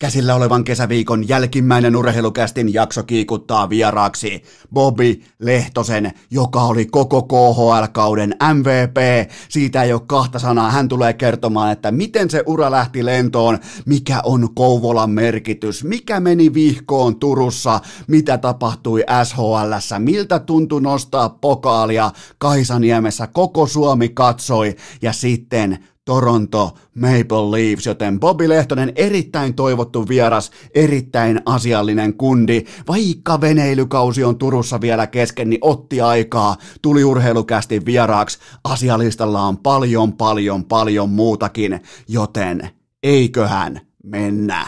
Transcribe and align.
Käsillä 0.00 0.34
olevan 0.34 0.64
kesäviikon 0.64 1.28
jälkimmäinen 1.28 1.96
urheilukästin 1.96 2.74
jakso 2.74 3.02
kiikuttaa 3.02 3.70
vieraaksi 3.70 4.42
Bobby 4.74 5.22
Lehtosen, 5.38 6.12
joka 6.30 6.62
oli 6.62 6.86
koko 6.86 7.22
KHL-kauden 7.22 8.36
MVP. 8.54 9.30
Siitä 9.48 9.82
ei 9.82 9.92
ole 9.92 10.00
kahta 10.06 10.38
sanaa. 10.38 10.70
Hän 10.70 10.88
tulee 10.88 11.12
kertomaan, 11.12 11.72
että 11.72 11.90
miten 11.90 12.30
se 12.30 12.42
ura 12.46 12.70
lähti 12.70 13.04
lentoon, 13.04 13.58
mikä 13.86 14.20
on 14.24 14.54
Kouvolan 14.54 15.10
merkitys, 15.10 15.84
mikä 15.84 16.20
meni 16.20 16.54
vihkoon 16.54 17.18
Turussa, 17.18 17.80
mitä 18.06 18.38
tapahtui 18.38 19.04
SHL, 19.24 19.98
miltä 19.98 20.38
tuntui 20.38 20.80
nostaa 20.80 21.28
pokaalia 21.28 22.10
Kaisaniemessä. 22.38 23.26
Koko 23.26 23.66
Suomi 23.66 24.08
katsoi 24.08 24.76
ja 25.02 25.12
sitten 25.12 25.78
Toronto 26.08 26.74
Maple 26.94 27.50
Leafs, 27.50 27.86
joten 27.86 28.20
Bobby 28.20 28.48
Lehtonen 28.48 28.92
erittäin 28.96 29.54
toivottu 29.54 30.08
vieras, 30.08 30.50
erittäin 30.74 31.40
asiallinen 31.46 32.14
kundi. 32.14 32.64
Vaikka 32.88 33.40
veneilykausi 33.40 34.24
on 34.24 34.38
Turussa 34.38 34.80
vielä 34.80 35.06
kesken, 35.06 35.50
niin 35.50 35.58
otti 35.60 36.00
aikaa, 36.00 36.56
tuli 36.82 37.04
urheilukästi 37.04 37.84
vieraaksi. 37.84 38.38
Asialistalla 38.64 39.42
on 39.42 39.56
paljon, 39.58 40.12
paljon, 40.12 40.64
paljon 40.64 41.10
muutakin, 41.10 41.80
joten 42.08 42.70
eiköhän 43.02 43.80
mennä. 44.04 44.66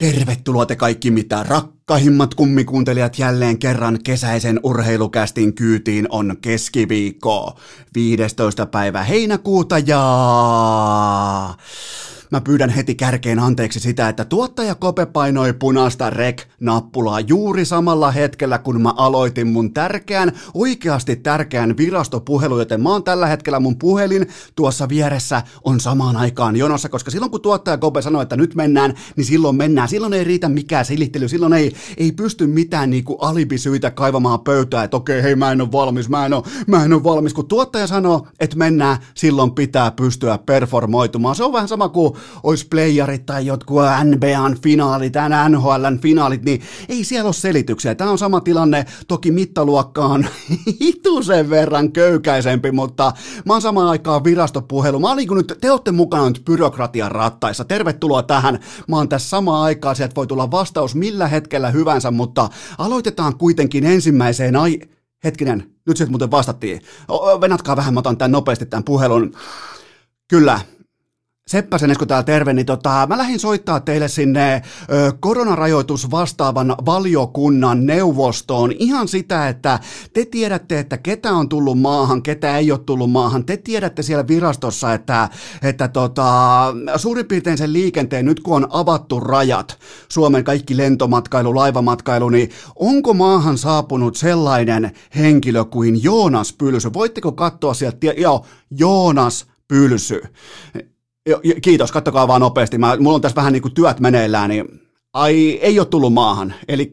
Tervetuloa 0.00 0.66
te 0.66 0.76
kaikki 0.76 1.10
mitä 1.10 1.42
rakkahimmat 1.42 2.34
kummikuuntelijat 2.34 3.18
jälleen 3.18 3.58
kerran 3.58 3.98
kesäisen 4.04 4.60
urheilukästin 4.62 5.54
kyytiin 5.54 6.06
on 6.10 6.36
keskiviikko 6.40 7.58
15. 7.94 8.66
päivä 8.66 9.02
heinäkuuta 9.02 9.78
ja 9.78 10.00
Mä 12.30 12.40
pyydän 12.40 12.70
heti 12.70 12.94
kärkeen 12.94 13.38
anteeksi 13.38 13.80
sitä, 13.80 14.08
että 14.08 14.24
tuottaja 14.24 14.74
Kope 14.74 15.06
painoi 15.06 15.52
punaista 15.52 16.10
rek-nappulaa 16.10 17.20
juuri 17.20 17.64
samalla 17.64 18.10
hetkellä, 18.10 18.58
kun 18.58 18.82
mä 18.82 18.92
aloitin 18.96 19.48
mun 19.48 19.72
tärkeän, 19.74 20.32
oikeasti 20.54 21.16
tärkeän 21.16 21.76
virastopuhelu, 21.76 22.58
joten 22.58 22.82
mä 22.82 22.88
oon 22.88 23.04
tällä 23.04 23.26
hetkellä 23.26 23.60
mun 23.60 23.78
puhelin 23.78 24.28
tuossa 24.56 24.88
vieressä 24.88 25.42
on 25.64 25.80
samaan 25.80 26.16
aikaan 26.16 26.56
jonossa, 26.56 26.88
koska 26.88 27.10
silloin 27.10 27.30
kun 27.30 27.40
tuottaja 27.40 27.78
Kope 27.78 28.02
sanoi, 28.02 28.22
että 28.22 28.36
nyt 28.36 28.54
mennään, 28.54 28.94
niin 29.16 29.24
silloin 29.24 29.56
mennään. 29.56 29.88
Silloin 29.88 30.12
ei 30.12 30.24
riitä 30.24 30.48
mikään 30.48 30.84
silittely, 30.84 31.28
silloin 31.28 31.52
ei, 31.52 31.72
ei 31.96 32.12
pysty 32.12 32.46
mitään 32.46 32.90
niinku 32.90 33.14
alibisyitä 33.14 33.90
kaivamaan 33.90 34.40
pöytää, 34.40 34.84
että 34.84 34.96
okei, 34.96 35.22
hei 35.22 35.36
mä 35.36 35.52
en 35.52 35.60
ole 35.60 35.72
valmis, 35.72 36.08
mä 36.08 36.26
en 36.26 36.32
ole, 36.32 36.42
mä 36.66 36.84
en 36.84 36.92
ole 36.92 37.04
valmis. 37.04 37.34
Kun 37.34 37.48
tuottaja 37.48 37.86
sanoo, 37.86 38.26
että 38.40 38.56
mennään, 38.56 38.96
silloin 39.14 39.50
pitää 39.50 39.90
pystyä 39.90 40.38
performoitumaan. 40.38 41.36
Se 41.36 41.44
on 41.44 41.52
vähän 41.52 41.68
sama 41.68 41.88
kuin 41.88 42.19
olisi 42.42 42.66
playerit 42.70 43.26
tai 43.26 43.46
jotkut 43.46 43.82
NBAn 44.04 44.56
finaalit, 44.62 45.14
NHLn 45.48 45.98
finaalit, 46.02 46.44
niin 46.44 46.62
ei 46.88 47.04
siellä 47.04 47.28
ole 47.28 47.34
selityksiä. 47.34 47.94
Tämä 47.94 48.10
on 48.10 48.18
sama 48.18 48.40
tilanne, 48.40 48.86
toki 49.08 49.30
mittaluokka 49.30 50.04
on 50.04 50.26
hitusen 50.80 51.50
verran 51.50 51.92
köykäisempi, 51.92 52.72
mutta 52.72 53.12
mä 53.44 53.52
oon 53.52 53.62
samaan 53.62 53.88
aikaan 53.88 54.24
virastopuhelu. 54.24 55.00
Mä 55.00 55.10
olin 55.10 55.28
nyt, 55.34 55.54
te 55.60 55.70
olette 55.70 55.92
mukana 55.92 56.28
nyt 56.28 56.42
byrokratian 56.44 57.12
rattaissa. 57.12 57.64
Tervetuloa 57.64 58.22
tähän. 58.22 58.58
Mä 58.88 58.96
oon 58.96 59.08
tässä 59.08 59.28
samaan 59.28 59.62
aikaan, 59.62 59.96
sieltä 59.96 60.14
voi 60.14 60.26
tulla 60.26 60.50
vastaus 60.50 60.94
millä 60.94 61.28
hetkellä 61.28 61.70
hyvänsä, 61.70 62.10
mutta 62.10 62.48
aloitetaan 62.78 63.38
kuitenkin 63.38 63.86
ensimmäiseen 63.86 64.56
ai... 64.56 64.80
Hetkinen, 65.24 65.70
nyt 65.86 65.96
sieltä 65.96 66.10
muuten 66.10 66.30
vastattiin. 66.30 66.80
Venatkaa 67.40 67.76
vähän, 67.76 67.94
mä 67.94 68.00
otan 68.00 68.16
tämän 68.16 68.32
nopeasti 68.32 68.66
tämän 68.66 68.84
puhelun. 68.84 69.32
Kyllä, 70.28 70.60
Seppäsen 71.50 71.90
Esko 71.90 72.06
täällä 72.06 72.22
terve, 72.22 72.52
niin 72.52 72.66
tota, 72.66 73.06
mä 73.08 73.18
lähdin 73.18 73.40
soittaa 73.40 73.80
teille 73.80 74.08
sinne 74.08 74.62
ö, 74.92 75.12
koronarajoitus 75.20 76.10
vastaavan 76.10 76.74
valiokunnan 76.86 77.86
neuvostoon 77.86 78.72
ihan 78.78 79.08
sitä, 79.08 79.48
että 79.48 79.78
te 80.12 80.24
tiedätte, 80.24 80.78
että 80.78 80.98
ketä 80.98 81.32
on 81.32 81.48
tullut 81.48 81.80
maahan, 81.80 82.22
ketä 82.22 82.58
ei 82.58 82.72
ole 82.72 82.80
tullut 82.86 83.10
maahan. 83.10 83.44
Te 83.44 83.56
tiedätte 83.56 84.02
siellä 84.02 84.28
virastossa, 84.28 84.94
että, 84.94 85.28
että 85.62 85.88
tota, 85.88 86.74
suurin 86.96 87.26
piirtein 87.26 87.58
sen 87.58 87.72
liikenteen, 87.72 88.24
nyt 88.24 88.40
kun 88.40 88.56
on 88.56 88.66
avattu 88.70 89.20
rajat, 89.20 89.78
Suomen 90.08 90.44
kaikki 90.44 90.76
lentomatkailu, 90.76 91.54
laivamatkailu, 91.54 92.28
niin 92.28 92.50
onko 92.76 93.14
maahan 93.14 93.58
saapunut 93.58 94.16
sellainen 94.16 94.90
henkilö 95.16 95.64
kuin 95.64 96.02
Joonas 96.02 96.52
Pylsy? 96.52 96.92
Voitteko 96.92 97.32
katsoa 97.32 97.74
sieltä, 97.74 98.06
joo, 98.16 98.46
Joonas 98.70 99.46
Pylsy. 99.68 100.22
Kiitos, 101.62 101.92
kattokaa 101.92 102.28
vaan 102.28 102.40
nopeasti. 102.40 102.78
Mä, 102.78 102.96
mulla 102.96 103.14
on 103.14 103.20
tässä 103.20 103.36
vähän 103.36 103.52
niin 103.52 103.62
kuin 103.62 103.74
työt 103.74 104.00
meneillään, 104.00 104.50
niin 104.50 104.79
Ai, 105.12 105.58
ei 105.62 105.78
ole 105.78 105.86
tullut 105.86 106.12
maahan. 106.12 106.54
Eli 106.68 106.92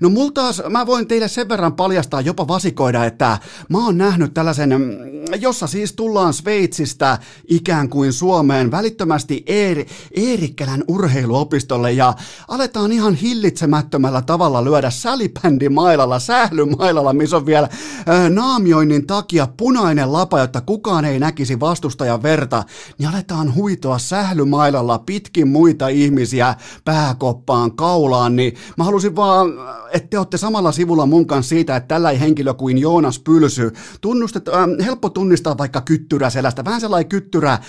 no 0.00 0.08
mulla 0.08 0.32
taas, 0.32 0.62
mä 0.70 0.86
voin 0.86 1.08
teille 1.08 1.28
sen 1.28 1.48
verran 1.48 1.72
paljastaa, 1.72 2.20
jopa 2.20 2.48
vasikoida, 2.48 3.04
että 3.04 3.38
mä 3.68 3.84
oon 3.84 3.98
nähnyt 3.98 4.34
tällaisen, 4.34 4.70
mm, 4.70 5.40
jossa 5.40 5.66
siis 5.66 5.92
tullaan 5.92 6.34
Sveitsistä 6.34 7.18
ikään 7.48 7.88
kuin 7.88 8.12
Suomeen 8.12 8.70
välittömästi 8.70 9.42
Eeri, 9.46 9.86
Eerikkälän 10.16 10.84
urheiluopistolle 10.88 11.92
ja 11.92 12.14
aletaan 12.48 12.92
ihan 12.92 13.14
hillitsemättömällä 13.14 14.22
tavalla 14.22 14.64
lyödä 14.64 14.90
salibändimailalla, 14.90 16.18
sählymailalla, 16.18 17.12
missä 17.12 17.36
on 17.36 17.46
vielä 17.46 17.68
ää, 18.06 18.30
naamioinnin 18.30 19.06
takia 19.06 19.48
punainen 19.56 20.12
lapa, 20.12 20.38
jotta 20.40 20.60
kukaan 20.60 21.04
ei 21.04 21.18
näkisi 21.18 21.60
vastustajan 21.60 22.22
verta, 22.22 22.64
niin 22.98 23.08
aletaan 23.08 23.54
huitoa 23.54 23.98
sählymailalla 23.98 24.98
pitkin 24.98 25.48
muita 25.48 25.88
ihmisiä 25.88 26.54
pääkoppaan 26.84 27.57
kaulaan 27.58 27.98
kaulaan, 28.08 28.36
niin 28.36 28.54
mä 28.76 28.84
halusin 28.84 29.16
vaan, 29.16 29.48
että 29.92 30.08
te 30.10 30.18
olette 30.18 30.38
samalla 30.38 30.72
sivulla 30.72 31.06
mun 31.06 31.26
kanssa 31.26 31.48
siitä, 31.48 31.76
että 31.76 31.88
tällä 31.88 32.12
henkilö 32.12 32.54
kuin 32.54 32.78
Joonas 32.78 33.18
Pylsy, 33.18 33.72
tunnustet, 34.00 34.48
äh, 34.48 34.86
helppo 34.86 35.10
tunnistaa 35.10 35.58
vaikka 35.58 35.80
kyttyrä 35.80 36.30
selästä, 36.30 36.64
vähän 36.64 36.80
sellainen 36.80 37.08
kyttyrä 37.08 37.52
äh, 37.52 37.62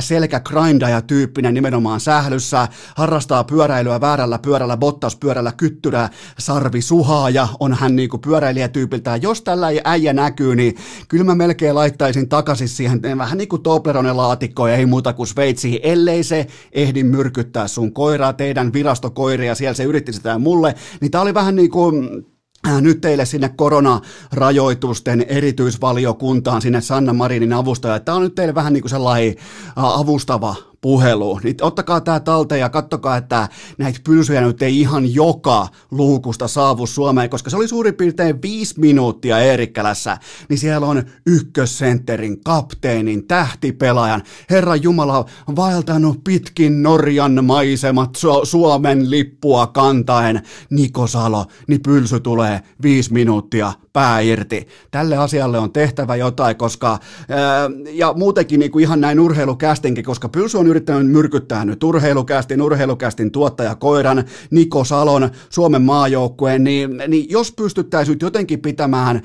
selkä 0.00 0.40
grindaja 0.40 1.02
tyyppinen 1.02 1.54
nimenomaan 1.54 2.00
sählyssä, 2.00 2.68
harrastaa 2.96 3.44
pyöräilyä 3.44 4.00
väärällä 4.00 4.38
pyörällä, 4.38 4.76
bottaspyörällä, 4.76 5.52
kyttyrä, 5.52 6.08
sarvi 6.38 6.82
suhaaja, 6.82 7.48
on 7.60 7.74
hän 7.74 7.96
niinku 7.96 8.18
pyöräilijätyypiltään. 8.18 9.22
Jos 9.22 9.42
tällä 9.42 9.68
äijä 9.84 10.12
näkyy, 10.12 10.56
niin 10.56 10.76
kyllä 11.08 11.24
mä 11.24 11.34
melkein 11.34 11.74
laittaisin 11.74 12.28
takaisin 12.28 12.68
siihen 12.68 13.02
vähän 13.18 13.38
niin 13.38 13.48
kuin 13.48 13.62
Tobleronen 13.62 14.16
laatikko, 14.16 14.68
ei 14.68 14.86
muuta 14.86 15.12
kuin 15.12 15.26
Sveitsiin, 15.26 15.80
ellei 15.82 16.22
se 16.24 16.46
ehdi 16.72 17.02
myrkyttää 17.02 17.68
sun 17.68 17.92
koiraa, 17.92 18.32
teidän 18.32 18.72
virasto 18.72 19.05
koiria, 19.10 19.54
siellä 19.54 19.74
se 19.74 19.84
yritti 19.84 20.12
sitä 20.12 20.38
mulle, 20.38 20.74
niin 21.00 21.10
tämä 21.10 21.22
oli 21.22 21.34
vähän 21.34 21.56
niin 21.56 21.70
kuin 21.70 22.26
äh, 22.68 22.82
nyt 22.82 23.00
teille 23.00 23.24
sinne 23.24 23.48
koronarajoitusten 23.48 25.24
erityisvaliokuntaan, 25.28 26.62
sinne 26.62 26.80
Sanna 26.80 27.12
Marinin 27.12 27.52
avustaja. 27.52 28.00
Tämä 28.00 28.16
on 28.16 28.22
nyt 28.22 28.34
teille 28.34 28.54
vähän 28.54 28.72
niin 28.72 28.82
kuin 28.82 28.90
sellainen 28.90 29.34
äh, 29.38 29.84
avustava 29.84 30.54
puhelu. 30.86 31.40
Niin 31.42 31.56
ottakaa 31.60 32.00
tämä 32.00 32.20
talteen 32.20 32.60
ja 32.60 32.68
kattokaa, 32.68 33.16
että 33.16 33.48
näitä 33.78 34.00
pylsyjä 34.04 34.40
nyt 34.40 34.62
ei 34.62 34.80
ihan 34.80 35.14
joka 35.14 35.68
luukusta 35.90 36.48
saavu 36.48 36.86
Suomeen, 36.86 37.30
koska 37.30 37.50
se 37.50 37.56
oli 37.56 37.68
suurin 37.68 37.94
piirtein 37.94 38.42
viisi 38.42 38.80
minuuttia 38.80 39.38
Eerikkälässä, 39.38 40.18
niin 40.48 40.58
siellä 40.58 40.86
on 40.86 41.02
ykkössentterin, 41.26 42.40
kapteenin, 42.44 43.26
tähtipelaajan, 43.26 44.22
Herra 44.50 44.76
Jumala 44.76 45.24
vaeltanut 45.56 46.24
pitkin 46.24 46.82
Norjan 46.82 47.44
maisemat 47.44 48.16
Su- 48.16 48.46
Suomen 48.46 49.10
lippua 49.10 49.66
kantaen, 49.66 50.42
Niko 50.70 51.06
Salo, 51.06 51.46
niin 51.68 51.82
pylsy 51.82 52.20
tulee 52.20 52.60
viisi 52.82 53.12
minuuttia 53.12 53.72
pää 53.92 54.20
irti. 54.20 54.68
Tälle 54.90 55.16
asialle 55.16 55.58
on 55.58 55.72
tehtävä 55.72 56.16
jotain, 56.16 56.56
koska, 56.56 56.98
ää, 57.28 57.70
ja 57.92 58.12
muutenkin 58.16 58.60
niin 58.60 58.70
kuin 58.70 58.82
ihan 58.82 59.00
näin 59.00 59.20
urheilukästinkin, 59.20 60.04
koska 60.04 60.28
Pylsy 60.28 60.58
on 60.58 60.66
yrittänyt 60.76 61.12
myrkyttää 61.12 61.64
nyt 61.64 61.84
urheilukästin, 61.84 62.62
urheilukästin 62.62 63.30
tuottaja 63.30 63.74
Koiran, 63.74 64.24
Niko 64.50 64.84
Salon, 64.84 65.30
Suomen 65.48 65.82
maajoukkueen, 65.82 66.64
niin, 66.64 67.02
niin 67.08 67.30
jos 67.30 67.52
pystyttäisiin 67.52 68.18
jotenkin 68.22 68.60
pitämään 68.60 69.22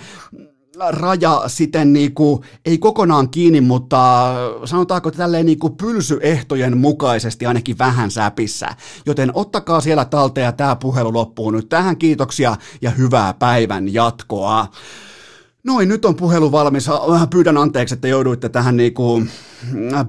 raja 0.89 1.43
siten 1.47 1.93
niin 1.93 2.13
kuin, 2.13 2.41
ei 2.65 2.77
kokonaan 2.77 3.29
kiinni, 3.29 3.61
mutta 3.61 4.33
sanotaanko 4.65 5.11
tälleen 5.11 5.45
niin 5.45 5.59
kuin 5.59 5.77
pylsyehtojen 5.77 6.77
mukaisesti 6.77 7.45
ainakin 7.45 7.77
vähän 7.77 8.11
säpissä. 8.11 8.67
Joten 9.05 9.31
ottakaa 9.33 9.81
siellä 9.81 10.05
talteen 10.05 10.45
ja 10.45 10.51
tämä 10.51 10.75
puhelu 10.75 11.13
loppuu 11.13 11.51
nyt 11.51 11.69
tähän. 11.69 11.97
Kiitoksia 11.97 12.55
ja 12.81 12.91
hyvää 12.91 13.33
päivän 13.33 13.93
jatkoa. 13.93 14.67
Noin, 15.63 15.89
nyt 15.89 16.05
on 16.05 16.15
puhelu 16.15 16.51
valmis. 16.51 16.89
Pyydän 17.29 17.57
anteeksi, 17.57 17.93
että 17.93 18.07
jouduitte 18.07 18.49
tähän 18.49 18.77
niinku 18.77 19.23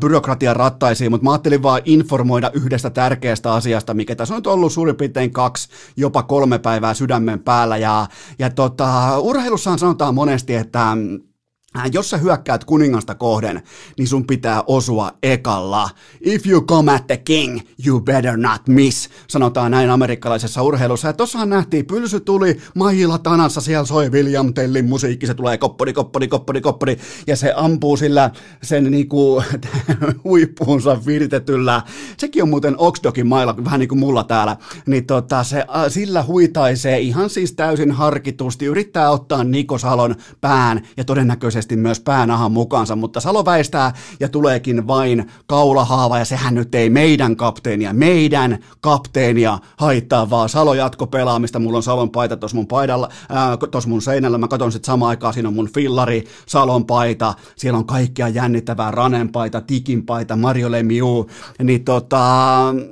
byrokratian 0.00 0.56
rattaisiin, 0.56 1.10
mutta 1.10 1.24
mä 1.24 1.32
ajattelin 1.32 1.62
vaan 1.62 1.82
informoida 1.84 2.50
yhdestä 2.54 2.90
tärkeästä 2.90 3.52
asiasta, 3.52 3.94
mikä 3.94 4.16
tässä 4.16 4.34
on 4.34 4.38
nyt 4.38 4.46
ollut 4.46 4.72
suurin 4.72 4.96
piirtein 4.96 5.32
kaksi, 5.32 5.68
jopa 5.96 6.22
kolme 6.22 6.58
päivää 6.58 6.94
sydämen 6.94 7.40
päällä. 7.40 7.76
Ja, 7.76 8.06
ja 8.38 8.50
tota, 8.50 9.18
urheilussahan 9.18 9.78
sanotaan 9.78 10.14
monesti, 10.14 10.54
että 10.54 10.96
Äh, 10.96 11.31
jos 11.92 12.10
sä 12.10 12.16
hyökkäät 12.16 12.64
kuningasta 12.64 13.14
kohden, 13.14 13.62
niin 13.98 14.08
sun 14.08 14.26
pitää 14.26 14.62
osua 14.66 15.12
ekalla. 15.22 15.90
If 16.20 16.46
you 16.46 16.62
come 16.62 16.92
at 16.92 17.06
the 17.06 17.16
king, 17.16 17.60
you 17.86 18.00
better 18.00 18.36
not 18.36 18.68
miss, 18.68 19.08
sanotaan 19.28 19.70
näin 19.70 19.90
amerikkalaisessa 19.90 20.62
urheilussa. 20.62 21.08
Ja 21.08 21.12
tossahan 21.12 21.50
nähtiin, 21.50 21.86
pylsy 21.86 22.20
tuli, 22.20 22.60
mailla 22.74 23.18
tanassa, 23.18 23.60
siellä 23.60 23.84
soi 23.84 24.10
William 24.10 24.54
Tellin 24.54 24.84
musiikki, 24.84 25.26
se 25.26 25.34
tulee 25.34 25.58
koppodi, 25.58 25.92
koppodi, 25.92 26.28
koppodi, 26.28 26.60
koppodi, 26.60 26.96
ja 27.26 27.36
se 27.36 27.52
ampuu 27.56 27.96
sillä 27.96 28.30
sen 28.62 28.90
niinku 28.90 29.42
huippuunsa 30.24 31.06
viritetyllä. 31.06 31.82
Sekin 32.16 32.42
on 32.42 32.48
muuten 32.48 32.74
Oxdogin 32.78 33.26
mailla, 33.26 33.64
vähän 33.64 33.80
niin 33.80 33.88
kuin 33.88 33.98
mulla 33.98 34.24
täällä. 34.24 34.56
Niin 34.86 35.06
tota, 35.06 35.44
se, 35.44 35.58
äh, 35.58 35.66
sillä 35.88 36.22
huitaisee 36.22 37.00
ihan 37.00 37.30
siis 37.30 37.52
täysin 37.52 37.92
harkitusti, 37.92 38.64
yrittää 38.64 39.10
ottaa 39.10 39.44
Niko 39.44 39.78
Salon 39.78 40.14
pään 40.40 40.86
ja 40.96 41.04
todennäköisesti 41.04 41.61
ilmeisesti 41.62 41.76
myös 41.76 42.00
päänahan 42.00 42.52
mukaansa, 42.52 42.96
mutta 42.96 43.20
Salo 43.20 43.44
väistää 43.44 43.92
ja 44.20 44.28
tuleekin 44.28 44.86
vain 44.86 45.30
kaulahaava 45.46 46.18
ja 46.18 46.24
sehän 46.24 46.54
nyt 46.54 46.74
ei 46.74 46.90
meidän 46.90 47.36
kapteenia, 47.36 47.92
meidän 47.92 48.58
kapteenia 48.80 49.58
haittaa, 49.76 50.30
vaan 50.30 50.48
Salo 50.48 50.74
jatko 50.74 51.06
pelaamista, 51.06 51.58
mulla 51.58 51.76
on 51.76 51.82
Salon 51.82 52.10
paita 52.10 52.36
tuossa 52.36 52.56
mun 52.56 52.66
paidalla, 52.66 53.08
tuossa 53.70 53.90
mun 53.90 54.02
seinällä, 54.02 54.38
mä 54.38 54.48
katson 54.48 54.72
sitten 54.72 54.86
samaan 54.86 55.08
aikaan, 55.08 55.34
siinä 55.34 55.48
on 55.48 55.54
mun 55.54 55.68
fillari, 55.74 56.24
Salon 56.46 56.86
paita, 56.86 57.34
siellä 57.56 57.78
on 57.78 57.86
kaikkia 57.86 58.28
jännittävää, 58.28 58.90
Ranen 58.90 59.32
paita, 59.32 59.60
Tikin 59.60 60.06
paita, 60.06 60.36
Mario 60.36 60.70
Lemieux, 60.70 61.26
niin 61.62 61.84
tota, 61.84 62.20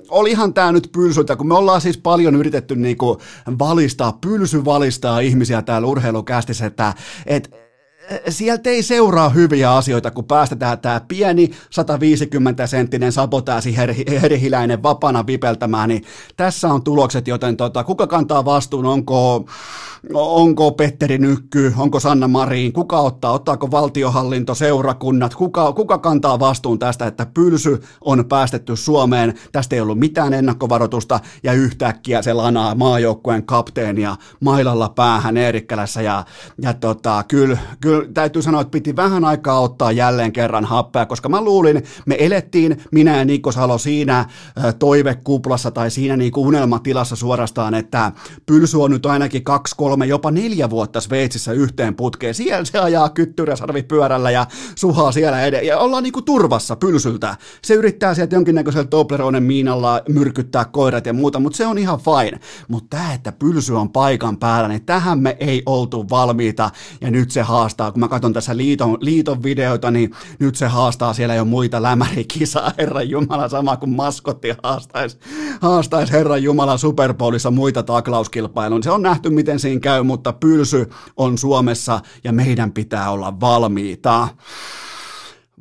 olihan 0.09 0.55
tää 0.55 0.73
nyt 0.73 0.89
pylsyltä, 0.93 1.37
kun 1.37 1.49
me 1.49 1.55
ollaan 1.55 1.81
siis 1.81 1.99
paljon 1.99 2.37
yritetty 2.37 2.77
niinku 2.77 3.19
valistaa, 3.59 4.19
pylsy 4.21 4.65
valistaa 4.65 5.21
ihmisiä 5.21 5.63
täällä 5.63 5.89
urheilukästissä, 5.89 6.67
että 6.67 6.95
et, 7.27 7.60
sieltä 8.29 8.71
ei 8.71 8.83
seuraa 8.83 9.29
hyviä 9.29 9.75
asioita, 9.75 10.11
kun 10.11 10.25
päästetään 10.25 10.79
tämä 10.79 11.01
pieni 11.09 11.51
150-senttinen 11.51 13.13
sabotaasi 13.13 13.77
herhiläinen 14.23 14.83
vapana 14.83 15.27
vipeltämään, 15.27 15.89
niin 15.89 16.05
tässä 16.37 16.69
on 16.69 16.83
tulokset, 16.83 17.29
joten 17.29 17.57
tota, 17.57 17.85
kuka 17.85 18.07
kantaa 18.07 18.45
vastuun, 18.45 18.87
onko, 18.87 19.49
onko 20.15 20.71
Petteri 20.71 21.19
Nykky, 21.19 21.75
onko 21.77 22.01
Sanna 22.01 22.29
Marin, 22.29 22.73
kuka 22.73 23.01
ottaa, 23.01 23.33
ottaako 23.33 23.71
valtiohallinto, 23.71 24.55
seurakunnat, 24.55 25.35
kuka, 25.35 25.73
kuka 25.73 25.99
kantaa 25.99 26.39
vastuun 26.41 26.79
tästä, 26.79 27.07
että 27.07 27.27
pylsy 27.35 27.83
on 28.01 28.25
päästetty 28.29 28.77
Suomeen, 28.77 29.35
tästä 29.53 29.77
ei 29.77 29.81
ollut 29.81 29.99
mitään 29.99 30.33
ennakkovaroitusta 30.33 31.21
ja 31.43 31.53
yhtäkkiä 31.53 32.23
se 32.23 32.33
lanaa 32.33 32.75
maajoukkueen 32.75 33.47
kapteenia 33.47 34.17
mailalla 34.41 34.89
päähän 34.89 35.37
Eerikkälässä 35.37 36.03
ja, 36.03 36.25
ja 36.63 36.75
tota, 36.75 37.25
kyllä, 37.29 37.59
kyllä 37.81 38.00
täytyy 38.15 38.43
sanoa, 38.43 38.61
että 38.61 38.71
piti 38.71 38.97
vähän 38.97 39.25
aikaa 39.25 39.61
ottaa 39.61 39.93
jälleen 39.93 40.33
kerran 40.33 40.65
happea, 40.65 41.07
koska 41.07 41.29
mä 41.29 41.41
luulin, 41.41 41.83
me 42.07 42.17
elettiin, 42.19 42.83
minä 42.91 43.17
ja 43.17 43.25
Nikko 43.25 43.53
Salo 43.53 43.79
siinä 43.79 44.25
toivekuplassa 44.79 45.71
tai 45.71 45.91
siinä 45.91 46.17
niin 46.17 46.33
kuin 46.33 46.47
unelmatilassa 46.47 47.17
suorastaan, 47.17 47.75
että 47.75 48.13
Pylsy 48.47 48.77
on 48.77 48.91
nyt 48.91 49.07
ainakin 49.07 49.45
kaksi, 49.45 49.75
kolme, 49.77 50.07
jopa 50.07 50.31
neljä 50.31 50.71
vuotta 50.71 51.01
Sveitsissä 51.01 51.53
yhteen 51.53 51.95
putkeen. 51.95 52.35
Siellä 52.35 52.65
se 52.65 52.79
ajaa 52.79 53.09
kyttyrä 53.09 53.55
pyörällä 53.89 54.31
ja 54.31 54.47
suhaa 54.75 55.13
siellä 55.13 55.43
edes. 55.43 55.67
Ja 55.67 55.79
ollaan 55.79 56.03
niin 56.03 56.13
kuin 56.13 56.25
turvassa 56.25 56.77
Pylsyltä. 56.77 57.37
Se 57.63 57.75
yrittää 57.75 58.15
sieltä 58.15 58.37
jonkinnäköisellä 58.37 58.87
Tobleronen 58.87 59.43
miinalla 59.43 60.03
myrkyttää 60.09 60.65
koirat 60.65 61.07
ja 61.07 61.13
muuta, 61.13 61.41
mutta 61.41 61.57
se 61.57 61.67
on 61.67 61.79
ihan 61.79 61.99
fine. 61.99 62.41
Mutta 62.69 62.97
tämä, 62.97 63.13
että 63.13 63.33
Pylsy 63.33 63.75
on 63.75 63.91
paikan 63.91 64.37
päällä, 64.37 64.69
niin 64.69 64.85
tähän 64.85 65.19
me 65.19 65.37
ei 65.41 65.63
oltu 65.67 66.07
valmiita 66.11 66.71
ja 67.01 67.11
nyt 67.11 67.31
se 67.31 67.43
haastaa 67.43 67.90
haastaa, 67.91 67.93
kun 67.93 68.01
mä 68.01 68.09
katson 68.09 68.33
tässä 68.33 68.57
liiton, 68.57 68.99
liiton 69.01 69.43
videoita, 69.43 69.91
niin 69.91 70.11
nyt 70.39 70.57
se 70.57 70.67
haastaa 70.67 71.15
siellä 71.15 71.35
jo 71.35 71.45
muita 71.45 71.83
lämärikisaa, 71.83 72.73
Herran 72.79 73.11
Jumala, 73.11 73.49
sama 73.49 73.77
kuin 73.77 73.91
maskotti 73.91 74.55
haastaisi 74.63 75.19
haastais 75.61 76.13
Herran 76.13 76.43
Jumala 76.43 76.79
Superbowlissa 76.79 77.51
muita 77.51 77.83
taklauskilpailuja. 77.83 78.83
Se 78.83 78.91
on 78.91 79.03
nähty, 79.03 79.31
miten 79.31 79.59
siinä 79.59 79.81
käy, 79.81 80.03
mutta 80.03 80.33
pylsy 80.33 80.91
on 81.17 81.39
Suomessa 81.39 82.01
ja 82.25 82.33
meidän 82.33 82.73
pitää 82.73 83.11
olla 83.11 83.41
valmiita. 83.41 84.29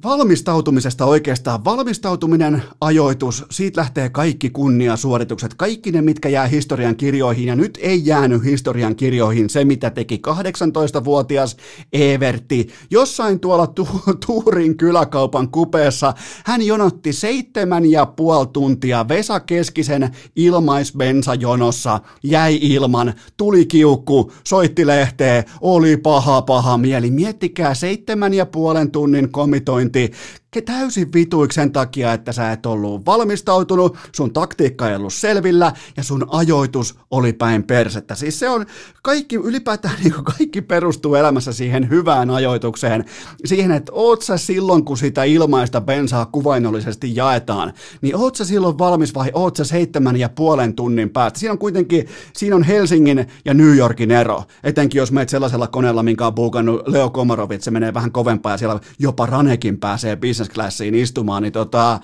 Valmistautumisesta 0.03 1.05
oikeastaan. 1.05 1.65
Valmistautuminen, 1.65 2.63
ajoitus, 2.81 3.45
siitä 3.51 3.81
lähtee 3.81 4.09
kaikki 4.09 4.49
kunniasuoritukset, 4.49 5.53
kaikki 5.53 5.91
ne, 5.91 6.01
mitkä 6.01 6.29
jää 6.29 6.47
historian 6.47 6.95
kirjoihin, 6.95 7.47
ja 7.47 7.55
nyt 7.55 7.79
ei 7.81 8.01
jäänyt 8.05 8.43
historian 8.43 8.95
kirjoihin 8.95 9.49
se, 9.49 9.65
mitä 9.65 9.89
teki 9.89 10.21
18-vuotias 10.27 11.57
Evertti. 11.93 12.67
Jossain 12.91 13.39
tuolla 13.39 13.67
tu- 13.67 13.87
Tuurin 14.25 14.77
kyläkaupan 14.77 15.49
kupeessa 15.51 16.13
hän 16.45 16.61
jonotti 16.61 17.13
seitsemän 17.13 17.85
ja 17.85 18.05
puoli 18.05 18.47
tuntia 18.53 19.07
Vesa 19.07 19.39
Keskisen 19.39 20.09
ilmaisbensajonossa, 20.35 21.99
jäi 22.23 22.59
ilman, 22.61 23.13
tuli 23.37 23.65
kiukku, 23.65 24.31
soitti 24.47 24.87
lehteen, 24.87 25.43
oli 25.61 25.97
paha 25.97 26.41
paha 26.41 26.77
mieli. 26.77 27.11
Miettikää 27.11 27.73
seitsemän 27.73 28.33
ja 28.33 28.45
puolen 28.45 28.91
tunnin 28.91 29.31
komitointi 29.31 29.88
gente 29.93 30.13
täysin 30.65 31.13
vituiksi 31.13 31.55
sen 31.55 31.71
takia, 31.71 32.13
että 32.13 32.31
sä 32.31 32.51
et 32.51 32.65
ollut 32.65 33.05
valmistautunut, 33.05 33.97
sun 34.15 34.33
taktiikka 34.33 34.89
ei 34.89 34.95
ollut 34.95 35.13
selvillä 35.13 35.73
ja 35.97 36.03
sun 36.03 36.27
ajoitus 36.29 36.95
oli 37.11 37.33
päin 37.33 37.63
persettä. 37.63 38.15
Siis 38.15 38.39
se 38.39 38.49
on 38.49 38.65
kaikki, 39.03 39.35
ylipäätään 39.35 39.95
niin 40.03 40.13
kaikki 40.23 40.61
perustuu 40.61 41.15
elämässä 41.15 41.53
siihen 41.53 41.89
hyvään 41.89 42.29
ajoitukseen, 42.29 43.05
siihen, 43.45 43.71
että 43.71 43.91
oot 43.95 44.21
sä 44.21 44.37
silloin, 44.37 44.85
kun 44.85 44.97
sitä 44.97 45.23
ilmaista 45.23 45.81
bensaa 45.81 46.25
kuvainnollisesti 46.25 47.15
jaetaan, 47.15 47.73
niin 48.01 48.15
oot 48.15 48.35
sä 48.35 48.45
silloin 48.45 48.77
valmis 48.77 49.15
vai 49.15 49.31
oot 49.33 49.55
sä 49.55 49.63
seitsemän 49.63 50.17
ja 50.17 50.29
puolen 50.29 50.73
tunnin 50.73 51.09
päästä. 51.09 51.39
Siinä 51.39 51.51
on 51.51 51.59
kuitenkin, 51.59 52.07
siinä 52.33 52.55
on 52.55 52.63
Helsingin 52.63 53.27
ja 53.45 53.53
New 53.53 53.77
Yorkin 53.77 54.11
ero, 54.11 54.43
etenkin 54.63 54.99
jos 54.99 55.11
meet 55.11 55.29
sellaisella 55.29 55.67
koneella, 55.67 56.03
minkä 56.03 56.27
on 56.27 56.35
buukannut 56.35 56.87
Leo 56.87 57.09
Komarovit, 57.09 57.61
se 57.61 57.71
menee 57.71 57.93
vähän 57.93 58.11
kovempaa 58.11 58.51
ja 58.51 58.57
siellä 58.57 58.79
jopa 58.99 59.25
Ranekin 59.25 59.77
pääsee 59.77 60.15
business 60.39 60.53
classiin 60.53 60.95
istumaan, 60.95 61.43
niin 61.43 61.53
tota, 61.53 61.99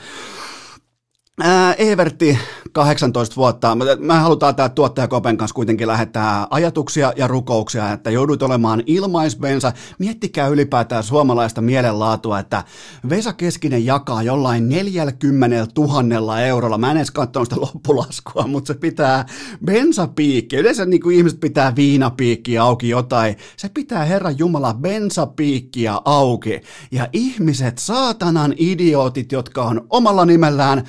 Ää, 1.41 1.73
Evertti, 1.73 2.37
18 2.71 3.35
vuotta. 3.35 3.77
Me 3.99 4.13
halutaan 4.13 4.55
tämä 4.55 4.69
tuottaja 4.69 5.07
Kopen 5.07 5.37
kanssa 5.37 5.55
kuitenkin 5.55 5.87
lähettää 5.87 6.47
ajatuksia 6.49 7.13
ja 7.15 7.27
rukouksia, 7.27 7.91
että 7.91 8.11
joudut 8.11 8.43
olemaan 8.43 8.83
ilmaisbensa. 8.85 9.73
Miettikää 9.99 10.47
ylipäätään 10.47 11.03
suomalaista 11.03 11.61
mielenlaatua, 11.61 12.39
että 12.39 12.63
Vesa 13.09 13.33
Keskinen 13.33 13.85
jakaa 13.85 14.23
jollain 14.23 14.69
40 14.69 15.67
000 15.77 16.41
eurolla. 16.41 16.77
Mä 16.77 16.91
en 16.91 16.97
edes 16.97 17.11
katsonut 17.11 17.49
sitä 17.49 17.61
loppulaskua, 17.61 18.47
mutta 18.47 18.73
se 18.73 18.79
pitää 18.79 19.25
bensapiikki. 19.65 20.55
Yleensä 20.55 20.85
niin 20.85 21.01
kuin 21.01 21.17
ihmiset 21.17 21.39
pitää 21.39 21.75
viinapiikkiä 21.75 22.63
auki 22.63 22.89
jotain. 22.89 23.35
Se 23.57 23.69
pitää 23.69 24.05
Herran 24.05 24.39
Jumala 24.39 24.73
bensapiikkiä 24.73 25.93
auki. 26.05 26.61
Ja 26.91 27.07
ihmiset, 27.13 27.77
saatanan 27.77 28.53
idiootit, 28.57 29.31
jotka 29.31 29.63
on 29.63 29.87
omalla 29.89 30.25
nimellään, 30.25 30.83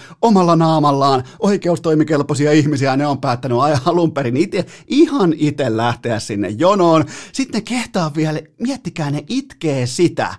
naamallaan 0.45 1.25
oikeustoimikelpoisia 1.39 2.53
ihmisiä, 2.53 2.97
ne 2.97 3.07
on 3.07 3.21
päättänyt 3.21 3.59
alun 3.85 4.13
perin 4.13 4.37
ite, 4.37 4.67
ihan 4.87 5.35
itse 5.37 5.77
lähteä 5.77 6.19
sinne 6.19 6.49
jonoon. 6.49 7.05
Sitten 7.33 7.65
kehtaa 7.65 8.15
vielä, 8.17 8.41
miettikää, 8.61 9.11
ne 9.11 9.25
itkee 9.29 9.87
sitä, 9.87 10.35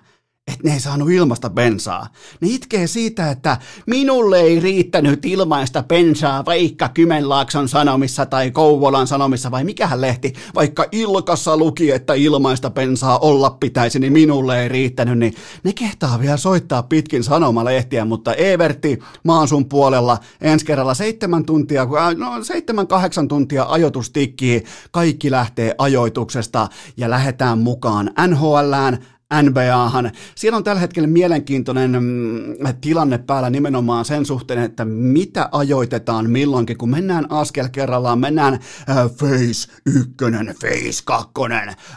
että 0.48 0.68
ne 0.68 0.74
ei 0.74 0.80
saanut 0.80 1.10
ilmasta 1.10 1.50
bensaa. 1.50 2.06
Ne 2.40 2.48
itkee 2.50 2.86
siitä, 2.86 3.30
että 3.30 3.56
minulle 3.86 4.40
ei 4.40 4.60
riittänyt 4.60 5.24
ilmaista 5.24 5.82
bensaa 5.82 6.44
vaikka 6.44 6.88
Kymenlaakson 6.88 7.68
sanomissa 7.68 8.26
tai 8.26 8.50
Kouvolan 8.50 9.06
sanomissa 9.06 9.50
vai 9.50 9.64
mikähän 9.64 10.00
lehti, 10.00 10.32
vaikka 10.54 10.86
Ilkassa 10.92 11.56
luki, 11.56 11.90
että 11.90 12.14
ilmaista 12.14 12.70
bensaa 12.70 13.18
olla 13.18 13.50
pitäisi, 13.50 13.98
niin 13.98 14.12
minulle 14.12 14.62
ei 14.62 14.68
riittänyt, 14.68 15.18
niin 15.18 15.34
ne 15.64 15.72
kehtaa 15.72 16.20
vielä 16.20 16.36
soittaa 16.36 16.82
pitkin 16.82 17.24
sanomalehtiä, 17.24 18.04
mutta 18.04 18.34
Evertti, 18.34 18.98
maan 19.24 19.48
sun 19.48 19.68
puolella, 19.68 20.18
ensi 20.40 20.66
kerralla 20.66 20.94
seitsemän 20.94 21.44
tuntia, 21.44 21.86
no 22.16 22.44
seitsemän, 22.44 22.86
kahdeksan 22.86 23.28
tuntia 23.28 23.66
ajoitustikkii, 23.68 24.64
kaikki 24.90 25.30
lähtee 25.30 25.74
ajoituksesta 25.78 26.68
ja 26.96 27.10
lähdetään 27.10 27.58
mukaan 27.58 28.10
NHLään, 28.28 28.98
NBAhan. 29.42 30.10
Siellä 30.34 30.56
on 30.56 30.64
tällä 30.64 30.80
hetkellä 30.80 31.06
mielenkiintoinen 31.06 31.90
mm, 31.90 32.74
tilanne 32.80 33.18
päällä 33.18 33.50
nimenomaan 33.50 34.04
sen 34.04 34.26
suhteen, 34.26 34.58
että 34.58 34.84
mitä 34.84 35.48
ajoitetaan 35.52 36.30
milloinkin, 36.30 36.78
kun 36.78 36.90
mennään 36.90 37.32
askel 37.32 37.68
kerrallaan, 37.72 38.18
mennään 38.18 38.54
äh, 38.54 38.96
Face 38.96 39.72
1, 39.86 40.14
Face 40.60 41.02
2, 41.04 41.30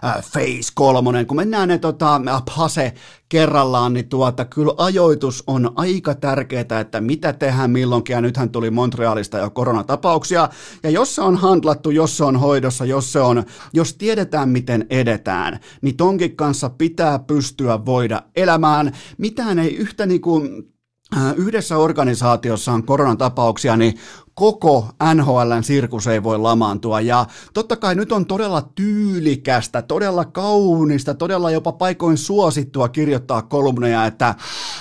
äh, 0.04 0.24
Face 0.24 0.72
3, 0.76 1.26
kun 1.26 1.38
mennään 1.38 1.68
ne 1.68 1.78
tota, 1.78 2.22
pase 2.56 2.94
kerrallaan, 3.32 3.94
niin 3.94 4.10
tuota, 4.10 4.46
kyllä 4.46 4.74
ajoitus 4.78 5.44
on 5.48 5.72
aika 5.76 6.16
tärkeää, 6.16 6.80
että 6.82 7.02
mitä 7.02 7.34
tehdään 7.34 7.72
milloinkin, 7.72 8.14
ja 8.14 8.22
nythän 8.22 8.50
tuli 8.50 8.72
Montrealista 8.72 9.38
jo 9.38 9.50
koronatapauksia, 9.50 10.50
ja 10.84 10.90
jos 10.90 11.16
se 11.16 11.22
on 11.22 11.36
handlattu, 11.36 11.90
jos 11.90 12.18
se 12.18 12.24
on 12.24 12.40
hoidossa, 12.40 12.86
jos 12.86 13.14
se 13.14 13.20
on, 13.20 13.44
jos 13.74 13.94
tiedetään 13.94 14.50
miten 14.50 14.86
edetään, 14.90 15.60
niin 15.82 15.98
tonkin 15.98 16.36
kanssa 16.36 16.70
pitää 16.70 17.20
pystyä 17.20 17.86
voida 17.86 18.22
elämään, 18.36 18.92
mitään 19.18 19.60
ei 19.60 19.76
yhtä 19.76 20.06
niin 20.06 20.22
kuin 20.22 20.74
äh, 21.18 21.34
yhdessä 21.38 21.78
organisaatiossa 21.78 22.72
on 22.72 22.86
koronatapauksia, 22.86 23.78
niin 23.78 23.94
koko 24.41 24.88
NHLn 25.13 25.63
sirkus 25.63 26.07
ei 26.07 26.24
voi 26.24 26.39
lamaantua. 26.39 27.01
Ja 27.01 27.25
totta 27.53 27.75
kai 27.75 27.95
nyt 27.95 28.12
on 28.12 28.25
todella 28.25 28.69
tyylikästä, 28.75 29.81
todella 29.81 30.25
kaunista, 30.25 31.13
todella 31.13 31.51
jopa 31.51 31.71
paikoin 31.71 32.17
suosittua 32.17 32.89
kirjoittaa 32.89 33.41
kolumneja, 33.41 34.05
että, 34.05 34.36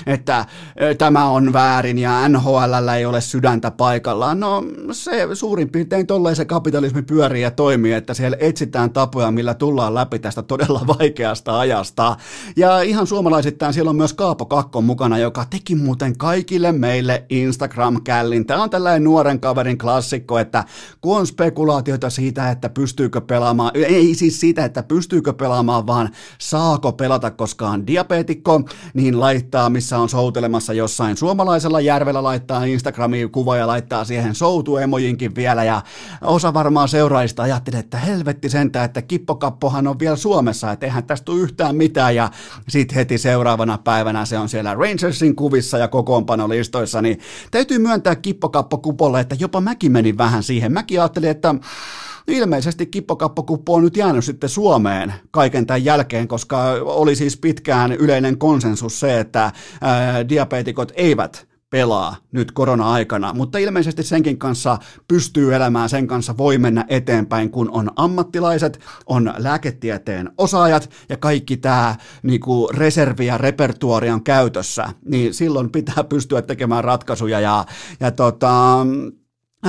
että 0.07 0.47
tämä 0.99 1.29
on 1.29 1.53
väärin 1.53 1.99
ja 1.99 2.29
NHL 2.29 2.89
ei 2.97 3.07
ole 3.07 3.21
sydäntä 3.21 3.71
paikallaan. 3.71 4.41
No 4.41 4.65
se 4.93 5.29
suurin 5.35 5.71
piirtein 5.71 6.07
tolleen 6.07 6.37
se 6.37 6.45
kapitalismi 6.45 7.03
pyörii 7.03 7.43
ja 7.43 7.51
toimii, 7.51 7.93
että 7.93 8.15
siellä 8.15 8.37
etsitään 8.41 8.93
tapoja, 8.93 9.31
millä 9.31 9.55
tullaan 9.55 9.95
läpi 9.95 10.19
tästä 10.19 10.43
todella 10.43 10.81
vaikeasta 10.99 11.59
ajasta. 11.59 12.17
Ja 12.57 12.81
ihan 12.81 13.07
suomalaisittain 13.07 13.75
siellä 13.75 13.91
on 13.91 13.97
myös 13.97 14.13
Kaapo 14.13 14.47
Kakko 14.47 14.83
mukana, 14.83 15.19
joka 15.19 15.45
teki 15.51 15.75
muuten 15.75 16.19
kaikille 16.19 16.73
meille 16.73 17.25
Instagram-källin. 17.29 18.47
Tämä 18.47 18.63
on 18.63 18.71
tällainen 18.71 19.05
nuoren 19.05 19.41
kaverin 19.51 19.79
klassikko, 19.79 20.39
että 20.39 20.65
kun 21.01 21.19
on 21.19 21.27
spekulaatioita 21.27 22.11
siitä, 22.11 22.51
että 22.51 22.69
pystyykö 22.69 23.21
pelaamaan, 23.21 23.71
ei 23.75 24.15
siis 24.15 24.41
siitä, 24.41 24.65
että 24.65 24.83
pystyykö 24.83 25.33
pelaamaan, 25.33 25.87
vaan 25.87 26.11
saako 26.39 26.93
pelata, 26.93 27.31
koska 27.31 27.69
on 27.69 27.87
diabeetikko, 27.87 28.63
niin 28.95 29.21
laittaa, 29.21 29.71
missä 29.71 29.99
on 29.99 30.09
soutelemassa 30.09 30.73
jossain 30.73 31.17
suomalaisella 31.17 31.81
järvellä, 31.81 32.23
laittaa 32.23 32.65
Instagramiin 32.65 33.31
kuva 33.31 33.57
ja 33.57 33.67
laittaa 33.67 34.05
siihen 34.05 34.35
soutuemojinkin 34.35 35.35
vielä, 35.35 35.65
ja 35.65 35.83
osa 36.23 36.55
varmaan 36.55 36.89
seuraajista 36.89 37.43
ajattelee, 37.43 37.81
että 37.81 37.99
helvetti 37.99 38.49
sentään, 38.49 38.85
että 38.85 39.03
kippokappohan 39.03 39.87
on 39.87 39.99
vielä 39.99 40.17
Suomessa, 40.17 40.73
että 40.73 40.87
eihän 40.87 41.05
tästä 41.05 41.25
tule 41.25 41.41
yhtään 41.41 41.77
mitään, 41.77 42.17
ja 42.17 42.31
sitten 42.69 42.95
heti 42.95 43.19
seuraavana 43.19 43.79
päivänä 43.79 44.25
se 44.25 44.39
on 44.39 44.49
siellä 44.49 44.75
Rangersin 44.75 45.37
kuvissa 45.37 45.79
ja 45.79 45.89
kokoonpanolistoissa, 45.89 47.03
niin 47.03 47.19
täytyy 47.51 47.79
myöntää 47.79 48.17
kippokappo 48.17 48.79
kupolle, 48.79 49.21
että 49.21 49.37
jopa 49.41 49.61
mäkin 49.61 49.93
menin 49.93 50.19
vähän 50.19 50.43
siihen. 50.43 50.73
Mäkin 50.73 51.01
ajattelin, 51.01 51.31
että 51.31 51.55
ilmeisesti 52.29 52.87
kippokappokuppo 52.87 53.75
on 53.75 53.83
nyt 53.83 53.97
jäänyt 53.97 54.25
sitten 54.25 54.51
Suomeen 54.51 55.15
kaiken 55.31 55.67
tämän 55.67 55.85
jälkeen, 55.85 56.29
koska 56.29 56.63
oli 56.83 57.17
siis 57.17 57.37
pitkään 57.37 57.93
yleinen 57.93 58.39
konsensus 58.39 59.01
se, 59.01 59.21
että 59.21 59.53
ää, 59.81 60.25
eivät 60.95 61.51
pelaa 61.71 62.17
nyt 62.33 62.53
korona-aikana, 62.53 63.35
mutta 63.35 63.59
ilmeisesti 63.59 64.03
senkin 64.03 64.39
kanssa 64.39 64.79
pystyy 65.09 65.55
elämään, 65.55 65.89
sen 65.89 66.07
kanssa 66.07 66.37
voi 66.37 66.59
mennä 66.59 66.85
eteenpäin, 66.89 67.51
kun 67.51 67.71
on 67.71 67.91
ammattilaiset, 67.97 68.81
on 69.07 69.35
lääketieteen 69.37 70.31
osaajat 70.39 70.91
ja 71.09 71.17
kaikki 71.17 71.57
tämä 71.57 71.97
niinku, 72.23 72.69
reservi 72.75 73.27
ja 73.27 73.39
repertuari 73.39 74.11
on 74.11 74.25
käytössä, 74.25 74.89
niin 75.05 75.35
silloin 75.35 75.71
pitää 75.71 76.05
pystyä 76.05 76.43
tekemään 76.43 76.85
ratkaisuja 76.85 77.41
ja, 77.41 77.65
ja 78.01 78.11
tota, 78.11 78.87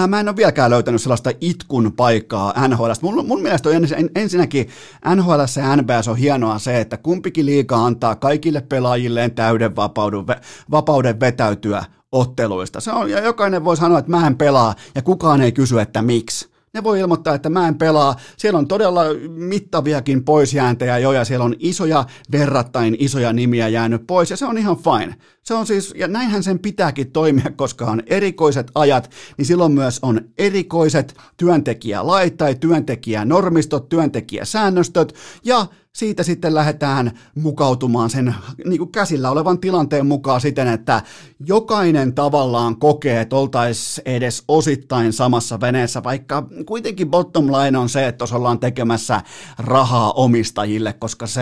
mä 0.07 0.19
en 0.19 0.27
ole 0.27 0.35
vieläkään 0.35 0.71
löytänyt 0.71 1.01
sellaista 1.01 1.31
itkun 1.41 1.93
paikkaa 1.93 2.67
NHL. 2.67 2.91
Mun, 3.01 3.27
mun 3.27 3.41
mielestä 3.41 3.69
on 3.69 3.75
ensinnäkin 4.15 4.69
NHL 5.15 5.39
ja 5.57 5.75
NBS 5.75 6.07
on 6.07 6.17
hienoa 6.17 6.59
se, 6.59 6.81
että 6.81 6.97
kumpikin 6.97 7.45
liiga 7.45 7.85
antaa 7.85 8.15
kaikille 8.15 8.61
pelaajilleen 8.61 9.31
täyden 9.31 9.75
vapauden, 9.75 10.25
vapauden 10.71 11.19
vetäytyä 11.19 11.85
otteluista. 12.11 12.79
Se 12.79 12.91
on, 12.91 13.09
ja 13.09 13.19
jokainen 13.19 13.65
voi 13.65 13.77
sanoa, 13.77 13.99
että 13.99 14.11
mä 14.11 14.27
en 14.27 14.37
pelaa, 14.37 14.75
ja 14.95 15.01
kukaan 15.01 15.41
ei 15.41 15.51
kysy, 15.51 15.79
että 15.79 16.01
miksi. 16.01 16.50
Ne 16.73 16.83
voi 16.83 16.99
ilmoittaa, 16.99 17.35
että 17.35 17.49
mä 17.49 17.67
en 17.67 17.77
pelaa. 17.77 18.15
Siellä 18.37 18.59
on 18.59 18.67
todella 18.67 19.01
mittaviakin 19.29 20.23
poisjääntejä 20.25 20.97
jo, 20.97 21.11
ja 21.11 21.25
siellä 21.25 21.45
on 21.45 21.55
isoja, 21.59 22.05
verrattain 22.31 22.95
isoja 22.99 23.33
nimiä 23.33 23.67
jäänyt 23.67 24.07
pois, 24.07 24.29
ja 24.29 24.37
se 24.37 24.45
on 24.45 24.57
ihan 24.57 24.77
fine. 24.77 25.15
Se 25.43 25.53
on 25.53 25.67
siis, 25.67 25.93
ja 25.97 26.07
näinhän 26.07 26.43
sen 26.43 26.59
pitääkin 26.59 27.11
toimia, 27.11 27.51
koska 27.55 27.85
on 27.85 28.03
erikoiset 28.05 28.71
ajat, 28.75 29.11
niin 29.37 29.45
silloin 29.45 29.71
myös 29.71 29.99
on 30.01 30.21
erikoiset 30.37 31.15
työntekijälait 31.37 32.37
tai 32.37 32.55
työntekijänormistot, 32.55 33.89
työntekijäsäännöstöt, 33.89 35.15
ja 35.43 35.65
siitä 35.97 36.23
sitten 36.23 36.55
lähdetään 36.55 37.11
mukautumaan 37.35 38.09
sen 38.09 38.35
niin 38.65 38.77
kuin 38.77 38.91
käsillä 38.91 39.31
olevan 39.31 39.59
tilanteen 39.59 40.05
mukaan 40.05 40.41
siten, 40.41 40.67
että 40.67 41.01
jokainen 41.45 42.13
tavallaan 42.13 42.79
kokee, 42.79 43.21
että 43.21 43.35
oltaisiin 43.35 44.07
edes 44.07 44.43
osittain 44.47 45.13
samassa 45.13 45.59
veneessä, 45.59 46.03
vaikka 46.03 46.47
kuitenkin 46.65 47.09
bottom 47.09 47.47
line 47.47 47.77
on 47.77 47.89
se, 47.89 48.07
että 48.07 48.17
tuossa 48.17 48.35
ollaan 48.35 48.59
tekemässä 48.59 49.21
rahaa 49.57 50.11
omistajille, 50.11 50.93
koska 50.93 51.27
se, 51.27 51.41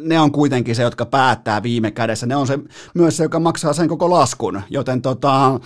ne 0.00 0.20
on 0.20 0.32
kuitenkin 0.32 0.76
se, 0.76 0.82
jotka 0.82 1.06
päättää 1.06 1.62
viime 1.62 1.90
kädessä. 1.90 2.26
Ne 2.26 2.36
on 2.36 2.46
se, 2.46 2.58
myös 2.94 3.16
se, 3.16 3.22
joka 3.22 3.40
maksaa 3.40 3.72
sen 3.72 3.88
koko 3.88 4.10
laskun, 4.10 4.62
joten 4.70 5.02
tota, 5.02 5.60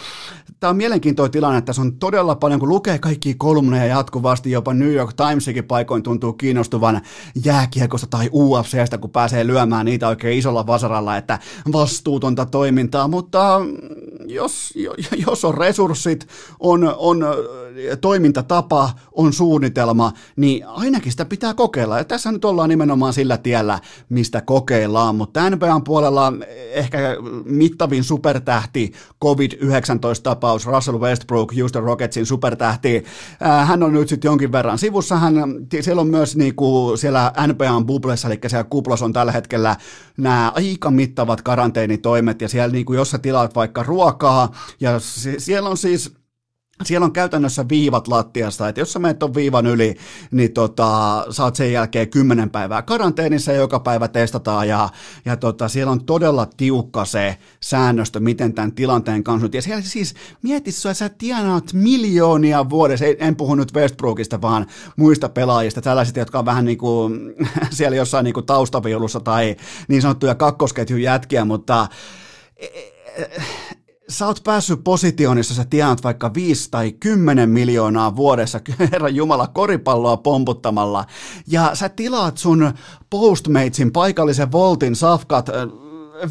tämä 0.60 0.70
on 0.70 0.76
mielenkiintoinen 0.76 1.32
tilanne, 1.32 1.58
että 1.58 1.72
se 1.72 1.80
on 1.80 1.98
todella 1.98 2.34
paljon, 2.34 2.60
kun 2.60 2.68
lukee 2.68 2.98
kaikki 2.98 3.34
kolumneja 3.34 3.86
jatkuvasti, 3.86 4.50
jopa 4.50 4.74
New 4.74 4.92
York 4.92 5.10
Timesikin 5.12 5.64
paikoin 5.64 6.02
tuntuu 6.02 6.32
kiinnostuvan 6.32 7.00
jääkiekosta 7.94 8.06
tai 8.06 8.30
UFCstä, 8.32 8.98
kun 8.98 9.10
pääsee 9.10 9.46
lyömään 9.46 9.86
niitä 9.86 10.08
oikein 10.08 10.38
isolla 10.38 10.66
vasaralla, 10.66 11.16
että 11.16 11.38
vastuutonta 11.72 12.46
toimintaa, 12.46 13.08
mutta 13.08 13.60
jos, 14.26 14.74
jos 15.26 15.44
on 15.44 15.54
resurssit, 15.54 16.26
on, 16.60 16.94
on 16.96 17.24
toimintatapa, 18.00 18.90
on 19.12 19.32
suunnitelma, 19.32 20.12
niin 20.36 20.66
ainakin 20.66 21.12
sitä 21.12 21.24
pitää 21.24 21.54
kokeilla. 21.54 21.98
Ja 21.98 22.04
tässä 22.04 22.32
nyt 22.32 22.44
ollaan 22.44 22.68
nimenomaan 22.68 23.12
sillä 23.12 23.36
tiellä, 23.36 23.78
mistä 24.08 24.40
kokeillaan, 24.40 25.16
mutta 25.16 25.50
NBAn 25.50 25.84
puolella 25.84 26.32
ehkä 26.72 26.98
mittavin 27.44 28.04
supertähti 28.04 28.92
COVID-19-tapaus 29.22 30.66
Russell 30.66 31.00
Westbrook, 31.00 31.52
Houston 31.56 31.82
Rocketsin 31.82 32.26
supertähti. 32.26 33.04
Hän 33.66 33.82
on 33.82 33.92
nyt 33.92 34.08
sitten 34.08 34.28
jonkin 34.28 34.52
verran 34.52 34.78
sivussa. 34.78 35.16
Hän, 35.16 35.34
siellä 35.80 36.00
on 36.00 36.08
myös 36.08 36.36
niinku 36.36 36.96
siellä 36.96 37.32
NBAn 37.46 37.83
bublessa, 37.86 38.28
eli 38.28 38.38
siellä 38.46 38.64
kuplos 38.64 39.02
on 39.02 39.12
tällä 39.12 39.32
hetkellä 39.32 39.76
nämä 40.16 40.52
aika 40.54 40.90
mittavat 40.90 41.42
karanteenitoimet, 41.42 42.40
ja 42.40 42.48
siellä 42.48 42.72
niinku, 42.72 42.92
jos 42.92 43.10
sä 43.10 43.18
tilaat 43.18 43.54
vaikka 43.54 43.82
ruokaa, 43.82 44.54
ja 44.80 44.90
siellä 45.38 45.68
on 45.68 45.76
siis 45.76 46.23
siellä 46.82 47.04
on 47.04 47.12
käytännössä 47.12 47.68
viivat 47.68 48.08
lattiasta, 48.08 48.68
että 48.68 48.80
jos 48.80 48.92
sä 48.92 48.98
menet 48.98 49.20
viivan 49.34 49.66
yli, 49.66 49.96
niin 50.30 50.52
tota, 50.52 50.86
oot 51.42 51.56
sen 51.56 51.72
jälkeen 51.72 52.10
kymmenen 52.10 52.50
päivää 52.50 52.82
karanteenissa 52.82 53.52
ja 53.52 53.58
joka 53.58 53.80
päivä 53.80 54.08
testataan 54.08 54.68
ja, 54.68 54.88
ja 55.24 55.36
tota, 55.36 55.68
siellä 55.68 55.92
on 55.92 56.04
todella 56.04 56.46
tiukka 56.56 57.04
se 57.04 57.38
säännöstö, 57.60 58.20
miten 58.20 58.54
tämän 58.54 58.72
tilanteen 58.72 59.24
kanssa. 59.24 59.48
Ja 59.52 59.62
siellä 59.62 59.82
siis 59.82 60.14
mieti, 60.42 60.70
että 60.70 60.94
sä 60.94 61.08
tienaat 61.08 61.72
miljoonia 61.72 62.70
vuodessa, 62.70 63.04
en 63.18 63.36
puhu 63.36 63.54
nyt 63.54 63.74
Westbrookista, 63.74 64.40
vaan 64.42 64.66
muista 64.96 65.28
pelaajista, 65.28 65.82
tällaiset, 65.82 66.16
jotka 66.16 66.38
on 66.38 66.44
vähän 66.44 66.64
niin 66.64 66.78
kuin 66.78 67.34
siellä 67.70 67.96
jossain 67.96 68.24
niin 68.24 68.34
kuin 68.34 68.46
taustaviulussa 68.46 69.20
tai 69.20 69.56
niin 69.88 70.02
sanottuja 70.02 70.34
kakkosketjun 70.34 71.02
jätkiä, 71.02 71.44
mutta 71.44 71.88
e, 72.56 72.66
e, 72.66 73.30
sä 74.08 74.26
oot 74.26 74.40
päässyt 74.44 74.84
positioon, 74.84 75.36
jossa 75.36 75.54
sä 75.54 75.64
tienat 75.64 76.04
vaikka 76.04 76.34
5 76.34 76.70
tai 76.70 76.92
10 76.92 77.50
miljoonaa 77.50 78.16
vuodessa, 78.16 78.60
herran 78.92 79.14
jumala, 79.14 79.46
koripalloa 79.46 80.16
pomputtamalla, 80.16 81.04
ja 81.46 81.74
sä 81.74 81.88
tilaat 81.88 82.38
sun 82.38 82.72
Postmatesin 83.10 83.92
paikallisen 83.92 84.52
Voltin 84.52 84.96
safkat 84.96 85.50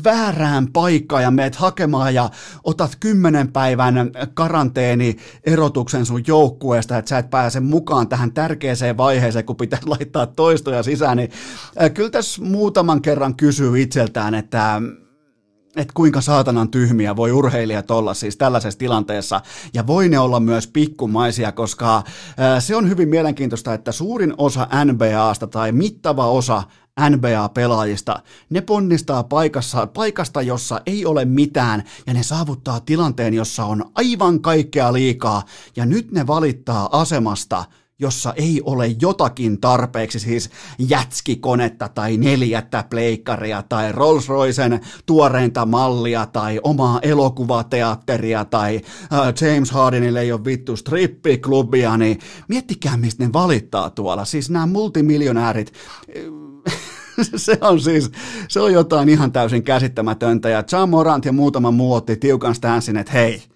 väärään 0.04 0.68
paikkaan 0.74 1.24
ja 1.24 1.32
meet 1.32 1.56
hakemaan 1.56 2.14
ja 2.14 2.30
otat 2.64 2.98
kymmenen 3.00 3.52
päivän 3.52 4.12
karanteeni 4.34 5.18
erotuksen 5.44 6.06
sun 6.06 6.24
joukkueesta, 6.28 6.98
että 6.98 7.10
sä 7.10 7.18
et 7.18 7.30
pääse 7.30 7.60
mukaan 7.60 8.08
tähän 8.08 8.34
tärkeäseen 8.34 8.98
vaiheeseen, 8.98 9.46
kun 9.46 9.56
pitäisi 9.56 9.88
laittaa 9.98 10.28
toistoja 10.28 10.84
sisään, 10.84 11.18
niin 11.18 11.32
kyllä 11.94 12.10
tässä 12.10 12.42
muutaman 12.42 13.02
kerran 13.02 13.36
kysyy 13.36 13.82
itseltään, 13.82 14.36
että 14.36 14.82
että 15.76 15.94
kuinka 15.94 16.22
saatanan 16.22 16.70
tyhmiä 16.70 17.16
voi 17.16 17.32
urheilijat 17.32 17.92
olla 17.92 18.14
siis 18.14 18.38
tällaisessa 18.38 18.80
tilanteessa, 18.80 19.42
ja 19.74 19.88
voi 19.88 20.10
ne 20.10 20.20
olla 20.20 20.40
myös 20.40 20.68
pikkumaisia, 20.68 21.52
koska 21.52 22.04
se 22.60 22.76
on 22.76 22.90
hyvin 22.90 23.10
mielenkiintoista, 23.10 23.74
että 23.74 23.92
suurin 23.92 24.34
osa 24.38 24.68
NBAsta 24.86 25.48
tai 25.48 25.72
mittava 25.72 26.28
osa 26.28 26.64
NBA-pelaajista, 27.10 28.20
ne 28.50 28.62
ponnistaa 28.62 29.24
paikassa, 29.24 29.88
paikasta, 29.88 30.42
jossa 30.42 30.82
ei 30.86 31.06
ole 31.06 31.26
mitään, 31.26 31.84
ja 32.08 32.14
ne 32.14 32.24
saavuttaa 32.24 32.80
tilanteen, 32.80 33.34
jossa 33.34 33.66
on 33.66 33.86
aivan 33.96 34.42
kaikkea 34.42 34.94
liikaa, 34.94 35.44
ja 35.76 35.86
nyt 35.86 36.12
ne 36.12 36.28
valittaa 36.28 37.02
asemasta, 37.02 37.66
jossa 38.00 38.34
ei 38.34 38.62
ole 38.64 38.88
jotakin 39.02 39.62
tarpeeksi, 39.62 40.20
siis 40.20 40.50
jätskikonetta 40.80 41.90
tai 41.90 42.18
neljättä 42.18 42.84
pleikkaria 42.90 43.64
tai 43.70 43.92
Rolls-Roycen 43.92 44.86
tuoreinta 45.06 45.66
mallia 45.66 46.26
tai 46.26 46.60
omaa 46.64 47.00
elokuvateatteria 47.02 48.46
tai 48.46 48.76
uh, 48.76 49.48
James 49.48 49.72
Hardenille 49.72 50.22
ei 50.22 50.32
ole 50.32 50.46
vittu 50.46 50.76
strippiklubia, 50.76 51.98
niin 51.98 52.20
miettikää 52.48 52.98
mistä 52.98 53.24
ne 53.24 53.34
valittaa 53.34 53.90
tuolla. 53.90 54.26
Siis 54.26 54.50
nämä 54.50 54.66
multimiljonäärit, 54.66 55.74
se 57.36 57.58
on 57.62 57.82
siis, 57.82 58.12
se 58.48 58.60
on 58.60 58.74
jotain 58.74 59.10
ihan 59.10 59.32
täysin 59.32 59.64
käsittämätöntä 59.64 60.50
ja 60.50 60.64
John 60.72 60.90
Morant 60.90 61.26
ja 61.26 61.32
muutama 61.32 61.72
muu 61.72 61.94
otti 61.94 62.16
tiukan 62.16 62.56
stanssin, 62.56 62.98
että 62.98 63.14
hei, 63.14 63.53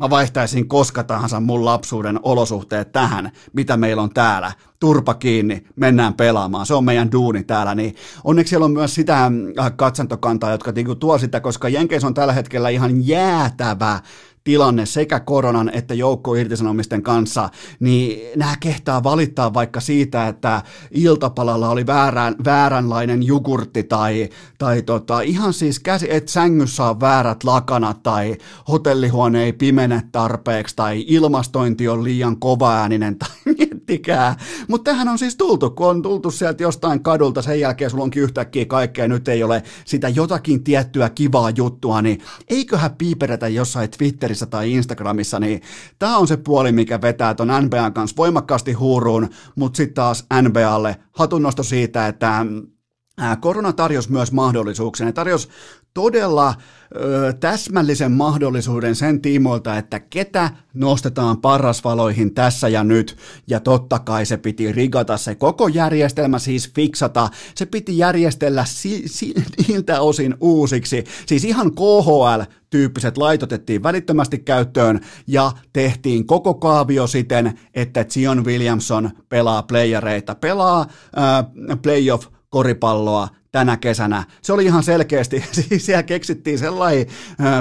Mä 0.00 0.10
vaihtaisin 0.10 0.68
koska 0.68 1.04
tahansa 1.04 1.40
mun 1.40 1.64
lapsuuden 1.64 2.20
olosuhteet 2.22 2.92
tähän, 2.92 3.32
mitä 3.52 3.76
meillä 3.76 4.02
on 4.02 4.10
täällä. 4.10 4.52
Turpa 4.80 5.14
kiinni, 5.14 5.66
mennään 5.76 6.14
pelaamaan. 6.14 6.66
Se 6.66 6.74
on 6.74 6.84
meidän 6.84 7.12
duuni 7.12 7.44
täällä. 7.44 7.74
Niin 7.74 7.94
onneksi 8.24 8.50
siellä 8.50 8.64
on 8.64 8.70
myös 8.72 8.94
sitä 8.94 9.24
äh, 9.60 9.72
katsantokantaa, 9.76 10.50
jotka 10.50 10.72
niinku 10.72 10.94
tuo 10.94 11.18
sitä, 11.18 11.40
koska 11.40 11.68
Jenkeissä 11.68 12.06
on 12.06 12.14
tällä 12.14 12.32
hetkellä 12.32 12.68
ihan 12.68 13.06
jäätävä 13.06 14.00
tilanne 14.46 14.86
sekä 14.86 15.20
koronan 15.20 15.70
että 15.74 15.94
joukko 15.94 16.34
irtisanomisten 16.34 17.02
kanssa, 17.02 17.48
niin 17.80 18.22
nämä 18.36 18.56
kehtaa 18.60 19.04
valittaa 19.04 19.54
vaikka 19.54 19.80
siitä, 19.80 20.28
että 20.28 20.62
iltapalalla 20.90 21.68
oli 21.68 21.86
väärän, 21.86 22.34
vääränlainen 22.44 23.22
jogurtti 23.22 23.82
tai, 23.82 24.28
tai 24.58 24.82
tota, 24.82 25.20
ihan 25.20 25.52
siis 25.52 25.80
käsi, 25.80 26.06
että 26.10 26.32
sängyssä 26.32 26.84
on 26.84 27.00
väärät 27.00 27.44
lakanat 27.44 28.02
tai 28.02 28.36
hotellihuone 28.68 29.44
ei 29.44 29.52
pimene 29.52 30.02
tarpeeksi 30.12 30.76
tai 30.76 31.04
ilmastointi 31.08 31.88
on 31.88 32.04
liian 32.04 32.40
kovaääninen 32.40 33.18
tai 33.18 33.28
miettikää. 33.88 34.36
Mutta 34.68 34.90
tähän 34.90 35.08
on 35.08 35.18
siis 35.18 35.36
tultu, 35.36 35.70
kun 35.70 35.86
on 35.86 36.02
tultu 36.02 36.30
sieltä 36.30 36.62
jostain 36.62 37.02
kadulta, 37.02 37.42
sen 37.42 37.60
jälkeen 37.60 37.90
sulla 37.90 38.04
onkin 38.04 38.22
yhtäkkiä 38.22 38.64
kaikkea, 38.64 39.08
nyt 39.08 39.28
ei 39.28 39.42
ole 39.42 39.62
sitä 39.84 40.08
jotakin 40.08 40.64
tiettyä 40.64 41.10
kivaa 41.10 41.50
juttua, 41.50 42.02
niin 42.02 42.20
eiköhän 42.48 42.96
piiperetä 42.96 43.48
jossain 43.48 43.90
Twitterissä 43.90 44.16
Twitterissä 44.16 44.46
tai 44.46 44.72
Instagramissa, 44.72 45.40
niin 45.40 45.62
tämä 45.98 46.16
on 46.16 46.28
se 46.28 46.36
puoli, 46.36 46.72
mikä 46.72 47.00
vetää 47.00 47.34
ton 47.34 47.48
NBAn 47.62 47.92
kanssa 47.92 48.16
voimakkaasti 48.16 48.72
huuruun, 48.72 49.28
mutta 49.56 49.76
sitten 49.76 49.94
taas 49.94 50.26
NBAlle 50.42 50.96
hatunnosto 51.12 51.62
siitä, 51.62 52.06
että 52.06 52.46
Korona 53.40 53.72
tarjosi 53.72 54.12
myös 54.12 54.32
mahdollisuuksia. 54.32 55.06
Ne 55.06 55.12
tarjosi 55.12 55.48
todella 55.96 56.54
ö, 56.96 57.32
täsmällisen 57.32 58.12
mahdollisuuden 58.12 58.94
sen 58.94 59.20
tiimoilta, 59.20 59.76
että 59.76 60.00
ketä 60.00 60.50
nostetaan 60.74 61.40
parasvaloihin 61.40 62.34
tässä 62.34 62.68
ja 62.68 62.84
nyt. 62.84 63.16
Ja 63.46 63.60
totta 63.60 63.98
kai 63.98 64.26
se 64.26 64.36
piti 64.36 64.72
rigata 64.72 65.16
se 65.16 65.34
koko 65.34 65.68
järjestelmä, 65.68 66.38
siis 66.38 66.72
fiksata. 66.74 67.28
Se 67.54 67.66
piti 67.66 67.98
järjestellä 67.98 68.64
si- 68.64 69.02
si- 69.06 69.34
niiltä 69.68 70.00
osin 70.00 70.34
uusiksi. 70.40 71.04
Siis 71.26 71.44
ihan 71.44 71.70
KHL-tyyppiset 71.72 73.16
laitotettiin 73.18 73.82
välittömästi 73.82 74.38
käyttöön 74.38 75.00
ja 75.26 75.52
tehtiin 75.72 76.26
koko 76.26 76.54
kaavio 76.54 77.06
siten, 77.06 77.58
että 77.74 78.04
Zion 78.04 78.44
Williamson 78.44 79.10
pelaa 79.28 79.62
playereita, 79.62 80.34
pelaa 80.34 80.80
äh, 80.80 81.78
playoff 81.82 82.35
koripalloa 82.56 83.28
tänä 83.52 83.76
kesänä. 83.76 84.24
Se 84.42 84.52
oli 84.52 84.64
ihan 84.64 84.82
selkeästi, 84.82 85.44
siis 85.52 85.86
siellä 85.86 86.02
keksittiin 86.02 86.58
sellainen 86.58 87.06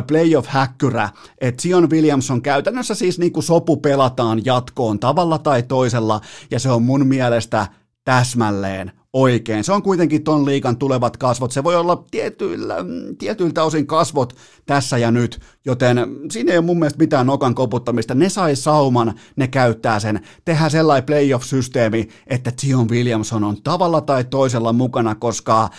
playoff-häkkyrä, 0.08 1.10
että 1.42 1.62
Sion 1.62 1.90
Williamson 1.90 2.42
käytännössä 2.42 2.96
siis 2.96 3.20
niin 3.20 3.32
kuin 3.32 3.44
sopu 3.44 3.78
pelataan 3.78 4.46
jatkoon 4.46 5.00
tavalla 5.00 5.38
tai 5.38 5.64
toisella, 5.64 6.22
ja 6.52 6.60
se 6.60 6.70
on 6.70 6.84
mun 6.84 7.08
mielestä 7.08 7.68
täsmälleen 8.04 8.92
oikein. 9.16 9.64
Se 9.64 9.72
on 9.72 9.84
kuitenkin 9.84 10.24
ton 10.24 10.46
liikan 10.46 10.78
tulevat 10.78 11.18
kasvot. 11.18 11.52
Se 11.52 11.64
voi 11.64 11.76
olla 11.76 12.04
tietyillä, 12.12 12.76
tietyiltä 13.18 13.64
osin 13.64 13.88
kasvot 13.88 14.36
tässä 14.66 14.98
ja 14.98 15.12
nyt, 15.12 15.40
joten 15.66 15.98
siinä 16.32 16.52
ei 16.52 16.58
ole 16.58 16.66
mun 16.66 16.80
mielestä 16.80 17.00
mitään 17.00 17.28
nokan 17.28 17.56
koputtamista. 17.56 18.16
Ne 18.16 18.30
sai 18.30 18.56
sauman, 18.56 19.14
ne 19.36 19.48
käyttää 19.48 20.00
sen. 20.00 20.20
Tehdään 20.46 20.72
sellainen 20.72 21.06
playoff-systeemi, 21.06 22.10
että 22.28 22.52
Zion 22.62 22.90
Williamson 22.90 23.44
on 23.44 23.62
tavalla 23.64 24.02
tai 24.02 24.24
toisella 24.24 24.74
mukana, 24.74 25.16
koska 25.16 25.70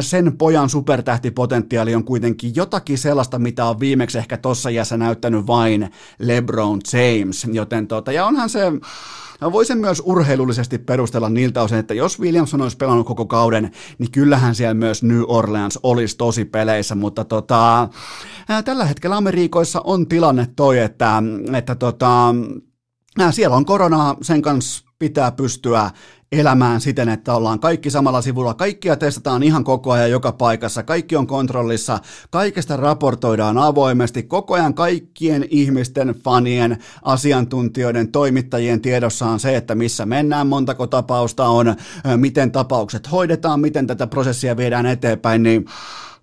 sen 0.00 0.36
pojan 0.38 0.68
supertähtipotentiaali 0.68 1.94
on 1.94 2.04
kuitenkin 2.04 2.52
jotakin 2.56 2.98
sellaista, 2.98 3.38
mitä 3.38 3.64
on 3.64 3.80
viimeksi 3.80 4.18
ehkä 4.18 4.36
tossa 4.36 4.68
iässä 4.68 4.96
näyttänyt 4.96 5.46
vain 5.46 5.90
LeBron 6.18 6.80
James. 6.92 7.46
Joten 7.52 7.86
tota, 7.86 8.12
ja 8.12 8.26
onhan 8.26 8.50
se 8.50 8.72
Mä 9.40 9.52
voisin 9.52 9.78
myös 9.78 10.02
urheilullisesti 10.04 10.78
perustella 10.78 11.28
niiltä 11.28 11.62
osin, 11.62 11.78
että 11.78 11.94
jos 11.94 12.20
Williamson 12.20 12.62
olisi 12.62 12.75
pelannut 12.78 13.06
koko 13.06 13.26
kauden, 13.26 13.70
niin 13.98 14.10
kyllähän 14.10 14.54
siellä 14.54 14.74
myös 14.74 15.02
New 15.02 15.22
Orleans 15.28 15.78
olisi 15.82 16.16
tosi 16.16 16.44
peleissä, 16.44 16.94
mutta 16.94 17.24
tota, 17.24 17.88
tällä 18.64 18.84
hetkellä 18.84 19.16
Amerikoissa 19.16 19.80
on 19.84 20.08
tilanne 20.08 20.48
toi, 20.56 20.78
että, 20.78 21.22
että 21.54 21.74
tota, 21.74 22.34
siellä 23.30 23.56
on 23.56 23.64
koronaa, 23.64 24.16
sen 24.22 24.42
kanssa 24.42 24.85
pitää 24.98 25.32
pystyä 25.32 25.90
elämään 26.32 26.80
siten, 26.80 27.08
että 27.08 27.34
ollaan 27.34 27.60
kaikki 27.60 27.90
samalla 27.90 28.22
sivulla, 28.22 28.54
kaikkia 28.54 28.96
testataan 28.96 29.42
ihan 29.42 29.64
koko 29.64 29.92
ajan 29.92 30.10
joka 30.10 30.32
paikassa, 30.32 30.82
kaikki 30.82 31.16
on 31.16 31.26
kontrollissa, 31.26 31.98
kaikesta 32.30 32.76
raportoidaan 32.76 33.58
avoimesti, 33.58 34.22
koko 34.22 34.54
ajan 34.54 34.74
kaikkien 34.74 35.46
ihmisten, 35.50 36.14
fanien, 36.24 36.78
asiantuntijoiden, 37.02 38.12
toimittajien 38.12 38.80
tiedossa 38.80 39.26
on 39.26 39.40
se, 39.40 39.56
että 39.56 39.74
missä 39.74 40.06
mennään, 40.06 40.46
montako 40.46 40.86
tapausta 40.86 41.48
on, 41.48 41.74
miten 42.16 42.52
tapaukset 42.52 43.12
hoidetaan, 43.12 43.60
miten 43.60 43.86
tätä 43.86 44.06
prosessia 44.06 44.56
viedään 44.56 44.86
eteenpäin, 44.86 45.42
niin 45.42 45.64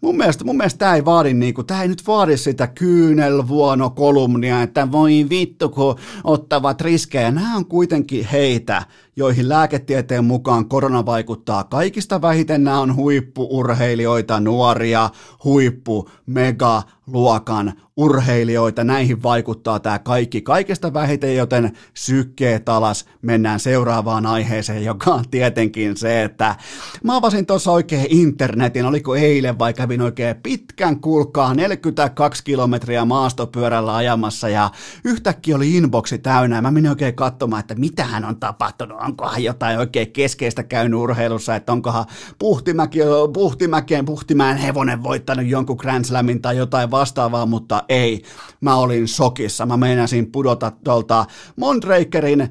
mun 0.03 0.17
mielestä, 0.17 0.43
mun 0.43 0.57
mielestä 0.57 0.77
tämä 0.77 0.95
ei 0.95 1.05
vaadi, 1.05 1.33
niinku, 1.33 1.63
tämä 1.63 1.81
ei 1.81 1.87
nyt 1.87 2.07
vaadi 2.07 2.37
sitä 2.37 2.67
kyynelvuono 2.67 3.89
kolumnia, 3.89 4.61
että 4.61 4.91
voi 4.91 5.25
vittu, 5.29 5.69
kun 5.69 5.95
ottavat 6.23 6.81
riskejä. 6.81 7.31
Nämä 7.31 7.55
on 7.55 7.65
kuitenkin 7.65 8.27
heitä, 8.31 8.83
joihin 9.15 9.49
lääketieteen 9.49 10.25
mukaan 10.25 10.69
korona 10.69 11.05
vaikuttaa 11.05 11.63
kaikista 11.63 12.21
vähiten. 12.21 12.63
Nämä 12.63 12.79
on 12.79 12.95
huippuurheilijoita, 12.95 14.39
nuoria, 14.39 15.09
huippu, 15.43 16.09
mega, 16.25 16.83
luokan 17.07 17.73
urheilijoita. 17.97 18.83
Näihin 18.83 19.23
vaikuttaa 19.23 19.79
tämä 19.79 19.99
kaikki 19.99 20.41
kaikesta 20.41 20.93
vähiten, 20.93 21.35
joten 21.35 21.71
sykkeet 21.93 22.69
alas. 22.69 23.05
Mennään 23.21 23.59
seuraavaan 23.59 24.25
aiheeseen, 24.25 24.85
joka 24.85 25.11
on 25.11 25.23
tietenkin 25.31 25.97
se, 25.97 26.23
että 26.23 26.55
mä 27.03 27.15
avasin 27.15 27.45
tuossa 27.45 27.71
oikein 27.71 28.07
internetin, 28.09 28.85
oliko 28.85 29.15
eilen 29.15 29.59
vai 29.59 29.73
kävin 29.73 30.01
oikein 30.01 30.35
pitkän 30.43 30.99
kulkaa 30.99 31.53
42 31.53 32.43
kilometriä 32.43 33.05
maastopyörällä 33.05 33.95
ajamassa 33.95 34.49
ja 34.49 34.71
yhtäkkiä 35.03 35.55
oli 35.55 35.75
inboxi 35.75 36.17
täynnä 36.17 36.61
mä 36.61 36.71
menin 36.71 36.89
oikein 36.89 37.15
katsomaan, 37.15 37.59
että 37.59 37.75
mitä 37.75 38.03
hän 38.03 38.25
on 38.25 38.39
tapahtunut 38.39 39.01
onkohan 39.01 39.43
jotain 39.43 39.79
oikein 39.79 40.11
keskeistä 40.11 40.63
käynyt 40.63 40.99
urheilussa, 40.99 41.55
että 41.55 41.71
onkohan 41.71 42.05
Puhtimäki, 42.39 42.99
Puhtimäkeen, 43.33 44.05
Puhtimäen 44.05 44.57
hevonen 44.57 45.03
voittanut 45.03 45.45
jonkun 45.45 45.77
Grand 45.79 46.05
Slamin 46.05 46.41
tai 46.41 46.57
jotain 46.57 46.91
vastaavaa, 46.93 47.45
mutta 47.45 47.83
ei. 47.89 48.21
Mä 48.61 48.75
olin 48.75 49.07
sokissa. 49.07 49.65
Mä 49.65 49.77
meinasin 49.77 50.31
pudota 50.31 50.71
tuolta 50.83 51.25
Mondrakerin 51.55 52.49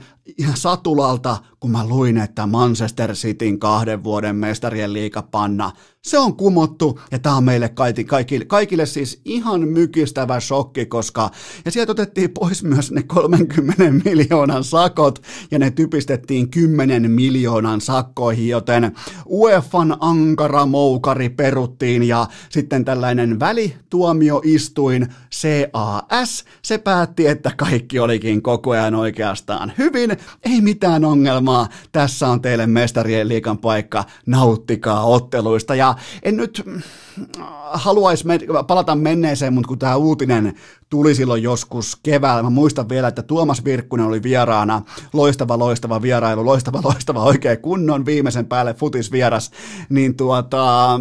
satulalta, 0.55 1.37
kun 1.63 1.71
mä 1.71 1.87
luin, 1.87 2.19
että 2.19 2.47
Manchester 2.47 3.13
Cityn 3.13 3.59
kahden 3.59 4.05
vuoden 4.05 4.37
mestarien 4.37 4.93
liikapanna, 4.93 5.71
se 6.03 6.19
on 6.19 6.37
kumottu, 6.37 7.01
ja 7.11 7.19
tämä 7.19 7.37
on 7.37 7.45
meille 7.45 7.69
kaikille, 8.05 8.45
kaikille 8.45 8.87
siis 8.87 9.21
ihan 9.25 9.61
mykistävä 9.69 10.41
shokki, 10.41 10.87
koska, 10.87 11.31
ja 11.65 11.71
sieltä 11.71 11.93
otettiin 11.93 12.31
pois 12.31 12.63
myös 12.65 12.93
ne 12.93 13.03
30 13.03 13.91
miljoonan 14.05 14.65
sakot, 14.65 15.23
ja 15.51 15.59
ne 15.59 15.71
typistettiin 15.71 16.51
10 16.51 17.11
miljoonan 17.11 17.81
sakkoihin, 17.81 18.49
joten 18.49 18.93
UEFan 19.27 19.97
ankara 20.01 20.67
moukari 20.67 21.29
peruttiin, 21.29 22.03
ja 22.03 22.27
sitten 22.49 22.85
tällainen 22.85 23.41
välituomioistuin 23.41 25.07
CAS, 25.41 26.45
se 26.63 26.79
päätti, 26.79 27.27
että 27.27 27.51
kaikki 27.57 27.99
olikin 27.99 28.43
koko 28.43 28.71
ajan 28.71 28.95
oikeastaan 28.95 29.73
hyvin, 29.79 30.17
ei 30.45 30.61
mitään 30.61 31.05
ongelmaa, 31.05 31.52
kuuntelemaan. 31.53 31.69
Tässä 31.93 32.29
on 32.29 32.43
teille 32.43 32.67
mestarien 32.67 33.29
liikan 33.29 33.59
paikka. 33.59 34.05
Nauttikaa 34.27 35.05
otteluista. 35.05 35.75
Ja 35.75 35.95
en 36.23 36.37
nyt 36.37 36.63
mm, 36.67 36.83
haluaisi 37.73 38.25
palata 38.67 38.95
menneeseen, 38.95 39.53
mutta 39.53 39.69
kun 39.69 39.79
tämä 39.79 39.97
uutinen 39.97 40.55
tuli 40.91 41.15
silloin 41.15 41.43
joskus 41.43 41.97
keväällä, 42.03 42.43
mä 42.43 42.51
muistan 42.51 42.89
vielä, 42.89 43.09
että 43.09 43.23
Tuomas 43.23 43.65
Virkkunen 43.65 44.07
oli 44.07 44.23
vieraana. 44.23 44.83
Loistava, 45.13 45.59
loistava 45.59 46.03
vierailu, 46.03 46.45
loistava, 46.45 46.81
loistava 46.85 47.25
oikein 47.25 47.61
kunnon 47.61 48.07
viimeisen 48.07 48.47
päälle 48.47 48.75
futisvieras. 48.75 49.51
Niin 49.89 50.17
tuota, 50.17 51.01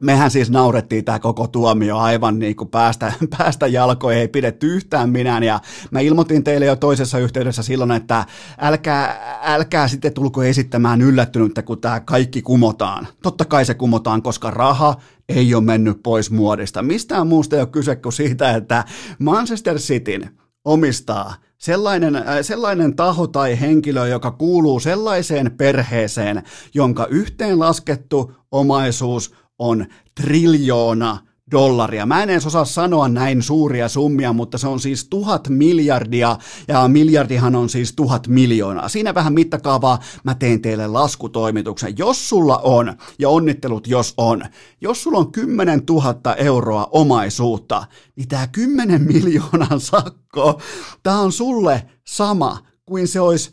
mehän 0.00 0.30
siis 0.30 0.50
naurettiin 0.50 1.04
tämä 1.04 1.18
koko 1.18 1.46
tuomio 1.46 1.98
aivan 1.98 2.38
niin 2.38 2.56
kuin 2.56 2.70
päästä, 2.70 3.12
päästä 3.38 3.66
jalkoihin, 3.66 4.20
ei 4.20 4.28
pidetty 4.28 4.66
yhtään 4.66 5.10
minään 5.10 5.42
ja 5.42 5.60
mä 5.90 6.00
ilmoitin 6.00 6.44
teille 6.44 6.66
jo 6.66 6.76
toisessa 6.76 7.18
yhteydessä 7.18 7.62
silloin, 7.62 7.90
että 7.90 8.26
älkää, 8.58 9.38
älkää 9.42 9.88
sitten 9.88 10.12
tulko 10.12 10.42
esittämään 10.42 11.02
yllättynyttä, 11.02 11.62
kun 11.62 11.80
tämä 11.80 12.00
kaikki 12.00 12.42
kumotaan. 12.42 13.06
Totta 13.22 13.44
kai 13.44 13.64
se 13.64 13.74
kumotaan, 13.74 14.22
koska 14.22 14.50
raha 14.50 14.96
ei 15.28 15.54
ole 15.54 15.64
mennyt 15.64 16.02
pois 16.02 16.30
muodista. 16.30 16.82
Mistään 16.82 17.26
muusta 17.26 17.56
ei 17.56 17.62
ole 17.62 17.68
kyse 17.68 17.96
kuin 17.96 18.12
siitä, 18.12 18.50
että 18.50 18.84
Manchester 19.18 19.76
Cityn 19.78 20.30
omistaa 20.64 21.34
sellainen, 21.58 22.16
äh, 22.16 22.24
sellainen 22.42 22.96
taho 22.96 23.26
tai 23.26 23.60
henkilö, 23.60 24.08
joka 24.08 24.30
kuuluu 24.30 24.80
sellaiseen 24.80 25.52
perheeseen, 25.56 26.42
jonka 26.74 27.06
yhteenlaskettu 27.06 28.32
omaisuus 28.50 29.34
on 29.58 29.86
triljoona 30.14 31.18
dollaria. 31.50 32.06
Mä 32.06 32.22
en 32.22 32.30
edes 32.30 32.46
osaa 32.46 32.64
sanoa 32.64 33.08
näin 33.08 33.42
suuria 33.42 33.88
summia, 33.88 34.32
mutta 34.32 34.58
se 34.58 34.68
on 34.68 34.80
siis 34.80 35.08
tuhat 35.08 35.48
miljardia 35.48 36.38
ja 36.68 36.88
miljardihan 36.88 37.54
on 37.54 37.68
siis 37.68 37.92
tuhat 37.92 38.28
miljoonaa. 38.28 38.88
Siinä 38.88 39.14
vähän 39.14 39.32
mittakaavaa 39.32 39.98
mä 40.24 40.34
teen 40.34 40.62
teille 40.62 40.86
laskutoimituksen. 40.86 41.98
Jos 41.98 42.28
sulla 42.28 42.58
on, 42.58 42.96
ja 43.18 43.28
onnittelut 43.28 43.86
jos 43.86 44.14
on, 44.16 44.42
jos 44.80 45.02
sulla 45.02 45.18
on 45.18 45.32
10 45.32 45.82
000 45.88 46.34
euroa 46.34 46.88
omaisuutta, 46.90 47.86
niin 48.16 48.28
tämä 48.28 48.46
10 48.46 49.02
miljoonan 49.12 49.80
sakko, 49.80 50.60
tää 51.02 51.18
on 51.18 51.32
sulle 51.32 51.82
sama 52.06 52.58
kuin 52.86 53.08
se 53.08 53.20
olisi 53.20 53.50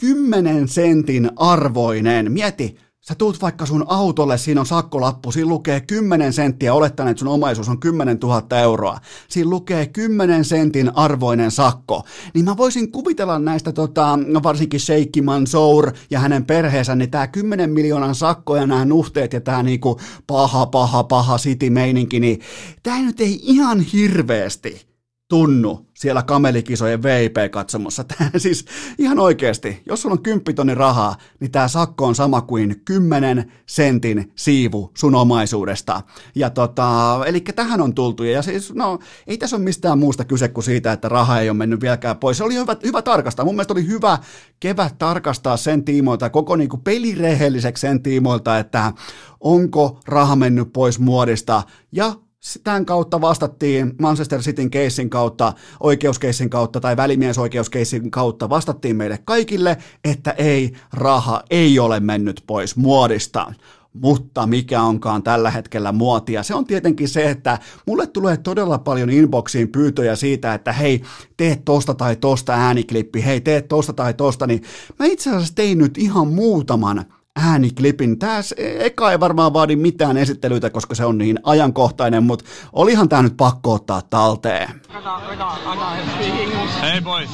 10 0.00 0.68
sentin 0.68 1.30
arvoinen. 1.36 2.32
Mieti, 2.32 2.76
Sä 3.08 3.14
tuut 3.14 3.42
vaikka 3.42 3.66
sun 3.66 3.84
autolle, 3.88 4.38
siinä 4.38 4.60
on 4.60 4.66
sakkolappu, 4.66 5.32
siinä 5.32 5.48
lukee 5.48 5.80
10 5.80 6.32
senttiä, 6.32 6.74
olettaen, 6.74 7.08
että 7.08 7.18
sun 7.18 7.28
omaisuus 7.28 7.68
on 7.68 7.80
10 7.80 8.18
000 8.22 8.60
euroa. 8.60 8.98
Siinä 9.28 9.50
lukee 9.50 9.86
10 9.86 10.44
sentin 10.44 10.96
arvoinen 10.96 11.50
sakko. 11.50 12.04
Niin 12.34 12.44
mä 12.44 12.56
voisin 12.56 12.92
kuvitella 12.92 13.38
näistä 13.38 13.72
tota, 13.72 14.18
varsinkin 14.42 14.80
Sheikki 14.80 15.22
Mansour 15.22 15.92
ja 16.10 16.20
hänen 16.20 16.44
perheensä, 16.44 16.94
niin 16.94 17.10
tää 17.10 17.26
10 17.26 17.70
miljoonan 17.70 18.14
sakko 18.14 18.56
ja 18.56 18.66
nämä 18.66 18.84
nuhteet 18.84 19.32
ja 19.32 19.40
tää 19.40 19.62
niinku 19.62 20.00
paha, 20.26 20.66
paha, 20.66 21.04
paha 21.04 21.38
city-meininki, 21.38 22.20
niin 22.20 22.40
tää 22.82 23.02
nyt 23.02 23.20
ei 23.20 23.40
ihan 23.42 23.80
hirveästi 23.80 24.85
tunnu 25.28 25.86
siellä 25.94 26.22
kamelikisojen 26.22 27.02
VIP-katsomossa. 27.02 28.04
Tämä 28.18 28.30
siis 28.36 28.64
ihan 28.98 29.18
oikeasti, 29.18 29.82
jos 29.86 30.02
sulla 30.02 30.12
on 30.12 30.22
kymppitonni 30.22 30.74
rahaa, 30.74 31.16
niin 31.40 31.50
tämä 31.50 31.68
sakko 31.68 32.06
on 32.06 32.14
sama 32.14 32.40
kuin 32.40 32.82
10 32.84 33.52
sentin 33.66 34.32
siivu 34.36 34.90
sun 34.96 35.14
omaisuudesta. 35.14 36.02
Ja 36.34 36.50
tota, 36.50 37.20
eli 37.26 37.40
tähän 37.40 37.80
on 37.80 37.94
tultu. 37.94 38.24
Ja 38.24 38.42
siis, 38.42 38.74
no, 38.74 38.98
ei 39.26 39.38
tässä 39.38 39.56
ole 39.56 39.64
mistään 39.64 39.98
muusta 39.98 40.24
kyse 40.24 40.48
kuin 40.48 40.64
siitä, 40.64 40.92
että 40.92 41.08
raha 41.08 41.40
ei 41.40 41.50
ole 41.50 41.56
mennyt 41.56 41.80
vieläkään 41.80 42.16
pois. 42.16 42.38
Se 42.38 42.44
oli 42.44 42.54
hyvä, 42.54 42.76
hyvä 42.84 43.02
tarkastaa. 43.02 43.44
Mun 43.44 43.54
mielestä 43.54 43.74
oli 43.74 43.86
hyvä 43.86 44.18
kevät 44.60 44.98
tarkastaa 44.98 45.56
sen 45.56 45.84
tiimoilta, 45.84 46.30
koko 46.30 46.56
niin 46.56 46.68
kuin 46.68 46.82
pelirehelliseksi 46.82 47.80
sen 47.80 48.02
tiimoilta, 48.02 48.58
että 48.58 48.92
onko 49.40 50.00
raha 50.06 50.36
mennyt 50.36 50.72
pois 50.72 50.98
muodista 50.98 51.62
ja 51.92 52.12
tämän 52.64 52.86
kautta 52.86 53.20
vastattiin 53.20 53.94
Manchester 54.00 54.40
Cityn 54.40 54.70
keissin 54.70 55.10
kautta, 55.10 55.52
oikeuskeissin 55.80 56.50
kautta 56.50 56.80
tai 56.80 56.96
välimiesoikeuskeissin 56.96 58.10
kautta 58.10 58.48
vastattiin 58.48 58.96
meille 58.96 59.18
kaikille, 59.24 59.76
että 60.04 60.30
ei, 60.30 60.72
raha 60.92 61.42
ei 61.50 61.78
ole 61.78 62.00
mennyt 62.00 62.44
pois 62.46 62.76
muodista. 62.76 63.52
Mutta 63.92 64.46
mikä 64.46 64.82
onkaan 64.82 65.22
tällä 65.22 65.50
hetkellä 65.50 65.92
muotia? 65.92 66.42
Se 66.42 66.54
on 66.54 66.64
tietenkin 66.64 67.08
se, 67.08 67.30
että 67.30 67.58
mulle 67.86 68.06
tulee 68.06 68.36
todella 68.36 68.78
paljon 68.78 69.10
inboxiin 69.10 69.68
pyytöjä 69.68 70.16
siitä, 70.16 70.54
että 70.54 70.72
hei, 70.72 71.02
tee 71.36 71.56
tosta 71.64 71.94
tai 71.94 72.16
tosta 72.16 72.52
ääniklippi, 72.52 73.24
hei, 73.24 73.40
tee 73.40 73.62
tosta 73.62 73.92
tai 73.92 74.14
tosta, 74.14 74.46
niin 74.46 74.62
mä 74.98 75.06
itse 75.06 75.30
asiassa 75.30 75.54
tein 75.54 75.78
nyt 75.78 75.98
ihan 75.98 76.28
muutaman 76.28 77.04
ääniklipin. 77.36 78.18
Tämä 78.18 78.40
eka 78.78 79.12
ei 79.12 79.20
varmaan 79.20 79.52
vaadi 79.52 79.76
mitään 79.76 80.16
esittelyitä, 80.16 80.70
koska 80.70 80.94
se 80.94 81.04
on 81.04 81.18
niin 81.18 81.38
ajankohtainen, 81.42 82.22
mutta 82.22 82.44
olihan 82.72 83.08
tämä 83.08 83.22
nyt 83.22 83.36
pakko 83.36 83.72
ottaa 83.72 84.02
talteen. 84.02 84.80
Hei 86.82 87.00
boys! 87.00 87.30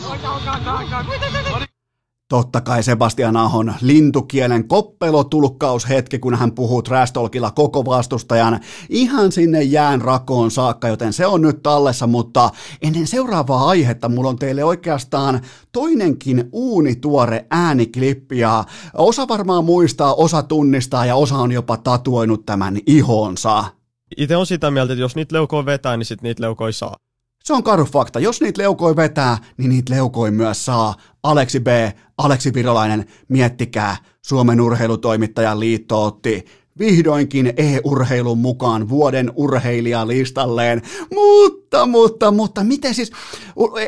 Totta 2.33 2.61
kai 2.61 2.83
Sebastian 2.83 3.37
Ahon 3.37 3.75
lintukielen 3.81 4.68
koppelotulkkaushetki, 4.68 6.18
kun 6.18 6.35
hän 6.35 6.53
puhuu 6.53 6.83
trash 6.83 7.12
koko 7.55 7.85
vastustajan 7.85 8.61
ihan 8.88 9.33
sinne 9.33 9.62
jään 9.62 10.01
rakoon 10.01 10.51
saakka, 10.51 10.88
joten 10.88 11.12
se 11.12 11.27
on 11.27 11.42
nyt 11.42 11.62
tallessa, 11.62 12.07
mutta 12.07 12.51
ennen 12.83 13.07
seuraavaa 13.07 13.68
aihetta 13.68 14.09
mulla 14.09 14.29
on 14.29 14.38
teille 14.38 14.64
oikeastaan 14.64 15.40
toinenkin 15.73 16.49
uunituore 16.53 17.47
ääniklippi 17.51 18.38
ja 18.38 18.64
osa 18.95 19.29
varmaan 19.29 19.64
muistaa, 19.64 20.14
osa 20.14 20.42
tunnistaa 20.42 21.07
ja 21.07 21.16
osa 21.16 21.37
on 21.37 21.53
jopa 21.53 21.77
tatuoinut 21.77 22.47
tämän 22.47 22.79
ihonsa. 22.87 23.64
Itse 24.16 24.37
on 24.37 24.47
sitä 24.47 24.71
mieltä, 24.71 24.92
että 24.92 25.01
jos 25.01 25.16
niitä 25.16 25.35
leukoja 25.35 25.66
vetää, 25.66 25.97
niin 25.97 26.07
sitten 26.07 26.29
niitä 26.29 26.42
leukoja 26.42 26.73
saa. 26.73 26.97
Se 27.45 27.53
on 27.53 27.63
karu 27.63 27.85
fakta. 27.85 28.21
Jos 28.21 28.41
niitä 28.41 28.63
leukoja 28.63 28.97
vetää, 28.97 29.39
niin 29.57 29.69
niitä 29.69 29.95
leukoja 29.95 30.33
myös 30.33 30.65
saa. 30.65 30.95
Aleksi 31.23 31.61
B, 31.61 31.67
Aleksi 32.19 32.55
Virolainen, 32.55 33.07
miettikää, 33.29 33.97
Suomen 34.23 34.61
urheilutoimittajan 34.61 35.61
liitto 35.61 36.05
otti 36.05 36.47
vihdoinkin 36.83 37.53
e-urheilun 37.57 38.38
mukaan 38.38 38.88
vuoden 38.88 39.33
urheilijalistalleen. 39.35 40.83
Mutta, 41.14 41.87
mutta, 41.87 42.31
mutta, 42.31 42.64
miten 42.64 42.95
siis, 42.95 43.12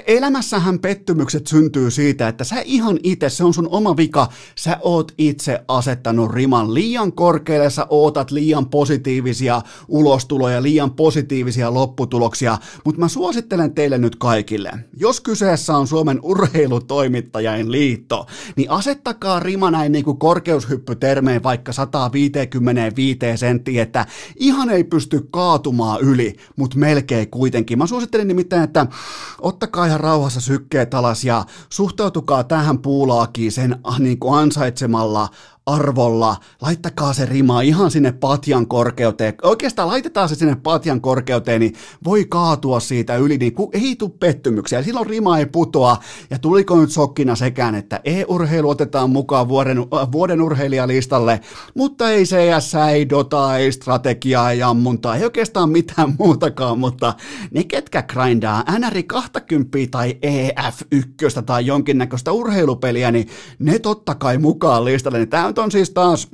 elämässähän 0.07 0.79
pettymykset 0.79 1.47
syntyy 1.47 1.91
siitä, 1.91 2.29
että 2.29 2.45
sä 2.45 2.57
ihan 2.65 2.99
itse, 3.03 3.29
se 3.29 3.45
on 3.45 3.55
sun 3.55 3.69
oma 3.69 3.97
vika, 3.97 4.29
sä 4.59 4.79
oot 4.83 5.13
itse 5.19 5.61
asettanut 5.69 6.31
riman 6.31 6.75
liian 6.75 7.13
korkealle, 7.13 7.71
sä 7.71 7.87
ootat 7.91 8.31
liian 8.31 8.67
positiivisia 8.67 9.63
ulostuloja, 9.89 10.63
liian 10.63 10.91
positiivisia 10.91 11.75
lopputuloksia, 11.75 12.59
mutta 12.85 13.01
mä 13.01 13.09
suosittelen 13.09 13.75
teille 13.75 13.99
nyt 13.99 14.17
kaikille, 14.17 14.71
jos 14.97 15.21
kyseessä 15.21 15.77
on 15.77 15.87
Suomen 15.87 16.19
urheilutoimittajain 16.23 17.73
liitto, 17.73 18.27
niin 18.57 18.71
asettakaa 18.71 19.41
rima 19.41 19.71
näin 19.71 19.93
niin 19.93 20.05
kuin 20.05 20.19
korkeushyppytermeen 20.19 21.43
vaikka 21.43 21.73
150 21.73 22.84
viiteen 22.97 23.39
senttiin, 23.39 23.83
että 23.83 24.07
ihan 24.37 24.71
ei 24.71 24.85
pysty 24.85 25.29
kaatumaan 25.31 26.01
yli, 26.01 26.37
mutta 26.57 26.79
melkein 26.79 27.31
kuitenkin. 27.31 27.79
Mä 27.79 27.87
suosittelen 27.87 28.29
nimittäin, 28.29 28.63
että 28.63 28.87
ottakaa 29.41 29.87
ihan 29.87 30.01
rauhassa 30.01 30.41
sykkeet 30.41 30.95
alas 30.95 31.25
ja 31.25 31.45
suhtautukaa 31.71 32.45
tähän 32.45 32.79
puulaakiin 32.79 33.53
sen 33.53 33.77
ah, 33.85 34.01
niin 34.01 34.19
kuin 34.19 34.39
ansaitsemalla 34.39 35.29
arvolla, 35.67 36.37
laittakaa 36.63 37.13
se 37.13 37.27
rima 37.27 37.61
ihan 37.61 37.91
sinne 37.91 38.13
patjan 38.13 38.67
korkeuteen. 38.67 39.35
Oikeastaan 39.43 39.89
laitetaan 39.89 40.29
se 40.29 40.35
sinne 40.35 40.57
patjan 40.63 41.01
korkeuteen, 41.01 41.61
niin 41.61 41.75
voi 42.05 42.25
kaatua 42.25 42.81
siitä 42.81 43.17
yli, 43.17 43.39
niin 43.39 43.55
ei 43.73 43.97
tule 43.97 44.11
pettymyksiä. 44.21 44.83
Silloin 44.83 45.07
rima 45.07 45.39
ei 45.39 45.47
putoa. 45.47 45.97
Ja 46.31 46.39
tuliko 46.39 46.81
nyt 46.81 46.91
sokkina 46.91 47.37
sekään, 47.37 47.75
että 47.75 48.01
e-urheilu 48.05 48.69
otetaan 48.69 49.11
mukaan 49.11 49.49
vuoden, 49.49 49.79
äh, 49.79 50.13
vuoden 50.13 50.43
urheilijalistalle, 50.43 51.41
mutta 51.75 52.11
ei 52.11 52.25
CS, 52.25 52.75
ei 52.93 53.09
Dota, 53.09 53.57
ei 53.57 53.73
strategiaa, 53.73 54.51
ei 54.51 54.63
ammuntaa, 54.63 55.17
ei 55.17 55.25
oikeastaan 55.25 55.71
mitään 55.71 56.15
muutakaan, 56.19 56.79
mutta 56.79 57.15
ne 57.51 57.65
ketkä 57.65 58.03
grindaa 58.03 58.65
NRI 58.79 59.03
20 59.03 59.79
tai 59.91 60.19
EF1 60.23 61.43
tai 61.47 61.67
jonkinnäköistä 61.67 62.33
urheilupeliä, 62.33 63.11
niin 63.11 63.29
ne 63.59 63.79
totta 63.79 64.15
kai 64.15 64.39
mukaan 64.39 64.85
listalle. 64.85 65.19
Niin 65.19 65.29
tämä 65.29 65.54
nyt 65.55 65.65
on 65.65 65.73
siis 65.73 65.91
taas 65.91 66.29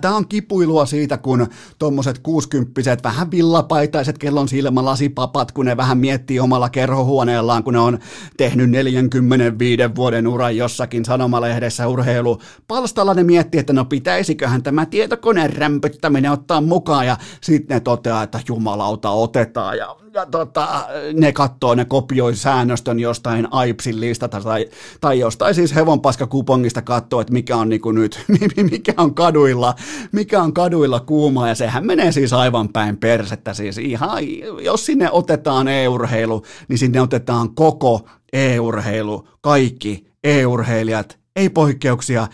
Tämä 0.00 0.16
on 0.16 0.28
kipuilua 0.28 0.86
siitä, 0.86 1.18
kun 1.18 1.46
tuommoiset 1.78 2.18
kuusikymppiset, 2.18 3.02
vähän 3.02 3.30
villapaitaiset 3.30 4.18
kellon 4.18 4.48
silmälasipapat, 4.48 5.52
kun 5.52 5.66
ne 5.66 5.76
vähän 5.76 5.98
miettii 5.98 6.40
omalla 6.40 6.68
kerhohuoneellaan, 6.68 7.64
kun 7.64 7.72
ne 7.72 7.78
on 7.78 7.98
tehnyt 8.36 8.70
45 8.70 9.82
vuoden 9.94 10.26
uran 10.26 10.56
jossakin 10.56 11.04
sanomalehdessä 11.04 11.88
urheilu. 11.88 12.40
Palstalla 12.68 13.14
ne 13.14 13.22
miettii, 13.22 13.60
että 13.60 13.72
no 13.72 13.84
pitäisiköhän 13.84 14.62
tämä 14.62 14.86
tietokoneen 14.86 15.56
rämpyttäminen 15.56 16.30
ottaa 16.30 16.60
mukaan, 16.60 17.06
ja 17.06 17.16
sitten 17.40 17.74
ne 17.74 17.80
toteaa, 17.80 18.22
että 18.22 18.40
jumalauta 18.48 19.10
otetaan, 19.10 19.78
ja 19.78 19.96
ja 20.14 20.26
tota, 20.26 20.86
ne 21.12 21.32
katsoo, 21.32 21.74
ne 21.74 21.84
kopioi 21.84 22.36
säännöstön 22.36 23.00
jostain 23.00 23.48
AIPSin 23.50 24.00
listata 24.00 24.40
tai, 24.40 24.68
tai 25.00 25.18
jostain 25.18 25.54
siis 25.54 25.74
hevonpaskakupongista 25.74 26.82
katsoo, 26.82 27.20
että 27.20 27.32
mikä 27.32 27.56
on 27.56 27.68
niinku 27.68 27.92
nyt, 27.92 28.24
mikä 28.70 28.94
on 28.96 29.14
kaduilla, 29.14 29.74
mikä 30.12 30.42
on 30.42 30.54
kaduilla 30.54 31.00
kuuma. 31.00 31.48
Ja 31.48 31.54
sehän 31.54 31.86
menee 31.86 32.12
siis 32.12 32.32
aivan 32.32 32.68
päin 32.68 32.96
persettä. 32.96 33.54
Siis 33.54 33.78
ihan, 33.78 34.18
jos 34.60 34.86
sinne 34.86 35.10
otetaan 35.10 35.68
e-urheilu, 35.68 36.42
niin 36.68 36.78
sinne 36.78 37.00
otetaan 37.00 37.54
koko 37.54 38.08
e-urheilu, 38.32 39.28
kaikki 39.40 40.06
e-urheilijat, 40.24 41.18
ei 41.36 41.50
poikkeuksia. 41.50 42.26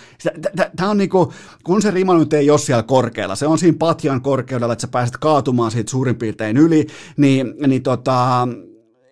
Tämä 0.76 0.90
on 0.90 0.96
niinku, 0.96 1.32
kun 1.64 1.82
se 1.82 1.90
rima 1.90 2.18
nyt 2.18 2.32
ei 2.32 2.50
ole 2.50 2.58
siellä 2.58 2.82
korkealla, 2.82 3.36
se 3.36 3.46
on 3.46 3.58
siinä 3.58 3.76
patjan 3.78 4.22
korkeudella, 4.22 4.72
että 4.72 4.80
sä 4.80 4.88
pääset 4.88 5.16
kaatumaan 5.16 5.70
siitä 5.70 5.90
suurin 5.90 6.16
piirtein 6.16 6.56
yli, 6.56 6.86
niin, 7.16 7.54
niin 7.66 7.82
tota, 7.82 8.48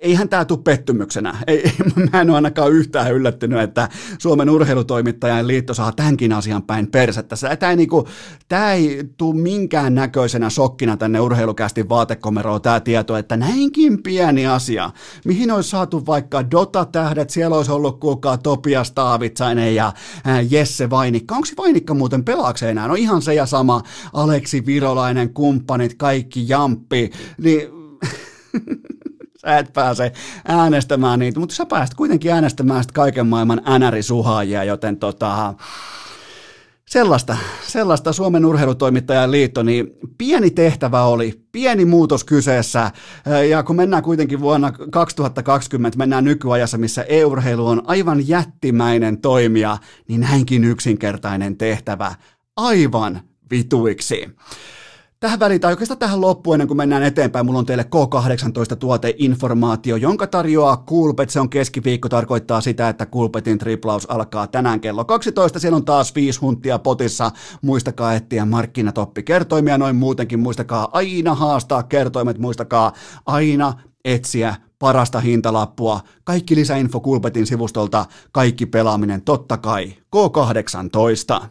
eihän 0.00 0.28
tämä 0.28 0.44
tule 0.44 0.58
pettymyksenä. 0.64 1.34
Ei, 1.46 1.72
mä 2.12 2.20
en 2.20 2.30
ole 2.30 2.36
ainakaan 2.36 2.72
yhtään 2.72 3.12
yllättynyt, 3.12 3.60
että 3.60 3.88
Suomen 4.18 4.50
urheilutoimittajan 4.50 5.46
liitto 5.46 5.74
saa 5.74 5.92
tämänkin 5.92 6.32
asian 6.32 6.62
päin 6.62 6.86
persettä. 6.86 7.36
Tämä 7.58 7.70
ei, 7.70 7.76
niinku, 7.76 8.08
ei 8.72 9.04
tule 9.16 9.40
minkään 9.40 9.94
näköisenä 9.94 10.50
sokkina 10.50 10.96
tänne 10.96 11.20
urheilukästi 11.20 11.88
vaatekomeroon 11.88 12.62
tämä 12.62 12.80
tieto, 12.80 13.16
että 13.16 13.36
näinkin 13.36 14.02
pieni 14.02 14.46
asia, 14.46 14.90
mihin 15.24 15.50
olisi 15.50 15.70
saatu 15.70 16.06
vaikka 16.06 16.50
Dota-tähdet, 16.50 17.30
siellä 17.30 17.56
olisi 17.56 17.72
ollut 17.72 18.00
kuulkaa 18.00 18.38
Topias 18.38 18.92
Taavitsainen 18.92 19.74
ja 19.74 19.92
Jesse 20.50 20.90
Vainikka. 20.90 21.34
Onko 21.34 21.48
Vainikka 21.58 21.94
muuten 21.94 22.24
pelaakseen 22.24 22.70
enää? 22.70 22.88
No 22.88 22.94
ihan 22.94 23.22
se 23.22 23.34
ja 23.34 23.46
sama, 23.46 23.82
Aleksi 24.12 24.66
Virolainen, 24.66 25.34
kumppanit, 25.34 25.94
kaikki 25.94 26.48
jamppi, 26.48 27.10
niin 27.38 27.78
sä 29.38 29.58
et 29.58 29.72
pääse 29.72 30.12
äänestämään 30.48 31.18
niitä, 31.18 31.40
mutta 31.40 31.54
sä 31.54 31.66
pääset 31.66 31.94
kuitenkin 31.94 32.32
äänestämään 32.32 32.82
sitä 32.82 32.92
kaiken 32.92 33.26
maailman 33.26 33.62
änärisuhaajia, 33.66 34.64
joten 34.64 34.96
tota, 34.96 35.54
sellaista, 36.88 37.36
sellaista 37.66 38.12
Suomen 38.12 38.44
urheilutoimittajan 38.44 39.30
liitto, 39.30 39.62
niin 39.62 39.90
pieni 40.18 40.50
tehtävä 40.50 41.02
oli, 41.02 41.40
pieni 41.52 41.84
muutos 41.84 42.24
kyseessä, 42.24 42.90
ja 43.50 43.62
kun 43.62 43.76
mennään 43.76 44.02
kuitenkin 44.02 44.40
vuonna 44.40 44.72
2020, 44.90 45.98
mennään 45.98 46.24
nykyajassa, 46.24 46.78
missä 46.78 47.02
e-urheilu 47.02 47.66
on 47.66 47.82
aivan 47.86 48.28
jättimäinen 48.28 49.20
toimija, 49.20 49.78
niin 50.08 50.20
näinkin 50.20 50.64
yksinkertainen 50.64 51.56
tehtävä 51.56 52.14
aivan 52.56 53.20
vituiksi. 53.50 54.28
Tähän 55.20 55.40
väliin, 55.40 55.60
tai 55.60 55.72
oikeastaan 55.72 55.98
tähän 55.98 56.20
loppuun 56.20 56.54
ennen 56.54 56.68
kuin 56.68 56.76
mennään 56.76 57.02
eteenpäin, 57.02 57.46
mulla 57.46 57.58
on 57.58 57.66
teille 57.66 57.86
K18-tuoteinformaatio, 57.94 59.96
jonka 59.96 60.26
tarjoaa 60.26 60.84
Coolbet. 60.86 61.30
Se 61.30 61.40
on 61.40 61.50
keskiviikko, 61.50 62.08
tarkoittaa 62.08 62.60
sitä, 62.60 62.88
että 62.88 63.06
Coolbetin 63.06 63.58
triplaus 63.58 64.10
alkaa 64.10 64.46
tänään 64.46 64.80
kello 64.80 65.04
12. 65.04 65.58
Siellä 65.58 65.76
on 65.76 65.84
taas 65.84 66.14
viisi 66.14 66.40
huntia 66.40 66.78
potissa. 66.78 67.30
Muistakaa 67.62 68.14
etsiä 68.14 68.44
markkinatoppi 68.44 69.22
kertoimia, 69.22 69.78
noin 69.78 69.96
muutenkin 69.96 70.40
muistakaa 70.40 70.88
aina 70.92 71.34
haastaa 71.34 71.82
kertoimet, 71.82 72.38
muistakaa 72.38 72.92
aina 73.26 73.74
etsiä 74.04 74.54
parasta 74.78 75.20
hintalappua. 75.20 76.00
Kaikki 76.24 76.56
lisäinfo 76.56 77.00
Coolbetin 77.00 77.46
sivustolta, 77.46 78.06
kaikki 78.32 78.66
pelaaminen 78.66 79.22
totta 79.22 79.56
kai. 79.56 79.94
K18. 80.16 81.46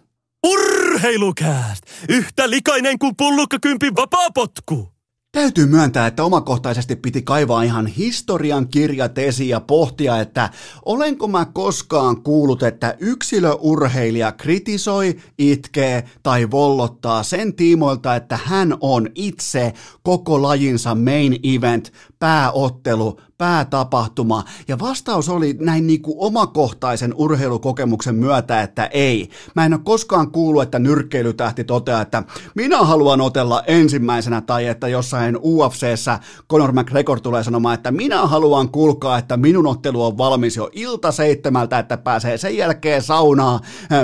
Urheilukääst! 0.98 1.84
Yhtä 2.10 2.50
likainen 2.50 3.00
kuin 3.00 3.16
pullukkakympin 3.16 3.96
vapaapotku! 3.96 4.90
Täytyy 5.32 5.66
myöntää, 5.66 6.08
että 6.08 6.24
omakohtaisesti 6.24 6.96
piti 6.96 7.22
kaivaa 7.22 7.64
ihan 7.64 7.88
historian 7.88 8.68
kirjat 8.68 9.18
esiin 9.18 9.50
ja 9.50 9.60
pohtia, 9.60 10.20
että 10.20 10.50
olenko 10.86 11.28
mä 11.28 11.46
koskaan 11.46 12.22
kuullut, 12.22 12.64
että 12.64 12.96
yksilöurheilija 13.00 14.32
kritisoi, 14.32 15.18
itkee 15.40 16.04
tai 16.24 16.52
vollottaa 16.52 17.24
sen 17.24 17.54
tiimoilta, 17.54 18.16
että 18.16 18.40
hän 18.46 18.78
on 18.82 19.10
itse 19.16 19.74
koko 20.04 20.42
lajinsa 20.42 20.96
main 20.96 21.40
event, 21.44 21.92
pääottelu, 22.20 23.20
päätapahtuma? 23.38 24.44
Ja 24.68 24.80
vastaus 24.80 25.30
oli 25.30 25.56
näin 25.60 25.88
niin 25.88 26.02
kuin 26.02 26.16
omakohtaisen 26.20 27.14
urheilukokemuksen 27.18 28.16
myötä, 28.16 28.62
että 28.62 28.86
ei. 28.86 29.30
Mä 29.56 29.66
en 29.66 29.74
ole 29.74 29.82
koskaan 29.84 30.32
kuullut, 30.32 30.64
että 30.64 30.80
nyrkkeilytähti 30.80 31.64
toteaa, 31.64 32.02
että 32.02 32.24
minä 32.56 32.78
haluan 32.78 33.22
otella 33.22 33.64
ensimmäisenä, 33.68 34.42
tai 34.42 34.66
että 34.66 34.88
jossain 34.88 35.38
UFCssä 35.44 36.20
Conor 36.52 36.72
McGregor 36.72 37.20
tulee 37.20 37.44
sanomaan, 37.44 37.74
että 37.74 37.92
minä 37.92 38.28
haluan 38.28 38.70
kulkaa, 38.70 39.18
että 39.18 39.38
minun 39.38 39.68
ottelu 39.68 40.06
on 40.06 40.18
valmis 40.18 40.56
jo 40.56 40.70
ilta 40.74 41.12
seitsemältä, 41.12 41.80
että 41.80 41.98
pääsee 41.98 42.38
sen 42.38 42.58
jälkeen 42.58 43.02
saunaa 43.02 43.60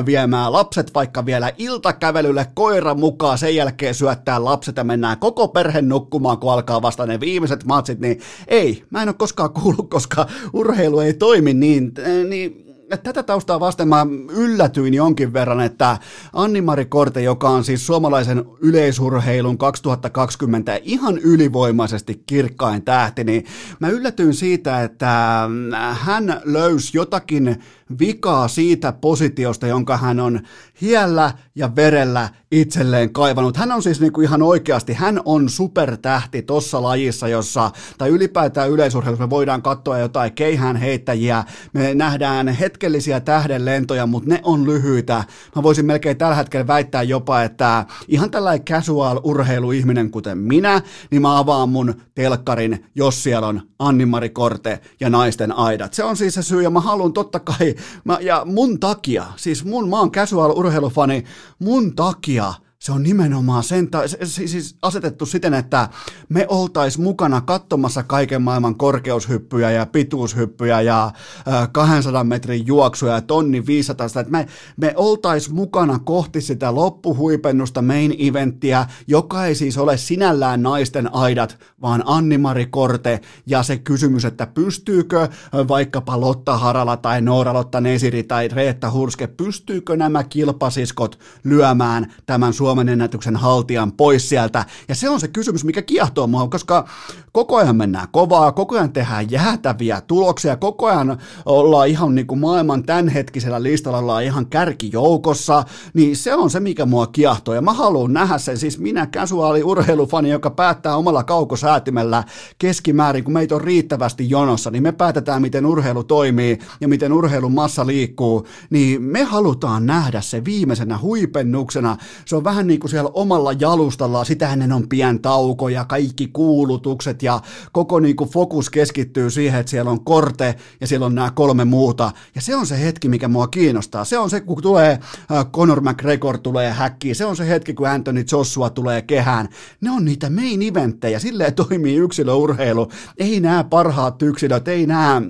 viemään 0.06 0.54
lapset 0.54 0.93
vaikka 0.93 1.26
vielä 1.26 1.52
iltakävelylle 1.58 2.47
koira 2.54 2.95
mukaan, 2.95 3.38
sen 3.38 3.56
jälkeen 3.56 3.95
syöttää 3.95 4.43
lapset 4.43 4.78
ja 4.78 4.84
mennään 4.84 5.19
koko 5.19 5.47
perhe 5.47 5.82
nukkumaan, 5.82 6.38
kun 6.38 6.54
alkaa 6.54 6.82
vasta 6.82 7.06
ne 7.06 7.19
viimeiset 7.19 7.65
matsit, 7.65 7.99
niin 8.03 8.19
ei, 8.47 8.83
mä 8.89 9.01
en 9.01 9.09
ole 9.09 9.15
koskaan 9.19 9.49
kuullut, 9.49 9.89
koska 9.89 10.27
urheilu 10.53 10.99
ei 10.99 11.13
toimi 11.13 11.53
niin, 11.53 11.91
niin 12.29 12.63
tätä 12.97 13.23
taustaa 13.23 13.59
vasten 13.59 13.87
mä 13.87 14.07
yllätyin 14.35 14.93
jonkin 14.93 15.33
verran, 15.33 15.61
että 15.61 15.97
Anni-Mari 16.33 16.85
Korte, 16.85 17.21
joka 17.21 17.49
on 17.49 17.63
siis 17.63 17.87
suomalaisen 17.87 18.45
yleisurheilun 18.61 19.57
2020 19.57 20.79
ihan 20.83 21.17
ylivoimaisesti 21.17 22.23
kirkkain 22.25 22.81
tähti, 22.81 23.23
niin 23.23 23.45
mä 23.79 23.89
yllätyin 23.89 24.33
siitä, 24.33 24.83
että 24.83 25.49
hän 25.93 26.41
löysi 26.45 26.97
jotakin 26.97 27.63
vikaa 27.99 28.47
siitä 28.47 28.91
positiosta, 28.91 29.67
jonka 29.67 29.97
hän 29.97 30.19
on 30.19 30.39
hiellä 30.82 31.32
ja 31.56 31.75
verellä 31.75 32.29
itselleen 32.51 33.13
kaivannut. 33.13 33.58
Hän 33.58 33.71
on 33.71 33.84
siis 33.84 34.01
niin 34.01 34.13
kuin 34.13 34.25
ihan 34.25 34.41
oikeasti, 34.41 34.93
hän 34.93 35.21
on 35.25 35.49
supertähti 35.49 36.41
tuossa 36.41 36.82
lajissa, 36.82 37.27
jossa, 37.27 37.71
tai 37.97 38.10
ylipäätään 38.10 38.69
yleisurheilussa 38.69 39.25
me 39.25 39.29
voidaan 39.29 39.62
katsoa 39.62 39.99
jotain 39.99 40.34
keihään 40.34 40.75
heittäjiä, 40.75 41.43
me 41.73 41.95
nähdään 41.95 42.47
hetkellisiä 42.47 43.19
tähdenlentoja, 43.19 44.06
mutta 44.06 44.29
ne 44.29 44.41
on 44.43 44.65
lyhyitä. 44.65 45.23
Mä 45.56 45.63
voisin 45.63 45.86
melkein 45.86 46.17
tällä 46.17 46.36
hetkellä 46.36 46.67
väittää 46.67 47.03
jopa, 47.03 47.41
että 47.41 47.86
ihan 48.08 48.32
tällainen 48.32 48.65
casual 48.65 49.19
urheiluihminen 49.23 50.12
kuten 50.12 50.38
minä, 50.38 50.82
niin 51.12 51.21
mä 51.21 51.38
avaan 51.38 51.69
mun 51.69 51.93
telkkarin, 52.15 52.86
jos 52.95 53.23
siellä 53.23 53.47
on 53.47 53.62
Anni-Mari 53.79 54.29
Korte 54.29 54.79
ja 54.99 55.10
naisten 55.10 55.51
aidat. 55.51 55.93
Se 55.93 56.03
on 56.03 56.17
siis 56.17 56.34
se 56.34 56.43
syy, 56.43 56.62
ja 56.62 56.69
mä 56.69 56.79
haluan 56.79 57.13
totta 57.13 57.39
kai 57.39 57.75
Mä, 58.04 58.17
ja 58.22 58.46
mun 58.46 58.80
takia, 58.80 59.26
siis 59.36 59.65
mun, 59.65 59.89
mä 59.89 60.00
oon 60.00 60.12
casual 60.12 60.52
urheilufani, 60.52 61.24
mun 61.60 61.96
takia 61.96 62.54
se 62.84 62.91
on 62.91 63.04
nimenomaan 63.04 63.63
sen, 63.63 63.91
ta- 63.91 64.04
siis 64.24 64.76
asetettu 64.82 65.26
siten, 65.26 65.54
että 65.54 65.89
me 66.30 66.46
oltais 66.50 66.98
mukana 66.98 67.41
katsomassa 67.41 68.04
kaiken 68.04 68.41
maailman 68.41 68.76
korkeushyppyjä 68.76 69.72
ja 69.72 69.86
pituushyppyjä 69.86 70.82
ja 70.82 71.06
äh, 71.06 71.69
200 71.72 72.24
metrin 72.24 72.67
juoksuja 72.67 73.13
ja 73.13 73.22
tonni 73.22 73.65
500, 73.65 74.06
että 74.06 74.24
me, 74.30 74.48
me 74.78 74.93
oltais 74.96 75.50
mukana 75.50 76.00
kohti 76.00 76.41
sitä 76.41 76.76
loppuhuipennusta 76.76 77.82
main 77.82 78.15
eventtiä, 78.19 78.86
joka 79.08 79.46
ei 79.46 79.56
siis 79.56 79.78
ole 79.78 79.98
sinällään 79.98 80.63
naisten 80.63 81.13
aidat, 81.13 81.58
vaan 81.82 82.04
Anni-Mari 82.06 82.65
Korte 82.65 83.22
ja 83.46 83.63
se 83.63 83.78
kysymys, 83.78 84.26
että 84.26 84.48
pystyykö 84.48 85.28
vaikkapa 85.67 86.22
Lotta 86.22 86.58
Harala 86.58 86.98
tai 86.98 87.22
Noora 87.22 87.54
Lotta 87.54 87.82
Nesiri 87.82 88.24
tai 88.24 88.48
Reetta 88.48 88.91
Hurske, 88.91 89.28
pystyykö 89.28 89.98
nämä 89.98 90.24
kilpasiskot 90.24 91.19
lyömään 91.43 92.13
tämän 92.26 92.54
Suomen 92.54 92.72
Suomen 92.73 92.89
ennätyksen 92.89 93.36
haltijan 93.36 93.91
pois 93.91 94.29
sieltä. 94.29 94.65
Ja 94.88 94.95
se 94.95 95.09
on 95.09 95.19
se 95.19 95.27
kysymys, 95.27 95.63
mikä 95.63 95.81
kiehtoo 95.81 96.27
mua, 96.27 96.47
koska 96.47 96.88
koko 97.31 97.55
ajan 97.55 97.75
mennään 97.75 98.07
kovaa, 98.12 98.51
koko 98.51 98.75
ajan 98.75 98.93
tehdään 98.93 99.31
jäätäviä 99.31 100.01
tuloksia, 100.01 100.55
koko 100.55 100.88
ajan 100.88 101.17
ollaan 101.45 101.88
ihan 101.88 102.15
niin 102.15 102.27
kuin 102.27 102.39
maailman 102.39 102.83
tämänhetkisellä 102.83 103.63
listalla 103.63 103.97
ollaan 103.97 104.23
ihan 104.23 104.45
kärkijoukossa, 104.45 105.63
niin 105.93 106.17
se 106.17 106.36
on 106.36 106.49
se, 106.49 106.59
mikä 106.59 106.86
mua 106.86 107.07
kiehtoo. 107.07 107.53
Ja 107.53 107.62
mä 107.62 107.73
haluan 107.73 108.13
nähdä 108.13 108.38
sen, 108.38 108.57
siis 108.57 108.79
minä 108.79 109.07
casuaali 109.07 109.63
urheilufani, 109.63 110.29
joka 110.29 110.49
päättää 110.49 110.95
omalla 110.95 111.23
kaukosäätimellä 111.23 112.23
keskimäärin, 112.57 113.23
kun 113.23 113.33
meitä 113.33 113.55
on 113.55 113.62
riittävästi 113.62 114.29
jonossa, 114.29 114.71
niin 114.71 114.83
me 114.83 114.91
päätetään, 114.91 115.41
miten 115.41 115.65
urheilu 115.65 116.03
toimii 116.03 116.59
ja 116.81 116.88
miten 116.88 117.13
urheilun 117.13 117.53
massa 117.53 117.88
liikkuu, 117.88 118.47
niin 118.69 119.01
me 119.01 119.23
halutaan 119.23 119.86
nähdä 119.86 120.21
se 120.21 120.45
viimeisenä 120.45 120.97
huipennuksena. 120.97 121.97
Se 122.25 122.36
on 122.36 122.43
vähän 122.43 122.62
vähän 122.63 122.67
niin 122.67 122.80
kuin 122.80 122.91
siellä 122.91 123.12
omalla 123.13 123.54
jalustalla, 123.54 124.23
sitä 124.23 124.54
ennen 124.54 124.71
on 124.71 124.89
pien 124.89 125.19
tauko 125.19 125.69
ja 125.69 125.86
kaikki 125.86 126.28
kuulutukset 126.28 127.23
ja 127.23 127.41
koko 127.71 127.99
niin 127.99 128.15
kuin 128.15 128.30
fokus 128.30 128.69
keskittyy 128.69 129.30
siihen, 129.30 129.60
että 129.60 129.69
siellä 129.69 129.91
on 129.91 130.04
korte 130.04 130.56
ja 130.82 130.88
siellä 130.88 131.06
on 131.06 131.15
nämä 131.15 131.32
kolme 131.32 131.65
muuta. 131.65 132.12
Ja 132.36 132.41
se 132.41 132.56
on 132.56 132.65
se 132.65 132.82
hetki, 132.82 133.10
mikä 133.10 133.28
mua 133.28 133.47
kiinnostaa. 133.47 134.06
Se 134.06 134.17
on 134.17 134.30
se, 134.30 134.41
kun 134.41 134.62
tulee 134.62 134.91
äh, 134.91 135.45
Conor 135.52 135.82
McGregor 135.82 136.38
tulee 136.38 136.71
häkkiin, 136.71 137.15
se 137.15 137.26
on 137.26 137.36
se 137.36 137.47
hetki, 137.47 137.73
kun 137.73 137.89
Anthony 137.89 138.26
Joshua 138.32 138.69
tulee 138.69 139.02
kehään. 139.02 139.49
Ne 139.82 139.91
on 139.91 140.06
niitä 140.06 140.30
main 140.30 140.62
eventtejä, 140.62 141.19
silleen 141.19 141.54
toimii 141.54 141.95
yksilöurheilu. 141.95 142.91
Ei 143.17 143.39
nämä 143.39 143.63
parhaat 143.63 144.21
yksilöt, 144.21 144.67
ei 144.67 144.86
nämä 144.86 145.21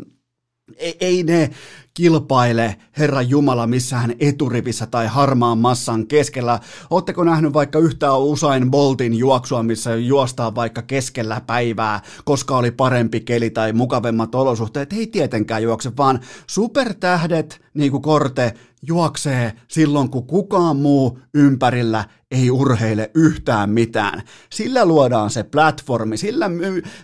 ei, 0.77 0.97
ei 0.99 1.23
ne 1.23 1.49
kilpaile 1.93 2.75
Herra 2.97 3.21
Jumala 3.21 3.67
missään 3.67 4.13
eturivissä 4.19 4.85
tai 4.85 5.07
harmaan 5.07 5.57
massan 5.57 6.07
keskellä. 6.07 6.59
Oletteko 6.89 7.23
nähnyt 7.23 7.53
vaikka 7.53 7.79
yhtään 7.79 8.21
Usain 8.21 8.71
Boltin 8.71 9.13
juoksua, 9.13 9.63
missä 9.63 9.95
juostaa 9.95 10.55
vaikka 10.55 10.81
keskellä 10.81 11.41
päivää, 11.47 12.01
koska 12.25 12.57
oli 12.57 12.71
parempi 12.71 13.21
keli 13.21 13.49
tai 13.49 13.73
mukavemmat 13.73 14.35
olosuhteet? 14.35 14.93
Ei 14.93 15.07
tietenkään 15.07 15.63
juokse, 15.63 15.91
vaan 15.97 16.19
supertähdet, 16.47 17.61
niin 17.73 17.91
kuin 17.91 18.03
Korte, 18.03 18.53
juoksee 18.87 19.53
silloin, 19.67 20.09
kun 20.09 20.27
kukaan 20.27 20.75
muu 20.75 21.19
ympärillä 21.33 22.05
ei 22.31 22.51
urheile 22.51 23.11
yhtään 23.15 23.69
mitään. 23.69 24.21
Sillä 24.49 24.85
luodaan 24.85 25.29
se 25.29 25.43
platformi, 25.43 26.17
sillä, 26.17 26.49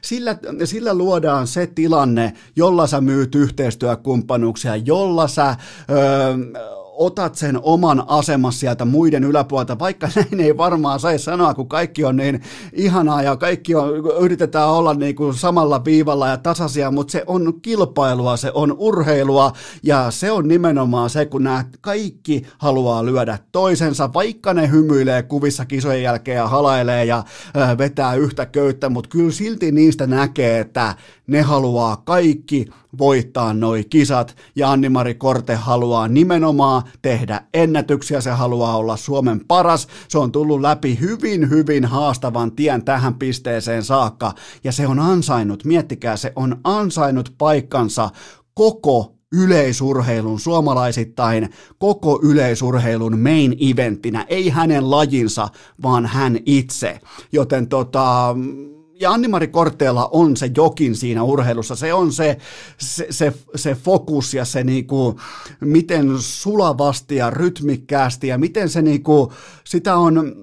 sillä, 0.02 0.38
sillä 0.64 0.94
luodaan 0.94 1.48
se 1.48 1.68
tilanne, 1.68 2.34
jolla 2.56 2.88
sä 2.88 3.02
myyt 3.02 3.36
yhteistyökumppanuuksia, 3.36 4.76
jolla 4.76 5.28
sä 5.28 5.56
öö, 5.90 6.34
otat 7.00 7.36
sen 7.36 7.60
oman 7.62 8.04
asemas 8.08 8.60
sieltä 8.60 8.86
muiden 8.86 9.24
yläpuolelta, 9.24 9.80
vaikka 9.80 10.10
näin 10.16 10.40
ei 10.40 10.58
varmaan 10.58 11.00
saisi 11.00 11.24
sanoa, 11.24 11.54
kun 11.54 11.70
kaikki 11.70 12.04
on 12.04 12.16
niin 12.16 12.42
ihanaa 12.74 13.24
ja 13.24 13.38
kaikki 13.38 13.76
on, 13.76 13.90
yritetään 14.22 14.70
olla 14.70 14.94
niin 14.94 15.16
kuin 15.16 15.34
samalla 15.34 15.86
viivalla 15.86 16.28
ja 16.28 16.38
tasaisia, 16.38 16.92
mutta 16.92 17.12
se 17.12 17.24
on 17.28 17.54
kilpailua, 17.62 18.38
se 18.38 18.52
on 18.54 18.76
urheilua 18.78 19.54
ja 19.84 20.12
se 20.12 20.32
on 20.32 20.48
nimenomaan 20.48 21.10
se, 21.10 21.26
kun 21.26 21.44
nämä 21.44 21.66
kaikki 21.82 22.46
haluaa 22.58 23.06
lyödä 23.06 23.38
toisensa, 23.52 24.14
vaikka 24.14 24.54
ne 24.54 24.72
hymyilee 24.72 25.24
kuvissa 25.24 25.66
kisojen 25.66 26.04
jälkeen 26.04 26.38
ja 26.38 26.48
halailee 26.48 27.06
ja 27.06 27.24
vetää 27.78 28.16
yhtä 28.16 28.46
köyttä, 28.46 28.90
mutta 28.90 29.10
kyllä 29.10 29.32
silti 29.32 29.72
niistä 29.72 30.08
näkee, 30.08 30.60
että 30.60 30.96
ne 31.28 31.42
haluaa 31.42 31.98
kaikki 31.98 32.66
voittaa 32.98 33.54
noi 33.54 33.84
kisat. 33.84 34.36
Ja 34.56 34.72
Anni-Mari 34.72 35.16
Korte 35.16 35.56
haluaa 35.56 36.08
nimenomaan 36.08 36.84
tehdä 37.02 37.42
ennätyksiä, 37.54 38.22
se 38.22 38.32
haluaa 38.32 38.78
olla 38.78 38.98
Suomen 38.98 39.46
paras, 39.48 39.88
se 40.08 40.18
on 40.18 40.32
tullut 40.32 40.62
läpi 40.62 40.98
hyvin 41.00 41.50
hyvin 41.50 41.86
haastavan 41.86 42.52
tien 42.52 42.86
tähän 42.86 43.14
pisteeseen 43.14 43.84
saakka. 43.84 44.34
Ja 44.64 44.72
se 44.72 44.88
on 44.88 45.00
ansainnut, 45.00 45.66
miettikää 45.66 46.18
se 46.18 46.34
on 46.36 46.58
ansainnut 46.64 47.34
paikkansa 47.38 48.10
koko 48.54 49.16
yleisurheilun 49.32 50.40
suomalaisittain 50.40 51.50
koko 51.78 52.20
yleisurheilun 52.24 53.20
main 53.20 53.58
eventtinä, 53.72 54.26
ei 54.30 54.50
hänen 54.50 54.92
lajinsa, 54.92 55.50
vaan 55.84 56.06
hän 56.06 56.38
itse. 56.46 57.00
Joten 57.32 57.68
tota, 57.68 58.36
ja 59.00 59.12
Anni-Mari 59.12 59.48
Korteella 59.48 60.10
on 60.12 60.38
se 60.38 60.52
jokin 60.56 60.96
siinä 60.96 61.24
urheilussa, 61.24 61.76
se 61.76 61.94
on 61.94 62.14
se, 62.14 62.38
se, 62.78 63.08
se, 63.10 63.34
se 63.56 63.76
fokus 63.76 64.34
ja 64.34 64.46
se 64.46 64.64
niinku, 64.64 65.20
miten 65.62 66.10
sulavasti 66.20 67.16
ja 67.16 67.30
rytmikkäästi 67.30 68.28
ja 68.28 68.38
miten 68.38 68.70
se 68.70 68.82
niinku, 68.82 69.34
sitä 69.64 69.98
on, 69.98 70.36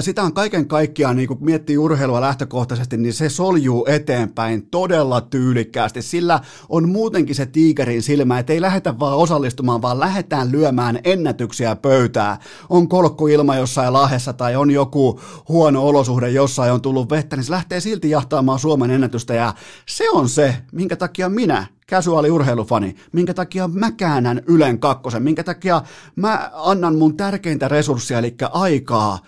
sitä 0.00 0.22
on 0.22 0.32
kaiken 0.32 0.68
kaikkiaan, 0.68 1.16
niin 1.16 1.28
kun 1.28 1.38
miettii 1.40 1.78
urheilua 1.78 2.20
lähtökohtaisesti, 2.20 2.96
niin 2.96 3.12
se 3.12 3.28
soljuu 3.28 3.86
eteenpäin 3.88 4.66
todella 4.70 5.20
tyylikkäästi. 5.20 6.02
Sillä 6.02 6.40
on 6.68 6.88
muutenkin 6.88 7.34
se 7.34 7.46
tiikerin 7.46 8.02
silmä, 8.02 8.38
että 8.38 8.52
ei 8.52 8.60
lähdetä 8.60 8.98
vaan 8.98 9.16
osallistumaan, 9.16 9.82
vaan 9.82 10.00
lähdetään 10.00 10.52
lyömään 10.52 10.98
ennätyksiä 11.04 11.76
pöytää. 11.76 12.38
On 12.68 12.88
kolkkuilma 12.88 13.56
jossain 13.56 13.92
lahessa 13.92 14.32
tai 14.32 14.56
on 14.56 14.70
joku 14.70 15.20
huono 15.48 15.86
olosuhde 15.86 16.30
jossain 16.30 16.72
on 16.72 16.82
tullut 16.82 17.10
vettä, 17.10 17.36
niin 17.36 17.44
se 17.44 17.52
lähtee 17.52 17.80
silti 17.80 18.10
jahtaamaan 18.10 18.58
Suomen 18.58 18.90
ennätystä 18.90 19.34
ja 19.34 19.54
se 19.88 20.10
on 20.10 20.28
se, 20.28 20.56
minkä 20.72 20.96
takia 20.96 21.28
minä 21.28 21.66
casuaali 21.90 22.30
urheilufani, 22.30 22.96
minkä 23.12 23.34
takia 23.34 23.68
mä 23.68 23.90
käännän 23.90 24.42
Ylen 24.46 24.78
kakkosen, 24.78 25.22
minkä 25.22 25.44
takia 25.44 25.82
mä 26.16 26.50
annan 26.54 26.96
mun 26.96 27.16
tärkeintä 27.16 27.68
resurssia, 27.68 28.18
eli 28.18 28.34
aikaa 28.52 29.18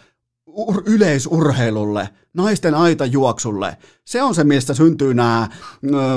ur- 0.59 0.83
yleisurheilulle, 0.87 2.09
naisten 2.35 2.75
aitajuoksulle. 2.75 3.77
Se 4.05 4.23
on 4.23 4.35
se, 4.35 4.45
mistä 4.45 4.75
syntyy 4.75 5.15
nämä 5.15 5.49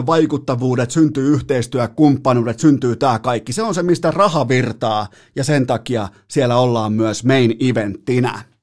vaikuttavuudet, 0.05 0.91
syntyy 0.91 1.33
yhteistyö, 1.33 1.87
kumppanuudet, 1.87 2.59
syntyy 2.59 2.95
tämä 2.95 3.19
kaikki. 3.19 3.53
Se 3.53 3.61
on 3.61 3.75
se, 3.75 3.83
mistä 3.83 4.11
raha 4.11 4.47
virtaa 4.47 5.07
ja 5.35 5.43
sen 5.43 5.67
takia 5.67 6.07
siellä 6.27 6.57
ollaan 6.57 6.93
myös 6.93 7.23
main 7.25 7.55
eventtinä. 7.59 8.54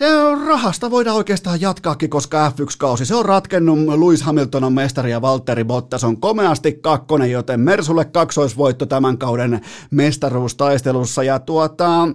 Ja 0.00 0.34
rahasta 0.46 0.90
voidaan 0.90 1.16
oikeastaan 1.16 1.60
jatkaakin, 1.60 2.10
koska 2.10 2.50
F1-kausi 2.50 3.06
se 3.06 3.14
on 3.14 3.24
ratkennut. 3.24 3.78
Lewis 3.78 4.22
Hamilton 4.22 4.64
on 4.64 4.72
mestari 4.72 5.10
ja 5.10 5.22
Valtteri 5.22 5.64
Bottas 5.64 6.04
on 6.04 6.20
komeasti 6.20 6.72
kakkonen, 6.72 7.30
joten 7.30 7.60
Mersulle 7.60 8.04
kaksoisvoitto 8.04 8.86
tämän 8.86 9.18
kauden 9.18 9.60
mestaruustaistelussa. 9.90 11.22
Ja 11.22 11.38
tuota, 11.38 12.08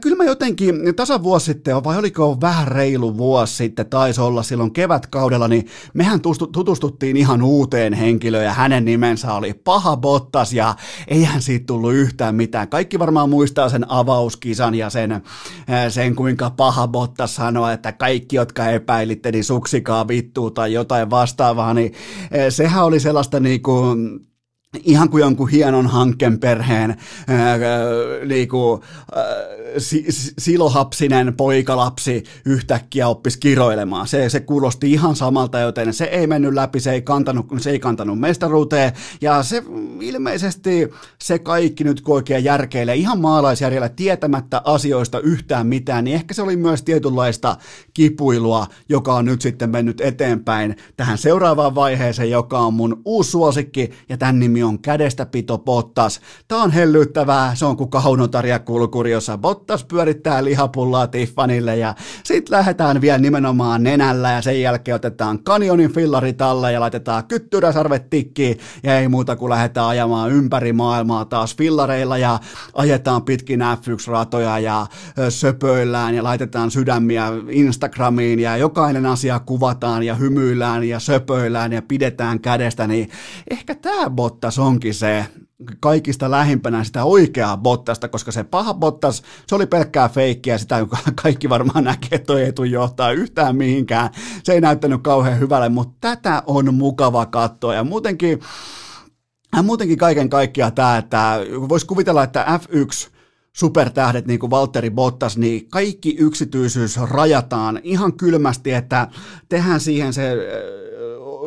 kyllä 0.00 0.16
mä 0.16 0.24
jotenkin 0.24 0.96
tasan 0.96 1.22
vuosi 1.22 1.44
sitten, 1.44 1.84
vai 1.84 1.98
oliko 1.98 2.40
vähän 2.40 2.68
reilu 2.68 3.16
vuosi 3.16 3.54
sitten, 3.56 3.86
taisi 3.86 4.20
olla 4.20 4.42
silloin 4.42 4.72
kevätkaudella, 4.72 5.48
niin 5.48 5.66
mehän 5.94 6.20
tutustuttiin 6.52 7.16
ihan 7.16 7.42
uuteen 7.42 7.92
henkilöön 7.92 8.44
ja 8.44 8.52
hänen 8.52 8.84
nimensä 8.84 9.32
oli 9.32 9.54
Paha 9.54 9.96
Bottas 9.96 10.52
ja 10.52 10.74
eihän 11.08 11.42
siitä 11.42 11.66
tullut 11.66 11.94
yhtään 11.94 12.34
mitään. 12.34 12.68
Kaikki 12.68 12.98
varmaan 12.98 13.30
muistaa 13.30 13.68
sen 13.68 13.90
avauskisan 13.90 14.74
ja 14.74 14.90
sen, 14.90 15.22
sen 15.88 16.16
kuinka 16.16 16.50
paha 16.50 16.88
Bottas 16.88 17.05
Bottas 17.06 17.34
sanoa, 17.34 17.72
että 17.72 17.92
kaikki, 17.92 18.36
jotka 18.36 18.70
epäilitte, 18.70 19.32
niin 19.32 19.44
suksikaa 19.44 20.08
vittuu 20.08 20.50
tai 20.50 20.72
jotain 20.72 21.10
vastaavaa, 21.10 21.74
niin 21.74 21.92
eh, 22.30 22.52
sehän 22.52 22.84
oli 22.84 23.00
sellaista 23.00 23.40
niin 23.40 23.62
kuin, 23.62 24.20
ihan 24.84 25.10
kuin 25.10 25.20
jonkun 25.20 25.48
hienon 25.48 25.86
hankkeen 25.86 26.38
perheen 26.38 26.96
ää, 27.28 27.58
niinku, 28.26 28.84
ää, 29.14 29.24
si, 29.78 30.06
silohapsinen 30.38 31.34
poikalapsi 31.36 32.24
yhtäkkiä 32.44 33.08
oppisi 33.08 33.38
kiroilemaan. 33.38 34.08
Se, 34.08 34.28
se 34.28 34.40
kuulosti 34.40 34.92
ihan 34.92 35.16
samalta, 35.16 35.58
joten 35.60 35.94
se 35.94 36.04
ei 36.04 36.26
mennyt 36.26 36.54
läpi, 36.54 36.80
se 36.80 36.92
ei 36.92 37.02
kantanut, 37.02 37.46
se 37.58 37.70
ei 37.70 37.78
kantanut 37.78 38.20
mestaruuteen, 38.20 38.92
ja 39.20 39.42
se 39.42 39.62
ilmeisesti 40.00 40.88
se 41.18 41.38
kaikki 41.38 41.84
nyt 41.84 42.00
kun 42.00 42.14
oikein 42.14 42.44
järkeilee 42.44 42.94
ihan 42.94 43.20
maalaisjärjellä 43.20 43.88
tietämättä 43.88 44.62
asioista 44.64 45.20
yhtään 45.20 45.66
mitään, 45.66 46.04
niin 46.04 46.14
ehkä 46.14 46.34
se 46.34 46.42
oli 46.42 46.56
myös 46.56 46.82
tietynlaista 46.82 47.56
kipuilua, 47.94 48.66
joka 48.88 49.14
on 49.14 49.24
nyt 49.24 49.42
sitten 49.42 49.70
mennyt 49.70 50.00
eteenpäin 50.00 50.76
tähän 50.96 51.18
seuraavaan 51.18 51.74
vaiheeseen, 51.74 52.30
joka 52.30 52.58
on 52.58 52.74
mun 52.74 53.02
uusi 53.04 53.30
suosikki, 53.30 53.90
ja 54.08 54.16
tämän 54.16 54.38
nimi 54.38 54.62
on 54.62 54.65
Kädestäpito 54.82 55.58
Bottas. 55.58 56.20
Tää 56.48 56.58
on 56.58 56.70
hellyttävää, 56.70 57.54
se 57.54 57.64
on 57.64 57.76
kuin 57.76 57.90
kaunotarja 57.90 58.58
kulkuri, 58.58 59.10
jossa 59.10 59.38
Bottas 59.38 59.84
pyörittää 59.84 60.44
lihapullaa 60.44 61.06
Tiffanille 61.06 61.76
ja 61.76 61.94
sit 62.24 62.48
lähdetään 62.48 63.00
vielä 63.00 63.18
nimenomaan 63.18 63.82
nenällä 63.82 64.32
ja 64.32 64.42
sen 64.42 64.60
jälkeen 64.60 64.94
otetaan 64.94 65.44
kanjonin 65.44 65.92
fillarit 65.92 66.42
alle 66.42 66.72
ja 66.72 66.80
laitetaan 66.80 67.26
kyttyräsarvet 67.26 68.10
tikkiin 68.10 68.58
ja 68.82 68.98
ei 68.98 69.08
muuta 69.08 69.36
kuin 69.36 69.50
lähdetään 69.50 69.86
ajamaan 69.86 70.32
ympäri 70.32 70.72
maailmaa 70.72 71.24
taas 71.24 71.56
fillareilla 71.56 72.18
ja 72.18 72.38
ajetaan 72.74 73.22
pitkin 73.22 73.60
F1-ratoja 73.60 74.58
ja 74.58 74.86
söpöillään 75.28 76.14
ja 76.14 76.24
laitetaan 76.24 76.70
sydämiä 76.70 77.32
Instagramiin 77.48 78.40
ja 78.40 78.56
jokainen 78.56 79.06
asia 79.06 79.40
kuvataan 79.40 80.02
ja 80.02 80.14
hymyillään 80.14 80.84
ja 80.84 81.00
söpöillään 81.00 81.72
ja 81.72 81.82
pidetään 81.82 82.40
kädestä, 82.40 82.86
niin 82.86 83.10
ehkä 83.50 83.74
tämä 83.74 84.10
Bottas 84.10 84.45
Bottas 84.46 84.58
onkin 84.58 84.94
se 84.94 85.26
kaikista 85.80 86.30
lähimpänä 86.30 86.84
sitä 86.84 87.04
oikeaa 87.04 87.56
Bottasta, 87.56 88.08
koska 88.08 88.32
se 88.32 88.44
paha 88.44 88.74
Bottas, 88.74 89.22
se 89.46 89.54
oli 89.54 89.66
pelkkää 89.66 90.08
feikkiä, 90.08 90.58
sitä 90.58 90.86
kaikki 91.22 91.48
varmaan 91.48 91.84
näkee, 91.84 92.08
että 92.12 92.26
toi 92.26 92.42
ei 92.42 92.52
tule 92.52 92.66
johtaa 92.66 93.12
yhtään 93.12 93.56
mihinkään. 93.56 94.10
Se 94.42 94.52
ei 94.52 94.60
näyttänyt 94.60 95.02
kauhean 95.02 95.40
hyvälle, 95.40 95.68
mutta 95.68 95.96
tätä 96.00 96.42
on 96.46 96.74
mukava 96.74 97.26
katsoa 97.26 97.74
ja 97.74 97.84
muutenkin, 97.84 98.40
muutenkin 99.62 99.98
kaiken 99.98 100.30
kaikkiaan 100.30 100.72
tämä, 100.72 100.98
että 100.98 101.40
voisi 101.68 101.86
kuvitella, 101.86 102.22
että 102.22 102.46
F1 102.62 103.10
supertähdet 103.52 104.26
niin 104.26 104.38
kuin 104.38 104.50
Valtteri 104.50 104.90
Bottas, 104.90 105.36
niin 105.36 105.68
kaikki 105.70 106.16
yksityisyys 106.18 107.00
rajataan 107.10 107.80
ihan 107.82 108.12
kylmästi, 108.12 108.72
että 108.72 109.08
tehdään 109.48 109.80
siihen 109.80 110.12
se 110.12 110.36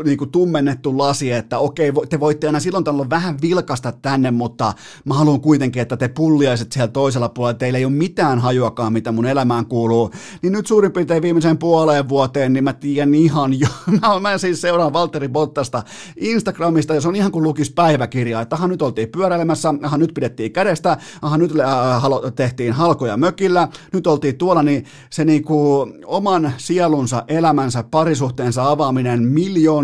niin 0.04 0.18
kuin 0.18 0.32
tummennettu 0.32 0.98
lasi, 0.98 1.32
että 1.32 1.60
okei, 1.60 1.92
te 2.10 2.20
voitte 2.20 2.48
aina 2.48 2.60
silloin 2.60 2.84
tällöin 2.84 3.10
vähän 3.10 3.38
vilkasta 3.42 3.92
tänne, 3.92 4.32
mutta 4.32 4.74
mä 5.06 5.14
haluan 5.14 5.42
kuitenkin, 5.42 5.82
että 5.82 5.98
te 5.98 6.08
pulliaiset 6.08 6.72
siellä 6.72 6.88
toisella 6.88 7.30
puolella, 7.30 7.58
teillä 7.58 7.80
ei 7.80 7.86
ole 7.86 7.94
mitään 7.94 8.40
hajuakaan, 8.40 8.94
mitä 8.94 9.12
mun 9.12 9.26
elämään 9.26 9.66
kuuluu, 9.66 10.12
niin 10.42 10.54
nyt 10.54 10.68
suurin 10.68 10.92
piirtein 10.92 11.22
viimeisen 11.22 11.58
puoleen 11.58 12.10
vuoteen, 12.10 12.54
niin 12.54 12.64
mä 12.64 12.74
tiedän 12.74 13.14
ihan 13.14 13.60
jo, 13.60 13.68
mä, 14.22 14.38
siis 14.38 14.62
seuraan 14.62 14.94
Valtteri 14.94 15.30
Bottasta 15.30 15.84
Instagramista, 16.18 16.94
ja 16.94 17.02
se 17.02 17.08
on 17.08 17.16
ihan 17.16 17.32
kuin 17.32 17.44
lukisi 17.44 17.74
päiväkirjaa, 17.74 18.42
että 18.42 18.56
aha, 18.56 18.68
nyt 18.68 18.82
oltiin 18.82 19.10
pyöräilemässä, 19.10 19.74
aha, 19.84 19.98
nyt 19.98 20.14
pidettiin 20.14 20.52
kädestä, 20.52 20.98
aha, 21.22 21.38
nyt 21.38 21.52
äh, 21.60 22.34
tehtiin 22.36 22.74
halkoja 22.74 23.18
mökillä, 23.18 23.68
nyt 23.94 24.08
oltiin 24.08 24.38
tuolla, 24.38 24.64
niin 24.64 24.86
se 25.10 25.26
niinku 25.26 25.88
oman 26.06 26.54
sielunsa, 26.58 27.24
elämänsä, 27.28 27.84
parisuhteensa 27.84 28.70
avaaminen 28.70 29.24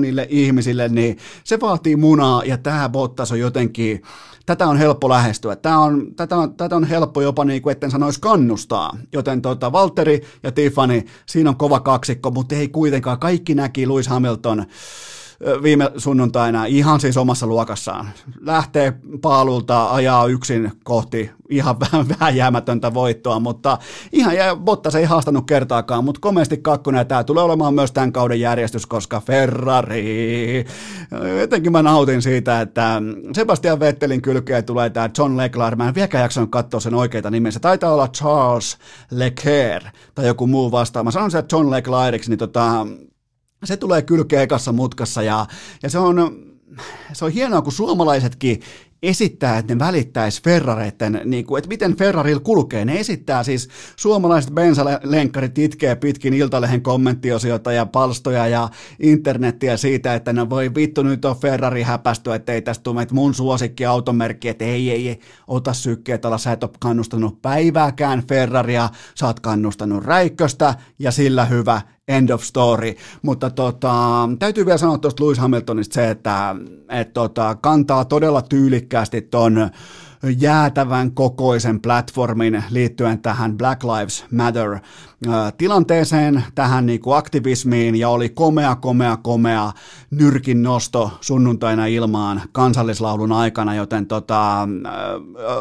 miljoonille 0.05 0.27
ihmisille, 0.29 0.89
niin 0.89 1.17
se 1.43 1.59
vaatii 1.59 1.95
munaa, 1.95 2.43
ja 2.43 2.57
tämä 2.57 2.89
Bottas 2.89 3.31
on 3.31 3.39
jotenkin, 3.39 4.01
tätä 4.45 4.67
on 4.67 4.77
helppo 4.77 5.09
lähestyä. 5.09 5.55
Tämä 5.55 5.79
on, 5.79 6.15
tätä, 6.15 6.37
on, 6.37 6.55
tätä 6.55 6.75
on 6.75 6.83
helppo 6.83 7.21
jopa, 7.21 7.45
niin 7.45 7.61
kuin 7.61 7.71
etten 7.71 7.91
sanoisi 7.91 8.21
kannustaa. 8.21 8.97
Joten 9.13 9.41
tota, 9.41 9.71
Valtteri 9.71 10.21
ja 10.43 10.51
Tiffany, 10.51 11.03
siinä 11.25 11.49
on 11.49 11.57
kova 11.57 11.79
kaksikko, 11.79 12.31
mutta 12.31 12.55
ei 12.55 12.67
kuitenkaan. 12.67 13.19
Kaikki 13.19 13.55
näki 13.55 13.87
Lewis 13.87 14.07
Hamilton 14.07 14.65
viime 15.63 15.91
sunnuntaina 15.97 16.65
ihan 16.65 16.99
siis 16.99 17.17
omassa 17.17 17.47
luokassaan. 17.47 18.09
Lähtee 18.41 18.93
paalulta, 19.21 19.91
ajaa 19.91 20.27
yksin 20.27 20.71
kohti 20.83 21.31
ihan 21.49 21.79
vähän 22.19 22.35
jäämätöntä 22.35 22.93
voittoa, 22.93 23.39
mutta 23.39 23.77
ihan 24.11 24.35
ja 24.35 24.55
Bottas 24.55 24.95
ei 24.95 25.05
haastanut 25.05 25.45
kertaakaan, 25.45 26.03
mutta 26.03 26.21
komeasti 26.21 26.57
kakkonen 26.57 26.99
ja 26.99 27.05
tämä 27.05 27.23
tulee 27.23 27.43
olemaan 27.43 27.73
myös 27.73 27.91
tämän 27.91 28.11
kauden 28.11 28.39
järjestys, 28.39 28.85
koska 28.85 29.21
Ferrari, 29.21 30.65
etenkin 31.41 31.71
mä 31.71 31.81
nautin 31.81 32.21
siitä, 32.21 32.61
että 32.61 33.01
Sebastian 33.33 33.79
Vettelin 33.79 34.21
kylkeä 34.21 34.61
tulee 34.61 34.89
tämä 34.89 35.09
John 35.17 35.37
Leclerc, 35.37 35.77
mä 35.77 35.87
en 35.87 35.95
vieläkään 35.95 36.21
jaksanut 36.21 36.51
katsoa 36.51 36.79
sen 36.79 36.93
oikeita 36.93 37.31
nimensä, 37.31 37.59
taitaa 37.59 37.93
olla 37.93 38.07
Charles 38.07 38.77
Leclerc 39.11 39.85
tai 40.15 40.27
joku 40.27 40.47
muu 40.47 40.71
vastaava, 40.71 41.03
mä 41.03 41.11
sanon 41.11 41.31
se 41.31 41.43
John 41.51 41.71
Leclerciksi, 41.71 42.29
niin 42.29 42.39
tota, 42.39 42.87
se 43.63 43.77
tulee 43.77 44.01
kylkeä 44.01 44.41
ekassa 44.41 44.71
mutkassa 44.71 45.21
ja, 45.21 45.45
ja 45.83 45.89
se 45.89 45.99
on, 45.99 46.45
se 47.13 47.25
on 47.25 47.31
hienoa, 47.31 47.61
kun 47.61 47.71
suomalaisetkin 47.71 48.61
esittää, 49.03 49.57
että 49.57 49.75
ne 49.75 49.79
välittäisi 49.79 50.43
Ferrareiden, 50.43 51.21
niin 51.25 51.45
kuin, 51.45 51.57
että 51.57 51.67
miten 51.67 51.95
Ferrarilla 51.95 52.39
kulkee. 52.39 52.85
Ne 52.85 52.99
esittää 52.99 53.43
siis 53.43 53.69
suomalaiset 53.95 54.51
bensalenkkarit 54.53 55.57
itkee 55.57 55.95
pitkin 55.95 56.33
Iltalehen 56.33 56.81
kommenttiosioita 56.81 57.71
ja 57.71 57.85
palstoja 57.85 58.47
ja 58.47 58.69
internettiä 58.99 59.77
siitä, 59.77 60.15
että 60.15 60.33
ne 60.33 60.49
voi 60.49 60.75
vittu 60.75 61.03
nyt 61.03 61.25
on 61.25 61.37
Ferrari 61.37 61.81
häpästy, 61.81 62.33
että 62.33 62.53
ei 62.53 62.61
tästä 62.61 62.83
tule 62.83 63.07
mun 63.11 63.33
suosikki 63.33 63.85
automerkki, 63.85 64.49
että 64.49 64.65
ei, 64.65 64.91
ei, 64.91 65.07
ei 65.07 65.19
ota 65.47 65.73
sykkeet 65.73 66.25
alla, 66.25 66.37
sä 66.37 66.51
et 66.51 66.63
ole 66.63 66.71
kannustanut 66.79 67.41
päivääkään 67.41 68.23
Ferraria, 68.27 68.89
sä 69.15 69.25
oot 69.25 69.39
kannustanut 69.39 70.03
Räikköstä 70.03 70.75
ja 70.99 71.11
sillä 71.11 71.45
hyvä, 71.45 71.81
end 72.07 72.29
of 72.29 72.41
story. 72.43 72.95
Mutta 73.21 73.49
tota, 73.49 74.29
täytyy 74.39 74.65
vielä 74.65 74.77
sanoa 74.77 74.97
tuosta 74.97 75.23
Lewis 75.23 75.37
Hamiltonista 75.37 75.93
se, 75.93 76.09
että 76.09 76.55
et 76.89 77.13
tota, 77.13 77.55
kantaa 77.61 78.05
todella 78.05 78.41
tyylikkäästi 78.41 79.21
ton 79.21 79.69
jäätävän 80.37 81.11
kokoisen 81.11 81.81
platformin 81.81 82.63
liittyen 82.69 83.21
tähän 83.21 83.57
Black 83.57 83.83
Lives 83.83 84.25
Matter 84.31 84.79
tilanteeseen, 85.57 86.43
tähän 86.55 86.85
niin 86.85 86.99
kuin 86.99 87.17
aktivismiin 87.17 87.95
ja 87.95 88.09
oli 88.09 88.29
komea, 88.29 88.75
komea, 88.75 89.17
komea 89.17 89.71
nyrkin 90.11 90.63
nosto 90.63 91.11
sunnuntaina 91.21 91.85
ilmaan 91.85 92.41
kansallislaulun 92.51 93.31
aikana, 93.31 93.75
joten 93.75 94.07
tota, 94.07 94.67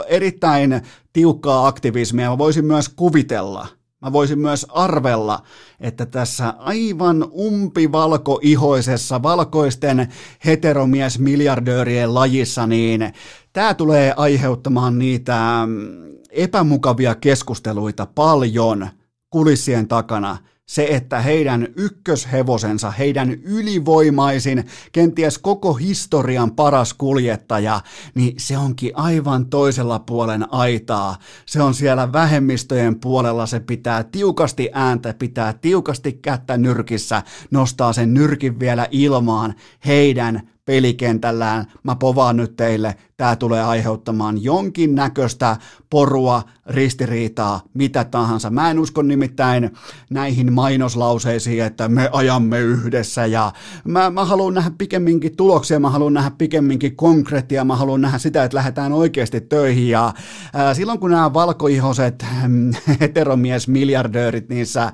erittäin 0.06 0.80
tiukkaa 1.12 1.66
aktivismia. 1.66 2.30
Mä 2.30 2.38
voisin 2.38 2.64
myös 2.64 2.88
kuvitella, 2.88 3.66
Mä 4.04 4.12
voisin 4.12 4.38
myös 4.38 4.66
arvella, 4.68 5.42
että 5.80 6.06
tässä 6.06 6.54
aivan 6.58 7.26
umpivalkoihoisessa 7.38 9.22
valkoisten 9.22 10.08
heteromies 10.44 11.18
miljardöörien 11.18 12.14
lajissa, 12.14 12.66
niin 12.66 13.12
tämä 13.52 13.74
tulee 13.74 14.14
aiheuttamaan 14.16 14.98
niitä 14.98 15.62
mm, 15.66 15.86
epämukavia 16.30 17.14
keskusteluita 17.14 18.06
paljon 18.06 18.88
kulissien 19.30 19.88
takana– 19.88 20.38
se, 20.66 20.86
että 20.90 21.20
heidän 21.20 21.68
ykköshevosensa, 21.76 22.90
heidän 22.90 23.30
ylivoimaisin, 23.30 24.64
kenties 24.92 25.38
koko 25.38 25.72
historian 25.72 26.50
paras 26.50 26.94
kuljettaja, 26.94 27.80
niin 28.14 28.34
se 28.38 28.58
onkin 28.58 28.92
aivan 28.94 29.46
toisella 29.46 29.98
puolen 29.98 30.52
aitaa. 30.52 31.18
Se 31.46 31.62
on 31.62 31.74
siellä 31.74 32.12
vähemmistöjen 32.12 33.00
puolella, 33.00 33.46
se 33.46 33.60
pitää 33.60 34.04
tiukasti 34.04 34.70
ääntä, 34.72 35.14
pitää 35.14 35.52
tiukasti 35.52 36.12
kättä 36.12 36.56
nyrkissä, 36.56 37.22
nostaa 37.50 37.92
sen 37.92 38.14
nyrkin 38.14 38.60
vielä 38.60 38.88
ilmaan 38.90 39.54
heidän 39.86 40.53
pelikentällään. 40.64 41.66
Mä 41.82 41.96
povaan 41.96 42.36
nyt 42.36 42.56
teille, 42.56 42.96
tämä 43.16 43.36
tulee 43.36 43.62
aiheuttamaan 43.62 44.44
jonkin 44.44 44.94
näköistä 44.94 45.56
porua, 45.90 46.42
ristiriitaa, 46.66 47.60
mitä 47.74 48.04
tahansa. 48.04 48.50
Mä 48.50 48.70
en 48.70 48.78
usko 48.78 49.02
nimittäin 49.02 49.70
näihin 50.10 50.52
mainoslauseisiin, 50.52 51.64
että 51.64 51.88
me 51.88 52.08
ajamme 52.12 52.60
yhdessä 52.60 53.26
ja 53.26 53.52
mä, 53.84 54.10
mä 54.10 54.24
haluan 54.24 54.54
nähdä 54.54 54.70
pikemminkin 54.78 55.36
tuloksia, 55.36 55.80
mä 55.80 55.90
haluan 55.90 56.14
nähdä 56.14 56.30
pikemminkin 56.38 56.96
konkreettia, 56.96 57.64
mä 57.64 57.76
haluan 57.76 58.00
nähdä 58.00 58.18
sitä, 58.18 58.44
että 58.44 58.56
lähdetään 58.56 58.92
oikeasti 58.92 59.40
töihin 59.40 59.88
ja 59.88 60.12
ää, 60.54 60.74
silloin 60.74 61.00
kun 61.00 61.10
nämä 61.10 61.34
valkoihoset 61.34 62.26
heteromies 63.00 63.68
miljardöörit 63.68 64.48
niissä 64.48 64.82
ää, 64.82 64.92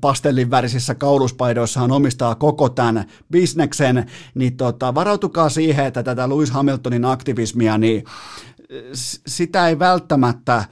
pastellin 0.00 0.50
värisissä 0.50 0.94
kauluspaidoissaan 0.94 1.92
omistaa 1.92 2.34
koko 2.34 2.68
tämän 2.68 3.04
bisneksen, 3.30 4.09
niin 4.34 4.56
tota, 4.56 4.94
varautukaa 4.94 5.48
siihen, 5.48 5.86
että 5.86 6.02
tätä 6.02 6.28
Lewis 6.28 6.50
Hamiltonin 6.50 7.04
aktivismia, 7.04 7.78
niin 7.78 8.04
sitä 9.26 9.68
ei 9.68 9.78
välttämättä 9.78 10.64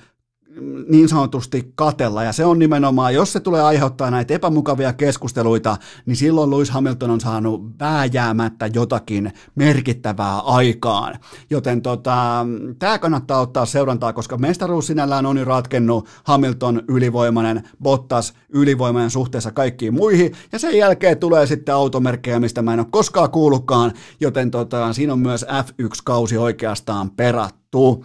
niin 0.88 1.08
sanotusti 1.08 1.72
katella, 1.74 2.22
ja 2.22 2.32
se 2.32 2.44
on 2.44 2.58
nimenomaan, 2.58 3.14
jos 3.14 3.32
se 3.32 3.40
tulee 3.40 3.62
aiheuttaa 3.62 4.10
näitä 4.10 4.34
epämukavia 4.34 4.92
keskusteluita, 4.92 5.76
niin 6.06 6.16
silloin 6.16 6.50
Lewis 6.50 6.70
Hamilton 6.70 7.10
on 7.10 7.20
saanut 7.20 7.78
vääjäämättä 7.80 8.66
jotakin 8.74 9.32
merkittävää 9.54 10.38
aikaan. 10.38 11.18
Joten 11.50 11.82
tota, 11.82 12.46
tämä 12.78 12.98
kannattaa 12.98 13.40
ottaa 13.40 13.66
seurantaa, 13.66 14.12
koska 14.12 14.38
mestaruus 14.38 14.86
sinällään 14.86 15.26
on 15.26 15.38
jo 15.38 15.44
ratkennut 15.44 16.08
Hamilton 16.24 16.82
ylivoimainen, 16.88 17.68
Bottas 17.82 18.34
ylivoimainen 18.48 19.10
suhteessa 19.10 19.52
kaikkiin 19.52 19.94
muihin, 19.94 20.32
ja 20.52 20.58
sen 20.58 20.78
jälkeen 20.78 21.18
tulee 21.18 21.46
sitten 21.46 21.74
automerkkejä, 21.74 22.40
mistä 22.40 22.62
mä 22.62 22.72
en 22.72 22.80
ole 22.80 22.86
koskaan 22.90 23.30
kuullutkaan, 23.30 23.92
joten 24.20 24.50
tota, 24.50 24.92
siinä 24.92 25.12
on 25.12 25.18
myös 25.18 25.46
F1-kausi 25.48 26.36
oikeastaan 26.36 27.10
perattu. 27.10 28.04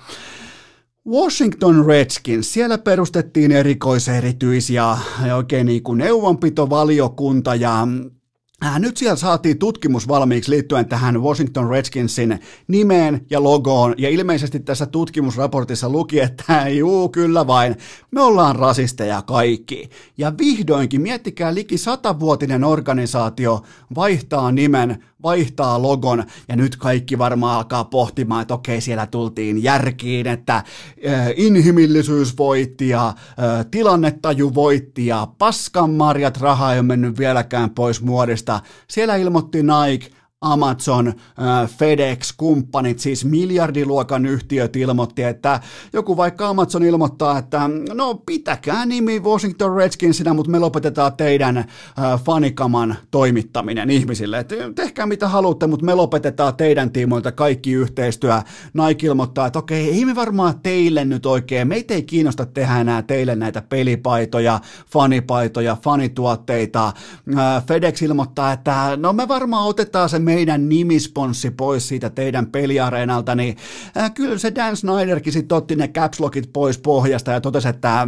Washington 1.07 1.85
Redskins, 1.85 2.53
siellä 2.53 2.77
perustettiin 2.77 3.51
erikoiserityis 3.51 4.69
ja 4.69 4.97
oikein 5.35 5.65
niin 5.65 5.83
kuin 5.83 5.97
neuvonpitovaliokunta 5.97 7.55
ja 7.55 7.87
Äh, 8.65 8.79
nyt 8.79 8.97
siellä 8.97 9.15
saatiin 9.15 9.59
tutkimus 9.59 10.07
valmiiksi 10.07 10.51
liittyen 10.51 10.85
tähän 10.85 11.21
Washington 11.21 11.69
Redskinsin 11.69 12.39
nimeen 12.67 13.25
ja 13.29 13.43
logoon, 13.43 13.95
ja 13.97 14.09
ilmeisesti 14.09 14.59
tässä 14.59 14.85
tutkimusraportissa 14.85 15.89
luki, 15.89 16.19
että 16.19 16.69
juu, 16.69 17.09
kyllä 17.09 17.47
vain, 17.47 17.75
me 18.11 18.21
ollaan 18.21 18.55
rasisteja 18.55 19.21
kaikki. 19.21 19.89
Ja 20.17 20.33
vihdoinkin, 20.37 21.01
miettikää, 21.01 21.53
liki 21.53 21.77
satavuotinen 21.77 22.63
organisaatio 22.63 23.61
vaihtaa 23.95 24.51
nimen, 24.51 25.03
vaihtaa 25.23 25.81
logon, 25.81 26.23
ja 26.47 26.55
nyt 26.55 26.75
kaikki 26.75 27.17
varmaan 27.17 27.57
alkaa 27.57 27.83
pohtimaan, 27.83 28.41
että 28.41 28.53
okei, 28.53 28.81
siellä 28.81 29.05
tultiin 29.05 29.63
järkiin, 29.63 30.27
että 30.27 30.63
inhimillisyys 31.35 32.37
voitti, 32.37 32.89
ja 32.89 33.13
tilannetaju 33.71 34.55
voitti, 34.55 35.05
ja 35.05 35.27
paskanmarjat 35.37 36.37
raha 36.37 36.73
ei 36.73 36.79
ole 36.79 36.87
mennyt 36.87 37.17
vieläkään 37.17 37.69
pois 37.69 38.01
muodista, 38.01 38.59
siellä 38.87 39.15
ilmoitti 39.15 39.59
Nike, 39.63 40.09
Amazon, 40.43 41.07
äh, 41.07 41.69
FedEx, 41.77 42.33
kumppanit, 42.37 42.99
siis 42.99 43.25
miljardiluokan 43.25 44.25
yhtiöt 44.25 44.75
ilmoitti, 44.75 45.23
että 45.23 45.59
joku 45.93 46.17
vaikka 46.17 46.47
Amazon 46.47 46.83
ilmoittaa, 46.83 47.37
että 47.37 47.69
no 47.93 48.15
pitäkää 48.15 48.85
nimi 48.85 49.19
Washington 49.19 49.75
Redskinsinä, 49.75 50.33
mutta 50.33 50.51
me 50.51 50.59
lopetetaan 50.59 51.13
teidän 51.17 51.57
äh, 51.57 51.65
fanikaman 52.25 52.95
toimittaminen 53.11 53.89
ihmisille. 53.89 54.39
Et 54.39 54.53
tehkää 54.75 55.05
mitä 55.05 55.27
haluatte, 55.27 55.67
mutta 55.67 55.85
me 55.85 55.93
lopetetaan 55.93 56.55
teidän 56.55 56.91
tiimoilta 56.91 57.31
kaikki 57.31 57.71
yhteistyö. 57.71 58.41
Nike 58.73 59.07
ilmoittaa, 59.07 59.47
että 59.47 59.59
okei, 59.59 59.89
ei 59.89 60.05
me 60.05 60.15
varmaan 60.15 60.59
teille 60.63 61.05
nyt 61.05 61.25
oikein, 61.25 61.67
meitä 61.67 61.93
ei 61.93 62.03
kiinnosta 62.03 62.45
tehdä 62.45 62.81
enää 62.81 63.01
teille 63.01 63.35
näitä 63.35 63.61
pelipaitoja, 63.61 64.59
fanipaitoja, 64.91 65.77
fanituotteita. 65.83 66.87
Äh, 66.87 67.65
FedEx 67.67 68.01
ilmoittaa, 68.01 68.51
että 68.51 68.97
no 68.97 69.13
me 69.13 69.27
varmaan 69.27 69.67
otetaan 69.67 70.09
se 70.09 70.19
meidän 70.33 70.69
nimisponssi 70.69 71.51
pois 71.51 71.87
siitä 71.87 72.09
teidän 72.09 72.47
peliareenalta, 72.47 73.35
niin 73.35 73.57
äh, 73.97 74.13
kyllä 74.13 74.37
se 74.37 74.55
Dan 74.55 74.77
Snyderkin 74.77 75.33
sitten 75.33 75.57
otti 75.57 75.75
ne 75.75 75.87
caps 75.87 76.19
pois 76.53 76.77
pohjasta 76.77 77.31
ja 77.31 77.41
totesi, 77.41 77.67
että 77.67 78.01
äh, 78.01 78.07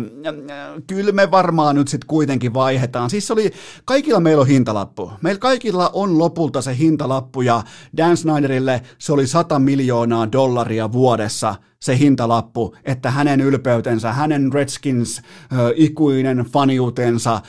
kyllä 0.87 1.11
me 1.11 1.31
varmaan 1.31 1.75
nyt 1.75 1.87
sitten 1.87 2.07
kuitenkin 2.07 2.53
vaihdetaan. 2.53 3.09
Siis 3.09 3.31
oli, 3.31 3.51
kaikilla 3.85 4.19
meillä 4.19 4.41
on 4.41 4.47
hintalappu. 4.47 5.11
Meillä 5.21 5.39
kaikilla 5.39 5.89
on 5.93 6.19
lopulta 6.19 6.61
se 6.61 6.77
hintalappu 6.77 7.41
ja 7.41 7.63
Dan 7.97 8.17
Snyderille 8.17 8.81
se 8.97 9.13
oli 9.13 9.27
100 9.27 9.59
miljoonaa 9.59 10.31
dollaria 10.31 10.91
vuodessa– 10.91 11.55
se 11.79 11.97
hintalappu, 11.97 12.75
että 12.83 13.11
hänen 13.11 13.41
ylpeytensä, 13.41 14.13
hänen 14.13 14.53
Redskins 14.53 15.17
äh, 15.17 15.59
ikuinen 15.75 16.37
faniutensa 16.37 17.41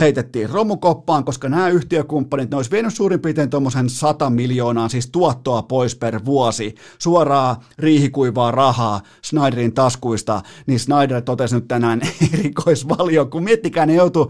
heitettiin 0.00 0.50
romukoppaan, 0.50 1.24
koska 1.24 1.48
nämä 1.48 1.68
yhtiökumppanit, 1.68 2.50
ne 2.50 2.56
olisi 2.56 2.70
vienyt 2.70 2.94
suurin 2.94 3.20
piirtein 3.20 3.50
tuommoisen 3.50 3.90
100 3.90 4.30
miljoonaa, 4.30 4.88
siis 4.88 5.10
tuottoa 5.10 5.62
pois 5.62 5.96
per 5.96 6.24
vuosi, 6.24 6.74
suoraa 6.98 7.64
riihikuivaa 7.78 8.50
rahaa 8.50 9.00
Snyderin 9.22 9.74
taskuista, 9.74 10.42
niin 10.66 10.80
Snyder 10.80 11.22
totesi 11.22 11.54
nyt 11.54 11.68
tänään 11.68 12.00
erikoisvalio, 12.34 13.26
kun 13.26 13.44
miettikää, 13.44 13.86
ne 13.86 13.94
joutui, 13.94 14.28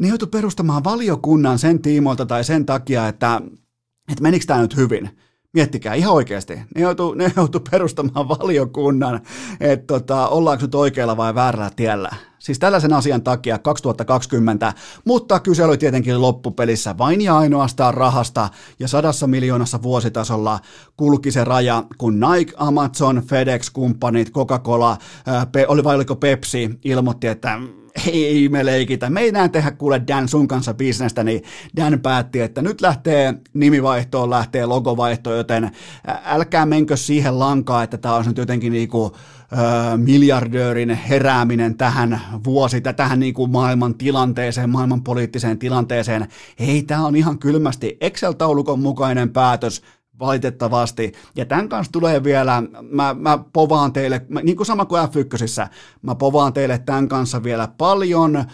ne 0.00 0.08
joutui 0.08 0.28
perustamaan 0.28 0.84
valiokunnan 0.84 1.58
sen 1.58 1.82
tiimoilta 1.82 2.26
tai 2.26 2.44
sen 2.44 2.66
takia, 2.66 3.08
että, 3.08 3.40
että 4.12 4.22
menikö 4.22 4.44
tämä 4.46 4.62
nyt 4.62 4.76
hyvin, 4.76 5.10
Miettikää 5.52 5.94
ihan 5.94 6.14
oikeasti. 6.14 6.54
Ne 6.54 6.80
joutuu, 6.80 7.14
ne 7.14 7.32
joutuu 7.36 7.60
perustamaan 7.70 8.28
valiokunnan, 8.28 9.20
että 9.60 9.86
tota, 9.86 10.28
ollaanko 10.28 10.64
nyt 10.64 10.74
oikealla 10.74 11.16
vai 11.16 11.34
väärällä 11.34 11.70
tiellä. 11.76 12.10
Siis 12.38 12.58
tällaisen 12.58 12.92
asian 12.92 13.22
takia 13.22 13.58
2020, 13.58 14.72
mutta 15.04 15.40
kyse 15.40 15.64
oli 15.64 15.78
tietenkin 15.78 16.22
loppupelissä 16.22 16.98
vain 16.98 17.20
ja 17.20 17.38
ainoastaan 17.38 17.94
rahasta 17.94 18.48
ja 18.78 18.88
sadassa 18.88 19.26
miljoonassa 19.26 19.82
vuositasolla 19.82 20.60
kulki 20.96 21.30
se 21.30 21.44
raja, 21.44 21.84
kun 21.98 22.20
Nike, 22.20 22.52
Amazon, 22.56 23.22
FedEx, 23.26 23.70
kumppanit, 23.70 24.30
Coca-Cola, 24.30 24.96
pe, 25.52 25.66
oli 25.68 25.84
vai 25.84 25.96
oliko 25.96 26.16
Pepsi, 26.16 26.70
ilmoitti, 26.84 27.26
että 27.26 27.58
ei 28.12 28.48
me 28.48 28.66
leikitä, 28.66 29.10
me 29.10 29.20
ei 29.20 29.28
enää 29.28 29.48
tehdä 29.48 29.70
kuule 29.70 30.02
Dan 30.08 30.28
sun 30.28 30.48
kanssa 30.48 30.74
bisnestä, 30.74 31.24
niin 31.24 31.42
Dan 31.76 32.00
päätti, 32.00 32.40
että 32.40 32.62
nyt 32.62 32.80
lähtee 32.80 33.34
nimivaihtoon, 33.54 34.30
lähtee 34.30 34.66
logovaihtoon, 34.66 35.36
joten 35.36 35.70
älkää 36.24 36.66
menkö 36.66 36.96
siihen 36.96 37.38
lankaan, 37.38 37.84
että 37.84 37.98
tämä 37.98 38.14
on 38.14 38.24
nyt 38.26 38.38
jotenkin 38.38 38.72
niinku 38.72 39.16
miljardöörin 39.96 40.90
herääminen 40.90 41.76
tähän 41.76 42.20
vuosi, 42.44 42.80
tähän 42.80 43.20
niin 43.20 43.34
kuin 43.34 43.50
maailman 43.50 43.94
tilanteeseen, 43.94 44.70
maailman 44.70 45.02
poliittiseen 45.02 45.58
tilanteeseen. 45.58 46.28
Hei, 46.60 46.82
tämä 46.82 47.06
on 47.06 47.16
ihan 47.16 47.38
kylmästi 47.38 47.96
Excel-taulukon 48.00 48.80
mukainen 48.80 49.30
päätös, 49.30 49.82
valitettavasti. 50.18 51.12
Ja 51.36 51.44
tämän 51.44 51.68
kanssa 51.68 51.92
tulee 51.92 52.24
vielä, 52.24 52.62
mä, 52.90 53.16
mä 53.18 53.38
povaan 53.52 53.92
teille, 53.92 54.26
mä, 54.28 54.40
niin 54.40 54.56
kuin 54.56 54.66
sama 54.66 54.84
kuin 54.84 55.02
F1, 55.02 55.68
mä 56.02 56.14
povaan 56.14 56.52
teille 56.52 56.78
tämän 56.78 57.08
kanssa 57.08 57.42
vielä 57.42 57.68
paljon 57.78 58.36
ö, 58.36 58.44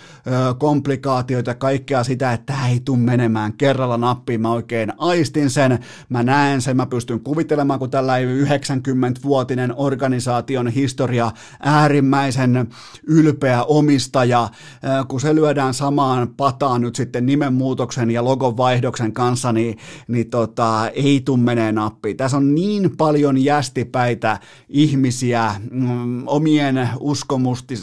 komplikaatioita, 0.58 1.54
kaikkea 1.54 2.04
sitä, 2.04 2.32
että 2.32 2.52
tämä 2.52 2.68
ei 2.68 2.80
tule 2.80 2.98
menemään 2.98 3.52
kerralla 3.52 3.96
nappiin, 3.96 4.40
mä 4.40 4.52
oikein 4.52 4.92
aistin 4.98 5.50
sen, 5.50 5.78
mä 6.08 6.22
näen 6.22 6.60
sen, 6.62 6.76
mä 6.76 6.86
pystyn 6.86 7.20
kuvittelemaan, 7.20 7.78
kun 7.78 7.90
tällä 7.90 8.18
90-vuotinen 8.18 9.74
organisaation 9.76 10.68
historia, 10.68 11.30
äärimmäisen 11.60 12.68
ylpeä 13.06 13.64
omistaja, 13.64 14.42
ö, 14.42 15.04
kun 15.08 15.20
se 15.20 15.34
lyödään 15.34 15.74
samaan 15.74 16.28
pataan 16.36 16.80
nyt 16.80 16.94
sitten 16.94 17.26
nimenmuutoksen 17.26 18.10
ja 18.10 18.24
logon 18.24 18.56
vaihdoksen 18.56 19.12
kanssa, 19.12 19.52
niin, 19.52 19.78
niin 20.08 20.30
tota, 20.30 20.88
ei 20.88 21.22
tule 21.24 21.47
menee 21.48 21.72
nappiin. 21.72 22.16
Tässä 22.16 22.36
on 22.36 22.54
niin 22.54 22.96
paljon 22.96 23.44
jästipäitä 23.44 24.38
ihmisiä 24.68 25.54
mm, 25.70 26.22
omien 26.26 26.88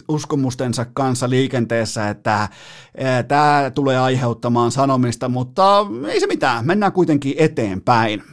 uskomustensa 0.08 0.86
kanssa 0.94 1.30
liikenteessä, 1.30 2.10
että 2.10 2.50
e, 2.96 3.24
tämä 3.24 3.72
tulee 3.76 4.00
aiheuttamaan 4.00 4.72
sanomista, 4.72 5.30
mutta 5.30 5.88
ei 6.08 6.20
se 6.20 6.28
mitään, 6.28 6.66
mennään 6.66 6.92
kuitenkin 6.92 7.36
eteenpäin. 7.38 8.24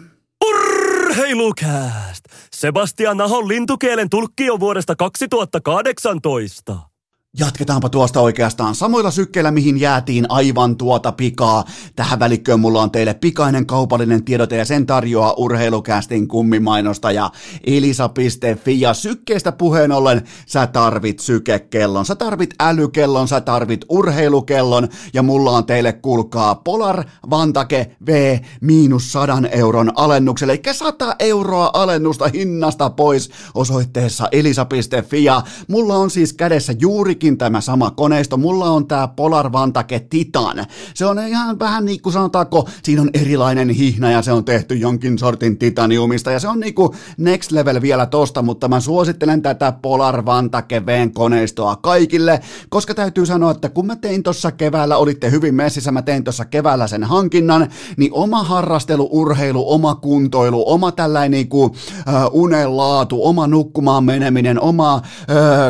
Urheilukääst! 0.44 2.24
Sebastian 2.54 3.20
Ahon 3.20 3.48
lintukielen 3.48 4.10
tulkki 4.10 4.50
on 4.50 4.60
vuodesta 4.60 4.96
2018. 4.96 6.91
Jatketaanpa 7.38 7.88
tuosta 7.88 8.20
oikeastaan 8.20 8.74
samoilla 8.74 9.10
sykkeillä, 9.10 9.50
mihin 9.50 9.80
jäätiin 9.80 10.26
aivan 10.28 10.76
tuota 10.76 11.12
pikaa. 11.12 11.64
Tähän 11.96 12.18
välikköön 12.18 12.60
mulla 12.60 12.82
on 12.82 12.90
teille 12.90 13.14
pikainen 13.14 13.66
kaupallinen 13.66 14.24
tiedote 14.24 14.56
ja 14.56 14.64
sen 14.64 14.86
tarjoaa 14.86 15.34
urheilukästin 15.36 16.28
kummimainostaja 16.28 17.30
elisa.fi. 17.66 18.80
Ja 18.80 18.94
sykkeestä 18.94 19.52
puheen 19.52 19.92
ollen 19.92 20.22
sä 20.46 20.66
tarvit 20.66 21.18
sykekellon, 21.18 22.04
sä 22.04 22.14
tarvit 22.14 22.50
älykellon, 22.60 23.28
sä 23.28 23.40
tarvit 23.40 23.84
urheilukellon 23.88 24.88
ja 25.14 25.22
mulla 25.22 25.50
on 25.50 25.66
teille 25.66 25.92
kuulkaa 25.92 26.54
Polar 26.54 27.04
Vantake 27.30 27.96
V 28.06 28.38
miinus 28.60 29.12
sadan 29.12 29.48
euron 29.52 29.92
alennukselle, 29.94 30.52
eli 30.52 30.74
100 30.74 31.16
euroa 31.18 31.70
alennusta 31.72 32.28
hinnasta 32.34 32.90
pois 32.90 33.30
osoitteessa 33.54 34.28
elisa.fi. 34.32 35.24
Ja 35.24 35.42
mulla 35.68 35.94
on 35.94 36.10
siis 36.10 36.32
kädessä 36.32 36.74
juuri 36.80 37.21
juurikin 37.22 37.38
tämä 37.38 37.60
sama 37.60 37.90
koneisto. 37.90 38.36
Mulla 38.36 38.70
on 38.70 38.86
tämä 38.86 39.08
Polar 39.08 39.52
Vantake 39.52 40.00
Titan. 40.00 40.64
Se 40.94 41.06
on 41.06 41.18
ihan 41.18 41.58
vähän 41.58 41.84
niin 41.84 42.02
kuin 42.02 42.12
sanotaanko, 42.12 42.68
siinä 42.82 43.02
on 43.02 43.10
erilainen 43.14 43.68
hihna 43.68 44.10
ja 44.10 44.22
se 44.22 44.32
on 44.32 44.44
tehty 44.44 44.74
jonkin 44.74 45.18
sortin 45.18 45.58
titaniumista 45.58 46.30
ja 46.30 46.40
se 46.40 46.48
on 46.48 46.60
niin 46.60 46.74
kuin 46.74 46.90
next 47.18 47.52
level 47.52 47.80
vielä 47.82 48.06
tosta, 48.06 48.42
mutta 48.42 48.68
mä 48.68 48.80
suosittelen 48.80 49.42
tätä 49.42 49.72
Polar 49.72 50.24
Vantake 50.24 50.86
Vn 50.86 51.12
koneistoa 51.12 51.76
kaikille, 51.76 52.40
koska 52.68 52.94
täytyy 52.94 53.26
sanoa, 53.26 53.50
että 53.50 53.68
kun 53.68 53.86
mä 53.86 53.96
tein 53.96 54.22
tuossa 54.22 54.52
keväällä, 54.52 54.96
olitte 54.96 55.30
hyvin 55.30 55.54
messissä, 55.54 55.92
mä 55.92 56.02
tein 56.02 56.24
tuossa 56.24 56.44
keväällä 56.44 56.86
sen 56.86 57.04
hankinnan, 57.04 57.68
niin 57.96 58.12
oma 58.12 58.42
harrastelu, 58.42 59.08
urheilu, 59.12 59.72
oma 59.72 59.94
kuntoilu, 59.94 60.64
oma 60.66 60.92
tällainen 60.92 61.30
niin 61.30 61.48
kuin, 61.48 61.72
äh, 62.08 62.24
unenlaatu, 62.32 63.26
oma 63.26 63.46
nukkumaan 63.46 64.04
meneminen, 64.04 64.60
oma 64.60 64.94
äh, 64.94 65.02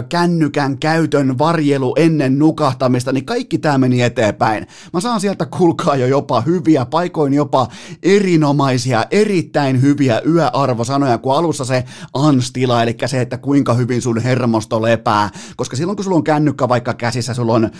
kännykän 0.08 0.78
käytön 0.78 1.38
varjelu 1.42 1.94
ennen 1.96 2.38
nukahtamista, 2.38 3.12
niin 3.12 3.24
kaikki 3.24 3.58
tämä 3.58 3.78
meni 3.78 4.02
eteenpäin. 4.02 4.66
Mä 4.92 5.00
saan 5.00 5.20
sieltä 5.20 5.46
kulkaa 5.46 5.96
jo 5.96 6.06
jopa 6.06 6.40
hyviä, 6.40 6.84
paikoin 6.84 7.34
jopa 7.34 7.68
erinomaisia, 8.02 9.04
erittäin 9.10 9.82
hyviä 9.82 10.20
yöarvosanoja, 10.26 11.18
kun 11.18 11.34
alussa 11.34 11.64
se 11.64 11.84
anstila, 12.14 12.82
eli 12.82 12.96
se, 13.06 13.20
että 13.20 13.38
kuinka 13.38 13.74
hyvin 13.74 14.02
sun 14.02 14.18
hermosto 14.18 14.82
lepää, 14.82 15.30
koska 15.56 15.76
silloin 15.76 15.96
kun 15.96 16.04
sulla 16.04 16.16
on 16.16 16.24
kännykkä 16.24 16.68
vaikka 16.68 16.94
käsissä, 16.94 17.34
sulla 17.34 17.52
on 17.52 17.70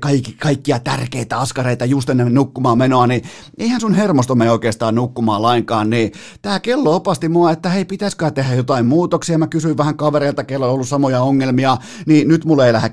kaikki, 0.00 0.32
kaikkia 0.32 0.78
tärkeitä 0.78 1.38
askareita 1.38 1.84
just 1.84 2.10
ennen 2.10 2.34
nukkumaan 2.34 2.78
menoa, 2.78 3.06
niin 3.06 3.22
eihän 3.58 3.80
sun 3.80 3.94
hermosto 3.94 4.34
mene 4.34 4.50
oikeastaan 4.50 4.94
nukkumaan 4.94 5.42
lainkaan, 5.42 5.90
niin 5.90 6.12
tää 6.42 6.60
kello 6.60 6.96
opasti 6.96 7.28
mua, 7.28 7.50
että 7.50 7.68
hei, 7.68 7.84
pitäisikö 7.84 8.30
tehdä 8.30 8.54
jotain 8.54 8.86
muutoksia, 8.86 9.38
mä 9.38 9.46
kysyin 9.46 9.76
vähän 9.76 9.96
kavereilta, 9.96 10.44
kello 10.44 10.66
on 10.66 10.72
ollut 10.72 10.88
samoja 10.88 11.22
ongelmia, 11.22 11.76
niin 12.06 12.28
nyt 12.28 12.44
mulla 12.44 12.66
ei 12.66 12.72
lähde 12.72 12.88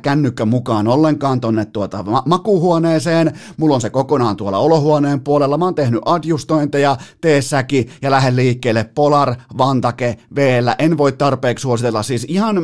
mukaan 0.46 0.88
ollenkaan 0.88 1.42
tonne 1.42 1.66
tuota 1.66 2.06
makuhuoneeseen, 2.26 3.40
mulla 3.58 3.76
on 3.76 3.82
se 3.82 3.90
kokonaan 3.90 4.36
tuolla 4.36 4.58
olohuoneen 4.58 5.22
puolella, 5.22 5.58
mä 5.58 5.66
oon 5.66 5.76
tehnyt 5.76 6.02
adjustointeja, 6.06 6.98
tee 7.22 7.42
säki 7.42 7.90
ja 8.02 8.12
lähde 8.12 8.36
liikkeelle. 8.36 8.90
Polar 8.96 9.36
Vantake 9.58 10.18
v 10.36 10.38
En 10.80 10.98
voi 10.98 11.12
tarpeeksi 11.12 11.62
suositella, 11.62 12.04
siis 12.04 12.26
ihan 12.30 12.56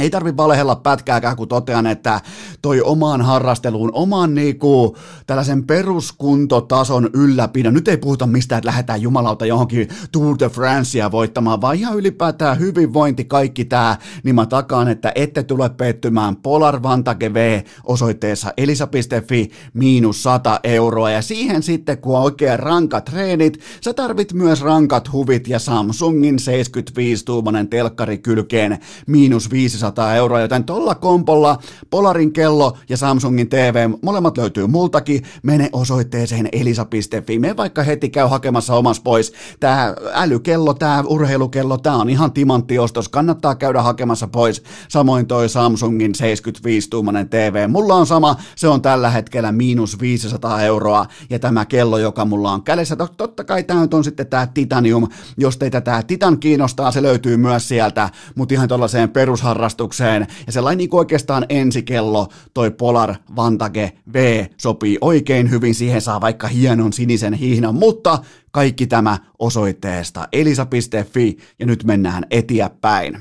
ei 0.00 0.10
tarvi 0.10 0.36
valehella 0.36 0.76
pätkääkään, 0.76 1.36
kun 1.36 1.48
totean, 1.48 1.86
että 1.86 2.20
toi 2.62 2.82
omaan 2.82 3.22
harrasteluun, 3.22 3.90
oman 3.92 4.34
niinku, 4.34 4.96
tällaisen 5.26 5.64
peruskuntotason 5.64 7.10
ylläpidon, 7.14 7.74
nyt 7.74 7.88
ei 7.88 7.96
puhuta 7.96 8.26
mistään, 8.26 8.58
että 8.58 8.66
lähdetään 8.66 9.02
jumalauta 9.02 9.46
johonkin 9.46 9.88
Tour 10.12 10.36
de 10.38 10.48
Francea 10.48 11.10
voittamaan, 11.10 11.60
vaan 11.60 11.76
ihan 11.76 11.98
ylipäätään 11.98 12.58
hyvinvointi, 12.58 13.24
kaikki 13.24 13.64
tää, 13.64 13.96
niin 14.22 14.34
mä 14.34 14.46
takaan, 14.46 14.88
että 14.88 15.12
ette 15.14 15.42
tule 15.42 15.68
pettymään. 15.68 16.36
Polar 16.36 16.82
Vantage 16.82 17.34
V 17.34 17.62
osoitteessa 17.84 18.52
elisa.fi 18.56 19.50
miinus 19.74 20.22
100 20.22 20.60
euroa, 20.64 21.10
ja 21.10 21.22
siihen 21.22 21.62
sitten, 21.62 21.98
kun 21.98 22.16
on 22.16 22.22
oikein 22.22 22.58
rankat 22.58 23.04
treenit, 23.04 23.60
sä 23.80 23.94
tarvit 23.94 24.32
myös 24.32 24.60
rankat 24.60 25.12
huvit 25.12 25.48
ja 25.48 25.58
Samsungin 25.58 26.36
75-tuumanen 26.38 27.68
telkkari 27.68 28.18
kylkeen 28.18 28.78
miinus 29.06 29.50
500 29.50 29.81
500 29.82 30.14
euroa, 30.14 30.40
joten 30.40 30.64
tuolla 30.64 30.94
kompolla 30.94 31.58
Polarin 31.90 32.32
kello 32.32 32.76
ja 32.88 32.96
Samsungin 32.96 33.48
TV, 33.48 33.90
molemmat 34.02 34.38
löytyy 34.38 34.66
multakin, 34.66 35.22
mene 35.42 35.68
osoitteeseen 35.72 36.48
elisa.fi, 36.52 37.38
me 37.38 37.56
vaikka 37.56 37.82
heti 37.82 38.08
käy 38.08 38.26
hakemassa 38.26 38.74
omas 38.74 39.00
pois. 39.00 39.32
Tämä 39.60 39.94
älykello, 40.12 40.74
tämä 40.74 41.04
urheilukello, 41.06 41.78
tämä 41.78 41.96
on 41.96 42.10
ihan 42.10 42.32
timanttiostos, 42.32 43.08
kannattaa 43.08 43.54
käydä 43.54 43.82
hakemassa 43.82 44.26
pois. 44.26 44.62
Samoin 44.88 45.26
toi 45.26 45.48
Samsungin 45.48 46.12
75-tuumainen 46.14 47.28
TV, 47.28 47.68
mulla 47.68 47.94
on 47.94 48.06
sama, 48.06 48.36
se 48.56 48.68
on 48.68 48.82
tällä 48.82 49.10
hetkellä 49.10 49.52
miinus 49.52 50.00
500 50.00 50.62
euroa, 50.62 51.06
ja 51.30 51.38
tämä 51.38 51.64
kello, 51.64 51.98
joka 51.98 52.24
mulla 52.24 52.52
on 52.52 52.62
kädessä, 52.62 52.96
totta 52.96 53.44
kai 53.44 53.62
tämä 53.62 53.88
on 53.92 54.04
sitten 54.04 54.26
tämä 54.26 54.46
Titanium, 54.46 55.08
jos 55.36 55.56
teitä 55.56 55.80
tämä 55.80 56.02
Titan 56.02 56.38
kiinnostaa, 56.38 56.92
se 56.92 57.02
löytyy 57.02 57.36
myös 57.36 57.68
sieltä, 57.68 58.10
mutta 58.34 58.54
ihan 58.54 58.68
tuollaiseen 58.68 59.08
perusharrastukseen 59.10 59.71
harrastukseen. 59.72 60.26
Ja 60.46 60.52
sellainen 60.52 60.78
niin 60.78 60.88
oikeastaan 60.92 61.46
ensikello, 61.48 62.28
toi 62.54 62.70
Polar 62.70 63.14
Vantage 63.36 63.92
V 64.12 64.46
sopii 64.58 64.98
oikein 65.00 65.50
hyvin, 65.50 65.74
siihen 65.74 66.00
saa 66.00 66.20
vaikka 66.20 66.48
hienon 66.48 66.92
sinisen 66.92 67.34
hihnan, 67.34 67.74
mutta 67.74 68.18
kaikki 68.50 68.86
tämä 68.86 69.18
osoitteesta 69.38 70.28
elisa.fi 70.32 71.36
ja 71.58 71.66
nyt 71.66 71.84
mennään 71.84 72.24
eteenpäin. 72.30 73.18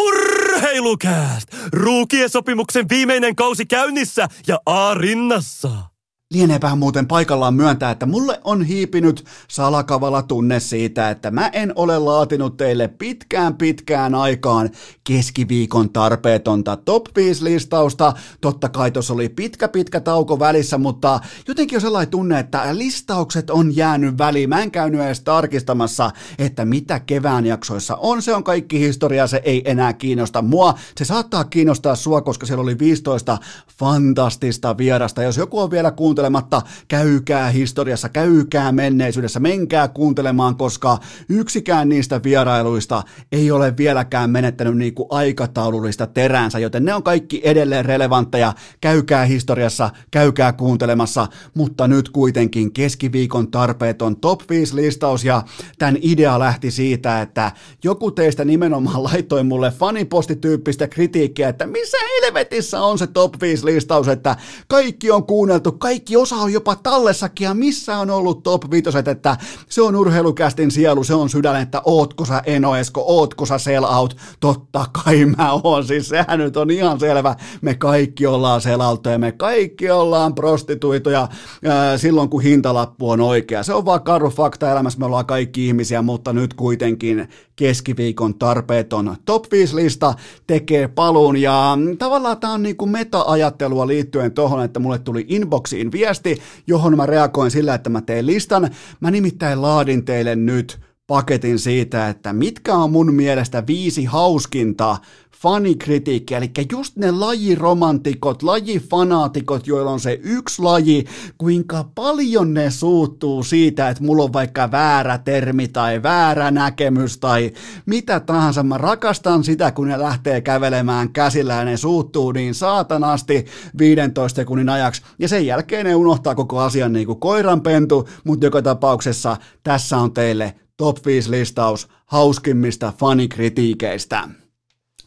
Urheilukääst! 0.00 1.48
Ruukien 1.72 2.30
sopimuksen 2.30 2.88
viimeinen 2.88 3.36
kausi 3.36 3.66
käynnissä 3.66 4.28
ja 4.46 4.58
A 4.66 4.94
rinnassa. 4.94 5.89
Lieneepähän 6.34 6.78
muuten 6.78 7.06
paikallaan 7.06 7.54
myöntää, 7.54 7.90
että 7.90 8.06
mulle 8.06 8.40
on 8.44 8.62
hiipinyt 8.62 9.24
salakavala 9.48 10.22
tunne 10.22 10.60
siitä, 10.60 11.10
että 11.10 11.30
mä 11.30 11.48
en 11.48 11.72
ole 11.74 11.98
laatinut 11.98 12.56
teille 12.56 12.88
pitkään 12.88 13.54
pitkään 13.54 14.14
aikaan 14.14 14.70
keskiviikon 15.04 15.92
tarpeetonta 15.92 16.76
top 16.76 17.06
5 17.16 17.44
listausta. 17.44 18.12
Totta 18.40 18.68
kai 18.68 18.90
tuossa 18.90 19.14
oli 19.14 19.28
pitkä 19.28 19.68
pitkä 19.68 20.00
tauko 20.00 20.38
välissä, 20.38 20.78
mutta 20.78 21.20
jotenkin 21.48 21.76
on 21.76 21.80
sellainen 21.80 22.10
tunne, 22.10 22.38
että 22.38 22.78
listaukset 22.78 23.50
on 23.50 23.76
jäänyt 23.76 24.18
väliin. 24.18 24.48
Mä 24.48 24.62
en 24.62 24.70
käynyt 24.70 25.00
edes 25.00 25.20
tarkistamassa, 25.20 26.10
että 26.38 26.64
mitä 26.64 27.00
kevään 27.00 27.46
jaksoissa 27.46 27.96
on. 27.96 28.22
Se 28.22 28.34
on 28.34 28.44
kaikki 28.44 28.80
historia, 28.80 29.26
se 29.26 29.42
ei 29.44 29.70
enää 29.70 29.92
kiinnosta 29.92 30.42
mua. 30.42 30.74
Se 30.98 31.04
saattaa 31.04 31.44
kiinnostaa 31.44 31.96
sua, 31.96 32.20
koska 32.20 32.46
siellä 32.46 32.62
oli 32.62 32.78
15 32.78 33.38
fantastista 33.78 34.78
vierasta. 34.78 35.22
Jos 35.22 35.36
joku 35.36 35.58
on 35.58 35.70
vielä 35.70 35.90
kuuntelut 35.90 36.19
kuuntelematta, 36.20 36.62
käykää 36.88 37.50
historiassa, 37.50 38.08
käykää 38.08 38.72
menneisyydessä, 38.72 39.40
menkää 39.40 39.88
kuuntelemaan, 39.88 40.56
koska 40.56 40.98
yksikään 41.28 41.88
niistä 41.88 42.20
vierailuista 42.24 43.02
ei 43.32 43.50
ole 43.50 43.76
vieläkään 43.76 44.30
menettänyt 44.30 44.76
niin 44.76 44.94
kuin 44.94 45.06
aikataulullista 45.10 46.06
teräänsä, 46.06 46.58
joten 46.58 46.84
ne 46.84 46.94
on 46.94 47.02
kaikki 47.02 47.40
edelleen 47.44 47.84
relevantteja, 47.84 48.52
käykää 48.80 49.24
historiassa, 49.24 49.90
käykää 50.10 50.52
kuuntelemassa, 50.52 51.26
mutta 51.54 51.88
nyt 51.88 52.08
kuitenkin 52.08 52.72
keskiviikon 52.72 53.50
tarpeeton 53.50 54.16
top 54.16 54.40
5 54.50 54.76
listaus 54.76 55.24
ja 55.24 55.42
tämän 55.78 55.96
idea 56.02 56.38
lähti 56.38 56.70
siitä, 56.70 57.22
että 57.22 57.52
joku 57.84 58.10
teistä 58.10 58.44
nimenomaan 58.44 59.04
laittoi 59.12 59.44
mulle 59.44 59.70
fanipostityyppistä 59.70 60.88
kritiikkiä, 60.88 61.48
että 61.48 61.66
missä 61.66 61.98
helvetissä 61.98 62.82
on 62.82 62.98
se 62.98 63.06
top 63.06 63.34
5 63.40 63.64
listaus, 63.64 64.08
että 64.08 64.36
kaikki 64.68 65.10
on 65.10 65.26
kuunneltu, 65.26 65.72
kaikki 65.72 66.09
kaikki 66.10 66.34
osa 66.34 66.36
on 66.36 66.52
jopa 66.52 66.76
tallessakin 66.76 67.44
ja 67.44 67.54
missä 67.54 67.98
on 67.98 68.10
ollut 68.10 68.42
top 68.42 68.70
5, 68.70 68.90
että 69.10 69.36
se 69.68 69.82
on 69.82 69.96
urheilukästin 69.96 70.70
sielu, 70.70 71.04
se 71.04 71.14
on 71.14 71.28
sydän, 71.28 71.62
että 71.62 71.82
ootko 71.84 72.24
sä 72.24 72.42
Eno 72.46 72.76
Esko, 72.76 73.04
ootko 73.06 73.46
sä 73.46 73.58
sell 73.58 73.84
out, 73.84 74.16
totta 74.40 74.86
kai 74.92 75.24
mä 75.24 75.52
oon, 75.52 75.84
siis 75.84 76.08
sehän 76.08 76.38
nyt 76.38 76.56
on 76.56 76.70
ihan 76.70 77.00
selvä, 77.00 77.36
me 77.62 77.74
kaikki 77.74 78.26
ollaan 78.26 78.60
sell 78.60 78.80
ja 79.10 79.18
me 79.18 79.32
kaikki 79.32 79.90
ollaan 79.90 80.34
prostituituja 80.34 81.28
ää, 81.64 81.98
silloin 81.98 82.28
kun 82.28 82.42
hintalappu 82.42 83.10
on 83.10 83.20
oikea, 83.20 83.62
se 83.62 83.74
on 83.74 83.84
vaan 83.84 84.02
karu 84.02 84.30
fakta 84.30 84.70
elämässä, 84.72 84.98
me 84.98 85.06
ollaan 85.06 85.26
kaikki 85.26 85.66
ihmisiä, 85.66 86.02
mutta 86.02 86.32
nyt 86.32 86.54
kuitenkin 86.54 87.28
keskiviikon 87.60 88.34
tarpeeton 88.34 89.16
top 89.24 89.44
5 89.52 89.76
lista 89.76 90.14
tekee 90.46 90.88
paluun. 90.88 91.36
Ja 91.36 91.78
tavallaan 91.98 92.40
tämä 92.40 92.52
on 92.52 92.62
niin 92.62 92.76
kuin 92.76 92.90
meta-ajattelua 92.90 93.86
liittyen 93.86 94.32
tuohon, 94.32 94.64
että 94.64 94.80
mulle 94.80 94.98
tuli 94.98 95.26
inboxiin 95.28 95.92
viesti, 96.00 96.38
johon 96.66 96.96
mä 96.96 97.06
reagoin 97.06 97.50
sillä, 97.50 97.74
että 97.74 97.90
mä 97.90 98.00
teen 98.00 98.26
listan. 98.26 98.70
Mä 99.00 99.10
nimittäin 99.10 99.62
laadin 99.62 100.04
teille 100.04 100.36
nyt 100.36 100.80
paketin 101.06 101.58
siitä, 101.58 102.08
että 102.08 102.32
mitkä 102.32 102.74
on 102.74 102.92
mun 102.92 103.14
mielestä 103.14 103.66
viisi 103.66 104.04
hauskinta 104.04 104.96
fanikritiikki, 105.42 106.34
eli 106.34 106.50
just 106.72 106.96
ne 106.96 107.10
lajiromantikot, 107.10 108.42
lajifanaatikot, 108.42 109.66
joilla 109.66 109.90
on 109.90 110.00
se 110.00 110.20
yksi 110.22 110.62
laji, 110.62 111.04
kuinka 111.38 111.84
paljon 111.94 112.54
ne 112.54 112.70
suuttuu 112.70 113.42
siitä, 113.42 113.88
että 113.88 114.02
mulla 114.02 114.24
on 114.24 114.32
vaikka 114.32 114.70
väärä 114.70 115.18
termi 115.18 115.68
tai 115.68 116.02
väärä 116.02 116.50
näkemys 116.50 117.18
tai 117.18 117.52
mitä 117.86 118.20
tahansa. 118.20 118.62
Mä 118.62 118.78
rakastan 118.78 119.44
sitä, 119.44 119.70
kun 119.70 119.88
ne 119.88 119.98
lähtee 119.98 120.40
kävelemään 120.40 121.12
käsillä 121.12 121.54
ja 121.54 121.64
ne 121.64 121.76
suuttuu 121.76 122.32
niin 122.32 122.54
saatanasti 122.54 123.46
15 123.78 124.36
sekunnin 124.36 124.68
ajaksi 124.68 125.02
ja 125.18 125.28
sen 125.28 125.46
jälkeen 125.46 125.86
ne 125.86 125.94
unohtaa 125.94 126.34
koko 126.34 126.58
asian 126.58 126.92
niin 126.92 127.06
kuin 127.06 127.20
koiranpentu, 127.20 128.08
mutta 128.24 128.46
joka 128.46 128.62
tapauksessa 128.62 129.36
tässä 129.62 129.98
on 129.98 130.12
teille 130.12 130.54
top 130.76 131.06
5 131.06 131.30
listaus 131.30 131.88
hauskimmista 132.06 132.92
fanikritiikeistä. 132.98 134.39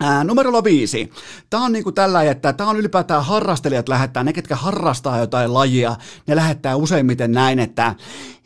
Ää, 0.03 0.23
numerolla 0.23 0.63
viisi. 0.63 1.11
Tämä 1.49 1.65
on 1.65 1.71
niinku 1.71 1.91
tällä, 1.91 2.23
että 2.23 2.53
tämä 2.53 2.69
on 2.69 2.77
ylipäätään 2.77 3.25
harrastelijat 3.25 3.89
lähettää, 3.89 4.23
ne 4.23 4.33
ketkä 4.33 4.55
harrastaa 4.55 5.19
jotain 5.19 5.53
lajia, 5.53 5.95
ne 6.27 6.35
lähettää 6.35 6.75
useimmiten 6.75 7.31
näin, 7.31 7.59
että 7.59 7.95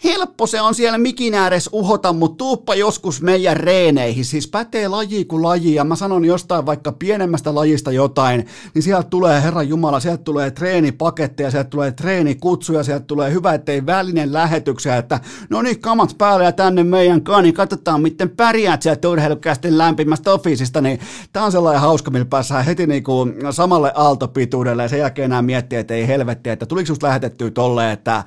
helppo 0.04 0.48
se 0.48 0.62
on 0.62 0.76
siellä 0.76 0.98
mikin 0.98 1.34
ääressä 1.34 1.70
uhota, 1.74 2.14
mutta 2.14 2.38
tuuppa 2.38 2.76
joskus 2.76 3.22
meidän 3.22 3.58
reeneihin. 3.58 4.26
Siis 4.26 4.48
pätee 4.48 4.88
laji 4.88 5.26
kuin 5.26 5.44
laji, 5.44 5.76
ja 5.76 5.84
mä 5.84 5.96
sanon 5.96 6.26
jostain 6.26 6.66
vaikka 6.66 6.92
pienemmästä 6.92 7.56
lajista 7.56 7.92
jotain, 7.92 8.46
niin 8.74 8.84
sieltä 8.84 9.10
tulee, 9.10 9.44
Herran 9.44 9.70
Jumala, 9.70 10.00
sieltä 10.00 10.24
tulee 10.24 10.52
treenipaketteja, 10.52 11.52
sieltä 11.52 11.70
tulee 11.70 11.92
treenikutsuja, 11.92 12.84
sieltä 12.84 13.06
tulee 13.06 13.32
hyvä, 13.32 13.54
ettei 13.54 13.86
välinen 13.86 14.34
lähetyksiä, 14.34 14.98
että 14.98 15.20
no 15.50 15.62
niin, 15.62 15.82
kamat 15.82 16.16
päälle 16.18 16.44
ja 16.44 16.52
tänne 16.52 16.84
meidän 16.84 17.22
kanssa, 17.22 17.42
niin 17.42 17.54
katsotaan, 17.54 18.02
miten 18.02 18.30
pärjäät 18.30 18.82
sieltä 18.82 19.10
urheilukästin 19.10 19.78
lämpimästä 19.78 20.34
officeista, 20.34 20.82
niin 20.82 21.00
tää 21.34 21.44
on 21.48 21.52
sellainen 21.52 21.82
hauska, 21.82 22.12
millä 22.12 22.26
päässään 22.26 22.66
heti 22.66 22.88
niinku 22.88 23.28
samalle 23.52 23.92
aaltopituudelle, 23.96 24.84
ja 24.84 24.90
sen 24.90 25.00
jälkeen 25.00 25.26
enää 25.26 25.42
miettiä, 25.42 25.80
että 25.80 25.94
ei 25.94 26.08
helvetti, 26.08 26.50
että 26.50 26.66
tuliko 26.66 26.92
just 26.92 27.04
lähetettyä 27.04 27.52
tolle, 27.52 27.92
että, 27.92 28.24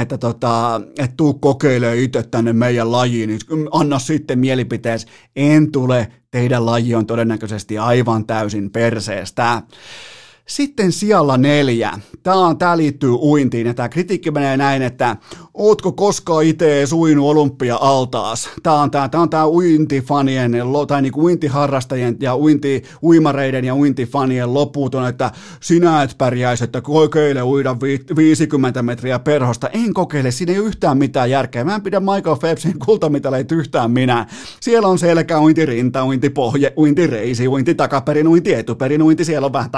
että, 0.00 0.18
tota, 0.18 0.80
että 0.88 1.04
et 1.04 1.16
tuu 1.16 1.34
kokeilemaan 1.34 1.98
itse 1.98 2.22
tänne 2.22 2.52
meidän 2.52 2.92
lajiin, 2.92 3.28
niin 3.28 3.40
anna 3.72 3.98
sitten 3.98 4.38
mielipiteesi. 4.38 5.06
En 5.36 5.72
tule, 5.72 6.08
teidän 6.30 6.66
laji 6.66 6.94
on 6.94 7.06
todennäköisesti 7.06 7.78
aivan 7.78 8.26
täysin 8.26 8.70
perseestä. 8.70 9.62
Sitten 10.48 10.92
sijalla 10.92 11.36
neljä. 11.36 11.92
Tämä, 12.22 12.36
on, 12.36 12.58
tämä 12.58 12.76
liittyy 12.76 13.10
uintiin 13.10 13.66
ja 13.66 13.74
tämä 13.74 13.88
kritiikki 13.88 14.30
menee 14.30 14.56
näin, 14.56 14.82
että 14.82 15.16
ootko 15.54 15.92
koskaan 15.92 16.44
itse 16.44 16.78
edes 16.78 16.92
uinut 16.92 17.26
olympia-altaas? 17.26 18.50
Tämä 18.62 18.80
on 18.80 18.90
tämä, 18.90 19.08
tämä, 19.08 19.22
on 19.22 19.30
tämä 19.30 19.48
uintifanien 19.48 20.52
tai 20.88 21.02
niin 21.02 21.12
kuin 21.12 21.24
uintiharrastajien 21.24 22.16
ja 22.20 22.36
uinti, 22.36 22.82
uimareiden 23.02 23.64
ja 23.64 23.74
uintifanien 23.74 24.54
loputon, 24.54 25.08
että 25.08 25.30
sinä 25.60 26.02
et 26.02 26.14
pärjäisi, 26.18 26.64
että 26.64 26.80
kokeile 26.80 27.42
uida 27.42 27.76
50 28.16 28.82
metriä 28.82 29.18
perhosta. 29.18 29.68
En 29.68 29.94
kokeile, 29.94 30.30
siinä 30.30 30.52
ei 30.52 30.58
ole 30.58 30.68
yhtään 30.68 30.98
mitään 30.98 31.30
järkeä. 31.30 31.64
Mä 31.64 31.74
en 31.74 31.82
pidä 31.82 32.00
Michael 32.00 32.36
Phelpsin 32.36 32.78
kultamitaleita 32.78 33.54
yhtään 33.54 33.90
minä. 33.90 34.26
Siellä 34.60 34.88
on 34.88 34.98
selkä, 34.98 35.40
uinti 35.40 35.66
rinta, 35.66 36.06
uinti 36.06 36.30
pohje, 36.30 36.72
uinti 36.76 37.06
reisi, 37.06 37.48
uinti 37.48 37.74
siellä 39.24 39.46
on 39.46 39.52
vähän 39.52 39.70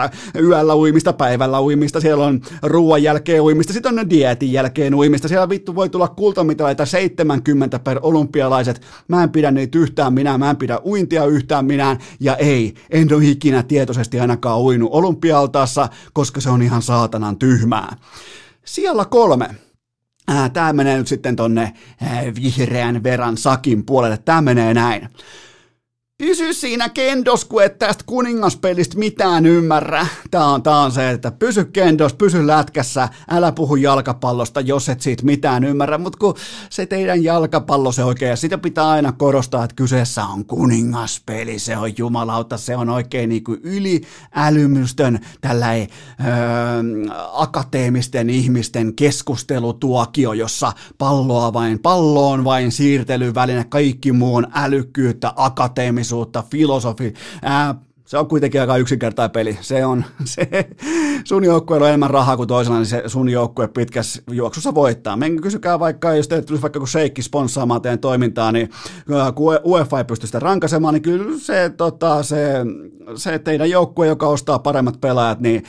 yöllä 0.57 0.77
uimista, 0.77 1.13
päivällä 1.13 1.61
uimista, 1.61 2.01
siellä 2.01 2.25
on 2.25 2.41
ruoan 2.63 3.03
jälkeen 3.03 3.43
uimista, 3.43 3.73
sitten 3.73 3.99
on 3.99 4.11
dietin 4.11 4.53
jälkeen 4.53 4.95
uimista, 4.95 5.29
siellä 5.29 5.49
vittu 5.49 5.75
voi 5.75 5.89
tulla 5.89 6.09
kultamitaleita 6.09 6.87
70 6.87 7.79
per 7.79 7.99
olympialaiset, 8.03 8.81
mä 9.09 9.23
en 9.23 9.31
pidä 9.31 9.51
niitä 9.51 9.79
yhtään 9.79 10.15
minä, 10.15 10.39
mä 10.39 10.51
en 10.51 10.57
pidä 10.57 10.81
uintia 10.85 11.25
yhtään 11.25 11.65
minä, 11.65 11.97
ja 12.21 12.37
ei, 12.37 12.75
en 12.91 13.15
ole 13.15 13.25
ikinä 13.25 13.63
tietoisesti 13.63 14.21
ainakaan 14.21 14.61
uinut 14.61 14.91
olympialtaassa, 14.93 15.89
koska 16.13 16.41
se 16.41 16.51
on 16.51 16.63
ihan 16.63 16.83
saatanan 16.83 17.39
tyhmää. 17.39 17.97
Siellä 18.65 19.05
kolme. 19.05 19.49
Tämä 20.53 20.73
menee 20.73 20.99
nyt 20.99 21.07
sitten 21.07 21.37
tonne 21.37 21.73
vihreän 22.43 23.03
veran 23.03 23.37
sakin 23.37 23.87
puolelle. 23.87 24.19
Tämä 24.25 24.43
menee 24.43 24.75
näin. 24.75 25.09
Pysy 26.19 26.53
siinä 26.53 26.89
kendos, 26.89 27.45
kun 27.45 27.63
et 27.63 27.79
tästä 27.79 28.05
kuningaspelistä 28.07 28.99
mitään 28.99 29.47
ymmärrä. 29.47 30.07
Tää 30.31 30.47
on, 30.47 30.63
tää 30.63 30.79
on 30.79 30.93
se, 30.93 31.11
että 31.11 31.31
pysy 31.31 31.65
kendos, 31.65 32.15
pysy 32.15 32.47
lätkässä, 32.47 33.09
älä 33.31 33.53
puhu 33.53 33.77
jalkapallosta, 33.77 34.61
jos 34.61 34.89
et 34.89 35.01
siitä 35.01 35.25
mitään 35.25 35.65
ymmärrä. 35.65 35.99
Mutta 35.99 36.19
kun 36.19 36.35
se 36.71 36.87
teidän 36.87 37.25
jalkapallo 37.25 37.93
se 37.93 38.05
oikein, 38.05 38.31
ja 38.31 38.37
sitä 38.37 38.59
pitää 38.59 38.89
aina 38.89 39.13
korostaa, 39.13 39.65
että 39.65 39.75
kyseessä 39.75 40.25
on 40.25 40.45
kuningaspeli, 40.45 41.59
se 41.59 41.77
on 41.77 41.99
jumalauta, 41.99 42.57
se 42.57 42.77
on 42.77 42.89
oikein 42.89 43.29
niin 43.29 43.45
kuin 43.45 43.61
yliälymystön 43.63 45.19
tällainen 45.41 45.89
öö, 46.21 47.15
akateemisten 47.33 48.31
ihmisten 48.31 48.95
keskustelutuokio, 48.95 50.33
jossa 50.33 50.73
palloa 50.99 51.53
vain, 51.53 51.79
palloon 51.79 52.45
vain 52.45 52.73
siirtelyväline, 52.73 53.65
kaikki 53.65 54.13
muu 54.13 54.37
on 54.37 54.47
älykkyyttä, 54.55 55.33
akateemista 55.37 56.04
akateemisuutta, 56.05 56.45
filosofi, 56.51 57.15
ää, 57.43 57.75
se 58.07 58.19
on 58.19 58.29
kuitenkin 58.29 58.61
aika 58.61 58.77
yksinkertainen 58.77 59.31
peli. 59.31 59.59
Se 59.61 59.87
on, 59.87 60.05
se, 60.25 60.49
sun 61.25 61.45
joukkueella 61.45 61.85
on 61.85 61.89
enemmän 61.89 62.11
rahaa 62.11 62.37
kuin 62.37 62.49
toisella, 62.49 62.79
niin 62.79 62.87
se 62.87 63.03
sun 63.07 63.29
joukkue 63.29 63.69
pitkässä 63.69 64.23
juoksussa 64.31 64.75
voittaa. 64.75 65.17
Men 65.17 65.41
kysykää 65.41 65.81
vaikka, 65.81 66.15
jos 66.15 66.29
teille 66.29 66.45
tulisi 66.45 66.63
vaikka 66.63 66.79
kun 66.79 66.89
Sheikki 66.89 67.23
sponssaamaan 67.23 67.83
teidän 67.83 67.99
toimintaa, 67.99 68.53
niin 68.53 68.71
kun 69.35 69.59
UEFA 69.65 69.99
ei 69.99 70.05
pysty 70.05 70.27
sitä 70.27 70.39
rankasemaan, 70.39 70.95
niin 70.95 71.03
kyllä 71.03 71.39
se, 71.39 71.73
tota, 71.77 72.23
se, 72.23 72.55
se 73.17 73.39
teidän 73.39 73.71
joukkue, 73.71 74.07
joka 74.07 74.27
ostaa 74.27 74.59
paremmat 74.59 75.01
pelaajat, 75.01 75.41
niin 75.41 75.65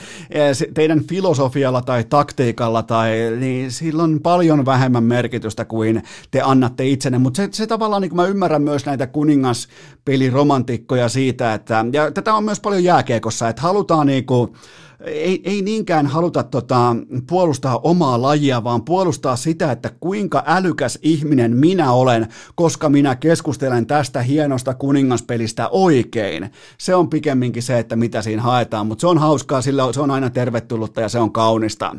teidän 0.74 1.04
filosofialla 1.04 1.82
tai 1.82 2.04
taktiikalla, 2.04 2.82
tai, 2.82 3.10
niin 3.40 3.70
sillä 3.70 4.02
on 4.02 4.20
paljon 4.22 4.66
vähemmän 4.66 5.04
merkitystä 5.04 5.64
kuin 5.64 6.02
te 6.30 6.40
annatte 6.40 6.86
itsenne. 6.86 7.18
Mutta 7.18 7.36
se, 7.36 7.48
se 7.52 7.66
tavallaan, 7.66 8.02
niin 8.02 8.10
kuin 8.10 8.16
mä 8.16 8.26
ymmärrän 8.26 8.62
myös 8.62 8.86
näitä 8.86 9.06
kuningaspeliromantikkoja 9.06 11.08
siitä, 11.08 11.54
että, 11.54 11.84
ja 11.92 12.10
tätä 12.10 12.34
on 12.34 12.44
myös 12.44 12.60
paljon 12.60 12.84
jääkiekossa, 12.84 13.48
että 13.48 13.62
halutaan 13.62 14.06
niinku, 14.06 14.56
ei, 15.04 15.40
ei 15.44 15.62
niinkään 15.62 16.06
haluta 16.06 16.42
tota, 16.42 16.96
puolustaa 17.28 17.78
omaa 17.82 18.22
lajia, 18.22 18.64
vaan 18.64 18.84
puolustaa 18.84 19.36
sitä, 19.36 19.72
että 19.72 19.90
kuinka 20.00 20.42
älykäs 20.46 20.98
ihminen 21.02 21.56
minä 21.56 21.92
olen, 21.92 22.28
koska 22.54 22.88
minä 22.88 23.16
keskustelen 23.16 23.86
tästä 23.86 24.22
hienosta 24.22 24.74
kuningaspelistä 24.74 25.68
oikein. 25.68 26.50
Se 26.78 26.94
on 26.94 27.10
pikemminkin 27.10 27.62
se, 27.62 27.78
että 27.78 27.96
mitä 27.96 28.22
siinä 28.22 28.42
haetaan, 28.42 28.86
mutta 28.86 29.00
se 29.00 29.06
on 29.06 29.18
hauskaa, 29.18 29.62
sillä 29.62 29.92
se 29.92 30.00
on 30.00 30.10
aina 30.10 30.30
tervetullutta 30.30 31.00
ja 31.00 31.08
se 31.08 31.18
on 31.18 31.32
kaunista. 31.32 31.96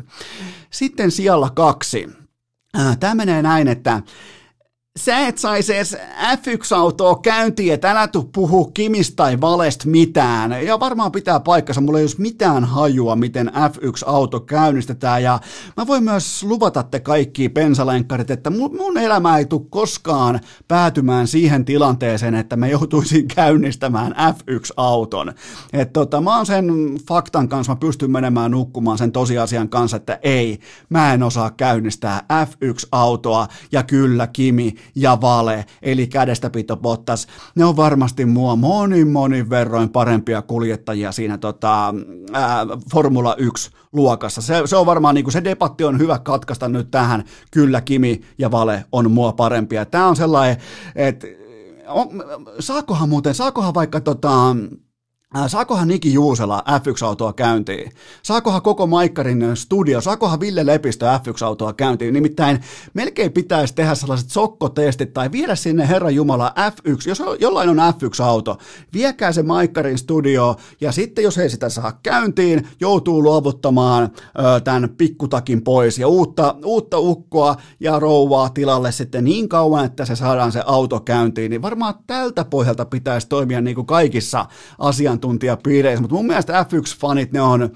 Sitten 0.70 1.10
siellä 1.10 1.50
kaksi. 1.54 2.08
Tämä 3.00 3.14
menee 3.14 3.42
näin, 3.42 3.68
että 3.68 4.02
sä 4.98 5.26
et 5.26 5.38
saisi 5.38 5.74
edes 5.74 5.96
F1-autoa 6.34 7.18
käyntiin, 7.22 7.74
että 7.74 7.90
älä 7.90 8.08
tuu 8.08 8.30
puhu 8.32 8.64
Kimistä 8.64 9.16
tai 9.16 9.40
Valesta 9.40 9.88
mitään. 9.88 10.66
Ja 10.66 10.80
varmaan 10.80 11.12
pitää 11.12 11.40
paikkansa, 11.40 11.80
mulla 11.80 11.98
ei 11.98 12.04
ole 12.04 12.10
mitään 12.18 12.64
hajua, 12.64 13.16
miten 13.16 13.48
F1-auto 13.48 14.40
käynnistetään. 14.40 15.22
Ja 15.22 15.40
mä 15.76 15.86
voin 15.86 16.04
myös 16.04 16.44
luvata 16.44 16.82
te 16.82 17.00
kaikki 17.00 17.48
pensalenkkarit, 17.48 18.30
että 18.30 18.50
mun 18.50 18.98
elämä 18.98 19.38
ei 19.38 19.46
tule 19.46 19.62
koskaan 19.70 20.40
päätymään 20.68 21.26
siihen 21.26 21.64
tilanteeseen, 21.64 22.34
että 22.34 22.56
mä 22.56 22.66
joutuisin 22.66 23.28
käynnistämään 23.36 24.12
F1-auton. 24.12 25.34
Että 25.72 25.92
tota, 25.92 26.20
mä 26.20 26.36
oon 26.36 26.46
sen 26.46 26.98
faktan 27.08 27.48
kanssa, 27.48 27.72
mä 27.72 27.76
pystyn 27.76 28.10
menemään 28.10 28.50
nukkumaan 28.50 28.98
sen 28.98 29.12
tosiasian 29.12 29.68
kanssa, 29.68 29.96
että 29.96 30.18
ei, 30.22 30.60
mä 30.88 31.14
en 31.14 31.22
osaa 31.22 31.50
käynnistää 31.50 32.22
F1-autoa. 32.46 33.46
Ja 33.72 33.82
kyllä, 33.82 34.26
Kimi, 34.26 34.74
ja 34.94 35.20
Vale, 35.20 35.64
eli 35.82 36.06
kädestäpito 36.06 36.76
Bottas, 36.76 37.26
ne 37.54 37.64
on 37.64 37.76
varmasti 37.76 38.24
mua 38.24 38.56
monin 38.56 39.08
monin 39.08 39.50
verroin 39.50 39.88
parempia 39.88 40.42
kuljettajia 40.42 41.12
siinä 41.12 41.38
tota, 41.38 41.94
ää, 42.32 42.66
Formula 42.92 43.34
1 43.38 43.70
luokassa. 43.92 44.42
Se, 44.42 44.62
se 44.64 44.76
on 44.76 44.86
varmaan, 44.86 45.14
niin 45.14 45.24
kuin 45.24 45.32
se 45.32 45.44
debatti 45.44 45.84
on 45.84 45.98
hyvä 45.98 46.18
katkaista 46.18 46.68
nyt 46.68 46.90
tähän, 46.90 47.24
kyllä 47.50 47.80
Kimi 47.80 48.20
ja 48.38 48.50
Vale 48.50 48.84
on 48.92 49.10
mua 49.10 49.32
parempia. 49.32 49.84
Tämä 49.84 50.06
on 50.06 50.16
sellainen, 50.16 50.56
että 50.94 51.26
saakohan 52.60 53.08
muuten, 53.08 53.34
saakohan 53.34 53.74
vaikka 53.74 54.00
tota, 54.00 54.56
Saakohan 55.46 55.88
Niki 55.88 56.14
Juusela 56.14 56.62
F1-autoa 56.68 57.32
käyntiin? 57.32 57.92
Saakohan 58.22 58.62
koko 58.62 58.86
Maikkarin 58.86 59.44
studio, 59.54 60.00
saakohan 60.00 60.40
Ville 60.40 60.66
Lepistö 60.66 61.06
F1-autoa 61.06 61.72
käyntiin? 61.72 62.14
Nimittäin 62.14 62.60
melkein 62.94 63.32
pitäisi 63.32 63.74
tehdä 63.74 63.94
sellaiset 63.94 64.30
sokkotestit 64.30 65.12
tai 65.12 65.32
viedä 65.32 65.54
sinne 65.54 65.88
Herra 65.88 66.10
Jumala 66.10 66.54
F1, 66.70 67.08
jos 67.08 67.22
jollain 67.40 67.68
on 67.68 67.76
F1-auto, 67.76 68.58
viekää 68.92 69.32
se 69.32 69.42
Maikkarin 69.42 69.98
studio 69.98 70.56
ja 70.80 70.92
sitten 70.92 71.24
jos 71.24 71.38
ei 71.38 71.50
sitä 71.50 71.68
saa 71.68 71.98
käyntiin, 72.02 72.68
joutuu 72.80 73.22
luovuttamaan 73.22 74.02
ö, 74.04 74.60
tämän 74.60 74.88
pikkutakin 74.98 75.64
pois 75.64 75.98
ja 75.98 76.08
uutta, 76.08 76.54
uutta 76.64 76.98
ukkoa 76.98 77.56
ja 77.80 77.98
rouvaa 77.98 78.48
tilalle 78.48 78.92
sitten 78.92 79.24
niin 79.24 79.48
kauan, 79.48 79.84
että 79.84 80.04
se 80.04 80.16
saadaan 80.16 80.52
se 80.52 80.62
auto 80.66 81.00
käyntiin, 81.00 81.50
niin 81.50 81.62
varmaan 81.62 81.94
tältä 82.06 82.44
pohjalta 82.44 82.84
pitäisi 82.84 83.28
toimia 83.28 83.60
niin 83.60 83.74
kuin 83.74 83.86
kaikissa 83.86 84.46
asian 84.78 85.17
asiantuntijapiireissä, 85.18 86.00
mutta 86.00 86.14
mun 86.16 86.26
mielestä 86.26 86.62
F1-fanit, 86.62 87.32
ne 87.32 87.40
on, 87.40 87.70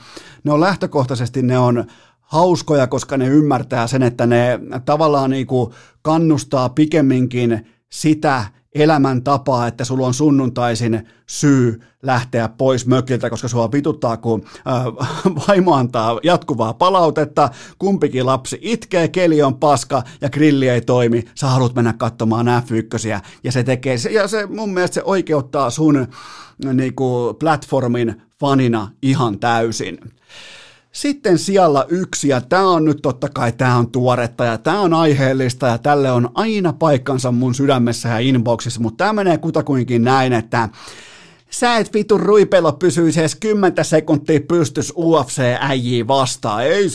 ne 0.45 0.53
on 0.53 0.61
lähtökohtaisesti, 0.61 1.43
ne 1.43 1.59
on 1.59 1.85
hauskoja, 2.21 2.87
koska 2.87 3.17
ne 3.17 3.29
ymmärtää 3.29 3.87
sen, 3.87 4.03
että 4.03 4.27
ne 4.27 4.59
tavallaan 4.85 5.31
niin 5.31 5.47
kuin 5.47 5.73
kannustaa 6.03 6.69
pikemminkin 6.69 7.67
sitä 7.91 8.45
elämäntapaa, 8.75 9.67
että 9.67 9.85
sulla 9.85 10.07
on 10.07 10.15
sunnuntaisin 10.15 11.09
syy 11.27 11.81
lähteä 12.03 12.49
pois 12.49 12.87
mökiltä, 12.87 13.31
koska 13.31 13.49
sua 13.49 13.73
vituttaa, 13.73 14.17
kun 14.17 14.45
äh, 14.57 14.85
vaimo 15.49 15.75
antaa 15.75 16.21
jatkuvaa 16.23 16.75
palautetta, 16.75 17.51
kumpikin 17.79 18.27
lapsi 18.27 18.59
itkee, 18.61 19.09
keli 19.09 19.43
on 19.43 19.55
paska 19.55 20.03
ja 20.21 20.31
grilli 20.31 20.69
ei 20.69 20.81
toimi, 20.81 21.25
sä 21.35 21.47
haluat 21.47 21.75
mennä 21.75 21.93
katsomaan 21.93 22.47
F1 22.47 23.21
ja 23.45 23.53
se 23.53 23.65
tekee, 23.65 23.97
ja 24.11 24.29
se 24.29 24.47
mun 24.47 24.75
mielestä 24.75 24.95
se 24.95 25.03
oikeuttaa 25.05 25.71
sun 25.71 26.07
niin 26.75 26.95
kuin 26.95 27.37
platformin 27.37 28.23
fanina 28.41 28.89
ihan 29.03 29.39
täysin. 29.39 29.99
Sitten 30.93 31.39
siellä 31.39 31.87
yksi, 31.89 32.29
ja 32.29 32.41
tämä 32.41 32.69
on 32.69 32.85
nyt 32.85 32.99
totta 33.03 33.29
kai, 33.29 33.53
tämä 33.53 33.77
on 33.77 33.91
tuoretta 33.91 34.45
ja 34.45 34.59
tämä 34.59 34.81
on 34.81 34.95
aiheellista 34.95 35.67
ja 35.67 35.79
tälle 35.79 36.13
on 36.13 36.31
aina 36.35 36.73
paikkansa 36.73 37.33
mun 37.33 37.55
sydämessä 37.55 38.09
ja 38.09 38.19
inboxissa, 38.19 38.81
mutta 38.81 39.05
tämä 39.05 39.13
menee 39.13 39.39
kutakuinkin 39.39 40.05
näin, 40.05 40.33
että 40.33 40.69
sä 41.51 41.77
et 41.77 41.95
vitu 41.95 42.19
ruipelo 42.19 42.73
pysyisi 42.73 43.21
edes 43.21 43.35
10 43.35 43.85
sekuntia 43.85 44.41
pystys 44.49 44.93
UFC-äijiä 44.97 46.09
vastaan. 46.09 46.65
Ei, 46.65 46.87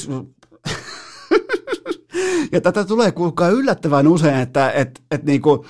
ja 2.51 2.61
tätä 2.61 2.85
tulee 2.85 3.11
kuulkaa 3.11 3.49
yllättävän 3.49 4.07
usein, 4.07 4.39
että 4.39 4.71
et, 4.71 5.01
et 5.11 5.23
niinku, 5.23 5.65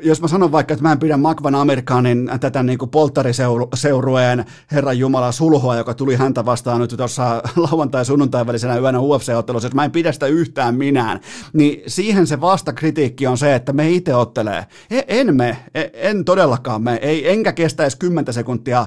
jos 0.00 0.20
mä 0.20 0.28
sanon 0.28 0.52
vaikka, 0.52 0.74
että 0.74 0.82
mä 0.82 0.92
en 0.92 0.98
pidä 0.98 1.16
Makvan 1.16 1.54
Amerikaanin 1.54 2.30
tätä 2.40 2.62
niin 2.62 2.78
kuin 2.78 2.90
polttariseurueen 2.90 4.44
Herran 4.72 4.98
Jumala 4.98 5.32
sulhoa, 5.32 5.76
joka 5.76 5.94
tuli 5.94 6.16
häntä 6.16 6.44
vastaan 6.44 6.80
nyt 6.80 6.94
tuossa 6.96 7.42
lauantai- 7.56 8.04
sunnuntai 8.04 8.46
välisenä 8.46 8.78
yönä 8.78 8.98
UFC-ottelussa, 8.98 9.66
että 9.66 9.76
mä 9.76 9.84
en 9.84 9.90
pidä 9.90 10.12
sitä 10.12 10.26
yhtään 10.26 10.74
minään, 10.74 11.20
niin 11.52 11.82
siihen 11.86 12.26
se 12.26 12.40
vastakritiikki 12.40 13.26
on 13.26 13.38
se, 13.38 13.54
että 13.54 13.72
me 13.72 13.90
itse 13.90 14.14
ottelee. 14.14 14.66
E, 14.90 15.00
en 15.08 15.36
me, 15.36 15.56
e, 15.74 15.84
en 15.94 16.24
todellakaan 16.24 16.82
me, 16.82 16.98
ei, 17.02 17.30
enkä 17.30 17.52
kestäisi 17.52 17.98
10 17.98 18.34
sekuntia. 18.34 18.86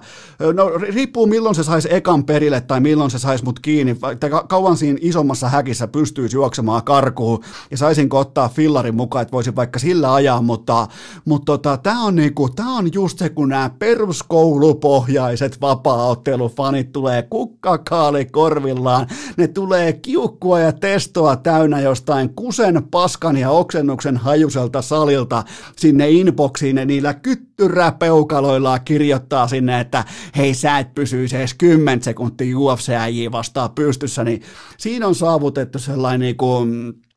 No 0.54 0.70
riippuu 0.70 1.28
milloin 1.28 1.56
se 1.56 1.64
saisi 1.64 1.94
ekan 1.96 2.24
perille 2.24 2.62
tai 2.62 2.80
milloin 2.80 3.12
se 3.12 3.20
saisi 3.20 3.44
mut 3.44 3.60
kiinni, 3.60 3.96
tai 4.20 4.30
kauan 4.50 4.78
siinä 4.78 5.00
isommassa 5.02 5.50
häkissä 5.50 5.88
pystyisi 5.88 6.38
juoksemaan 6.38 6.84
karkuun 6.84 7.44
ja 7.72 7.78
saisinko 7.78 8.20
ottaa 8.20 8.50
fillarin 8.50 8.96
mukaan, 8.96 9.22
että 9.22 9.32
voisin 9.32 9.56
vaikka 9.56 9.80
sillä 9.80 10.14
ajaa, 10.14 10.42
mutta 10.42 10.88
mutta 11.26 11.46
tota, 11.46 11.78
tämä 11.78 12.04
on, 12.04 12.16
niinku, 12.16 12.50
tää 12.50 12.70
on 12.70 12.94
just 12.94 13.20
se, 13.20 13.30
kun 13.30 13.50
nämä 13.50 13.70
peruskoulupohjaiset 13.80 15.62
vapaa-ottelufanit 15.62 16.92
tulee 16.92 17.22
kukkakaali 17.22 18.26
korvillaan, 18.26 19.08
ne 19.38 19.48
tulee 19.48 19.94
kiukkua 19.94 20.60
ja 20.60 20.72
testoa 20.72 21.36
täynnä 21.36 21.82
jostain 21.82 22.36
kusen, 22.36 22.84
paskan 22.92 23.38
ja 23.38 23.50
oksennuksen 23.50 24.18
hajuselta 24.18 24.82
salilta. 24.82 25.44
Sinne 25.76 26.10
inboxiin 26.10 26.78
ja 26.78 26.86
niillä 26.86 27.14
kyttyräpeukaloilla 27.14 28.80
kirjoittaa 28.80 29.48
sinne, 29.48 29.80
että 29.80 30.04
hei 30.38 30.54
sä 30.54 30.80
et 30.80 30.96
pysyisi 30.96 31.36
edes 31.36 31.54
10 31.54 32.04
sekuntia 32.04 32.58
UFC 32.58 32.92
vastaan 33.32 33.70
pystyssä, 33.72 34.24
niin 34.24 34.42
siinä 34.78 35.08
on 35.08 35.16
saavutettu 35.16 35.80
sellainen 35.80 36.20
niin 36.20 36.38
kuin, 36.38 36.88
äh, 36.88 37.11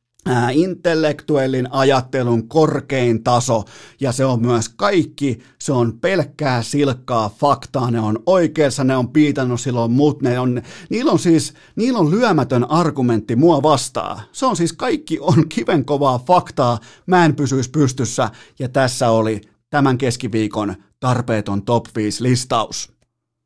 intellektuellin 0.52 1.68
ajattelun 1.72 2.48
korkein 2.48 3.24
taso, 3.24 3.64
ja 4.00 4.12
se 4.12 4.24
on 4.24 4.42
myös 4.42 4.68
kaikki, 4.68 5.38
se 5.60 5.72
on 5.72 6.00
pelkkää 6.00 6.62
silkkaa 6.62 7.28
faktaa, 7.28 7.90
ne 7.90 8.00
on 8.00 8.22
oikeassa, 8.26 8.84
ne 8.84 8.96
on 8.96 9.08
piitannut 9.08 9.60
silloin 9.60 9.92
mut, 9.92 10.22
ne 10.22 10.38
on, 10.38 10.62
niillä 10.90 11.12
on 11.12 11.18
siis, 11.18 11.54
niillä 11.76 11.98
on 11.98 12.10
lyömätön 12.10 12.70
argumentti 12.70 13.36
mua 13.36 13.62
vastaan. 13.62 14.20
Se 14.32 14.46
on 14.46 14.56
siis 14.56 14.72
kaikki 14.72 15.18
on 15.20 15.48
kivenkovaa 15.48 16.18
faktaa, 16.18 16.78
mä 17.06 17.24
en 17.24 17.36
pysyisi 17.36 17.70
pystyssä, 17.70 18.30
ja 18.58 18.68
tässä 18.68 19.10
oli 19.10 19.40
tämän 19.70 19.98
keskiviikon 19.98 20.74
tarpeeton 21.00 21.64
top 21.64 21.86
5 21.96 22.22
listaus. 22.22 22.92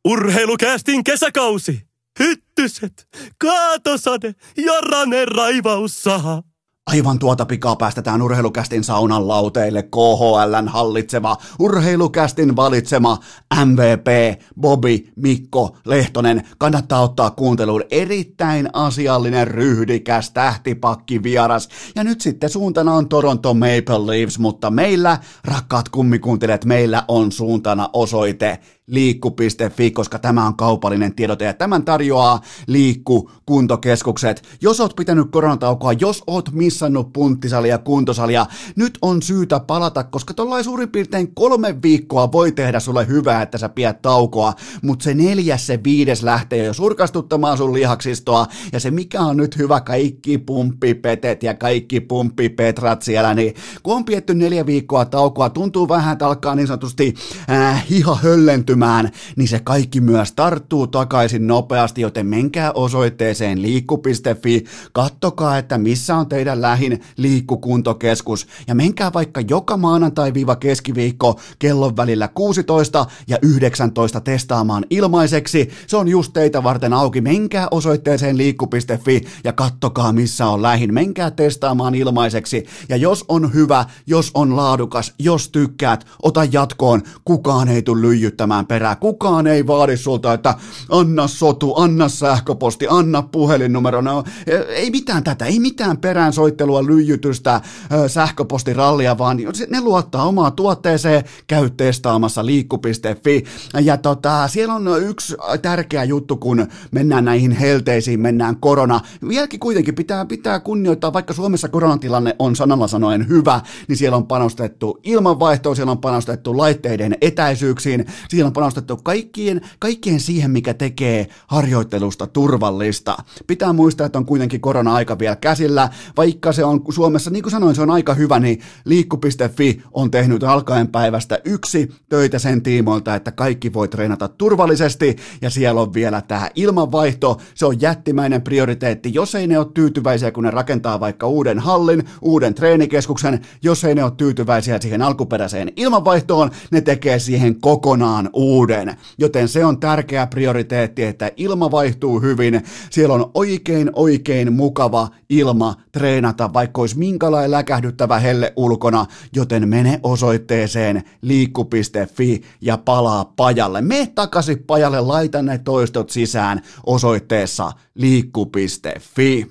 Urheilukästin 0.04 1.04
kesäkausi! 1.04 1.88
Hyttyset, 2.18 3.08
kaatosade 3.38 4.34
ja 4.56 4.80
Rane 4.80 5.24
raivaussaha. 5.24 6.42
Aivan 6.88 7.18
tuota 7.18 7.46
pikaa 7.46 7.76
päästetään 7.76 8.22
urheilukästin 8.22 8.84
saunan 8.84 9.28
lauteille 9.28 9.82
KHLn 9.82 10.68
hallitseva, 10.68 11.36
urheilukästin 11.58 12.56
valitsema 12.56 13.18
MVP 13.64 14.40
Bobby 14.60 14.98
Mikko 15.16 15.76
Lehtonen. 15.84 16.48
Kannattaa 16.58 17.02
ottaa 17.02 17.30
kuunteluun 17.30 17.84
erittäin 17.90 18.68
asiallinen, 18.72 19.48
ryhdikäs 19.48 20.30
tähtipakki 20.30 21.22
vieras. 21.22 21.68
Ja 21.94 22.04
nyt 22.04 22.20
sitten 22.20 22.50
suuntana 22.50 22.94
on 22.94 23.08
Toronto 23.08 23.54
Maple 23.54 24.06
Leafs, 24.06 24.38
mutta 24.38 24.70
meillä, 24.70 25.18
rakkaat 25.44 25.88
kummikuuntelijat, 25.88 26.64
meillä 26.64 27.04
on 27.08 27.32
suuntana 27.32 27.90
osoite 27.92 28.58
liikku.fi, 28.88 29.90
koska 29.90 30.18
tämä 30.18 30.46
on 30.46 30.56
kaupallinen 30.56 31.14
tiedote 31.14 31.44
ja 31.44 31.54
tämän 31.54 31.84
tarjoaa 31.84 32.40
Liikku 32.66 33.30
kuntokeskukset. 33.46 34.42
Jos 34.60 34.80
oot 34.80 34.96
pitänyt 34.96 35.30
koronataukoa, 35.30 35.92
jos 35.92 36.22
oot 36.26 36.52
missannut 36.52 37.12
punttisalia, 37.12 37.78
kuntosalia, 37.78 38.46
nyt 38.76 38.98
on 39.02 39.22
syytä 39.22 39.60
palata, 39.60 40.04
koska 40.04 40.34
tuollain 40.34 40.64
suurin 40.64 40.88
piirtein 40.88 41.34
kolme 41.34 41.82
viikkoa 41.82 42.32
voi 42.32 42.52
tehdä 42.52 42.80
sulle 42.80 43.06
hyvää, 43.06 43.42
että 43.42 43.58
sä 43.58 43.68
pidät 43.68 44.02
taukoa, 44.02 44.52
mutta 44.82 45.02
se 45.02 45.14
neljäs, 45.14 45.66
se 45.66 45.80
viides 45.84 46.22
lähtee 46.22 46.64
jo 46.64 46.74
surkastuttamaan 46.74 47.58
sun 47.58 47.74
lihaksistoa 47.74 48.46
ja 48.72 48.80
se 48.80 48.90
mikä 48.90 49.20
on 49.20 49.36
nyt 49.36 49.58
hyvä, 49.58 49.80
kaikki 49.80 50.38
pumppipetet 50.38 51.42
ja 51.42 51.54
kaikki 51.54 52.00
pumppipetrat 52.00 53.02
siellä, 53.02 53.34
niin 53.34 53.54
kun 53.82 53.96
on 53.96 54.04
pietty 54.04 54.34
neljä 54.34 54.66
viikkoa 54.66 55.04
taukoa, 55.04 55.50
tuntuu 55.50 55.88
vähän, 55.88 56.12
että 56.12 56.26
alkaa 56.26 56.54
niin 56.54 56.66
sanotusti 56.66 57.14
äh, 57.50 57.84
hiha 57.90 58.14
höllentymään 58.14 58.77
kysymään, 58.78 59.10
niin 59.36 59.48
se 59.48 59.60
kaikki 59.64 60.00
myös 60.00 60.32
tarttuu 60.32 60.86
takaisin 60.86 61.46
nopeasti, 61.46 62.00
joten 62.00 62.26
menkää 62.26 62.72
osoitteeseen 62.72 63.62
liikku.fi, 63.62 64.64
kattokaa, 64.92 65.58
että 65.58 65.78
missä 65.78 66.16
on 66.16 66.28
teidän 66.28 66.62
lähin 66.62 67.00
liikkukuntokeskus 67.16 68.46
ja 68.66 68.74
menkää 68.74 69.12
vaikka 69.12 69.40
joka 69.40 69.76
maanantai-keskiviikko 69.76 71.40
kellon 71.58 71.96
välillä 71.96 72.28
16 72.28 73.06
ja 73.28 73.38
19 73.42 74.20
testaamaan 74.20 74.84
ilmaiseksi. 74.90 75.68
Se 75.86 75.96
on 75.96 76.08
just 76.08 76.32
teitä 76.32 76.62
varten 76.62 76.92
auki. 76.92 77.20
Menkää 77.20 77.68
osoitteeseen 77.70 78.36
liikku.fi 78.36 79.24
ja 79.44 79.52
kattokaa, 79.52 80.12
missä 80.12 80.46
on 80.46 80.62
lähin. 80.62 80.94
Menkää 80.94 81.30
testaamaan 81.30 81.94
ilmaiseksi 81.94 82.66
ja 82.88 82.96
jos 82.96 83.24
on 83.28 83.54
hyvä, 83.54 83.84
jos 84.06 84.30
on 84.34 84.56
laadukas, 84.56 85.14
jos 85.18 85.48
tykkäät, 85.48 86.06
ota 86.22 86.44
jatkoon. 86.44 87.02
Kukaan 87.24 87.68
ei 87.68 87.82
tule 87.82 88.00
lyijyttämään 88.00 88.67
perää. 88.68 88.96
Kukaan 88.96 89.46
ei 89.46 89.66
vaadi 89.66 89.96
sulta, 89.96 90.32
että 90.32 90.54
anna 90.88 91.28
sotu, 91.28 91.74
anna 91.76 92.08
sähköposti, 92.08 92.86
anna 92.90 93.22
puhelinnumero. 93.22 94.00
No, 94.00 94.24
ei 94.68 94.90
mitään 94.90 95.24
tätä, 95.24 95.44
ei 95.44 95.60
mitään 95.60 95.98
perään 95.98 96.32
soittelua, 96.32 96.86
lyijytystä, 96.86 97.60
sähköpostirallia, 98.06 99.18
vaan 99.18 99.38
ne 99.68 99.80
luottaa 99.80 100.24
omaan 100.24 100.52
tuotteeseen, 100.52 101.24
käy 101.46 101.70
testaamassa 101.70 102.46
liikku.fi. 102.46 103.44
Ja 103.80 103.96
tota, 103.96 104.48
siellä 104.48 104.74
on 104.74 105.02
yksi 105.02 105.36
tärkeä 105.62 106.04
juttu, 106.04 106.36
kun 106.36 106.66
mennään 106.90 107.24
näihin 107.24 107.52
helteisiin, 107.52 108.20
mennään 108.20 108.56
korona. 108.56 109.00
Vieläkin 109.28 109.60
kuitenkin 109.60 109.94
pitää, 109.94 110.26
pitää 110.26 110.60
kunnioittaa, 110.60 111.12
vaikka 111.12 111.34
Suomessa 111.34 111.68
koronatilanne 111.68 112.36
on 112.38 112.56
sanalla 112.56 112.88
sanoen 112.88 113.28
hyvä, 113.28 113.60
niin 113.88 113.96
siellä 113.96 114.16
on 114.16 114.26
panostettu 114.26 115.00
ilmanvaihtoon, 115.02 115.76
siellä 115.76 115.92
on 115.92 115.98
panostettu 115.98 116.56
laitteiden 116.56 117.16
etäisyyksiin, 117.20 118.06
siellä 118.28 118.47
on 118.48 118.52
panostettu 118.52 118.96
kaikkien, 118.96 119.60
kaikkien 119.78 120.20
siihen, 120.20 120.50
mikä 120.50 120.74
tekee 120.74 121.26
harjoittelusta 121.46 122.26
turvallista. 122.26 123.16
Pitää 123.46 123.72
muistaa, 123.72 124.06
että 124.06 124.18
on 124.18 124.26
kuitenkin 124.26 124.60
korona-aika 124.60 125.18
vielä 125.18 125.36
käsillä, 125.36 125.88
vaikka 126.16 126.52
se 126.52 126.64
on 126.64 126.80
Suomessa, 126.90 127.30
niin 127.30 127.42
kuin 127.42 127.50
sanoin, 127.50 127.74
se 127.74 127.82
on 127.82 127.90
aika 127.90 128.14
hyvä, 128.14 128.38
niin 128.38 128.60
liikku.fi 128.84 129.82
on 129.92 130.10
tehnyt 130.10 130.44
alkaen 130.44 130.88
päivästä 130.88 131.38
yksi 131.44 131.90
töitä 132.08 132.38
sen 132.38 132.62
tiimoilta, 132.62 133.14
että 133.14 133.32
kaikki 133.32 133.72
voi 133.72 133.88
treenata 133.88 134.28
turvallisesti, 134.28 135.16
ja 135.42 135.50
siellä 135.50 135.80
on 135.80 135.94
vielä 135.94 136.20
tämä 136.20 136.50
ilmanvaihto, 136.54 137.40
se 137.54 137.66
on 137.66 137.80
jättimäinen 137.80 138.42
prioriteetti, 138.42 139.14
jos 139.14 139.34
ei 139.34 139.46
ne 139.46 139.58
ole 139.58 139.66
tyytyväisiä, 139.74 140.32
kun 140.32 140.44
ne 140.44 140.50
rakentaa 140.50 141.00
vaikka 141.00 141.26
uuden 141.26 141.58
hallin, 141.58 142.04
uuden 142.22 142.54
treenikeskuksen, 142.54 143.40
jos 143.62 143.84
ei 143.84 143.94
ne 143.94 144.04
ole 144.04 144.12
tyytyväisiä 144.16 144.80
siihen 144.80 145.02
alkuperäiseen 145.02 145.72
ilmanvaihtoon, 145.76 146.50
ne 146.70 146.80
tekee 146.80 147.18
siihen 147.18 147.60
kokonaan 147.60 148.30
uuden. 148.38 148.96
Joten 149.18 149.48
se 149.48 149.64
on 149.64 149.80
tärkeä 149.80 150.26
prioriteetti, 150.26 151.02
että 151.02 151.32
ilma 151.36 151.70
vaihtuu 151.70 152.20
hyvin. 152.20 152.62
Siellä 152.90 153.14
on 153.14 153.30
oikein 153.34 153.90
oikein 153.92 154.52
mukava 154.52 155.08
ilma 155.28 155.74
treenata, 155.92 156.52
vaikka 156.52 156.80
olisi 156.80 156.98
minkälainen 156.98 157.50
läkähdyttävä 157.50 158.18
helle 158.18 158.52
ulkona, 158.56 159.06
joten 159.34 159.68
mene 159.68 160.00
osoitteeseen 160.02 161.02
liikku.fi 161.22 162.42
ja 162.60 162.78
palaa 162.78 163.32
pajalle. 163.36 163.80
Me 163.80 164.12
takaisin 164.14 164.64
pajalle, 164.66 165.00
laita 165.00 165.42
ne 165.42 165.58
toistot 165.58 166.10
sisään 166.10 166.60
osoitteessa 166.86 167.72
liikku.fi. 167.94 169.46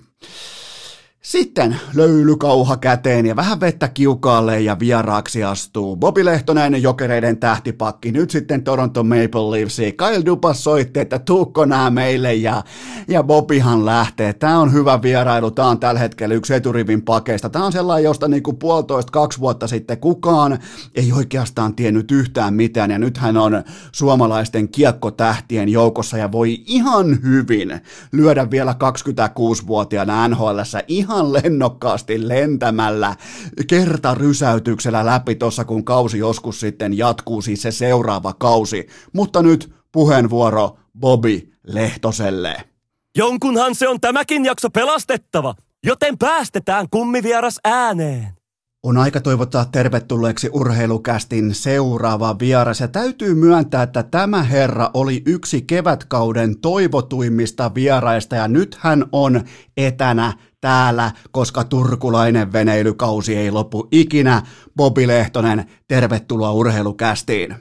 Sitten 1.28 1.75
löylykauha 1.95 2.78
käteen 2.78 3.25
ja 3.25 3.36
vähän 3.36 3.59
vettä 3.59 3.88
kiukaalle 3.88 4.61
ja 4.61 4.80
vieraaksi 4.80 5.43
astuu 5.43 5.95
Bobi 5.95 6.25
Lehtonen, 6.25 6.82
jokereiden 6.82 7.38
tähtipakki, 7.38 8.11
nyt 8.11 8.30
sitten 8.30 8.63
Toronto 8.63 9.03
Maple 9.03 9.51
Leafs. 9.51 9.78
Kyle 9.78 10.25
Dupas 10.25 10.63
soitti, 10.63 10.99
että 10.99 11.19
tuukko 11.19 11.65
nää 11.65 11.89
meille 11.89 12.34
ja, 12.34 12.63
ja 13.07 13.23
Bobihan 13.23 13.86
lähtee. 13.86 14.34
Tää 14.34 14.59
on 14.59 14.73
hyvä 14.73 15.01
vierailu, 15.01 15.51
tää 15.51 15.65
on 15.65 15.80
tällä 15.80 15.99
hetkellä 15.99 16.36
yksi 16.36 16.53
eturivin 16.53 17.01
pakeista. 17.01 17.49
Tää 17.49 17.63
on 17.63 17.71
sellainen, 17.71 18.03
josta 18.03 18.28
niinku 18.28 18.53
puolitoista, 18.53 19.11
kaksi 19.11 19.39
vuotta 19.39 19.67
sitten 19.67 19.97
kukaan 19.97 20.59
ei 20.95 21.11
oikeastaan 21.11 21.75
tiennyt 21.75 22.11
yhtään 22.11 22.53
mitään 22.53 22.91
ja 22.91 22.99
nyt 22.99 23.17
hän 23.17 23.38
on 23.38 23.63
suomalaisten 23.91 24.69
kiekkotähtien 24.69 25.69
joukossa 25.69 26.17
ja 26.17 26.32
voi 26.32 26.63
ihan 26.65 27.19
hyvin 27.23 27.82
lyödä 28.11 28.51
vielä 28.51 28.71
26-vuotiaana 28.71 30.28
NHLssä 30.28 30.84
ihan 30.88 31.16
ihan 31.18 31.34
lennokkaasti 31.34 32.28
lentämällä 32.28 33.15
kertarysäytyksellä 33.68 35.05
läpi 35.05 35.36
tuossa, 35.36 35.65
kun 35.65 35.86
kausi 35.86 36.18
joskus 36.18 36.59
sitten 36.59 36.97
jatkuu, 36.97 37.41
siis 37.41 37.61
se 37.61 37.72
seuraava 37.72 38.34
kausi. 38.34 38.88
Mutta 39.13 39.41
nyt 39.41 39.74
puheenvuoro 39.91 40.78
Bobby 40.99 41.53
Lehtoselle. 41.63 42.55
Jonkunhan 43.18 43.76
se 43.76 43.88
on 43.88 44.01
tämäkin 44.01 44.45
jakso 44.45 44.70
pelastettava, 44.70 45.55
joten 45.86 46.18
päästetään 46.18 46.88
kummivieras 46.91 47.59
ääneen. 47.63 48.38
On 48.84 48.97
aika 48.97 49.22
toivottaa 49.22 49.65
tervetulleeksi 49.65 50.49
urheilukästin 50.53 51.53
seuraava 51.53 52.36
vieras 52.39 52.80
ja 52.80 52.88
täytyy 52.88 53.36
myöntää, 53.36 53.84
että 53.84 54.03
tämä 54.03 54.43
herra 54.43 54.91
oli 54.93 55.24
yksi 55.26 55.61
kevätkauden 55.61 56.59
toivotuimmista 56.59 57.74
vieraista 57.76 58.36
ja 58.36 58.47
nyt 58.47 58.78
hän 58.80 59.05
on 59.11 59.41
etänä 59.78 60.34
täällä, 60.68 61.11
koska 61.32 61.63
turkulainen 61.63 62.53
veneilykausi 62.53 63.36
ei 63.36 63.51
lopu 63.51 63.88
ikinä. 63.91 64.41
Bobi 64.78 65.07
Lehtonen, 65.07 65.65
tervetuloa 65.88 66.51
urheilukästiin. 66.51 67.55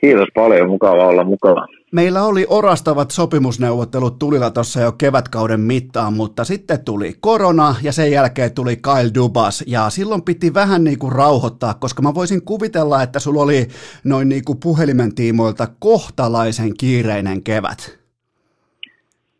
Kiitos 0.00 0.28
paljon, 0.34 0.68
mukava 0.68 1.06
olla 1.06 1.24
mukava. 1.24 1.66
Meillä 1.92 2.22
oli 2.22 2.46
orastavat 2.48 3.10
sopimusneuvottelut 3.10 4.18
tulilla 4.18 4.50
tuossa 4.50 4.80
jo 4.80 4.92
kevätkauden 4.92 5.60
mittaan, 5.60 6.12
mutta 6.12 6.44
sitten 6.44 6.84
tuli 6.84 7.14
korona 7.20 7.74
ja 7.82 7.92
sen 7.92 8.10
jälkeen 8.10 8.54
tuli 8.54 8.76
Kyle 8.76 9.14
Dubas 9.14 9.64
ja 9.66 9.90
silloin 9.90 10.22
piti 10.22 10.54
vähän 10.54 10.84
niin 10.84 10.98
kuin 10.98 11.12
rauhoittaa, 11.12 11.74
koska 11.74 12.02
mä 12.02 12.14
voisin 12.14 12.44
kuvitella, 12.44 13.02
että 13.02 13.18
sulla 13.18 13.42
oli 13.42 13.68
noin 14.04 14.28
niin 14.28 14.44
kuin 14.44 14.58
puhelimen 14.62 15.14
tiimoilta 15.14 15.66
kohtalaisen 15.78 16.76
kiireinen 16.78 17.42
kevät. 17.42 17.98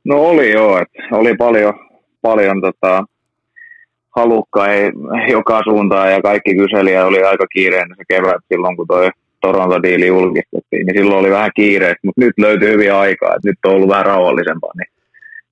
No 0.04 0.16
oli 0.16 0.52
joo, 0.52 0.78
että 0.78 1.16
oli 1.16 1.36
paljon, 1.36 1.74
paljon 2.22 2.60
tota, 2.60 3.04
halukka 4.16 4.66
ei 4.66 4.92
joka 5.30 5.60
suuntaan 5.64 6.12
ja 6.12 6.22
kaikki 6.22 6.54
kyseli 6.54 6.92
ja 6.92 7.06
oli 7.06 7.22
aika 7.22 7.46
kiireinen 7.46 7.96
se 7.96 8.04
kevät 8.08 8.42
silloin, 8.48 8.76
kun 8.76 8.86
toi 8.86 9.10
Toronto-diili 9.40 10.06
julkistettiin, 10.06 10.86
niin 10.86 10.96
silloin 10.96 11.20
oli 11.20 11.30
vähän 11.30 11.50
kiireistä, 11.56 12.00
mutta 12.04 12.20
nyt 12.20 12.34
löytyy 12.38 12.72
hyvin 12.72 12.92
aikaa, 12.94 13.34
että 13.34 13.48
nyt 13.48 13.58
on 13.66 13.72
ollut 13.72 13.88
vähän 13.88 14.06
rauhallisempaa, 14.06 14.70
niin 14.76 14.91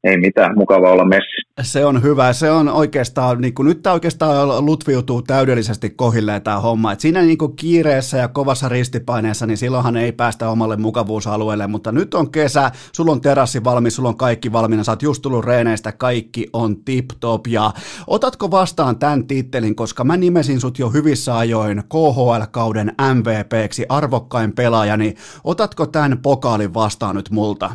ei 0.04 0.16
mitään, 0.16 0.58
mukava 0.58 0.90
olla 0.92 1.04
messi. 1.04 1.36
Se 1.62 1.84
on 1.84 2.02
hyvä, 2.02 2.32
se 2.32 2.50
on 2.50 2.68
oikeastaan, 2.68 3.40
niin 3.40 3.54
kuin, 3.54 3.66
nyt 3.66 3.82
tämä 3.82 3.92
oikeastaan 3.92 4.66
lutviutuu 4.66 5.22
täydellisesti 5.22 5.90
kohilleen 5.90 6.42
tämä 6.42 6.60
homma, 6.60 6.92
että 6.92 7.02
siinä 7.02 7.22
niin 7.22 7.38
kuin 7.38 7.56
kiireessä 7.56 8.18
ja 8.18 8.28
kovassa 8.28 8.68
ristipaineessa, 8.68 9.46
niin 9.46 9.56
silloinhan 9.56 9.96
ei 9.96 10.12
päästä 10.12 10.48
omalle 10.50 10.76
mukavuusalueelle, 10.76 11.66
mutta 11.66 11.92
nyt 11.92 12.14
on 12.14 12.30
kesä, 12.30 12.70
sulla 12.92 13.12
on 13.12 13.20
terassi 13.20 13.64
valmis, 13.64 13.96
sulla 13.96 14.08
on 14.08 14.16
kaikki 14.16 14.52
valmiina, 14.52 14.84
sä 14.84 14.92
oot 14.92 15.02
just 15.02 15.22
tullut 15.22 15.44
reeneistä, 15.44 15.92
kaikki 15.92 16.46
on 16.52 16.76
tip-top, 16.76 17.46
ja 17.48 17.72
otatko 18.06 18.50
vastaan 18.50 18.98
tämän 18.98 19.26
tittelin, 19.26 19.74
koska 19.74 20.04
mä 20.04 20.16
nimesin 20.16 20.60
sut 20.60 20.78
jo 20.78 20.90
hyvissä 20.90 21.38
ajoin 21.38 21.82
KHL-kauden 21.88 22.92
MVPksi, 23.14 23.86
arvokkain 23.88 24.52
pelaaja, 24.52 24.96
niin 24.96 25.16
otatko 25.44 25.86
tämän 25.86 26.18
pokaalin 26.22 26.74
vastaan 26.74 27.16
nyt 27.16 27.30
multa? 27.30 27.70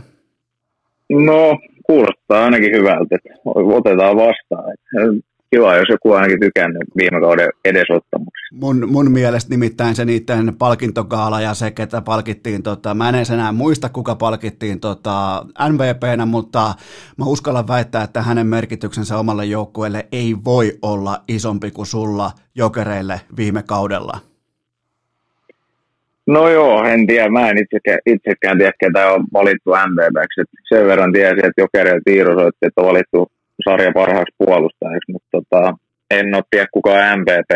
No, 1.09 1.59
kuulostaa 1.87 2.43
ainakin 2.45 2.75
hyvältä, 2.75 3.15
että 3.15 3.29
otetaan 3.45 4.15
vastaan. 4.15 4.73
Kiva, 5.53 5.75
jos 5.75 5.89
joku 5.89 6.13
ainakin 6.13 6.39
tykännyt 6.39 6.81
viime 6.97 7.21
kauden 7.21 7.49
edesottamuksesta. 7.65 8.55
Mun, 8.59 8.89
mun 8.89 9.11
mielestä 9.11 9.49
nimittäin 9.49 9.95
se 9.95 10.05
niiden 10.05 10.55
palkintogaala 10.57 11.41
ja 11.41 11.53
se, 11.53 11.71
ketä 11.71 12.01
palkittiin, 12.01 12.63
tota, 12.63 12.93
mä 12.93 13.09
en 13.09 13.15
enää 13.33 13.51
muista, 13.51 13.89
kuka 13.89 14.15
palkittiin 14.15 14.79
tota, 14.79 15.45
MVPnä, 15.69 16.25
mutta 16.25 16.73
mä 17.17 17.25
uskallan 17.25 17.67
väittää, 17.67 18.03
että 18.03 18.21
hänen 18.21 18.47
merkityksensä 18.47 19.17
omalle 19.17 19.45
joukkueelle 19.45 20.07
ei 20.11 20.35
voi 20.45 20.71
olla 20.81 21.23
isompi 21.27 21.71
kuin 21.71 21.85
sulla 21.85 22.31
jokereille 22.55 23.21
viime 23.37 23.63
kaudella. 23.63 24.34
No 26.27 26.49
joo, 26.49 26.83
en 26.83 27.07
tiedä. 27.07 27.29
Mä 27.29 27.49
en 27.49 27.57
itsekään, 27.57 27.99
itsekään 28.05 28.57
tiedä, 28.57 28.71
ketä 28.79 29.11
on 29.11 29.25
valittu 29.33 29.69
MVPksi. 29.69 30.41
Sen 30.69 30.87
verran 30.87 31.13
tiesin, 31.13 31.45
että 31.45 31.61
Jokeri 31.61 31.89
ja 31.89 32.01
Tiiro 32.05 32.39
soitti, 32.39 32.65
että 32.67 32.81
on 32.81 32.87
valittu 32.87 33.31
sarja 33.69 33.91
parhaaksi 33.93 34.35
puolustajaksi, 34.37 35.11
mutta 35.11 35.27
tota, 35.31 35.73
en 36.11 36.35
ole 36.35 36.43
tiedä 36.49 36.67
kuka 36.71 36.91
MVP 36.91 37.51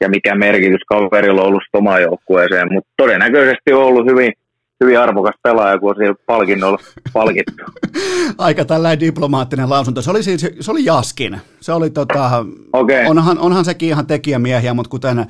ja 0.00 0.08
mikä 0.08 0.34
merkitys 0.34 0.84
kaverilla 0.88 1.40
on 1.40 1.48
ollut 1.48 1.62
omaan 1.72 2.02
joukkueeseen, 2.02 2.72
mutta 2.72 2.90
todennäköisesti 2.96 3.72
on 3.72 3.84
ollut 3.84 4.06
hyvin 4.06 4.32
hyvin 4.82 4.98
arvokas 4.98 5.34
pelaaja, 5.42 5.78
kun 5.78 5.90
on 5.90 5.96
siellä 5.96 6.16
palkinnolla 6.26 6.78
palkittu. 7.12 7.62
Aika 8.38 8.64
tällainen 8.64 9.00
diplomaattinen 9.00 9.70
lausunto. 9.70 10.02
Se 10.02 10.10
oli, 10.10 10.22
siis, 10.22 10.46
se 10.60 10.70
oli 10.70 10.84
Jaskin. 10.84 11.40
Se 11.60 11.72
oli 11.72 11.90
tota, 11.90 12.46
okay. 12.72 13.06
onhan, 13.06 13.38
onhan 13.38 13.64
sekin 13.64 13.88
ihan 13.88 14.06
tekijämiehiä, 14.06 14.74
mutta 14.74 14.88
kuten, 14.88 15.18
äh, 15.18 15.26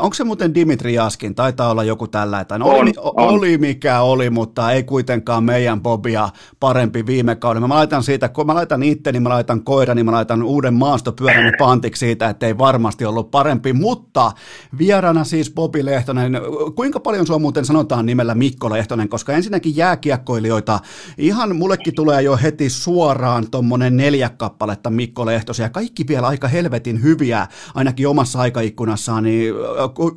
onko 0.00 0.14
se 0.14 0.24
muuten 0.24 0.54
Dimitri 0.54 0.94
Jaskin? 0.94 1.34
Taitaa 1.34 1.70
olla 1.70 1.84
joku 1.84 2.08
tällainen. 2.08 2.62
Oli, 2.62 2.92
on, 2.96 3.12
on. 3.16 3.28
oli 3.28 3.58
mikä 3.58 4.00
oli, 4.00 4.30
mutta 4.30 4.72
ei 4.72 4.82
kuitenkaan 4.82 5.44
meidän 5.44 5.80
Bobia 5.80 6.28
parempi 6.60 7.06
viime 7.06 7.36
kauden. 7.36 7.62
Mä 7.62 7.74
laitan 7.74 8.02
siitä, 8.02 8.28
kun 8.28 8.46
mä 8.46 8.54
laitan 8.54 8.82
itteni, 8.82 9.20
mä 9.20 9.28
laitan 9.28 9.64
koirani, 9.64 10.02
mä 10.02 10.12
laitan 10.12 10.42
uuden 10.42 10.74
maastopyörän 10.74 11.52
pantiksi 11.58 12.00
siitä, 12.00 12.28
että 12.28 12.46
ei 12.46 12.58
varmasti 12.58 13.04
ollut 13.04 13.30
parempi, 13.30 13.72
mutta 13.72 14.32
vierana 14.78 15.24
siis 15.24 15.52
Bobi 15.54 15.84
Lehtonen. 15.84 16.40
Kuinka 16.74 17.00
paljon 17.00 17.26
sua 17.26 17.38
muuten 17.38 17.64
sanotaan 17.64 18.06
nimellä 18.06 18.34
Mikko 18.34 18.70
Lehtonen, 18.76 19.08
koska 19.08 19.32
ensinnäkin 19.32 19.76
jääkiekkoilijoita, 19.76 20.78
ihan 21.18 21.56
mullekin 21.56 21.94
tulee 21.94 22.22
jo 22.22 22.36
heti 22.42 22.70
suoraan 22.70 23.50
tuommoinen 23.50 23.96
neljä 23.96 24.30
kappaletta 24.36 24.90
Mikko 24.90 25.26
Lehtosia, 25.26 25.68
kaikki 25.68 26.04
vielä 26.08 26.26
aika 26.26 26.48
helvetin 26.48 27.02
hyviä, 27.02 27.46
ainakin 27.74 28.08
omassa 28.08 28.40
aikaikkunassaan, 28.40 29.24
niin 29.24 29.54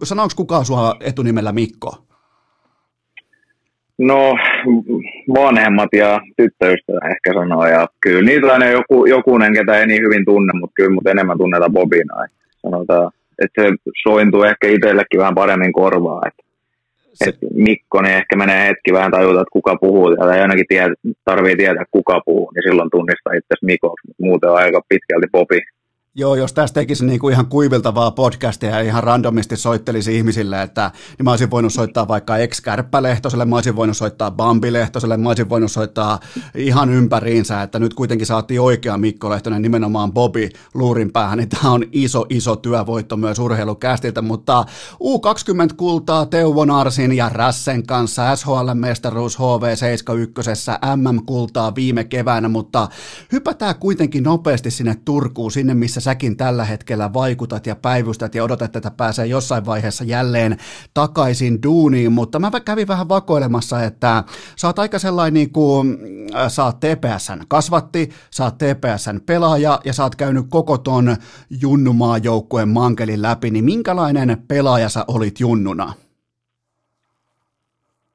sanooko 0.04 0.34
kukaan 0.36 0.66
sua 0.66 0.96
etunimellä 1.00 1.52
Mikko? 1.52 1.96
No, 3.98 4.36
vanhemmat 5.34 5.90
ja 5.94 6.20
tyttöystävä 6.38 7.00
ehkä 7.12 7.34
sanoo, 7.34 7.66
ja 7.68 7.88
kyllä 8.02 8.22
niitä 8.22 8.54
aina 8.54 8.66
joku, 8.66 9.06
jokunen, 9.06 9.54
ketä 9.54 9.80
ei 9.80 9.88
niin 9.88 10.02
hyvin 10.02 10.26
tunne, 10.26 10.54
mutta 10.60 10.74
kyllä 10.76 10.94
mut 10.94 11.08
enemmän 11.08 11.38
tunnetaan 11.38 11.72
Bobina. 11.72 12.14
Sanotaan, 12.62 13.12
että 13.44 13.62
se 13.62 13.70
sointuu 14.04 14.44
ehkä 14.44 14.68
itsellekin 14.68 15.20
vähän 15.20 15.36
paremmin 15.36 15.74
korvaa. 15.74 16.22
Että 16.28 16.44
se... 17.24 17.34
Mikko, 17.54 18.02
niin 18.02 18.16
ehkä 18.16 18.36
menee 18.36 18.68
hetki 18.68 18.94
vähän 18.94 19.12
tajuta, 19.12 19.42
että 19.42 19.58
kuka 19.58 19.76
puhuu, 19.82 20.16
tai 20.16 20.42
ainakin 20.42 20.66
tiedä, 20.68 20.94
tarvii 21.26 21.56
tietää, 21.56 21.86
kuka 21.92 22.22
puhuu, 22.26 22.52
niin 22.52 22.64
silloin 22.64 22.90
tunnistaa 22.90 23.34
itse 23.34 23.56
Mikoksi, 23.62 24.08
mutta 24.08 24.24
muuten 24.24 24.50
on 24.50 24.58
aika 24.58 24.82
pitkälti 24.90 25.28
Bobi. 25.32 25.60
Joo, 26.16 26.36
jos 26.36 26.54
tästä 26.54 26.74
tekisi 26.74 27.06
niin 27.06 27.20
kuin 27.20 27.34
ihan 27.34 27.46
kuiviltavaa 27.46 28.12
podcastia 28.12 28.70
ja 28.70 28.80
ihan 28.80 29.04
randomisti 29.04 29.58
soittelisi 29.58 30.16
ihmisille, 30.16 30.62
että 30.62 30.92
niin 31.18 31.24
mä 31.24 31.32
olisin 31.32 31.52
voinut 31.52 31.74
soittaa 31.74 32.08
vaikka 32.08 32.38
ex 32.38 32.62
Lehtoselle, 33.00 33.46
mä 33.46 33.56
olisin 33.56 33.76
voinut 33.76 33.98
soittaa 33.98 34.32
Bambi 34.32 34.74
Lehtoselle, 34.74 35.18
mä 35.18 35.30
olisin 35.30 35.50
voinut 35.50 35.72
soittaa 35.72 36.20
ihan 36.56 36.90
ympäriinsä, 36.90 37.62
että 37.62 37.80
nyt 37.80 37.94
kuitenkin 37.94 38.28
saatiin 38.28 38.62
oikea 38.62 38.98
Mikko 38.98 39.30
Lehtonen 39.30 39.62
nimenomaan 39.62 40.14
Bobi 40.14 40.50
luurin 40.74 41.12
päähän, 41.12 41.38
niin 41.38 41.50
tämä 41.50 41.72
on 41.74 41.84
iso, 41.92 42.26
iso 42.30 42.56
työvoitto 42.56 43.18
myös 43.18 43.40
urheilukästiltä, 43.40 44.22
mutta 44.22 44.66
U20 44.94 45.76
kultaa 45.78 46.26
Teuvo 46.26 46.66
Narsin 46.66 47.18
ja 47.18 47.30
Rassen 47.30 47.88
kanssa, 47.88 48.36
SHL-mestaruus 48.36 49.38
HV71, 49.38 50.96
MM-kultaa 50.96 51.76
viime 51.76 52.04
keväänä, 52.04 52.50
mutta 52.50 52.88
hypätään 53.32 53.76
kuitenkin 53.76 54.24
nopeasti 54.24 54.72
sinne 54.72 54.96
Turkuun, 55.06 55.52
sinne 55.52 55.74
missä 55.74 55.99
säkin 56.00 56.38
tällä 56.38 56.66
hetkellä 56.66 57.14
vaikutat 57.14 57.68
ja 57.68 57.76
päivystät 57.76 58.36
ja 58.36 58.44
odotat, 58.44 58.76
että 58.76 58.92
pääsee 58.92 59.26
jossain 59.26 59.66
vaiheessa 59.66 60.04
jälleen 60.04 60.58
takaisin 60.94 61.64
duuniin, 61.64 62.12
mutta 62.12 62.40
mä 62.40 62.52
kävin 62.66 62.88
vähän 62.88 63.10
vakoilemassa, 63.10 63.84
että 63.84 64.24
sä 64.56 64.68
oot 64.68 64.80
aika 64.80 65.00
sellainen 65.00 65.34
niin 65.34 65.52
kuin, 65.52 65.98
äh, 66.36 66.52
sä 66.52 66.64
oot 66.64 66.80
TPSn 66.80 67.42
kasvatti, 67.48 68.10
sä 68.32 68.44
oot 68.44 68.58
TPSn 68.58 69.20
pelaaja 69.26 69.80
ja 69.86 69.94
sä 69.94 70.04
oot 70.04 70.16
käynyt 70.16 70.46
koko 70.50 70.78
ton 70.78 71.16
junnumaajoukkueen 71.62 72.70
mankelin 72.70 73.22
läpi, 73.22 73.52
niin 73.52 73.66
minkälainen 73.66 74.38
pelaaja 74.48 74.90
sä 74.90 75.06
olit 75.08 75.40
junnuna? 75.40 75.94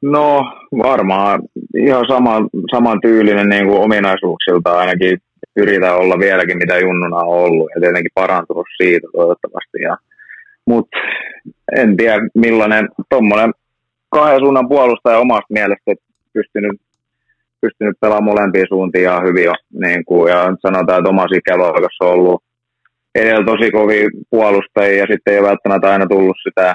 No 0.03 0.53
varmaan 0.79 1.43
ihan 1.79 2.05
sama, 2.09 2.33
saman 2.71 3.01
tyylinen 3.03 3.49
niin 3.49 3.67
kuin 3.67 3.81
ominaisuuksilta 3.81 4.79
ainakin 4.79 5.19
yritä 5.57 5.95
olla 5.95 6.19
vieläkin 6.19 6.59
mitä 6.59 6.79
junnuna 6.79 7.17
on 7.17 7.29
ollut 7.29 7.71
ja 7.75 7.81
tietenkin 7.81 8.11
parantunut 8.15 8.67
siitä 8.77 9.09
toivottavasti. 9.13 9.79
Mutta 10.67 10.99
en 11.77 11.97
tiedä 11.97 12.17
millainen 12.35 12.89
tuommoinen 13.09 13.53
kahden 14.09 14.41
suunnan 14.41 14.69
puolustaja 14.69 15.19
omasta 15.19 15.47
mielestä 15.55 15.95
pystynyt, 16.33 16.81
pystynyt 17.61 17.97
pelaamaan 18.01 18.35
molempiin 18.35 18.67
suuntiin 18.69 19.03
ihan 19.05 19.27
hyvin 19.27 19.45
jo. 19.45 19.53
Niin 19.81 20.05
kuin, 20.05 20.31
ja 20.31 20.57
sanotaan, 20.67 20.99
että 20.99 21.11
omassa 21.11 21.37
ikäluokassa 21.37 22.05
on 22.05 22.11
ollut 22.11 22.43
edellä 23.15 23.45
tosi 23.45 23.71
kovia 23.71 24.09
puolustajia 24.31 24.99
ja 24.99 25.07
sitten 25.11 25.33
ei 25.35 25.39
ole 25.39 25.49
välttämättä 25.49 25.93
aina 25.93 26.07
tullut 26.07 26.37
sitä, 26.49 26.75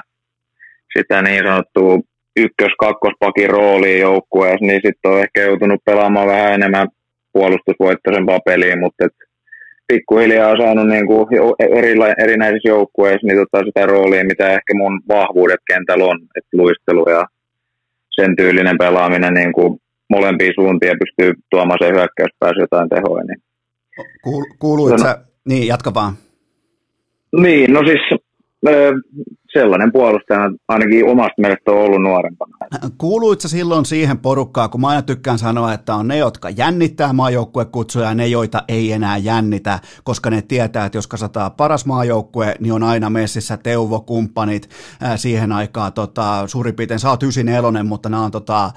sitä 0.98 1.22
niin 1.22 1.44
sanottua 1.44 1.98
ykkös-kakkospakin 2.36 3.50
rooliin 3.50 4.00
joukkueessa, 4.00 4.66
niin 4.66 4.80
sitten 4.86 5.10
on 5.10 5.20
ehkä 5.20 5.40
joutunut 5.42 5.84
pelaamaan 5.84 6.28
vähän 6.28 6.52
enemmän 6.52 6.88
puolustusvoittoisempaa 7.32 8.40
peliä, 8.44 8.76
mutta 8.76 9.04
et 9.06 9.12
pikkuhiljaa 9.88 10.50
on 10.50 10.56
saanut 10.62 10.88
niin 10.88 11.06
kuin 11.06 11.26
erila- 11.60 12.22
erinäisissä 12.24 12.68
joukkueissa 12.68 13.26
niin 13.26 13.38
tota 13.38 13.64
sitä 13.64 13.86
roolia, 13.86 14.24
mitä 14.24 14.48
ehkä 14.48 14.72
mun 14.74 15.00
vahvuudet 15.08 15.60
kentällä 15.66 16.04
on, 16.04 16.18
että 16.36 16.56
luistelu 16.56 17.10
ja 17.10 17.26
sen 18.10 18.36
tyylinen 18.36 18.78
pelaaminen 18.78 19.34
niin 19.34 19.52
kuin 19.52 19.80
molempiin 20.10 20.52
suuntiin 20.54 20.90
ja 20.90 20.96
pystyy 21.04 21.42
tuomaan 21.50 21.78
sen 21.82 21.94
hyökkäyspäässä 21.94 22.62
jotain 22.62 22.88
tehoja. 22.88 23.24
Niin. 23.24 23.42
Kuul, 24.24 24.44
kuuluit 24.58 24.92
no, 24.92 24.98
sä, 24.98 25.18
niin 25.48 25.66
jatka 25.66 25.94
vaan. 25.94 26.12
Niin, 27.36 27.72
no 27.72 27.80
siis 27.84 28.20
sellainen 29.52 29.92
puolustaja 29.92 30.40
ainakin 30.68 31.04
omasta 31.04 31.34
mielestä 31.36 31.70
on 31.70 31.78
ollut 31.78 32.02
nuorempana. 32.02 32.56
Kuuluitko 32.98 33.48
silloin 33.48 33.84
siihen 33.84 34.18
porukkaan, 34.18 34.70
kun 34.70 34.80
mä 34.80 34.88
aina 34.88 35.02
tykkään 35.02 35.38
sanoa, 35.38 35.72
että 35.72 35.94
on 35.94 36.08
ne, 36.08 36.18
jotka 36.18 36.50
jännittää 36.50 37.12
maajoukkuekutsuja 37.12 38.08
ja 38.08 38.14
ne, 38.14 38.26
joita 38.26 38.62
ei 38.68 38.92
enää 38.92 39.16
jännitä, 39.16 39.78
koska 40.04 40.30
ne 40.30 40.42
tietää, 40.42 40.86
että 40.86 40.98
jos 40.98 41.06
kasataan 41.06 41.52
paras 41.52 41.86
maajoukkue, 41.86 42.54
niin 42.60 42.72
on 42.72 42.82
aina 42.82 43.10
messissä 43.10 43.56
Teuvo-kumppanit 43.56 44.68
siihen 45.16 45.52
aikaan 45.52 45.92
tota, 45.92 46.46
suurin 46.46 46.74
piirtein, 46.74 47.00
sä 47.00 47.10
oot 47.10 47.22
94, 47.22 47.84
mutta 47.84 48.08
nämä 48.08 48.24
on 48.24 48.30
tota, 48.30 48.70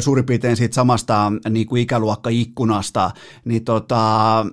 suurin 0.00 0.26
piirtein 0.26 0.56
siitä 0.56 0.74
samasta 0.74 1.32
niin 1.50 1.66
kuin 1.66 1.82
ikäluokka-ikkunasta, 1.82 3.10
niin 3.44 3.64
tota, 3.64 4.46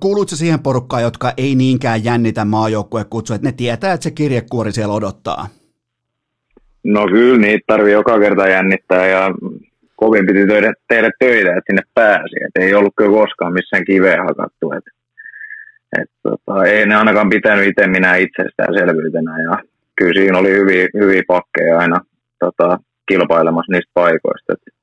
kuuluuko 0.00 0.28
siihen 0.28 0.60
porukkaan, 0.60 1.02
jotka 1.02 1.32
ei 1.36 1.54
niinkään 1.54 2.04
jännitä 2.04 2.44
maajoukkuekutsua, 2.44 3.36
että 3.36 3.48
ne 3.48 3.52
tietää, 3.52 3.92
että 3.92 4.04
se 4.04 4.10
kirjekuori 4.10 4.72
siellä 4.72 4.94
odottaa? 4.94 5.48
No 6.84 7.06
kyllä, 7.06 7.38
niitä 7.38 7.64
tarvii 7.66 7.92
joka 7.92 8.18
kerta 8.18 8.48
jännittää 8.48 9.06
ja 9.06 9.30
kovin 9.96 10.26
piti 10.26 10.46
tehdä, 10.46 10.72
tehdä 10.88 11.10
töitä, 11.18 11.50
että 11.50 11.62
sinne 11.66 11.82
pääsi. 11.94 12.36
Et 12.46 12.62
ei 12.62 12.74
ollut 12.74 12.92
kyllä 12.96 13.10
koskaan 13.10 13.52
missään 13.52 13.84
kiveen 13.84 14.24
hakattu. 14.24 14.72
Et, 14.72 14.84
et, 16.00 16.10
tota, 16.22 16.64
ei 16.64 16.86
ne 16.86 16.94
ainakaan 16.96 17.28
pitänyt 17.28 17.66
itse 17.66 17.86
minä 17.86 18.16
itsestäänselvyytenä 18.16 19.42
ja 19.42 19.58
kyllä 19.96 20.20
siinä 20.20 20.38
oli 20.38 20.50
hyviä, 20.50 20.88
hyviä 20.94 21.22
pakkeja 21.28 21.78
aina 21.78 22.00
tota, 22.38 22.78
kilpailemassa 23.08 23.72
niistä 23.72 23.90
paikoista. 23.94 24.52
Et 24.52 24.74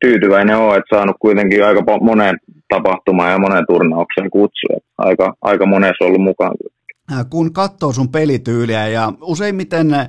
tyytyväinen 0.00 0.56
on, 0.56 0.76
että 0.76 0.96
saanut 0.96 1.16
kuitenkin 1.20 1.64
aika 1.64 1.82
moneen 2.00 2.36
tapahtumaan 2.68 3.32
ja 3.32 3.38
moneen 3.38 3.64
turnaukseen 3.68 4.30
kutsuja. 4.30 4.78
Aika, 4.98 5.34
aika 5.42 5.66
monessa 5.66 6.04
ollut 6.04 6.22
mukaan. 6.22 6.54
Äh, 7.12 7.26
kun 7.30 7.52
katsoo 7.52 7.92
sun 7.92 8.08
pelityyliä 8.08 8.88
ja 8.88 9.12
useimmiten 9.20 9.94
äh, 9.94 10.08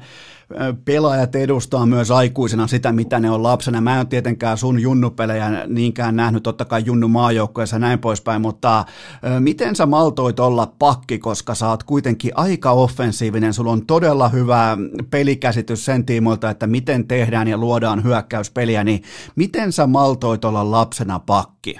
pelaajat 0.85 1.35
edustaa 1.35 1.85
myös 1.85 2.11
aikuisena 2.11 2.67
sitä, 2.67 2.91
mitä 2.91 3.19
ne 3.19 3.31
on 3.31 3.43
lapsena. 3.43 3.81
Mä 3.81 3.99
en 3.99 4.07
tietenkään 4.07 4.57
sun 4.57 4.79
junnupelejä 4.79 5.63
niinkään 5.67 6.15
nähnyt, 6.15 6.43
totta 6.43 6.65
kai 6.65 6.83
junnu 6.85 7.07
maajoukkoessa 7.07 7.75
ja 7.75 7.79
näin 7.79 7.99
poispäin, 7.99 8.41
mutta 8.41 8.79
äh, 8.79 8.85
miten 9.39 9.75
sä 9.75 9.85
maltoit 9.85 10.39
olla 10.39 10.73
pakki, 10.79 11.19
koska 11.19 11.55
sä 11.55 11.69
oot 11.69 11.83
kuitenkin 11.83 12.31
aika 12.35 12.71
offensiivinen, 12.71 13.53
sulla 13.53 13.71
on 13.71 13.85
todella 13.85 14.29
hyvä 14.29 14.77
pelikäsitys 15.09 15.85
sen 15.85 16.05
tiimoilta, 16.05 16.49
että 16.49 16.67
miten 16.67 17.07
tehdään 17.07 17.47
ja 17.47 17.57
luodaan 17.57 18.03
hyökkäyspeliä, 18.03 18.83
niin 18.83 19.03
miten 19.35 19.71
sä 19.71 19.87
maltoit 19.87 20.45
olla 20.45 20.71
lapsena 20.71 21.19
pakki? 21.19 21.77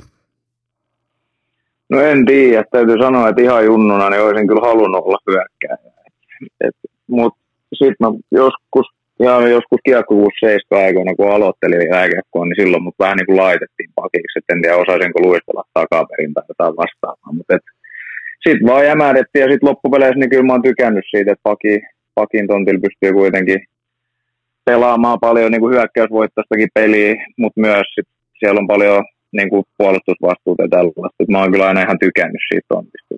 No 1.89 2.01
en 2.01 2.25
tiedä, 2.25 2.63
täytyy 2.71 2.97
sanoa, 3.01 3.29
että 3.29 3.41
ihan 3.41 3.65
junnuna 3.65 4.09
niin 4.09 4.21
olisin 4.21 4.47
kyllä 4.47 4.67
halunnut 4.67 5.05
olla 5.05 5.17
hyökkääjä. 5.27 5.93
Mutta 7.07 7.39
sitten 7.73 7.95
mä 7.99 8.07
joskus, 8.31 8.87
ihan 9.19 9.51
joskus 9.51 9.79
kiekko 9.83 10.15
7 10.39 10.85
aikoina, 10.85 11.15
kun 11.15 11.31
aloittelin 11.31 11.89
jääkiekkoa, 11.91 12.45
niin 12.45 12.61
silloin 12.61 12.83
mut 12.83 12.95
vähän 12.99 13.17
niin 13.17 13.25
kuin 13.25 13.37
laitettiin 13.37 13.89
pakiksi, 13.95 14.39
että 14.39 14.53
en 14.53 14.61
tiedä 14.61 14.77
osaisinko 14.77 15.19
luistella 15.21 15.63
takaperin 15.73 16.33
tai 16.33 16.43
jotain 16.47 16.75
vastaavaa. 16.77 17.33
Mutta 17.33 17.57
sitten 18.47 18.67
vaan 18.67 18.85
jämähdettiin 18.85 19.43
ja 19.43 19.51
sitten 19.51 19.69
loppupeleissä 19.69 20.19
niin 20.19 20.29
kyllä 20.29 20.43
mä 20.43 20.53
oon 20.53 20.61
tykännyt 20.61 21.05
siitä, 21.09 21.31
että 21.31 21.43
paki, 21.43 21.81
pakin 22.15 22.47
tontilla 22.47 22.85
pystyy 22.85 23.13
kuitenkin 23.13 23.59
pelaamaan 24.65 25.19
paljon 25.19 25.51
niin 25.51 25.61
kuin 25.61 25.75
peliä, 26.73 27.15
mutta 27.37 27.61
myös 27.61 27.87
sit 27.95 28.07
siellä 28.39 28.59
on 28.59 28.67
paljon 28.67 29.05
niin 29.31 29.49
kuin 29.49 29.63
puolustusvastuuta 29.77 30.63
ja 30.63 30.69
tällaista. 30.69 31.31
Mä 31.31 31.39
oon 31.39 31.51
kyllä 31.51 31.67
aina 31.67 31.81
ihan 31.81 31.99
tykännyt 31.99 32.41
siitä 32.49 32.65
tontista. 32.67 33.15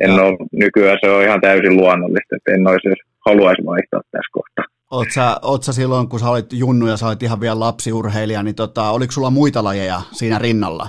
En 0.00 0.10
ole, 0.10 0.36
nykyään 0.52 0.98
se 1.00 1.10
on 1.10 1.22
ihan 1.22 1.40
täysin 1.40 1.76
luonnollista, 1.76 2.36
että 2.36 2.52
en 2.54 2.66
olisi 2.66 2.88
edes 2.88 2.98
haluaisi 3.26 3.66
vaihtaa 3.66 4.00
tässä 4.10 4.30
kohtaa. 4.32 4.64
Oot 4.90 5.10
sä, 5.14 5.36
oot 5.42 5.62
sä 5.62 5.72
silloin, 5.72 6.08
kun 6.08 6.20
sä 6.20 6.30
olit 6.30 6.52
junnu 6.52 6.86
ja 6.86 6.96
sä 6.96 7.06
olit 7.06 7.22
ihan 7.22 7.40
vielä 7.40 7.60
lapsiurheilija, 7.60 8.42
niin 8.42 8.54
tota, 8.54 8.90
oliko 8.90 9.12
sulla 9.12 9.30
muita 9.30 9.64
lajeja 9.64 10.00
siinä 10.12 10.38
rinnalla? 10.38 10.86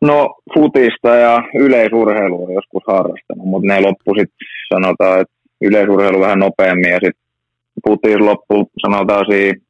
No 0.00 0.34
futista 0.54 1.08
ja 1.08 1.42
yleisurheilua 1.54 2.52
joskus 2.52 2.82
harrastanut, 2.86 3.46
mutta 3.46 3.68
ne 3.68 3.80
loppu 3.80 4.14
sitten 4.14 4.48
sanotaan, 4.74 5.20
että 5.20 5.34
yleisurheilu 5.60 6.20
vähän 6.20 6.38
nopeammin 6.38 6.90
ja 6.90 6.98
sitten 7.04 7.26
futis 7.88 8.16
loppu 8.16 8.70
sanotaan 8.86 9.26
siinä 9.30 9.60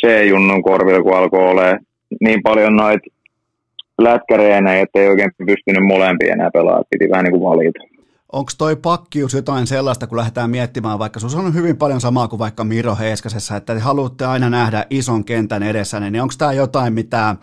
C-junnun 0.00 0.62
korvilla, 0.62 1.02
kun 1.02 1.16
alkoi 1.16 1.48
olemaan 1.48 1.78
niin 2.20 2.42
paljon 2.42 2.76
noita 2.76 3.06
lätkäreenä, 3.98 4.80
että 4.80 4.98
ei 4.98 5.08
oikein 5.08 5.30
pystynyt 5.38 5.86
molempia 5.86 6.32
enää 6.32 6.50
pelaamaan, 6.50 6.84
piti 6.90 7.10
vähän 7.10 7.24
niin 7.24 7.32
kuin 7.32 7.50
valita. 7.50 7.98
Onko 8.32 8.50
toi 8.58 8.76
pakkius 8.76 9.34
jotain 9.34 9.66
sellaista, 9.66 10.06
kun 10.06 10.18
lähdetään 10.18 10.50
miettimään, 10.50 10.98
vaikka 10.98 11.20
se 11.20 11.38
on 11.38 11.54
hyvin 11.54 11.76
paljon 11.76 12.00
samaa 12.00 12.28
kuin 12.28 12.38
vaikka 12.38 12.64
Miro 12.64 12.96
Heiskasessa, 12.96 13.56
että 13.56 13.74
te 13.74 13.80
haluatte 13.80 14.24
aina 14.24 14.50
nähdä 14.50 14.86
ison 14.90 15.24
kentän 15.24 15.62
edessä, 15.62 16.00
niin 16.00 16.22
onko 16.22 16.34
tämä 16.38 16.52
jotain, 16.52 16.92
mitä 16.92 17.36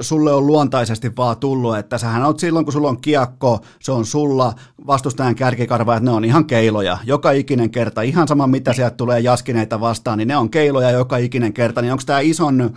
sulle 0.00 0.32
on 0.32 0.46
luontaisesti 0.46 1.10
vaan 1.16 1.36
tullut, 1.36 1.78
että 1.78 1.98
sähän 1.98 2.24
oot 2.24 2.38
silloin, 2.38 2.64
kun 2.64 2.72
sulla 2.72 2.88
on 2.88 3.00
kiekko, 3.00 3.58
se 3.80 3.92
on 3.92 4.04
sulla, 4.04 4.52
vastustajan 4.86 5.34
kärkikarva, 5.34 5.96
että 5.96 6.04
ne 6.04 6.16
on 6.16 6.24
ihan 6.24 6.44
keiloja. 6.44 6.98
Joka 7.04 7.30
ikinen 7.30 7.70
kerta, 7.70 8.02
ihan 8.02 8.28
sama 8.28 8.46
mitä 8.46 8.72
sieltä 8.72 8.96
tulee 8.96 9.20
jaskineita 9.20 9.80
vastaan, 9.80 10.18
niin 10.18 10.28
ne 10.28 10.36
on 10.36 10.50
keiloja 10.50 10.90
joka 10.90 11.16
ikinen 11.16 11.52
kerta, 11.52 11.82
niin 11.82 11.92
onko 11.92 12.02
tämä 12.06 12.20
ison 12.20 12.70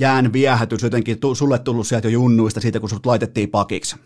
jään 0.00 0.32
viehätys 0.32 0.82
jotenkin 0.82 1.16
sulle 1.34 1.58
tullut 1.58 1.86
sieltä 1.86 2.08
jo 2.08 2.12
junnuista 2.12 2.60
siitä, 2.60 2.80
kun 2.80 2.88
sut 2.88 3.06
laitettiin 3.06 3.50
pakiksi? 3.50 3.96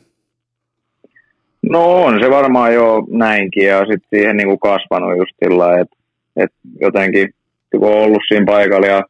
No 1.62 2.04
on 2.04 2.20
se 2.22 2.30
varmaan 2.30 2.74
jo 2.74 3.06
näinkin 3.10 3.66
ja 3.66 3.78
sitten 3.78 4.08
siihen 4.10 4.36
niin 4.36 4.48
kuin 4.48 4.58
kasvanut 4.58 5.18
just 5.18 5.32
sillä 5.44 5.78
että, 5.78 5.96
että 6.36 6.56
jotenkin 6.80 7.34
kun 7.70 7.88
on 7.88 8.02
ollut 8.02 8.22
siinä 8.28 8.46
paikalla 8.46 8.86
ja 8.86 9.02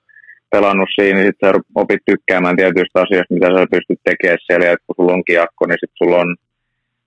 pelannut 0.51 0.89
siinä, 0.95 1.19
niin 1.19 1.27
sitten 1.27 1.49
sä 1.49 1.61
opit 1.75 2.03
tykkäämään 2.07 2.57
tietyistä 2.57 3.01
asioista, 3.01 3.35
mitä 3.35 3.47
sä 3.47 3.75
pystyt 3.77 4.01
tekemään 4.05 4.39
siellä, 4.47 4.67
ja 4.67 4.77
kun 4.85 4.95
sulla 4.97 5.13
on 5.13 5.25
kiekko, 5.25 5.63
niin 5.67 5.81
sitten 5.81 6.01
sulla 6.03 6.17
on 6.17 6.37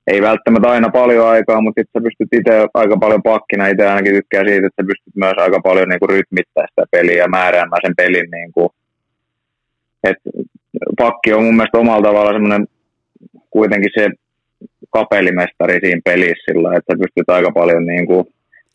ei 0.07 0.21
välttämättä 0.21 0.69
aina 0.69 0.89
paljon 0.89 1.27
aikaa, 1.27 1.61
mutta 1.61 1.81
sitten 1.81 2.01
sä 2.01 2.05
pystyt 2.07 2.39
itse 2.39 2.67
aika 2.73 2.97
paljon 2.97 3.23
pakkina, 3.23 3.67
itse 3.67 3.87
ainakin 3.87 4.13
tykkää 4.13 4.43
siitä, 4.43 4.67
että 4.67 4.83
sä 4.83 4.87
pystyt 4.91 5.15
myös 5.15 5.37
aika 5.37 5.59
paljon 5.63 5.89
niin 5.89 5.99
kuin 5.99 6.09
rytmittää 6.09 6.65
sitä 6.69 6.83
peliä 6.91 7.17
ja 7.23 7.27
määräämään 7.27 7.81
sen 7.85 7.95
pelin 7.97 8.29
niin 8.31 8.51
kuin, 8.51 8.69
et 10.03 10.17
pakki 10.97 11.33
on 11.33 11.43
mun 11.43 11.55
mielestä 11.55 11.77
omalla 11.77 12.07
tavalla 12.07 12.33
semmoinen 12.33 12.67
kuitenkin 13.49 13.91
se 13.97 14.09
kapellimestari 14.89 15.79
siinä 15.83 16.01
pelissä 16.05 16.43
sillä, 16.45 16.77
että 16.77 16.93
pystyt 17.01 17.29
aika 17.29 17.51
paljon 17.51 17.85
niin 17.85 18.05
kuin 18.07 18.25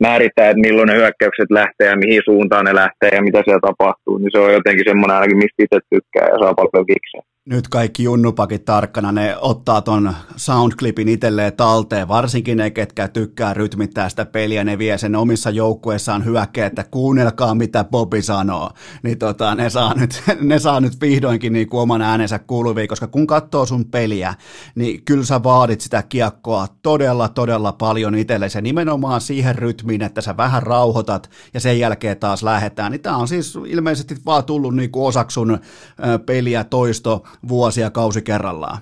määrittää, 0.01 0.51
että 0.51 0.61
milloin 0.67 0.89
ne 0.89 0.95
hyökkäykset 0.95 1.51
lähtee 1.51 1.89
ja 1.89 1.97
mihin 1.97 2.23
suuntaan 2.25 2.65
ne 2.65 2.75
lähtee 2.75 3.11
ja 3.13 3.23
mitä 3.23 3.43
siellä 3.45 3.69
tapahtuu, 3.69 4.19
niin 4.19 4.31
se 4.33 4.39
on 4.39 4.53
jotenkin 4.53 4.89
semmoinen 4.89 5.17
ainakin, 5.17 5.37
mistä 5.37 5.63
itse 5.63 5.79
tykkää 5.91 6.29
ja 6.29 6.39
saa 6.39 6.55
paljon 6.55 6.87
kikseä 6.87 7.36
nyt 7.47 7.69
kaikki 7.69 8.03
junnupakit 8.03 8.65
tarkkana, 8.65 9.13
ne 9.13 9.37
ottaa 9.41 9.83
ton 9.83 10.15
soundclipin 10.37 11.09
itselleen 11.09 11.53
talteen, 11.53 12.09
varsinkin 12.09 12.57
ne, 12.57 12.71
ketkä 12.71 13.09
tykkää 13.09 13.55
rytmittää 13.55 14.09
sitä 14.09 14.27
peliä, 14.27 14.65
ne 14.65 14.79
vie 14.79 14.99
sen 14.99 15.17
omissa 15.17 15.51
joukkueissaan 15.51 16.25
hyökkäin, 16.25 16.67
että 16.67 16.85
kuunnelkaa 16.91 17.55
mitä 17.55 17.85
Bobby 17.85 18.23
sanoo, 18.23 18.71
niin 19.03 19.19
tota, 19.19 19.55
ne, 19.55 19.71
saa 19.71 19.95
nyt, 19.95 20.23
ne 20.41 20.59
saa 20.59 20.81
nyt 20.81 21.01
vihdoinkin 21.01 21.53
niin 21.53 21.69
kuin 21.69 21.81
oman 21.81 22.03
äänensä 22.03 22.39
kuuluviin, 22.39 22.89
koska 22.89 23.07
kun 23.07 23.27
katsoo 23.27 23.67
sun 23.67 23.85
peliä, 23.85 24.35
niin 24.75 25.05
kyllä 25.05 25.25
sä 25.25 25.43
vaadit 25.43 25.81
sitä 25.81 26.03
kiekkoa 26.03 26.67
todella, 26.83 27.29
todella 27.29 27.73
paljon 27.73 28.15
itsellesi, 28.15 28.59
ja 28.59 28.63
nimenomaan 28.63 29.21
siihen 29.21 29.55
rytmiin, 29.55 30.03
että 30.03 30.21
sä 30.21 30.37
vähän 30.37 30.63
rauhoitat, 30.63 31.31
ja 31.55 31.61
sen 31.61 31.79
jälkeen 31.79 32.17
taas 32.17 32.43
lähetään, 32.43 32.93
niin 32.93 33.03
tää 33.03 33.17
on 33.17 33.29
siis 33.29 33.59
ilmeisesti 33.67 34.17
vaan 34.27 34.45
tullut 34.45 34.77
niin 34.77 34.91
kuin 34.91 35.13
peliä 36.27 36.65
toisto 36.65 37.25
vuosia 37.49 37.91
kausi 37.91 38.23
kerrallaan? 38.23 38.79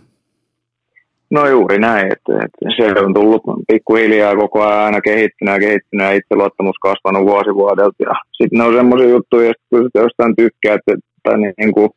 No 1.30 1.46
juuri 1.48 1.78
näin, 1.78 2.06
että, 2.12 2.32
että 2.44 2.58
se 2.76 3.00
on 3.00 3.14
tullut 3.14 3.42
pikkuhiljaa 3.68 4.36
koko 4.36 4.62
ajan 4.62 4.84
aina 4.84 5.00
kehittynyt 5.00 5.54
ja 5.54 5.60
kehittynyt 5.60 6.06
ja 6.06 6.12
itseluottamus 6.12 6.78
kasvanut 6.82 7.24
vuosi 7.30 7.54
vuodelta. 7.54 7.96
Ja 8.08 8.14
sitten 8.32 8.58
ne 8.58 8.64
on 8.64 8.74
semmoisia 8.74 9.08
juttuja, 9.08 9.50
että 9.50 9.64
kun 9.70 9.90
jostain 9.94 10.36
tykkää, 10.36 10.74
että, 10.74 10.92
tai 11.22 11.34
niin, 11.38 11.74
kuin 11.74 11.90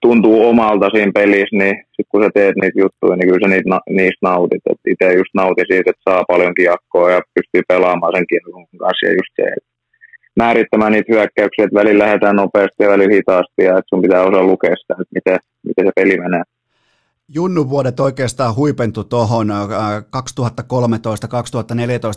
tuntuu 0.00 0.48
omalta 0.48 0.90
siinä 0.90 1.12
pelissä, 1.14 1.56
niin 1.56 1.76
sitten 1.76 2.10
kun 2.10 2.22
sä 2.22 2.30
teet 2.34 2.56
niitä 2.56 2.80
juttuja, 2.80 3.16
niin 3.16 3.28
kyllä 3.28 3.44
sä 3.44 3.48
niitä, 3.54 3.80
niistä 3.90 4.22
nautit. 4.28 4.62
Itse 4.92 5.06
just 5.20 5.34
nautin 5.34 5.70
siitä, 5.70 5.90
että 5.90 6.10
saa 6.10 6.30
paljon 6.32 6.54
kiekkoa 6.54 7.10
ja 7.10 7.20
pystyy 7.34 7.62
pelaamaan 7.68 8.12
sen 8.16 8.26
kiekon 8.30 8.66
kanssa 8.82 9.06
ja 9.06 9.12
just 9.12 9.32
se, 9.36 9.42
että 9.56 9.70
määrittämään 10.36 10.92
niitä 10.92 11.12
hyökkäyksiä, 11.12 11.64
että 11.64 11.80
välillä 11.80 12.04
lähdetään 12.04 12.36
nopeasti 12.36 12.82
ja 12.84 12.88
välillä 12.94 13.14
hitaasti 13.14 13.62
ja 13.68 13.78
että 13.78 13.90
sun 13.90 14.02
pitää 14.02 14.22
osaa 14.28 14.50
lukea 14.52 14.76
sitä, 14.76 14.94
että 15.00 15.14
miten, 15.18 15.38
miten 15.62 15.86
se 15.86 15.92
peli 15.94 16.20
menee. 16.20 16.42
Junnu 17.34 17.70
vuodet 17.70 18.00
oikeastaan 18.00 18.56
huipentu 18.56 19.04
tuohon 19.04 19.50
2013-2014 19.50 19.52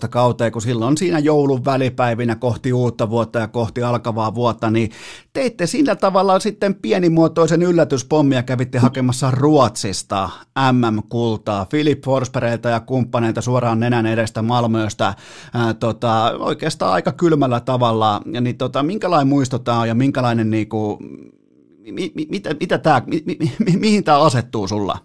kauteen, 0.09 0.51
kun 0.51 0.61
silloin 0.61 0.97
siinä 0.97 1.19
joulun 1.19 1.65
välipäivinä 1.65 2.35
kohti 2.35 2.73
uutta 2.73 3.09
vuotta 3.09 3.39
ja 3.39 3.47
kohti 3.47 3.83
alkavaa 3.83 4.35
vuotta, 4.35 4.71
niin 4.71 4.91
teitte 5.33 5.67
sillä 5.67 5.95
tavalla 5.95 6.39
sitten 6.39 6.75
pienimuotoisen 6.75 7.63
yllätyspommia, 7.63 8.43
kävitte 8.43 8.79
hakemassa 8.79 9.31
Ruotsista 9.31 10.29
MM-kultaa, 10.71 11.65
Philip 11.65 12.05
Forsbergilta 12.05 12.69
ja 12.69 12.79
kumppaneilta 12.79 13.41
suoraan 13.41 13.79
nenän 13.79 14.05
edestä 14.05 14.41
Malmöstä, 14.41 15.13
ää, 15.53 15.73
tota, 15.73 16.33
oikeastaan 16.39 16.93
aika 16.93 17.11
kylmällä 17.11 17.59
tavalla, 17.59 18.21
ja 18.31 18.41
niin 18.41 18.57
tota, 18.57 18.83
minkälainen 18.83 19.27
muisto 19.27 19.59
tämä 19.59 19.79
on 19.79 19.87
ja 19.87 19.95
minkälainen 19.95 20.49
niinku, 20.49 20.99
mi, 21.91 22.11
mi, 22.15 22.25
mitä, 22.31 22.49
mitä 22.59 22.77
tää, 22.77 23.01
mi, 23.05 23.21
mi, 23.25 23.37
mi, 23.39 23.77
mihin 23.79 24.03
tämä 24.03 24.19
asettuu 24.19 24.67
sulla? 24.67 24.97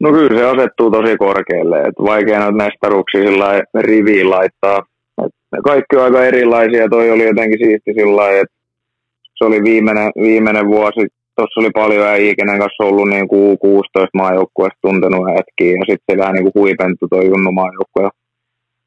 No 0.00 0.12
kyllä 0.12 0.38
se 0.38 0.44
asettuu 0.44 0.90
tosi 0.90 1.16
korkealle, 1.16 1.78
että 1.78 2.02
vaikea 2.02 2.38
noita 2.38 2.64
mestaruksia 2.64 3.20
sillä 3.20 3.62
riviin 3.74 4.30
laittaa. 4.30 4.82
Et 5.24 5.32
kaikki 5.64 5.96
on 5.96 6.02
aika 6.02 6.24
erilaisia, 6.24 6.88
toi 6.88 7.10
oli 7.10 7.26
jotenkin 7.26 7.58
siisti 7.58 7.92
sillä 7.94 8.30
että 8.30 8.54
se 9.34 9.44
oli 9.44 9.62
viimeinen, 9.62 10.10
viimeinen 10.20 10.66
vuosi, 10.66 11.06
tuossa 11.36 11.60
oli 11.60 11.70
paljon 11.70 12.06
äijä, 12.06 12.34
kenen 12.34 12.58
kanssa 12.58 12.84
ollut 12.84 13.08
niin 13.08 13.28
kuin 13.28 13.58
16 13.58 14.08
maajoukkueesta 14.14 14.78
tuntenut 14.82 15.26
hetkiä, 15.28 15.72
ja 15.72 15.84
sitten 15.90 16.18
vähän 16.18 16.34
niin 16.34 16.52
kuin 16.52 16.62
huipentui 16.62 17.08
tuo 17.08 17.22
Junnu 17.22 17.52
maajoukkue 17.52 18.10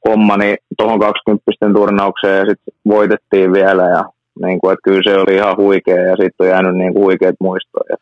homma 0.07 0.37
niin 0.37 0.57
tuohon 0.77 0.99
20 0.99 1.43
turnaukseen 1.73 2.39
ja 2.39 2.45
sitten 2.45 2.73
voitettiin 2.87 3.53
vielä 3.53 3.83
ja 3.83 4.03
niin 4.45 4.59
kuin, 4.59 4.73
että 4.73 4.83
kyllä 4.83 5.01
se 5.03 5.17
oli 5.17 5.35
ihan 5.35 5.57
huikea 5.57 6.01
ja 6.01 6.15
sitten 6.15 6.35
on 6.39 6.47
jäänyt 6.47 6.75
niin 6.75 6.93
kuin 6.93 7.03
huikeat 7.03 7.35
muistoja. 7.39 7.97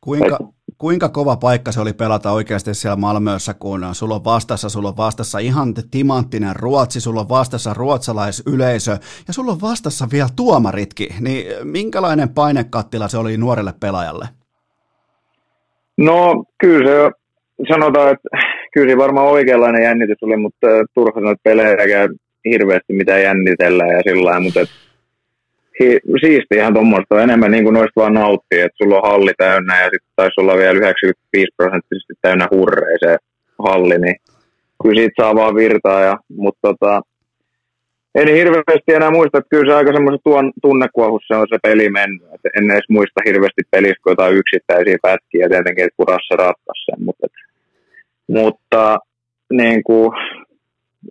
Kuinka, 0.00 0.38
kuinka 0.78 1.08
kova 1.08 1.36
paikka 1.36 1.72
se 1.72 1.80
oli 1.80 1.92
pelata 1.92 2.32
oikeasti 2.32 2.74
siellä 2.74 2.96
Malmössä, 2.96 3.54
kun 3.54 3.86
sulla 3.92 4.14
on 4.14 4.24
vastassa, 4.24 4.68
sulla 4.68 4.88
on 4.88 4.96
vastassa 4.96 5.38
ihan 5.38 5.74
timanttinen 5.90 6.56
Ruotsi, 6.56 7.00
sulla 7.00 7.20
on 7.20 7.28
vastassa 7.28 7.74
ruotsalaisyleisö 7.74 8.90
ja 9.26 9.32
sulla 9.32 9.52
on 9.52 9.60
vastassa 9.60 10.08
vielä 10.12 10.28
tuomaritkin, 10.36 11.08
niin 11.20 11.46
minkälainen 11.64 12.28
painekattila 12.28 13.08
se 13.08 13.18
oli 13.18 13.36
nuorelle 13.36 13.72
pelaajalle? 13.80 14.28
No 15.96 16.44
kyllä 16.58 16.90
se 16.90 17.10
sanotaan, 17.72 18.12
että 18.12 18.28
kyllä 18.72 18.92
se 18.92 18.98
varmaan 18.98 19.26
oikeanlainen 19.26 19.82
jännitys 19.82 20.22
oli, 20.22 20.36
mutta 20.36 20.66
turha 20.94 21.20
sanoa, 21.20 21.32
että 21.32 21.42
pelejä 21.42 22.08
hirveästi 22.44 22.92
mitä 22.92 23.18
jännitellä 23.18 23.86
ja 23.86 24.02
sillä 24.02 24.40
mutta 24.40 24.60
et 25.80 26.02
siistiähän 26.20 26.74
tuommoista. 26.74 27.22
Enemmän 27.22 27.50
niin 27.50 27.64
kuin 27.64 27.74
noista 27.74 28.00
vaan 28.00 28.14
nauttii, 28.14 28.60
että 28.60 28.76
sulla 28.76 29.00
on 29.00 29.10
halli 29.10 29.32
täynnä 29.38 29.80
ja 29.80 29.84
sitten 29.84 30.12
taisi 30.16 30.40
olla 30.40 30.56
vielä 30.56 30.78
95 30.78 31.52
prosenttisesti 31.56 32.14
täynnä 32.22 32.48
hurreja 32.50 32.98
se 33.00 33.16
halli, 33.58 33.98
niin 33.98 34.16
kyllä 34.82 35.00
siitä 35.00 35.22
saa 35.22 35.34
vaan 35.34 35.54
virtaa. 35.54 36.00
Ja, 36.00 36.16
mutta 36.28 36.60
tota, 36.62 37.02
en 38.14 38.28
hirveästi 38.28 38.92
enää 38.94 39.10
muista, 39.10 39.38
että 39.38 39.50
kyllä 39.50 39.72
se 39.72 39.76
aika 39.76 39.92
semmoisen 39.92 40.20
tuon 40.24 40.52
tunnekuohussa 40.62 41.38
on 41.38 41.46
se 41.48 41.58
peli 41.62 41.90
mennyt. 41.90 42.28
Et 42.34 42.40
en 42.56 42.70
edes 42.70 42.88
muista 42.88 43.20
hirveästi 43.26 43.62
pelistä, 43.70 44.02
kun 44.02 44.12
jotain 44.12 44.36
yksittäisiä 44.36 44.96
pätkiä 45.02 45.48
tietenkin, 45.48 45.84
että 45.84 45.96
kurassa 45.96 46.36
ratkaisi 46.36 46.84
sen. 46.84 47.04
Mutta, 47.04 47.26
et, 47.26 47.32
mutta 48.28 48.98
niin 49.52 49.82
kuin, 49.84 50.10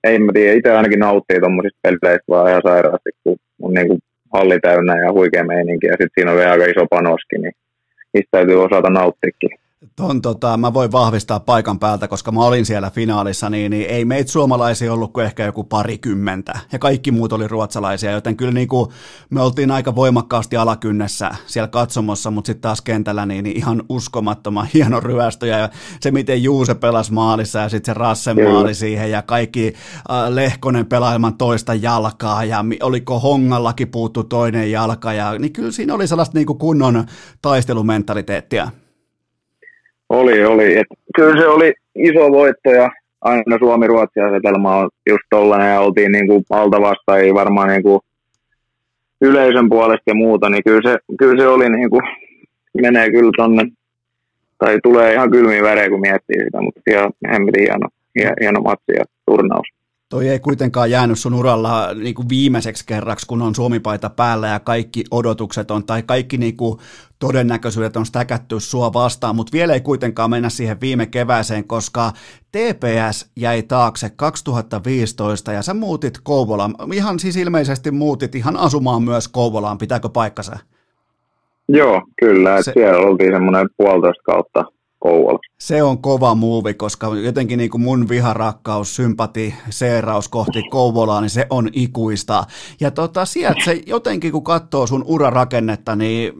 ei 0.03 0.19
mä 0.19 0.31
tiedä, 0.34 0.53
itse 0.53 0.72
ainakin 0.72 0.99
nauttii 0.99 1.40
tuommoisista 1.40 1.80
peleistä 1.81 2.30
vaan 2.30 2.49
ihan 2.49 2.61
sairaasti, 2.65 3.10
kun 3.23 3.38
on 3.61 3.73
niin 3.73 3.88
kuin 3.88 3.99
halli 4.34 4.60
täynnä 4.60 4.99
ja 5.03 5.11
huikea 5.11 5.43
meininki 5.43 5.88
ja 5.88 5.93
sitten 5.93 6.10
siinä 6.15 6.31
on 6.31 6.38
vielä 6.38 6.51
aika 6.51 6.65
iso 6.65 6.85
panoskin, 6.89 7.41
niin 7.41 7.53
niistä 8.14 8.31
täytyy 8.31 8.64
osata 8.64 8.89
nauttikin. 8.89 9.49
Ton, 9.95 10.22
tota, 10.22 10.57
mä 10.57 10.73
voin 10.73 10.91
vahvistaa 10.91 11.39
paikan 11.39 11.80
päältä, 11.80 12.07
koska 12.07 12.31
mä 12.31 12.39
olin 12.39 12.65
siellä 12.65 12.89
finaalissa, 12.89 13.49
niin, 13.49 13.72
niin 13.72 13.89
ei 13.89 14.05
meitä 14.05 14.31
suomalaisia 14.31 14.93
ollut 14.93 15.14
kuin 15.14 15.26
ehkä 15.26 15.45
joku 15.45 15.64
parikymmentä. 15.64 16.60
Ja 16.72 16.80
kaikki 16.80 17.11
muut 17.11 17.34
oli 17.34 17.47
ruotsalaisia, 17.47 18.11
joten 18.11 18.38
kyllä 18.38 18.51
niin 18.51 18.68
kuin 18.68 18.89
me 19.30 19.41
oltiin 19.41 19.72
aika 19.72 19.95
voimakkaasti 19.95 20.57
alakynnessä 20.57 21.31
siellä 21.45 21.68
katsomossa, 21.68 22.31
mutta 22.31 22.47
sitten 22.47 22.61
taas 22.61 22.81
kentällä 22.81 23.26
niin, 23.26 23.43
niin 23.43 23.57
ihan 23.57 23.84
uskomattoman 23.89 24.68
hieno 24.73 24.99
ryöstö. 24.99 25.47
Ja 25.47 25.69
se, 25.99 26.11
miten 26.11 26.43
Juuse 26.43 26.76
pelasi 26.76 27.14
maalissa 27.14 27.60
ja 27.60 27.69
sitten 27.69 27.95
se 27.95 27.99
Rassen 27.99 28.43
maali 28.43 28.76
siihen 28.76 29.11
ja 29.11 29.22
kaikki 29.22 29.73
äh, 30.11 30.30
Lehkonen 30.30 30.85
pelaailman 30.85 31.38
toista 31.38 31.73
jalkaa 31.73 32.43
ja 32.43 32.65
oliko 32.81 33.19
Hongallakin 33.19 33.88
puuttu 33.88 34.23
toinen 34.23 34.72
jalka. 34.72 35.14
Ja, 35.14 35.39
niin 35.39 35.53
kyllä 35.53 35.72
siinä 35.72 35.93
oli 35.93 36.07
sellaista 36.07 36.38
niin 36.38 36.47
kuin 36.47 36.60
kunnon 36.60 37.05
taistelumentaliteettia. 37.41 38.72
Oli, 40.14 40.45
oli. 40.45 40.77
Et 40.77 40.88
kyllä 41.15 41.41
se 41.41 41.48
oli 41.48 41.73
iso 41.95 42.31
voitto 42.31 42.69
ja 42.69 42.90
aina 43.22 43.57
Suomi-Ruotsi 43.60 44.19
asetelma 44.19 44.76
on 44.76 44.90
just 45.10 45.23
tollainen 45.30 45.73
ja 45.73 45.80
oltiin 45.80 46.11
niin 46.11 46.27
kuin 46.27 46.44
alta 46.49 46.81
vastaajia 46.81 47.34
varmaan 47.34 47.68
niin 47.68 47.84
kuin 47.84 47.99
yleisön 49.22 49.69
puolesta 49.69 50.03
ja 50.06 50.15
muuta, 50.15 50.49
niin 50.49 50.64
kyllä 50.64 50.91
se, 50.91 50.98
kyllä 51.19 51.44
se 51.44 51.48
oli 51.48 51.69
niin 51.69 51.90
kuin, 51.90 52.02
menee 52.81 53.11
kyllä 53.11 53.31
tonne, 53.38 53.64
tai 54.57 54.80
tulee 54.84 55.14
ihan 55.14 55.31
kylmiä 55.31 55.64
värejä, 55.64 55.90
kun 55.90 55.99
miettii 55.99 56.44
sitä, 56.44 56.61
mutta 56.61 56.81
ihan 56.90 57.11
hemmetin 57.31 57.61
hieno, 57.61 57.88
hieno 58.41 58.61
matsi 58.61 58.94
ja 58.98 59.06
turnaus. 59.26 59.68
Toi 60.14 60.27
ei 60.27 60.40
kuitenkaan 60.40 60.91
jäänyt 60.91 61.19
sun 61.19 61.34
uralla 61.34 61.94
niin 61.94 62.15
kuin 62.15 62.30
viimeiseksi 62.30 62.85
kerraksi, 62.88 63.27
kun 63.27 63.41
on 63.41 63.56
Suomipaita 63.56 64.10
päällä 64.10 64.48
ja 64.48 64.60
kaikki 64.60 65.03
odotukset 65.11 65.72
on, 65.72 65.85
tai 65.85 66.03
kaikki 66.03 66.38
niin 66.38 66.57
kuin 66.57 66.80
todennäköisyydet 67.19 67.98
on 67.98 68.06
stäkätty 68.06 68.60
sua 68.60 68.94
vastaan, 68.94 69.35
mutta 69.35 69.53
vielä 69.53 69.73
ei 69.73 69.81
kuitenkaan 69.81 70.30
mennä 70.30 70.49
siihen 70.49 70.81
viime 70.81 71.06
kevääseen, 71.06 71.68
koska 71.68 72.11
TPS 72.52 73.31
jäi 73.35 73.64
taakse 73.64 74.10
2015 74.10 75.52
ja 75.52 75.61
sä 75.61 75.73
muutit 75.73 76.19
Kouvolaan. 76.23 76.76
Ihan 76.94 77.19
siis 77.19 77.38
ilmeisesti 77.38 77.91
muutit 77.91 78.35
ihan 78.35 78.57
asumaan 78.57 79.03
myös 79.03 79.27
Kouvolaan, 79.27 79.77
pitääkö 79.77 80.10
paikkansa? 80.10 80.57
Joo, 81.68 82.02
kyllä. 82.19 82.61
Se... 82.61 82.72
Siellä 82.73 83.07
oltiin 83.07 83.34
semmoinen 83.34 83.69
puolitoista 83.77 84.23
kautta 84.23 84.65
Kouvolassa. 85.03 85.53
Se 85.59 85.84
on 85.84 86.01
kova 86.01 86.35
muuvi, 86.35 86.73
koska 86.73 87.07
jotenkin 87.23 87.57
niin 87.57 87.69
kuin 87.69 87.81
mun 87.81 88.09
viharakkaus, 88.09 88.95
sympati, 88.95 89.53
seeraus 89.69 90.30
kohti 90.30 90.63
Kouvolaa, 90.69 91.21
niin 91.21 91.30
se 91.30 91.45
on 91.49 91.69
ikuista. 91.73 92.43
Ja 92.81 92.91
tota, 92.91 93.25
sieltä 93.25 93.63
se 93.65 93.81
jotenkin, 93.88 94.31
kun 94.31 94.43
katsoo 94.43 94.88
sun 94.88 95.03
urarakennetta, 95.07 95.95
niin 95.95 96.34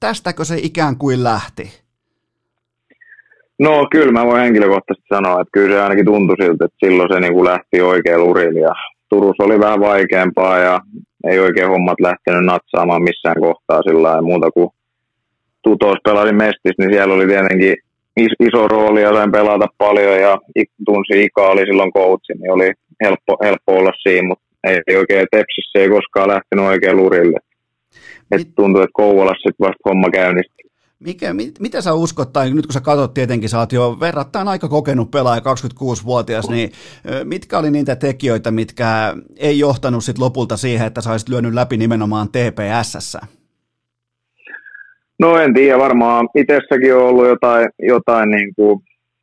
tästäkö 0.00 0.44
se 0.44 0.56
ikään 0.62 0.96
kuin 0.96 1.24
lähti? 1.24 1.70
No 3.58 3.86
kyllä 3.90 4.12
mä 4.12 4.26
voin 4.26 4.42
henkilökohtaisesti 4.42 5.08
sanoa, 5.08 5.40
että 5.40 5.50
kyllä 5.52 5.76
se 5.76 5.82
ainakin 5.82 6.04
tuntui 6.04 6.36
siltä, 6.40 6.64
että 6.64 6.86
silloin 6.86 7.08
se 7.12 7.20
niin 7.20 7.32
kuin 7.32 7.44
lähti 7.44 7.80
oikein 7.80 8.20
urille 8.20 8.60
ja 8.60 8.74
Turussa 9.08 9.44
oli 9.44 9.60
vähän 9.60 9.80
vaikeampaa 9.80 10.58
ja 10.58 10.80
ei 11.26 11.38
oikein 11.38 11.68
hommat 11.68 12.00
lähtenyt 12.00 12.44
natsaamaan 12.44 13.02
missään 13.02 13.40
kohtaa 13.40 13.82
sillä 13.82 14.22
muuta 14.22 14.50
kuin 14.50 14.70
tutos 15.64 15.98
pelasin 16.04 16.36
Mestis, 16.36 16.78
niin 16.78 16.92
siellä 16.92 17.14
oli 17.14 17.26
tietenkin 17.26 17.76
iso 18.40 18.68
rooli 18.68 19.02
ja 19.02 19.12
sain 19.14 19.32
pelata 19.32 19.66
paljon 19.78 20.20
ja 20.20 20.38
tunsi 20.86 21.24
Ika 21.24 21.48
oli 21.48 21.66
silloin 21.66 21.92
coachi, 21.92 22.32
niin 22.38 22.52
oli 22.52 22.72
helppo, 23.04 23.36
helppo 23.44 23.72
olla 23.76 23.92
siinä, 24.02 24.28
mutta 24.28 24.44
ei 24.64 24.96
oikein 24.96 25.26
Tepsissä 25.30 25.78
ei 25.78 25.88
koskaan 25.88 26.28
lähtenyt 26.28 26.64
oikein 26.64 26.96
lurille. 26.96 27.38
Et 28.30 28.54
tuntuu, 28.56 28.82
että 28.82 28.92
Kouvolassa 28.92 29.48
sitten 29.48 29.66
vasta 29.66 29.88
homma 29.88 30.10
käynnistyi. 30.10 30.70
Mikä, 30.98 31.34
mit, 31.34 31.60
mitä 31.60 31.80
sä 31.80 31.94
uskot, 31.94 32.32
tai 32.32 32.50
nyt 32.50 32.66
kun 32.66 32.72
sä 32.72 32.80
katsot 32.80 33.14
tietenkin, 33.14 33.48
sä 33.48 33.58
oot 33.58 33.72
jo 33.72 33.96
verrattain 34.00 34.48
aika 34.48 34.68
kokenut 34.68 35.10
pelaaja, 35.10 35.40
26-vuotias, 35.40 36.50
niin 36.50 36.72
mitkä 37.24 37.58
oli 37.58 37.70
niitä 37.70 37.96
tekijöitä, 37.96 38.50
mitkä 38.50 39.14
ei 39.36 39.58
johtanut 39.58 40.04
sit 40.04 40.18
lopulta 40.18 40.56
siihen, 40.56 40.86
että 40.86 41.00
sä 41.00 41.10
olisit 41.10 41.28
lyönyt 41.28 41.54
läpi 41.54 41.76
nimenomaan 41.76 42.28
TPSssä? 42.28 43.20
No 45.20 45.38
en 45.38 45.54
tiedä, 45.54 45.78
varmaan 45.78 46.28
itsessäkin 46.34 46.94
on 46.94 47.02
ollut 47.02 47.26
jotain, 47.26 47.68
jotain 47.78 48.30
niin 48.30 48.54
kuin 48.56 48.80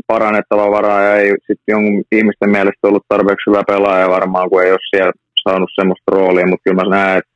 parannettavaa 0.07 0.71
varaa 0.71 1.01
ja 1.01 1.15
ei 1.15 1.29
sitten 1.29 1.67
jonkun 1.67 2.03
ihmisten 2.11 2.49
mielestä 2.49 2.87
ollut 2.87 3.05
tarpeeksi 3.07 3.49
hyvä 3.49 3.63
pelaaja 3.67 4.09
varmaan, 4.09 4.49
kun 4.49 4.63
ei 4.63 4.71
ole 4.71 4.79
siellä 4.89 5.11
saanut 5.43 5.69
semmoista 5.75 6.11
roolia, 6.11 6.47
mutta 6.47 6.63
kyllä 6.63 6.83
mä 6.83 6.95
näen, 6.95 7.17
että, 7.17 7.31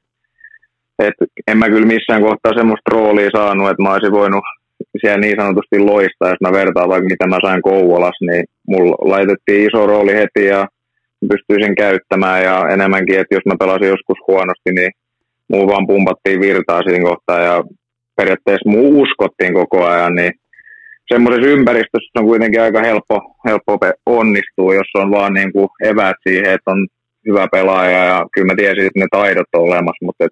että 0.99 1.25
en 1.47 1.57
mä 1.57 1.69
kyllä 1.69 1.87
missään 1.87 2.21
kohtaa 2.21 2.57
semmoista 2.57 2.91
roolia 2.91 3.29
saanut, 3.35 3.69
että 3.69 3.83
mä 3.83 3.93
olisin 3.93 4.11
voinut 4.11 4.43
siellä 5.01 5.17
niin 5.17 5.37
sanotusti 5.39 5.79
loistaa, 5.79 6.29
jos 6.29 6.41
mä 6.41 6.51
vertaan 6.51 6.89
vaikka 6.89 7.09
mitä 7.09 7.27
mä 7.27 7.37
sain 7.45 7.61
Kouvolas, 7.61 8.17
niin 8.21 8.43
mulla 8.67 8.95
laitettiin 9.11 9.67
iso 9.67 9.87
rooli 9.87 10.13
heti 10.13 10.45
ja 10.45 10.67
pystyisin 11.29 11.75
käyttämään 11.75 12.43
ja 12.43 12.69
enemmänkin, 12.69 13.19
että 13.19 13.35
jos 13.35 13.45
mä 13.45 13.55
pelasin 13.59 13.87
joskus 13.87 14.19
huonosti, 14.27 14.71
niin 14.71 14.91
muu 15.51 15.67
vaan 15.67 15.87
pumpattiin 15.87 16.41
virtaa 16.41 16.81
siinä 16.83 17.09
kohtaa 17.09 17.39
ja 17.39 17.63
periaatteessa 18.15 18.69
muu 18.69 19.01
uskottiin 19.01 19.53
koko 19.53 19.85
ajan, 19.85 20.15
niin 20.15 20.33
semmoisessa 21.13 21.49
ympäristössä 21.49 22.19
on 22.19 22.25
kuitenkin 22.25 22.61
aika 22.61 22.81
helppo, 22.81 23.35
helppo 23.45 23.79
onnistua, 24.05 24.75
jos 24.75 24.87
on 24.95 25.11
vaan 25.11 25.33
niin 25.33 25.53
kuin 25.53 25.69
eväät 25.83 26.15
siihen, 26.27 26.53
että 26.53 26.71
on 26.71 26.87
hyvä 27.27 27.47
pelaaja 27.51 28.05
ja 28.05 28.25
kyllä 28.33 28.47
mä 28.47 28.55
tiesin, 28.55 28.85
että 28.85 28.99
ne 28.99 29.07
taidot 29.11 29.47
on 29.53 29.61
olemassa, 29.61 30.05
mutta 30.05 30.25
et 30.25 30.31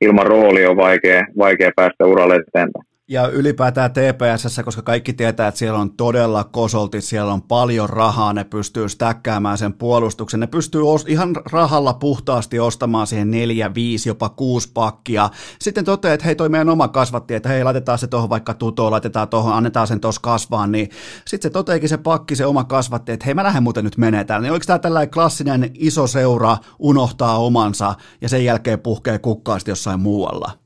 ilman 0.00 0.26
rooli 0.26 0.66
on 0.66 0.76
vaikea, 0.76 1.24
vaikea 1.38 1.70
päästä 1.76 2.06
uralle 2.06 2.34
eteenpäin. 2.36 2.89
Ja 3.12 3.28
ylipäätään 3.28 3.90
TPSssä, 3.90 4.62
koska 4.62 4.82
kaikki 4.82 5.12
tietää, 5.12 5.48
että 5.48 5.58
siellä 5.58 5.78
on 5.78 5.90
todella 5.90 6.44
kosolti, 6.44 7.00
siellä 7.00 7.32
on 7.32 7.42
paljon 7.42 7.88
rahaa, 7.88 8.32
ne 8.32 8.44
pystyy 8.44 8.88
stäkkäämään 8.88 9.58
sen 9.58 9.72
puolustuksen, 9.72 10.40
ne 10.40 10.46
pystyy 10.46 10.80
ihan 11.06 11.36
rahalla 11.52 11.94
puhtaasti 11.94 12.58
ostamaan 12.58 13.06
siihen 13.06 13.30
neljä, 13.30 13.74
viisi, 13.74 14.08
jopa 14.08 14.28
kuusi 14.28 14.70
pakkia. 14.74 15.30
Sitten 15.60 15.84
toteaa, 15.84 16.14
että 16.14 16.26
hei 16.26 16.36
toi 16.36 16.48
meidän 16.48 16.68
oma 16.68 16.88
kasvatti, 16.88 17.34
että 17.34 17.48
hei 17.48 17.64
laitetaan 17.64 17.98
se 17.98 18.06
tuohon 18.06 18.30
vaikka 18.30 18.54
tutoon, 18.54 18.92
laitetaan 18.92 19.28
tuohon, 19.28 19.52
annetaan 19.52 19.86
sen 19.86 20.00
tuossa 20.00 20.20
kasvaa, 20.20 20.66
niin 20.66 20.90
sitten 21.26 21.50
se 21.50 21.52
toteekin 21.52 21.88
se 21.88 21.98
pakki, 21.98 22.36
se 22.36 22.46
oma 22.46 22.64
kasvatti, 22.64 23.12
että 23.12 23.24
hei 23.24 23.34
mä 23.34 23.44
lähden 23.44 23.62
muuten 23.62 23.84
nyt 23.84 23.96
menee 23.96 24.24
täällä. 24.24 24.42
Niin 24.42 24.52
oliko 24.52 24.66
tämä 24.66 24.78
tällainen 24.78 25.10
klassinen 25.10 25.70
iso 25.74 26.06
seura 26.06 26.56
unohtaa 26.78 27.38
omansa 27.38 27.94
ja 28.20 28.28
sen 28.28 28.44
jälkeen 28.44 28.80
puhkee 28.80 29.18
kukkaasti 29.18 29.70
jossain 29.70 30.00
muualla? 30.00 30.59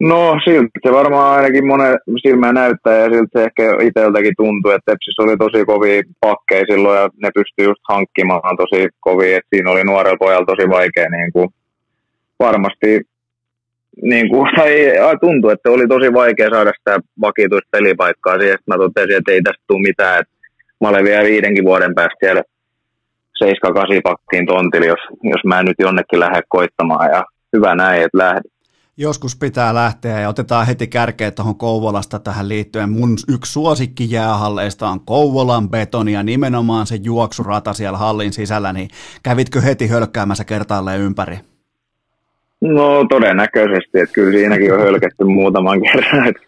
No 0.00 0.40
siltä 0.44 0.78
se 0.86 0.92
varmaan 0.92 1.36
ainakin 1.36 1.66
monen 1.66 1.98
silmään 2.22 2.54
näyttää 2.54 2.96
ja 2.96 3.10
siltä 3.10 3.38
se 3.38 3.44
ehkä 3.44 3.62
itseltäkin 3.82 4.34
tuntuu, 4.36 4.70
että 4.70 4.92
Tepsissä 4.92 5.22
oli 5.22 5.36
tosi 5.36 5.64
kovia 5.64 6.02
pakkeja 6.20 6.64
silloin 6.70 7.00
ja 7.00 7.08
ne 7.22 7.30
pystyi 7.34 7.64
just 7.64 7.80
hankkimaan 7.88 8.56
tosi 8.56 8.88
kovia, 9.00 9.36
että 9.36 9.48
siinä 9.54 9.70
oli 9.70 9.84
nuorella 9.84 10.16
pojalla 10.16 10.46
tosi 10.46 10.68
vaikea 10.68 11.08
niin 11.10 11.32
kuin 11.32 11.48
varmasti 12.38 13.00
niin 14.02 14.28
kuin, 14.30 14.50
tai 14.56 15.16
tuntuu, 15.20 15.50
että 15.50 15.70
oli 15.70 15.88
tosi 15.88 16.12
vaikea 16.12 16.50
saada 16.50 16.72
sitä 16.78 17.00
vakituista 17.20 17.68
pelipaikkaa 17.70 18.38
siihen, 18.38 18.54
että 18.54 18.70
mä 18.70 18.78
totesin, 18.78 19.16
että 19.16 19.32
ei 19.32 19.42
tästä 19.42 19.64
tule 19.66 19.82
mitään, 19.82 20.20
että 20.20 20.32
mä 20.80 20.88
olen 20.88 21.04
vielä 21.04 21.24
viidenkin 21.24 21.64
vuoden 21.64 21.94
päästä 21.94 22.16
siellä 22.20 22.42
7-8 23.44 23.46
pakkiin 24.02 24.46
tontilla, 24.46 24.86
jos, 24.86 25.04
jos 25.22 25.44
mä 25.44 25.62
nyt 25.62 25.76
jonnekin 25.78 26.20
lähde 26.20 26.42
koittamaan. 26.48 27.10
Ja 27.10 27.24
hyvä 27.56 27.74
näin, 27.74 28.02
että 28.02 28.18
lähden 28.18 28.42
joskus 28.98 29.36
pitää 29.36 29.74
lähteä 29.74 30.20
ja 30.20 30.28
otetaan 30.28 30.66
heti 30.66 30.86
kärkeä 30.86 31.30
tuohon 31.30 31.56
Kouvolasta 31.56 32.18
tähän 32.18 32.48
liittyen. 32.48 32.90
Mun 32.90 33.16
yksi 33.28 33.52
suosikki 33.52 34.10
jäähalleista 34.10 34.88
on 34.88 35.00
Kouvolan 35.00 35.70
betoni 35.70 36.12
ja 36.12 36.22
nimenomaan 36.22 36.86
se 36.86 36.96
juoksurata 37.02 37.72
siellä 37.72 37.98
hallin 37.98 38.32
sisällä, 38.32 38.72
niin 38.72 38.88
kävitkö 39.22 39.60
heti 39.60 39.86
hölkkäämässä 39.86 40.44
kertaalleen 40.44 41.00
ympäri? 41.00 41.36
No 42.60 43.04
todennäköisesti, 43.04 43.98
että 43.98 44.12
kyllä 44.12 44.38
siinäkin 44.38 44.74
on 44.74 44.80
hölketty 44.80 45.24
muutaman 45.24 45.80
kerran. 45.92 46.28
Että 46.28 46.42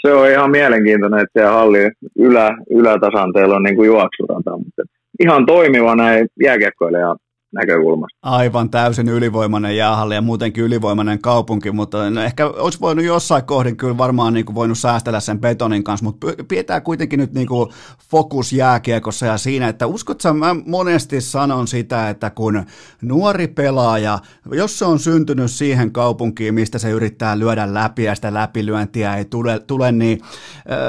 se 0.00 0.12
on 0.12 0.30
ihan 0.30 0.50
mielenkiintoinen, 0.50 1.20
että 1.20 1.40
siellä 1.40 1.52
hallin 1.52 1.92
ylä, 2.18 2.56
ylätasanteella 2.70 3.56
on 3.56 3.62
niin 3.62 3.76
kuin 3.76 3.86
juoksurata, 3.86 4.58
mutta 4.58 4.82
ihan 5.20 5.46
toimiva 5.46 5.96
näin 5.96 6.28
jääkiekkoilijan 6.42 7.16
näkökulmasta. 7.52 8.18
Aivan 8.22 8.70
täysin 8.70 9.08
ylivoimainen 9.08 9.76
jäähalli 9.76 10.14
ja 10.14 10.22
muutenkin 10.22 10.64
ylivoimainen 10.64 11.22
kaupunki, 11.22 11.70
mutta 11.70 12.10
no 12.10 12.22
ehkä 12.22 12.46
olisi 12.46 12.80
voinut 12.80 13.04
jossain 13.04 13.44
kohdin 13.44 13.76
kyllä 13.76 13.98
varmaan 13.98 14.34
niin 14.34 14.46
kuin 14.46 14.54
voinut 14.54 14.78
säästellä 14.78 15.20
sen 15.20 15.40
betonin 15.40 15.84
kanssa, 15.84 16.04
mutta 16.04 16.26
pidetään 16.48 16.82
kuitenkin 16.82 17.20
nyt 17.20 17.32
niin 17.32 17.46
kuin 17.46 17.70
fokus 18.10 18.52
jääkiekossa 18.52 19.26
ja 19.26 19.38
siinä, 19.38 19.68
että 19.68 19.86
uskotko 19.86 20.32
mä 20.32 20.56
monesti 20.66 21.20
sanon 21.20 21.68
sitä, 21.68 22.10
että 22.10 22.30
kun 22.30 22.64
nuori 23.02 23.48
pelaaja, 23.48 24.18
jos 24.52 24.78
se 24.78 24.84
on 24.84 24.98
syntynyt 24.98 25.50
siihen 25.50 25.92
kaupunkiin, 25.92 26.54
mistä 26.54 26.78
se 26.78 26.90
yrittää 26.90 27.38
lyödä 27.38 27.74
läpi 27.74 28.04
ja 28.04 28.14
sitä 28.14 28.34
läpilyöntiä 28.34 29.16
ei 29.16 29.24
tule, 29.24 29.58
tule 29.58 29.92
niin 29.92 30.20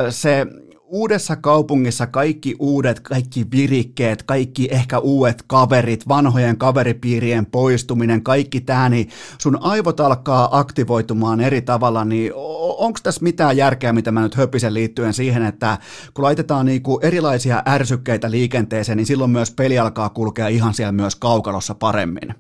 se 0.10 0.48
uudessa 0.94 1.36
kaupungissa 1.36 2.08
kaikki 2.08 2.56
uudet, 2.60 3.00
kaikki 3.00 3.46
virikkeet, 3.52 4.24
kaikki 4.24 4.68
ehkä 4.72 5.00
uudet 5.00 5.44
kaverit, 5.48 6.08
vanhojen 6.08 6.58
kaveripiirien 6.58 7.46
poistuminen, 7.46 8.24
kaikki 8.24 8.62
tämä, 8.62 8.90
niin 8.90 9.10
sun 9.38 9.58
aivot 9.62 10.00
alkaa 10.00 10.60
aktivoitumaan 10.60 11.42
eri 11.42 11.62
tavalla, 11.62 12.06
niin 12.06 12.32
onko 12.78 13.00
tässä 13.04 13.24
mitään 13.24 13.58
järkeä, 13.58 13.94
mitä 13.94 14.12
mä 14.12 14.22
nyt 14.22 14.36
höpisen 14.36 14.74
liittyen 14.74 15.14
siihen, 15.14 15.46
että 15.46 15.78
kun 16.14 16.24
laitetaan 16.24 16.66
niinku 16.66 17.00
erilaisia 17.04 17.64
ärsykkeitä 17.68 18.32
liikenteeseen, 18.32 18.98
niin 18.98 19.06
silloin 19.06 19.32
myös 19.32 19.52
peli 19.52 19.80
alkaa 19.80 20.10
kulkea 20.10 20.48
ihan 20.48 20.74
siellä 20.74 20.92
myös 20.92 21.16
kaukalossa 21.16 21.76
paremmin? 21.76 22.36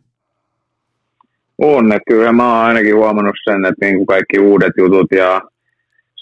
On, 1.57 1.85
kyllä 2.07 2.31
mä 2.31 2.55
oon 2.55 2.65
ainakin 2.65 2.95
huomannut 2.95 3.35
sen, 3.43 3.65
että 3.65 3.85
niin 3.85 3.95
kuin 3.95 4.07
kaikki 4.07 4.39
uudet 4.39 4.73
jutut 4.77 5.07
ja 5.11 5.41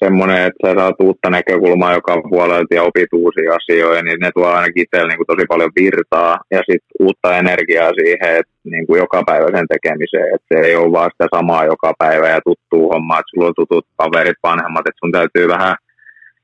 semmoinen, 0.04 0.46
että 0.48 0.68
sä 0.68 0.74
saat 0.74 0.96
uutta 1.02 1.30
näkökulmaa 1.30 1.94
joka 1.94 2.22
puolelta 2.30 2.76
ja 2.76 2.84
opit 2.84 3.14
uusia 3.14 3.56
asioita, 3.56 4.04
niin 4.04 4.20
ne 4.20 4.30
tuo 4.36 4.48
ainakin 4.48 4.84
itselle 4.84 5.08
niin 5.08 5.28
tosi 5.28 5.46
paljon 5.48 5.72
virtaa 5.82 6.40
ja 6.52 6.62
sitten 6.70 6.96
uutta 7.00 7.38
energiaa 7.38 7.92
siihen, 8.00 8.30
että 8.40 8.54
niin 8.64 8.88
kuin 8.88 9.00
joka 9.00 9.24
päivä 9.26 9.48
sen 9.56 9.68
tekemiseen, 9.68 10.36
että 10.36 10.48
se 10.50 10.68
ei 10.68 10.76
ole 10.76 10.92
vaan 10.92 11.12
sitä 11.12 11.28
samaa 11.36 11.66
joka 11.66 11.94
päivä 11.98 12.30
ja 12.30 12.42
tuttuu 12.46 12.90
hommaa, 12.94 13.20
että 13.20 13.32
sulla 13.32 13.48
on 13.48 13.60
tutut 13.62 13.86
kaverit, 13.98 14.40
vanhemmat, 14.44 14.88
että 14.88 15.02
sun 15.04 15.12
täytyy 15.12 15.48
vähän 15.48 15.76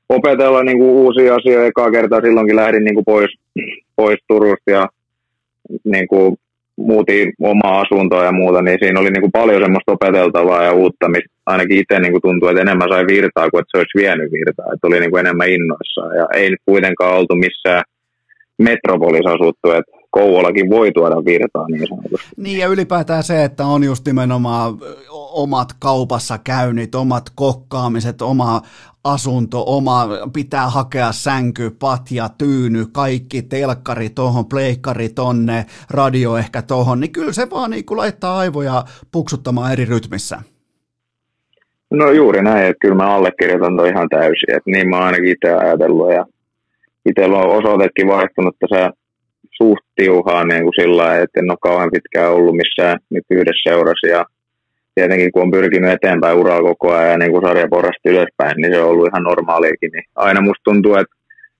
opetella 0.08 0.62
niin 0.62 0.78
kuin 0.78 0.90
uusia 0.90 1.34
asioita. 1.34 1.66
Ekaa 1.66 1.90
kertaa 1.90 2.20
silloinkin 2.20 2.56
lähdin 2.56 2.84
niin 2.84 2.94
kuin 2.94 3.04
pois, 3.04 3.30
pois 3.96 4.18
Turusta 4.28 4.70
ja 4.70 4.88
niin 5.84 6.08
kuin 6.08 6.36
muutin 6.78 7.32
omaa 7.40 7.80
asuntoa 7.80 8.24
ja 8.24 8.32
muuta, 8.32 8.62
niin 8.62 8.78
siinä 8.80 9.00
oli 9.00 9.10
niin 9.10 9.20
kuin 9.20 9.32
paljon 9.32 9.62
semmoista 9.62 9.92
opeteltavaa 9.92 10.62
ja 10.64 10.72
uutta, 10.72 11.08
mistä 11.08 11.30
ainakin 11.46 11.78
itse 11.78 12.00
niin 12.00 12.12
kuin 12.12 12.22
tuntui, 12.22 12.50
että 12.50 12.62
enemmän 12.62 12.88
sai 12.88 13.04
virtaa 13.06 13.50
kuin 13.50 13.60
että 13.60 13.70
se 13.70 13.78
olisi 13.78 13.98
vienyt 13.98 14.32
virtaa, 14.32 14.72
että 14.74 14.86
oli 14.86 15.00
niin 15.00 15.10
kuin 15.10 15.20
enemmän 15.20 15.50
innoissaan. 15.50 16.16
Ja 16.16 16.26
ei 16.34 16.50
nyt 16.50 16.62
kuitenkaan 16.66 17.16
oltu 17.16 17.34
missään 17.34 17.82
metropolissa 18.58 19.30
asuttu, 19.30 19.70
että 19.70 19.97
Kouvolakin 20.10 20.70
voi 20.70 20.92
tuoda 20.92 21.24
virtaa 21.24 21.68
niin 21.68 21.88
sanotusti. 21.88 22.28
Niin 22.36 22.58
ja 22.58 22.66
ylipäätään 22.66 23.22
se, 23.22 23.44
että 23.44 23.66
on 23.66 23.84
just 23.84 24.06
nimenomaan 24.06 24.74
omat 25.32 25.68
kaupassa 25.78 26.38
käynnit, 26.38 26.94
omat 26.94 27.24
kokkaamiset, 27.34 28.22
oma 28.22 28.62
asunto, 29.04 29.64
oma, 29.66 30.08
pitää 30.32 30.68
hakea 30.68 31.12
sänky, 31.12 31.70
patja, 31.70 32.28
tyyny, 32.38 32.86
kaikki, 32.92 33.42
telkkari 33.42 34.10
tohon, 34.10 34.46
pleikkari 34.46 35.08
tonne, 35.08 35.66
radio 35.90 36.36
ehkä 36.36 36.62
tohon, 36.62 37.00
niin 37.00 37.12
kyllä 37.12 37.32
se 37.32 37.50
vaan 37.50 37.70
niin 37.70 37.84
laittaa 37.90 38.38
aivoja 38.38 38.84
puksuttamaan 39.12 39.72
eri 39.72 39.84
rytmissä. 39.84 40.42
No 41.90 42.10
juuri 42.10 42.42
näin, 42.42 42.66
että 42.66 42.80
kyllä 42.80 42.94
mä 42.94 43.14
allekirjoitan 43.14 43.76
toi 43.76 43.88
ihan 43.88 44.08
täysin, 44.08 44.56
että 44.56 44.70
niin 44.70 44.88
mä 44.88 44.96
oon 44.96 45.06
ainakin 45.06 45.28
itse 45.30 45.52
ajatellut 45.52 46.12
ja 46.12 46.26
itsellä 47.06 47.38
on 47.38 47.56
osoitekin 47.58 48.08
vaihtunut 48.08 48.56
tässä 48.58 48.90
suht 49.62 49.84
tiuhaan 49.96 50.48
niin 50.48 50.62
kuin 50.62 50.80
sillä 50.80 51.16
että 51.16 51.40
en 51.40 51.50
ole 51.50 51.58
kauhean 51.62 51.90
pitkään 51.92 52.32
ollut 52.32 52.56
missään 52.56 52.98
nyt 53.10 53.24
yhdessä 53.30 53.70
seurassa 53.70 54.06
ja 54.06 54.24
tietenkin 54.94 55.32
kun 55.32 55.42
on 55.42 55.50
pyrkinyt 55.50 55.92
eteenpäin 55.92 56.38
uraa 56.38 56.62
koko 56.62 56.92
ajan 56.92 57.10
ja 57.10 57.18
niin 57.18 57.32
kuin 57.32 57.42
sarjaporrasti 57.46 58.08
ylöspäin, 58.08 58.54
niin 58.56 58.72
se 58.72 58.80
on 58.80 58.90
ollut 58.90 59.08
ihan 59.08 59.22
normaaliakin. 59.22 59.90
Niin 59.92 60.04
aina 60.16 60.40
musta 60.40 60.64
tuntuu, 60.64 60.94
että 60.94 61.14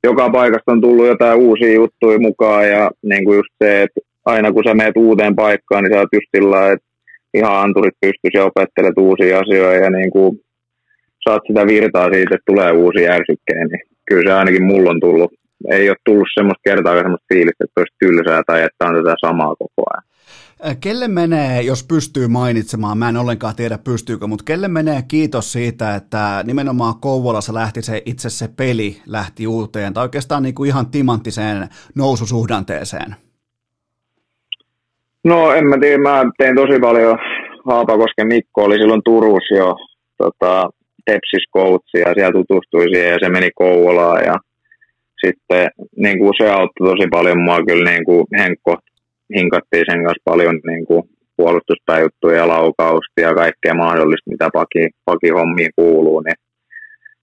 joka 0.04 0.30
paikasta 0.30 0.72
on 0.72 0.80
tullut 0.80 1.06
jotain 1.06 1.38
uusia 1.38 1.74
juttuja 1.74 2.18
mukaan 2.18 2.68
ja 2.68 2.90
niin 3.02 3.24
kuin 3.24 3.36
just 3.36 3.52
se, 3.64 3.82
että 3.82 4.00
aina 4.24 4.52
kun 4.52 4.64
sä 4.66 4.74
meet 4.74 4.96
uuteen 4.96 5.36
paikkaan, 5.36 5.84
niin 5.84 5.92
sä 5.92 6.00
oot 6.00 6.08
just 6.12 6.30
sillä 6.36 6.72
että 6.72 6.86
ihan 7.34 7.56
anturit 7.56 7.94
pystyisi 8.00 8.36
ja 8.38 8.44
opettelet 8.44 8.98
uusia 8.98 9.38
asioita 9.38 9.84
ja 9.84 9.90
niin 9.90 10.10
kuin 10.10 10.40
saat 11.28 11.42
sitä 11.46 11.66
virtaa 11.66 12.12
siitä, 12.12 12.34
että 12.34 12.50
tulee 12.50 12.72
uusia 12.72 13.12
ärsykkejä, 13.12 13.64
niin 13.64 13.80
kyllä 14.08 14.30
se 14.30 14.38
ainakin 14.38 14.64
mulla 14.64 14.90
on 14.90 15.00
tullut. 15.00 15.32
Ei 15.70 15.88
ole 15.88 15.96
tullut 16.04 16.28
semmoista 16.34 16.62
kertaa 16.64 16.94
semmoista 16.94 17.26
fiilistä, 17.34 17.64
että 17.64 17.80
olisi 17.80 17.96
tylsää 17.98 18.42
tai 18.46 18.62
että 18.62 18.86
on 18.86 18.94
tätä 18.94 19.14
samaa 19.26 19.56
koko 19.56 19.82
ajan. 19.90 20.08
Kelle 20.80 21.08
menee, 21.08 21.62
jos 21.62 21.86
pystyy 21.88 22.28
mainitsemaan, 22.28 22.98
mä 22.98 23.08
en 23.08 23.16
ollenkaan 23.16 23.56
tiedä 23.56 23.78
pystyykö, 23.84 24.26
mutta 24.26 24.44
kelle 24.44 24.68
menee 24.68 25.02
kiitos 25.08 25.52
siitä, 25.52 25.94
että 25.94 26.42
nimenomaan 26.44 26.94
Kouvolassa 27.00 27.54
lähti 27.54 27.82
se 27.82 28.02
itse 28.06 28.30
se 28.30 28.48
peli 28.56 28.96
lähti 29.06 29.46
uuteen, 29.46 29.94
tai 29.94 30.02
oikeastaan 30.02 30.42
niin 30.42 30.54
kuin 30.54 30.68
ihan 30.68 30.90
timanttiseen 30.90 31.68
noususuhdanteeseen? 31.94 33.16
No 35.24 35.52
en 35.52 35.66
mä 35.66 35.76
tiedä, 35.80 36.02
mä 36.02 36.24
tein 36.38 36.56
tosi 36.56 36.80
paljon, 36.80 37.18
Haapakosken 37.66 38.26
Mikko 38.26 38.64
oli 38.64 38.76
silloin 38.76 39.02
Turussa 39.04 39.54
jo 39.54 39.76
tota, 40.18 40.70
Tepsis 41.06 41.44
ja 41.94 42.14
siellä 42.14 42.32
tutustui 42.32 42.84
siihen 42.92 43.12
ja 43.12 43.18
se 43.22 43.28
meni 43.28 43.50
Kouvolaan 43.54 44.24
ja 44.24 44.34
sitten 45.26 45.70
niin 45.96 46.18
kuin 46.18 46.34
se 46.38 46.50
auttoi 46.50 46.88
tosi 46.88 47.08
paljon 47.10 47.38
mua 47.38 47.58
kyllä 47.66 47.90
niin 47.90 48.04
kuin 48.04 48.26
Henkko 48.38 48.76
hinkattiin 49.34 49.84
sen 49.90 50.04
kanssa 50.04 50.22
paljon 50.24 50.60
niin 50.66 50.86
kuin 50.86 51.02
puolustuspäijuttuja 51.36 52.36
ja 52.36 52.48
laukausta 52.48 53.20
ja 53.20 53.34
kaikkea 53.34 53.74
mahdollista, 53.74 54.30
mitä 54.30 54.48
paki, 54.52 54.88
paki 55.04 55.28
hommiin 55.28 55.70
kuuluu, 55.76 56.20
niin 56.20 56.36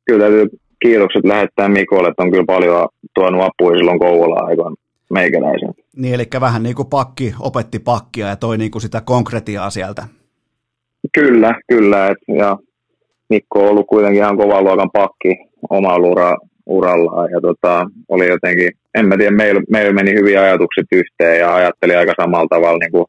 kyllä 0.06 0.20
täytyy 0.20 0.50
kiitokset 0.82 1.26
lähettää 1.26 1.70
Mikolle, 1.70 2.10
että 2.10 2.24
on 2.24 2.32
kyllä 2.32 2.46
paljon 2.46 2.88
tuonut 3.16 3.42
apua 3.42 3.72
silloin 3.72 4.00
Kouvola 4.00 4.46
aikaan 4.46 4.76
meikäläisen. 5.14 5.74
Niin, 5.96 6.14
eli 6.14 6.24
vähän 6.40 6.64
niin 6.64 6.76
kuin 6.76 6.88
pakki 6.88 7.34
opetti 7.40 7.80
pakkia 7.80 8.28
ja 8.28 8.36
toi 8.36 8.58
niin 8.58 8.72
kuin 8.72 8.82
sitä 8.82 9.02
konkretiaa 9.02 9.70
sieltä. 9.70 10.04
Kyllä, 11.14 11.56
kyllä. 11.68 12.08
Et, 12.08 12.18
ja 12.38 12.58
Mikko 13.30 13.64
on 13.64 13.70
ollut 13.70 13.88
kuitenkin 13.88 14.22
ihan 14.22 14.38
kovan 14.38 14.64
luokan 14.64 14.92
pakki 14.94 15.38
oma 15.70 15.96
ura, 15.96 16.38
urallaan. 16.66 17.32
Ja 17.32 17.42
tota, 17.42 17.86
oli 18.10 18.28
jotenkin, 18.28 18.72
en 18.96 19.06
mä 19.06 19.18
tiedä, 19.18 19.36
meillä, 19.36 19.62
meillä 19.70 19.94
meni 19.94 20.14
hyviä 20.14 20.42
ajatukset 20.42 20.86
yhteen 20.92 21.40
ja 21.40 21.56
ajatteli 21.56 21.96
aika 21.96 22.14
samalla 22.22 22.48
tavalla 22.50 22.78
niin 22.78 22.92
kuin 22.92 23.06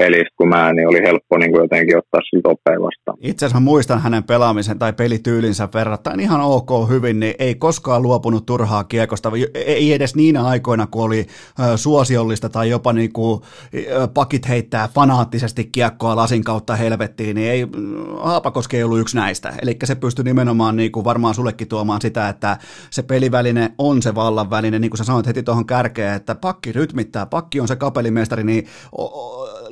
pelistä 0.00 0.34
kuin 0.36 0.48
mä, 0.48 0.72
niin 0.72 0.88
oli 0.88 1.02
helppo 1.02 1.38
niin 1.38 1.50
kuin 1.50 1.62
jotenkin 1.62 1.98
ottaa 1.98 2.20
siltä 2.30 2.48
oppeen 2.48 2.82
vastaan. 2.82 3.18
Itse 3.20 3.46
asiassa 3.46 3.60
muistan 3.60 4.00
hänen 4.00 4.24
pelaamisen 4.24 4.78
tai 4.78 4.92
pelityylinsä 4.92 5.68
verrattain 5.74 6.20
ihan 6.20 6.40
ok 6.40 6.70
hyvin, 6.88 7.20
niin 7.20 7.34
ei 7.38 7.54
koskaan 7.54 8.02
luopunut 8.02 8.46
turhaa 8.46 8.84
kiekosta, 8.84 9.32
ei 9.54 9.92
edes 9.92 10.16
niinä 10.16 10.44
aikoina, 10.44 10.86
kun 10.86 11.04
oli 11.04 11.26
suosiollista 11.76 12.48
tai 12.48 12.70
jopa 12.70 12.92
niin 12.92 13.12
kuin 13.12 13.40
pakit 14.14 14.48
heittää 14.48 14.88
fanaattisesti 14.94 15.64
kiekkoa 15.64 16.16
lasin 16.16 16.44
kautta 16.44 16.76
helvettiin, 16.76 17.36
niin 17.36 17.50
ei, 17.50 17.66
Haapakoski 18.20 18.76
ei 18.76 18.84
ollut 18.84 19.00
yksi 19.00 19.16
näistä. 19.16 19.52
Eli 19.62 19.76
se 19.84 19.94
pystyi 19.94 20.24
nimenomaan 20.24 20.76
niin 20.76 20.92
kuin 20.92 21.04
varmaan 21.04 21.34
sullekin 21.34 21.68
tuomaan 21.68 22.00
sitä, 22.00 22.28
että 22.28 22.56
se 22.90 23.02
peliväline 23.02 23.72
on 23.78 24.02
se 24.02 24.14
vallan 24.14 24.50
väline, 24.50 24.78
niin 24.78 24.90
kuin 24.90 24.98
sä 24.98 25.04
sanoit 25.04 25.26
heti 25.26 25.42
tuohon 25.42 25.66
kärkeen, 25.66 26.14
että 26.14 26.34
pakki 26.34 26.72
rytmittää, 26.72 27.26
pakki 27.26 27.60
on 27.60 27.68
se 27.68 27.76
kapelimestari, 27.76 28.44
niin 28.44 28.66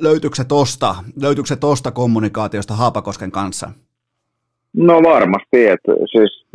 löytyykö 0.01 0.35
se 0.35 0.43
tosta, 0.45 0.95
löytyykö 1.21 1.47
se 1.47 1.55
tosta 1.55 1.91
kommunikaatiosta 1.91 2.73
Haapakosken 2.73 3.31
kanssa? 3.31 3.71
No 4.73 5.03
varmasti, 5.03 5.67
että 5.67 5.91
siis 6.11 6.45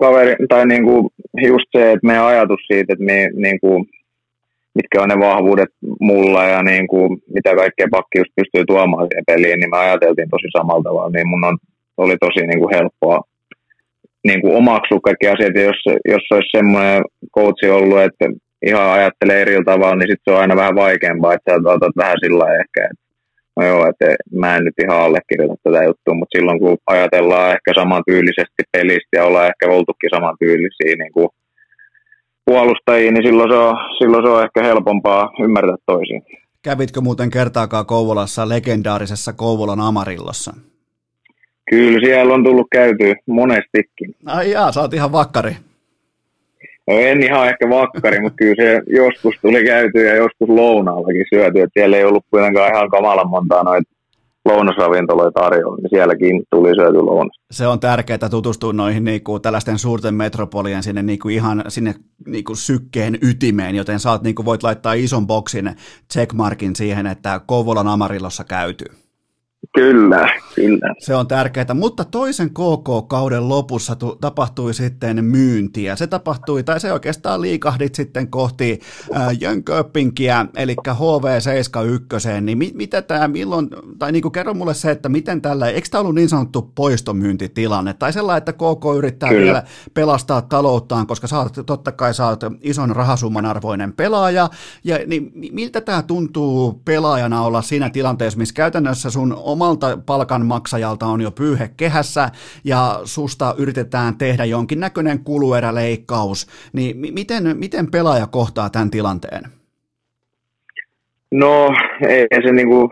kaveri, 0.00 0.34
tai 0.48 0.66
niinku 0.66 1.12
just 1.42 1.66
se, 1.72 1.92
että 1.92 2.06
meidän 2.06 2.24
ajatus 2.24 2.60
siitä, 2.66 2.92
että 2.92 3.04
me, 3.04 3.30
niinku, 3.34 3.86
mitkä 4.74 5.02
on 5.02 5.08
ne 5.08 5.18
vahvuudet 5.18 5.68
mulla 6.00 6.44
ja 6.44 6.62
niinku, 6.62 7.18
mitä 7.34 7.56
kaikkea 7.56 7.86
pakki 7.90 8.18
just 8.18 8.30
pystyy 8.36 8.64
tuomaan 8.66 9.06
siihen 9.06 9.24
peliin, 9.26 9.58
niin 9.58 9.70
me 9.70 9.78
ajateltiin 9.78 10.30
tosi 10.30 10.48
samalla 10.52 10.82
tavalla, 10.82 11.10
niin 11.10 11.28
mun 11.28 11.44
on, 11.44 11.58
oli 11.96 12.16
tosi 12.20 12.46
niinku 12.46 12.68
helppoa 12.72 13.20
niinku 14.24 14.56
omaksua 14.56 15.00
kaikki 15.00 15.28
asiat, 15.28 15.54
jos, 15.54 15.94
jos 16.04 16.22
olisi 16.30 16.56
semmoinen 16.56 17.02
coachi 17.34 17.70
ollut, 17.70 18.00
että 18.00 18.24
ihan 18.66 18.90
ajattelee 18.90 19.42
eri 19.42 19.64
tavalla, 19.64 19.96
niin 19.96 20.10
sitten 20.10 20.24
se 20.24 20.30
on 20.30 20.40
aina 20.40 20.56
vähän 20.56 20.74
vaikeampaa, 20.74 21.34
että 21.34 21.52
sä 21.52 21.70
otat 21.70 21.96
vähän 21.96 22.16
sillä 22.24 22.44
ehkä, 22.44 22.80
että 22.90 23.02
no 23.56 23.66
joo, 23.66 23.88
että 23.88 24.04
mä 24.32 24.56
en 24.56 24.64
nyt 24.64 24.74
ihan 24.84 25.00
allekirjoita 25.00 25.54
tätä 25.62 25.84
juttua, 25.84 26.14
mutta 26.14 26.38
silloin 26.38 26.58
kun 26.60 26.78
ajatellaan 26.86 27.50
ehkä 27.50 27.70
samantyylisesti 27.74 28.62
pelistä 28.72 29.16
ja 29.16 29.24
ollaan 29.24 29.46
ehkä 29.46 29.66
oltukin 29.76 30.10
samantyylisiä 30.14 30.96
niin 30.98 31.12
kuin 31.12 31.28
puolustajia, 32.44 33.12
niin 33.12 33.26
silloin 33.26 33.50
se, 33.50 33.56
on, 33.56 33.76
silloin 33.98 34.24
se 34.24 34.30
on 34.30 34.44
ehkä 34.44 34.62
helpompaa 34.62 35.30
ymmärtää 35.44 35.76
toisiin. 35.86 36.22
Kävitkö 36.62 37.00
muuten 37.00 37.30
kertaakaan 37.30 37.86
Kouvolassa 37.86 38.48
legendaarisessa 38.48 39.32
Kouvolan 39.32 39.80
Amarillossa? 39.80 40.52
Kyllä, 41.70 42.06
siellä 42.06 42.34
on 42.34 42.44
tullut 42.44 42.66
käyty 42.72 43.14
monestikin. 43.26 44.14
Ai 44.26 44.50
jaa, 44.50 44.72
sä 44.72 44.80
oot 44.80 44.94
ihan 44.94 45.12
vakkari. 45.12 45.56
No 46.92 46.98
en 46.98 47.22
ihan 47.22 47.48
ehkä 47.48 47.68
vakkari, 47.68 48.20
mutta 48.20 48.36
kyllä 48.36 48.54
se 48.64 48.82
joskus 48.86 49.34
tuli 49.42 49.64
käyty 49.64 50.06
ja 50.06 50.16
joskus 50.16 50.48
lounaallakin 50.48 51.26
syöty. 51.34 51.60
Että 51.60 51.80
siellä 51.80 51.96
ei 51.96 52.04
ollut 52.04 52.24
kuitenkaan 52.30 52.74
ihan 52.74 52.90
kamalan 52.90 53.30
montaa 53.30 53.62
noita 53.62 53.90
lounasravintoloja 54.44 55.30
tarjolla, 55.30 55.76
niin 55.76 55.90
sielläkin 55.90 56.42
tuli 56.50 56.74
syöty 56.74 56.98
lounas. 56.98 57.36
Se 57.50 57.66
on 57.66 57.80
tärkeää 57.80 58.28
tutustua 58.30 58.72
noihin 58.72 59.04
niin 59.04 59.24
kuin, 59.24 59.42
tällaisten 59.42 59.78
suurten 59.78 60.14
metropolien 60.14 60.82
sinne 60.82 61.02
niin 61.02 61.18
kuin, 61.18 61.34
ihan 61.34 61.64
sinne 61.68 61.94
niin 62.26 62.44
kuin, 62.44 62.56
sykkeen 62.56 63.18
ytimeen, 63.22 63.74
joten 63.74 64.00
saat, 64.00 64.22
niin 64.22 64.34
kuin, 64.34 64.46
voit 64.46 64.62
laittaa 64.62 64.92
ison 64.92 65.26
boksin 65.26 65.70
checkmarkin 66.12 66.76
siihen, 66.76 67.06
että 67.06 67.40
Kouvolan 67.46 67.88
Amarillossa 67.88 68.44
käyty. 68.44 68.84
Kyllä, 69.74 70.28
kyllä. 70.54 70.94
Se 70.98 71.14
on 71.14 71.28
tärkeää, 71.28 71.74
mutta 71.74 72.04
toisen 72.04 72.50
KK-kauden 72.50 73.48
lopussa 73.48 73.96
tu- 73.96 74.16
tapahtui 74.20 74.74
sitten 74.74 75.24
myyntiä. 75.24 75.96
Se 75.96 76.06
tapahtui, 76.06 76.62
tai 76.62 76.80
se 76.80 76.92
oikeastaan 76.92 77.40
liikahdit 77.40 77.94
sitten 77.94 78.28
kohti 78.28 78.80
äh, 79.16 79.28
Jönköpinkiä, 79.40 80.46
eli 80.56 80.76
HV71, 80.88 82.40
niin 82.40 82.58
mi- 82.58 82.72
mitä 82.74 83.02
tämä 83.02 83.28
milloin, 83.28 83.68
tai 83.98 84.12
niin 84.12 84.22
kuin 84.22 84.32
kerro 84.32 84.54
mulle 84.54 84.74
se, 84.74 84.90
että 84.90 85.08
miten 85.08 85.42
tällä, 85.42 85.68
eikö 85.68 85.88
tämä 85.90 86.00
ollut 86.00 86.14
niin 86.14 86.28
sanottu 86.28 86.72
poistomyyntitilanne, 86.74 87.94
tai 87.94 88.12
sellainen, 88.12 88.38
että 88.38 88.52
KK 88.52 88.96
yrittää 88.96 89.28
Kyllä. 89.28 89.44
vielä 89.44 89.62
pelastaa 89.94 90.42
talouttaan, 90.42 91.06
koska 91.06 91.26
sä 91.26 91.38
oot, 91.38 91.52
totta 91.66 91.92
kai 91.92 92.14
sä 92.14 92.26
oot 92.26 92.40
ison 92.60 92.96
rahasumman 92.96 93.46
arvoinen 93.46 93.92
pelaaja, 93.92 94.50
ja 94.84 94.98
niin 95.06 95.32
miltä 95.52 95.80
tämä 95.80 96.02
tuntuu 96.02 96.82
pelaajana 96.84 97.42
olla 97.42 97.62
siinä 97.62 97.90
tilanteessa, 97.90 98.38
missä 98.38 98.54
käytännössä 98.54 99.10
sun 99.10 99.36
omalta 99.62 99.98
palkanmaksajalta 100.06 101.06
on 101.06 101.20
jo 101.20 101.30
pyyhe 101.30 101.70
kehässä 101.76 102.28
ja 102.64 103.00
susta 103.04 103.54
yritetään 103.58 104.18
tehdä 104.18 104.44
jonkinnäköinen 104.44 105.24
kulueräleikkaus, 105.24 106.46
niin 106.72 106.96
miten, 107.14 107.56
miten 107.56 107.90
pelaaja 107.90 108.26
kohtaa 108.26 108.70
tämän 108.70 108.90
tilanteen? 108.90 109.42
No 111.30 111.74
ei 112.08 112.26
se, 112.46 112.52
niinku, 112.52 112.90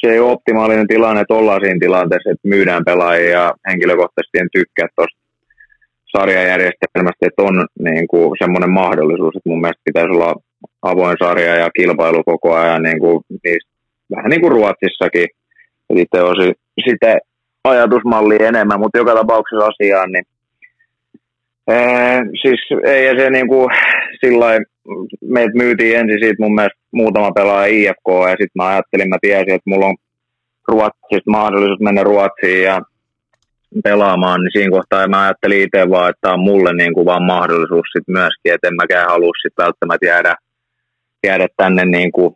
se 0.00 0.12
ei 0.12 0.20
ole 0.20 0.32
optimaalinen 0.32 0.86
tilanne, 0.86 1.20
että 1.20 1.34
ollaan 1.34 1.60
siinä 1.60 1.78
tilanteessa, 1.80 2.30
että 2.30 2.48
myydään 2.48 2.84
pelaajia 2.84 3.30
ja 3.30 3.54
henkilökohtaisesti 3.68 4.38
en 4.38 4.48
tykkää 4.52 4.88
tuosta 4.96 5.18
sarjajärjestelmästä, 6.16 7.26
että 7.26 7.42
on 7.42 7.66
niin 7.78 8.08
kuin, 8.08 8.36
semmoinen 8.38 8.70
mahdollisuus, 8.70 9.36
että 9.36 9.48
mun 9.50 9.60
mielestä 9.60 9.82
pitäisi 9.84 10.10
olla 10.10 10.34
avoin 10.82 11.16
sarja 11.22 11.54
ja 11.54 11.70
kilpailu 11.76 12.24
koko 12.24 12.54
ajan 12.54 12.82
niin 12.82 13.00
kuin, 13.00 13.20
niistä, 13.44 13.70
vähän 14.16 14.30
niin 14.30 14.40
kuin 14.40 14.52
Ruotsissakin, 14.52 15.28
itse 15.96 16.22
olisi 16.22 16.52
sitä 16.88 17.18
ajatusmallia 17.64 18.48
enemmän, 18.48 18.80
mutta 18.80 18.98
joka 18.98 19.14
tapauksessa 19.14 19.66
asiaan, 19.66 20.12
niin 20.12 20.24
ee, 21.68 22.20
siis 22.42 22.60
ei 22.84 23.16
se 23.18 23.30
niin 23.30 23.48
kuin 23.48 23.68
sillä 24.20 24.46
meitä 25.22 25.52
myytiin 25.54 25.98
ensin 25.98 26.18
siitä 26.20 26.42
mun 26.42 26.54
mielestä 26.54 26.78
muutama 26.92 27.30
pelaaja 27.32 27.66
IFK 27.66 28.08
ja 28.28 28.30
sitten 28.30 28.50
mä 28.54 28.68
ajattelin, 28.68 29.08
mä 29.08 29.16
tiesin, 29.20 29.54
että 29.54 29.70
mulla 29.70 29.86
on 29.86 29.96
Ruotsista 30.68 31.30
mahdollisuus 31.30 31.80
mennä 31.80 32.02
Ruotsiin 32.02 32.62
ja 32.62 32.82
pelaamaan, 33.84 34.40
niin 34.40 34.52
siinä 34.52 34.70
kohtaa 34.70 35.08
mä 35.08 35.22
ajattelin 35.22 35.62
itse 35.62 35.90
vaan, 35.90 36.10
että 36.10 36.20
tämä 36.20 36.34
on 36.34 36.40
mulle 36.40 36.72
niin 36.74 36.94
kuin 36.94 37.06
vaan 37.06 37.22
mahdollisuus 37.22 37.86
sitten 37.92 38.12
myöskin, 38.12 38.54
että 38.54 38.68
en 38.68 38.76
mäkään 38.76 39.08
halua 39.08 39.32
sitten 39.42 39.64
välttämättä 39.64 40.06
jäädä, 40.06 40.34
jäädä 41.26 41.46
tänne 41.56 41.84
niin 41.84 42.12
kuin 42.12 42.34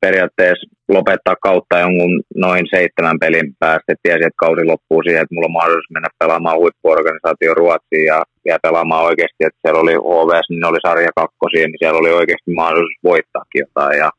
periaatteessa 0.00 0.66
lopettaa 0.88 1.36
kautta 1.42 1.78
jonkun 1.78 2.22
noin 2.44 2.64
seitsemän 2.74 3.18
pelin 3.18 3.48
päästä. 3.58 3.94
Tiesi, 4.02 4.24
että 4.26 4.44
kausi 4.44 4.64
loppuu 4.64 5.02
siihen, 5.02 5.22
että 5.22 5.34
mulla 5.34 5.50
on 5.50 5.58
mahdollisuus 5.58 5.94
mennä 5.94 6.08
pelaamaan 6.18 6.58
huippuorganisaatio 6.58 7.54
Ruotsiin 7.54 8.06
ja, 8.12 8.18
ja 8.44 8.58
pelaamaan 8.62 9.04
oikeasti, 9.04 9.42
että 9.46 9.60
siellä 9.62 9.80
oli 9.80 9.94
HVS, 9.94 10.46
niin 10.50 10.70
oli 10.70 10.80
sarja 10.86 11.10
kakkosia, 11.20 11.66
niin 11.66 11.80
siellä 11.82 12.00
oli 12.00 12.12
oikeasti 12.20 12.50
mahdollisuus 12.50 13.04
voittaakin 13.04 13.64
jotain. 13.64 13.98
Ja 13.98 14.10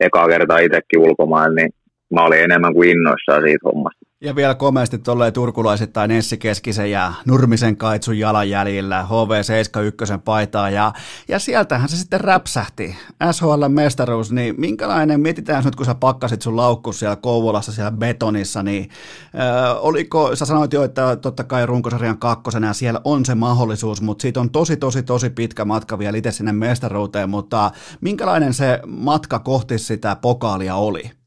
ekaa 0.00 0.28
kertaa 0.28 0.58
itsekin 0.58 1.02
ulkomaan, 1.06 1.54
niin 1.54 1.70
mä 2.14 2.24
olin 2.24 2.44
enemmän 2.46 2.74
kuin 2.74 2.90
innoissaan 2.90 3.42
siitä 3.42 3.68
hommasta. 3.68 3.99
Ja 4.22 4.36
vielä 4.36 4.54
komeasti 4.54 4.98
tolleen 4.98 5.32
turkulaisittain 5.32 6.10
Essi 6.10 6.38
Keskisen 6.38 6.90
ja 6.90 7.12
Nurmisen 7.26 7.76
kaitsun 7.76 8.18
jalanjäljillä 8.18 9.06
HV71 9.08 10.20
paitaa 10.24 10.70
ja, 10.70 10.92
ja 11.28 11.38
sieltähän 11.38 11.88
se 11.88 11.96
sitten 11.96 12.20
räpsähti. 12.20 12.96
SHL-mestaruus, 13.32 14.32
niin 14.32 14.54
minkälainen, 14.58 15.20
mietitään 15.20 15.64
nyt 15.64 15.76
kun 15.76 15.86
sä 15.86 15.94
pakkasit 15.94 16.42
sun 16.42 16.56
laukku 16.56 16.92
siellä 16.92 17.16
Kouvolassa 17.16 17.72
siellä 17.72 17.90
betonissa, 17.90 18.62
niin 18.62 18.90
äh, 19.24 19.84
oliko, 19.84 20.36
sä 20.36 20.44
sanoit 20.44 20.72
jo, 20.72 20.84
että 20.84 21.16
totta 21.16 21.44
kai 21.44 21.66
runkosarjan 21.66 22.18
kakkosena 22.18 22.66
ja 22.66 22.72
siellä 22.72 23.00
on 23.04 23.24
se 23.24 23.34
mahdollisuus, 23.34 24.02
mutta 24.02 24.22
siitä 24.22 24.40
on 24.40 24.50
tosi 24.50 24.76
tosi 24.76 25.02
tosi 25.02 25.30
pitkä 25.30 25.64
matka 25.64 25.98
vielä 25.98 26.18
itse 26.18 26.30
sinne 26.30 26.52
mestaruuteen, 26.52 27.30
mutta 27.30 27.70
minkälainen 28.00 28.54
se 28.54 28.80
matka 28.86 29.38
kohti 29.38 29.78
sitä 29.78 30.16
pokaalia 30.16 30.74
oli? 30.74 31.19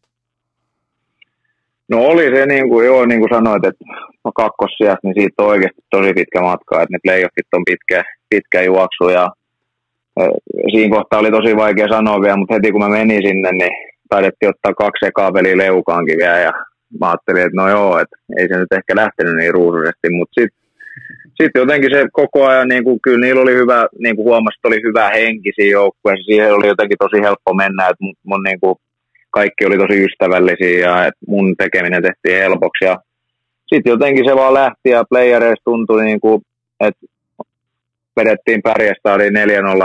No 1.90 1.98
oli 2.00 2.36
se, 2.36 2.46
niin 2.46 2.70
kuin, 2.70 2.86
joo, 2.86 3.06
niin 3.06 3.20
kuin 3.20 3.34
sanoit, 3.34 3.66
että 3.66 3.86
kakkossijasta, 4.36 5.00
niin 5.04 5.14
siitä 5.18 5.44
on 5.44 5.48
oikeasti 5.48 5.82
tosi 5.90 6.14
pitkä 6.14 6.42
matka, 6.42 6.82
että 6.82 6.94
ne 6.94 7.00
playoffit 7.04 7.54
on 7.54 7.64
pitkä, 7.66 8.04
pitkä 8.30 8.62
juoksu 8.62 9.10
ja 9.10 9.30
siinä 10.72 10.96
kohtaa 10.96 11.20
oli 11.20 11.32
tosi 11.32 11.56
vaikea 11.56 11.88
sanoa 11.88 12.22
vielä, 12.22 12.38
mutta 12.38 12.54
heti 12.54 12.72
kun 12.72 12.82
mä 12.82 12.90
menin 12.90 13.22
sinne, 13.28 13.52
niin 13.52 13.72
taidettiin 14.10 14.50
ottaa 14.50 14.74
kaksi 14.74 15.06
ekaa 15.06 15.32
peliä 15.32 15.58
leukaankin 15.58 16.18
vielä 16.18 16.40
ja 16.40 16.52
mä 17.00 17.10
ajattelin, 17.10 17.42
että 17.42 17.62
no 17.62 17.70
joo, 17.70 18.00
että 18.00 18.16
ei 18.38 18.48
se 18.48 18.58
nyt 18.58 18.72
ehkä 18.72 18.96
lähtenyt 18.96 19.36
niin 19.36 19.54
ruusuisesti, 19.54 20.10
mutta 20.10 20.42
sitten 20.42 20.64
sit 21.42 21.52
jotenkin 21.56 21.92
se 21.92 22.06
koko 22.12 22.46
ajan, 22.48 22.68
niin 22.68 22.84
kuin, 22.84 23.00
kyllä 23.02 23.26
niillä 23.26 23.42
oli 23.42 23.54
hyvä, 23.54 23.88
niin 24.00 24.16
kuin 24.16 24.26
huomasi, 24.26 24.60
oli 24.64 24.80
hyvä 24.84 25.10
henki 25.10 25.52
siinä 25.56 25.72
joukkueessa, 25.72 26.24
siihen 26.24 26.54
oli 26.54 26.68
jotenkin 26.68 26.98
tosi 26.98 27.22
helppo 27.22 27.54
mennä, 27.54 27.84
että 27.84 28.04
mun, 28.04 28.14
mun 28.24 28.44
niin 28.44 28.60
kuin, 28.60 28.76
kaikki 29.34 29.66
oli 29.66 29.78
tosi 29.78 30.06
ystävällisiä 30.06 30.80
ja 30.80 31.12
mun 31.28 31.56
tekeminen 31.58 32.04
tehtiin 32.04 32.42
helpoksi. 32.44 32.86
Ja 32.86 32.98
sitten 33.74 33.92
jotenkin 33.92 34.26
se 34.30 34.36
vaan 34.36 34.54
lähti 34.54 34.90
ja 34.90 35.04
playereissa 35.10 35.64
tuntui, 35.64 36.04
niin 36.04 36.20
kuin, 36.20 36.42
että 36.80 37.06
vedettiin 38.20 38.62
pärjästä, 38.62 39.14
oli 39.14 39.30
4-0 39.30 39.34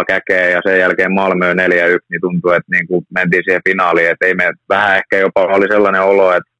käkeä 0.06 0.48
ja 0.48 0.60
sen 0.66 0.78
jälkeen 0.78 1.12
Malmö 1.12 1.52
4-1, 1.52 1.56
niin 1.56 2.20
tuntui, 2.20 2.56
että 2.56 2.72
niin 2.72 2.86
kuin 2.88 3.06
mentiin 3.14 3.42
siihen 3.44 3.66
finaaliin, 3.68 4.10
että 4.10 4.26
ei 4.26 4.34
me, 4.34 4.52
vähän 4.68 4.96
ehkä 4.96 5.16
jopa 5.16 5.40
oli 5.40 5.66
sellainen 5.68 6.02
olo, 6.02 6.32
että 6.32 6.50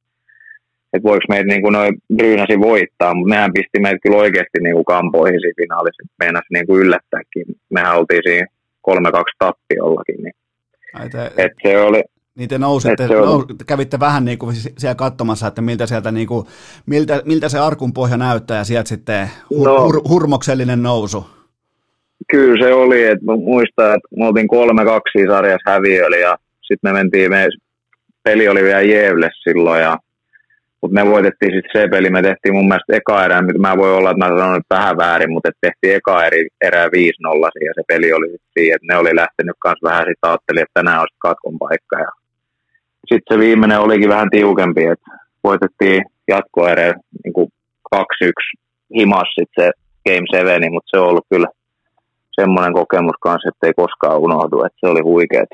että 0.93 1.09
voiko 1.09 1.25
meitä 1.29 1.47
niin 1.47 1.61
kuin 1.61 1.73
noin 1.73 1.95
Brynäsi 2.15 2.59
voittaa, 2.59 3.13
mutta 3.13 3.33
nehän 3.35 3.53
pisti 3.53 3.79
meitä 3.79 3.97
kyllä 4.03 4.17
oikeasti 4.17 4.59
niin 4.61 4.75
kuin 4.75 4.85
kampoihin 4.85 5.41
siinä 5.41 5.61
finaalissa, 5.61 6.03
että 6.03 6.15
meinasi 6.19 6.53
niin 6.53 6.67
kuin 6.67 6.81
yllättääkin. 6.81 7.45
Mehän 7.69 7.97
oltiin 7.97 8.21
siinä 8.23 8.47
3-2 8.89 8.91
tappiollakin, 9.39 10.23
niin 10.23 10.33
et 11.37 11.51
se 11.63 11.79
oli, 11.79 12.03
Niin 12.35 12.49
te 12.49 12.57
nousitte, 12.57 13.07
nous, 13.07 13.45
kävitte 13.67 13.99
vähän 13.99 14.25
niin 14.25 14.39
kuin 14.39 14.55
siellä 14.55 14.95
katsomassa, 14.95 15.47
että 15.47 15.61
miltä, 15.61 15.85
sieltä 15.87 16.11
niin 16.11 16.27
kuin, 16.27 16.47
miltä, 16.85 17.21
miltä 17.25 17.49
se 17.49 17.59
arkun 17.59 17.93
pohja 17.93 18.17
näyttää 18.17 18.57
ja 18.57 18.63
sieltä 18.63 18.89
sitten 18.89 19.29
hur, 19.49 19.67
No. 19.67 19.83
hur, 19.83 20.01
hurmoksellinen 20.09 20.83
nousu. 20.83 21.29
Kyllä 22.31 22.65
se 22.65 22.73
oli, 22.73 23.03
että 23.03 23.25
muistan, 23.25 23.85
että 23.85 24.07
me 24.17 24.25
oltiin 24.27 24.47
kolme 24.47 24.85
kaksi 24.85 25.27
sarjassa 25.27 25.71
häviöllä 25.71 26.17
ja 26.17 26.37
sitten 26.61 26.91
me 26.91 26.93
mentiin, 26.93 27.31
me, 27.31 27.47
peli 28.23 28.47
oli 28.47 28.63
vielä 28.63 28.81
Jevle 28.81 29.29
silloin 29.43 29.81
ja 29.81 29.97
mutta 30.81 30.95
me 30.95 31.11
voitettiin 31.11 31.51
sitten 31.51 31.81
se 31.81 31.87
peli, 31.87 32.09
me 32.09 32.21
tehtiin 32.21 32.55
mun 32.55 32.67
mielestä 32.67 32.95
eka 32.95 33.25
erää, 33.25 33.41
mitä 33.41 33.59
mä 33.59 33.77
voi 33.77 33.93
olla, 33.93 34.11
että 34.11 34.25
mä 34.25 34.37
sanon 34.37 34.53
nyt 34.53 34.69
vähän 34.69 34.97
väärin, 34.97 35.31
mutta 35.31 35.49
tehtiin 35.61 35.95
eka 35.95 36.25
eri, 36.25 36.47
erää 36.61 36.87
5-0 36.87 36.89
ja 37.65 37.71
se 37.75 37.81
peli 37.87 38.13
oli 38.13 38.29
sit 38.31 38.41
siinä, 38.59 38.75
että 38.75 38.87
ne 38.89 38.95
oli 38.97 39.15
lähtenyt 39.15 39.55
kanssa 39.59 39.89
vähän 39.89 40.05
sitten 40.07 40.29
ajattelin, 40.29 40.61
että 40.61 40.73
tänään 40.79 40.99
olisi 40.99 41.15
katkon 41.19 41.59
paikka 41.59 41.99
ja 41.99 42.11
sitten 43.13 43.35
se 43.35 43.39
viimeinen 43.39 43.79
olikin 43.79 44.09
vähän 44.09 44.29
tiukempi, 44.29 44.83
että 44.85 45.11
voitettiin 45.43 46.03
jatkoerä 46.27 46.93
niin 47.23 47.33
kuin 47.33 47.49
2-1 47.95 47.99
himas 48.95 49.27
sitten 49.39 49.65
se 49.65 49.71
Game 50.09 50.25
7, 50.31 50.73
mutta 50.73 50.89
se 50.89 50.97
on 50.99 51.09
ollut 51.09 51.25
kyllä 51.29 51.47
semmoinen 52.41 52.73
kokemus 52.73 53.15
kanssa, 53.21 53.49
että 53.49 53.67
ei 53.67 53.73
koskaan 53.73 54.19
unohdu, 54.19 54.63
että 54.63 54.77
se 54.79 54.87
oli 54.87 55.01
huikeet. 55.01 55.49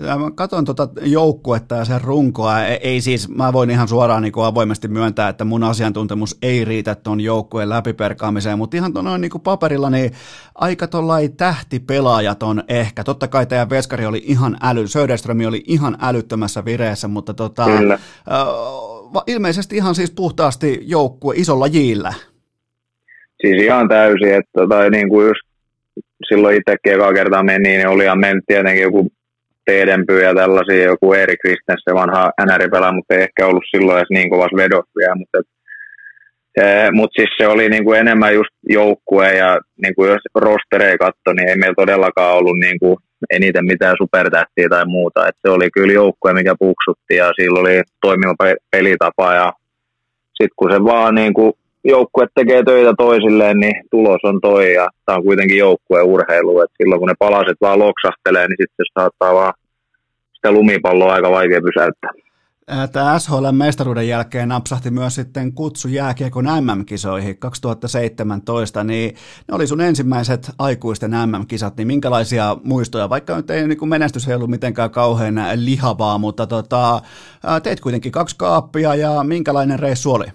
Mä 0.00 0.30
katson 0.34 0.64
tuota 0.64 0.88
joukkuetta 1.02 1.74
ja 1.74 1.84
sen 1.84 2.00
runkoa, 2.00 2.64
ei, 2.64 2.78
ei 2.82 3.00
siis, 3.00 3.28
mä 3.28 3.52
voin 3.52 3.70
ihan 3.70 3.88
suoraan 3.88 4.22
niin 4.22 4.32
avoimesti 4.36 4.88
myöntää, 4.88 5.28
että 5.28 5.44
mun 5.44 5.64
asiantuntemus 5.64 6.38
ei 6.42 6.64
riitä 6.64 6.94
tuon 6.94 7.20
joukkueen 7.20 7.68
läpiperkaamiseen, 7.68 8.58
mutta 8.58 8.76
ihan 8.76 8.92
tuon 8.92 9.04
noin 9.04 9.20
niin 9.20 9.30
paperilla, 9.44 9.90
niin 9.90 10.12
aika 10.54 10.86
tuollain 10.86 11.36
tähtipelaajat 11.36 12.42
on 12.42 12.62
ehkä. 12.68 13.04
Totta 13.04 13.28
kai 13.28 13.46
teidän 13.46 13.70
veskari 13.70 14.06
oli 14.06 14.22
ihan 14.26 14.56
äly, 14.62 14.86
Söderström 14.86 15.38
oli 15.46 15.62
ihan 15.66 15.96
älyttömässä 16.02 16.64
vireessä, 16.64 17.08
mutta 17.08 17.34
tota, 17.34 17.64
Kyllä. 17.64 17.94
äh, 17.94 18.00
ilmeisesti 19.26 19.76
ihan 19.76 19.94
siis 19.94 20.10
puhtaasti 20.10 20.80
joukkue 20.82 21.34
isolla 21.36 21.66
jillä. 21.66 22.14
Siis 23.40 23.62
ihan 23.62 23.88
täysin, 23.88 24.34
että 24.34 24.66
tai 24.68 24.90
niin 24.90 25.08
kuin 25.08 25.28
just 25.28 25.40
silloin 26.28 26.56
itsekin 26.56 26.92
eka 26.92 27.12
kertaa 27.12 27.42
meni, 27.42 27.68
niin 27.68 27.88
oli 27.88 28.04
meillä 28.16 28.40
tietenkin 28.46 28.82
joku 28.82 29.12
Teedenpy 29.70 30.20
ja 30.22 30.34
tällaisia, 30.34 30.84
joku 30.84 31.12
Erik 31.12 31.40
Kristensen 31.40 31.94
vanha 31.94 32.30
NR-pelaaja, 32.46 32.92
mutta 32.92 33.14
ei 33.14 33.22
ehkä 33.22 33.46
ollut 33.46 33.70
silloin 33.70 33.98
edes 33.98 34.10
niin 34.10 34.30
vedossa 34.62 34.98
vielä, 34.98 35.14
mutta 35.14 35.38
et, 35.38 35.48
e, 36.56 36.90
mut 36.90 37.10
siis 37.16 37.30
se 37.38 37.46
oli 37.46 37.68
niin 37.68 37.84
kuin 37.84 38.00
enemmän 38.00 38.34
just 38.34 38.54
joukkue 38.68 39.28
ja 39.36 39.58
kuin 39.96 40.10
jos 40.10 40.22
rostereja 40.34 40.98
katsoi, 40.98 41.34
niin 41.34 41.48
ei 41.48 41.56
meillä 41.56 41.82
todellakaan 41.82 42.36
ollut 42.38 42.58
niin 42.58 42.78
kuin 42.80 42.96
eniten 43.30 43.64
mitään 43.64 43.96
supertähtiä 44.02 44.68
tai 44.68 44.84
muuta. 44.86 45.28
Et 45.28 45.36
se 45.42 45.48
oli 45.50 45.68
kyllä 45.74 45.92
joukkue, 45.92 46.32
mikä 46.32 46.54
puksutti 46.58 47.14
ja 47.16 47.32
sillä 47.40 47.60
oli 47.60 47.82
toimiva 48.00 48.34
pe- 48.38 48.62
pelitapa 48.70 49.34
ja 49.34 49.52
sitten 50.36 50.56
kun 50.56 50.72
se 50.72 50.84
vaan 50.84 51.14
niin 51.14 51.34
kuin 51.34 51.52
joukkue 51.84 52.26
tekee 52.34 52.62
töitä 52.62 52.92
toisilleen, 52.98 53.56
niin 53.56 53.76
tulos 53.90 54.20
on 54.22 54.40
toi 54.40 54.74
ja 54.74 54.88
tämä 55.06 55.16
on 55.16 55.24
kuitenkin 55.24 55.58
joukkueen 55.58 56.06
urheilu. 56.06 56.60
Et 56.60 56.70
silloin 56.76 56.98
kun 57.00 57.08
ne 57.08 57.14
palaset 57.18 57.58
vaan 57.60 57.78
loksahtelee, 57.78 58.46
niin 58.48 58.60
sitten 58.60 58.84
se 58.86 59.00
saattaa 59.00 59.34
vaan 59.34 59.54
sitä 60.40 60.52
lumipalloa 60.52 61.12
aika 61.12 61.30
vaikea 61.30 61.60
pysäyttää. 61.60 62.10
Tämä 62.92 63.18
SHL-mestaruuden 63.18 64.08
jälkeen 64.08 64.48
napsahti 64.48 64.90
myös 64.90 65.14
sitten 65.14 65.52
kutsu 65.52 65.88
jääkiekon 65.88 66.44
MM-kisoihin 66.44 67.38
2017, 67.38 68.84
niin 68.84 69.14
ne 69.48 69.54
oli 69.54 69.66
sun 69.66 69.80
ensimmäiset 69.80 70.50
aikuisten 70.58 71.10
MM-kisat, 71.10 71.76
niin 71.76 71.86
minkälaisia 71.86 72.56
muistoja, 72.64 73.08
vaikka 73.08 73.36
nyt 73.36 73.50
ei 73.50 73.68
niin 73.68 73.88
menestys 73.88 74.28
ei 74.28 74.34
ollut 74.34 74.50
mitenkään 74.50 74.90
kauhean 74.90 75.34
lihavaa, 75.54 76.18
mutta 76.18 76.46
tota, 76.46 77.00
ää, 77.46 77.60
teit 77.60 77.80
kuitenkin 77.80 78.12
kaksi 78.12 78.36
kaappia 78.38 78.94
ja 78.94 79.24
minkälainen 79.24 79.78
reissu 79.78 80.12
oli? 80.12 80.26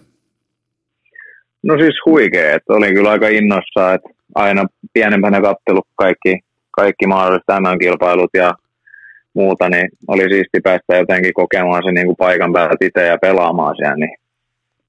No 1.63 1.77
siis 1.77 1.95
huikea, 2.05 2.55
että 2.55 2.73
olin 2.73 2.93
kyllä 2.93 3.09
aika 3.09 3.27
innossa, 3.27 3.93
että 3.93 4.09
aina 4.35 4.65
pienempänä 4.93 5.41
kattellut 5.41 5.87
kaikki, 5.95 6.39
kaikki 6.71 7.07
mahdolliset 7.07 7.47
MM-kilpailut 7.59 8.29
ja 8.33 8.53
muuta, 9.35 9.69
niin 9.69 9.89
oli 10.07 10.23
siisti 10.23 10.59
päästä 10.63 10.95
jotenkin 10.95 11.33
kokemaan 11.33 11.83
se 11.85 11.91
niin 11.91 12.05
kuin 12.05 12.17
paikan 12.17 12.53
päällä 12.53 12.75
itse 12.81 13.05
ja 13.05 13.17
pelaamaan 13.17 13.75
siellä, 13.75 13.95
niin 13.95 14.17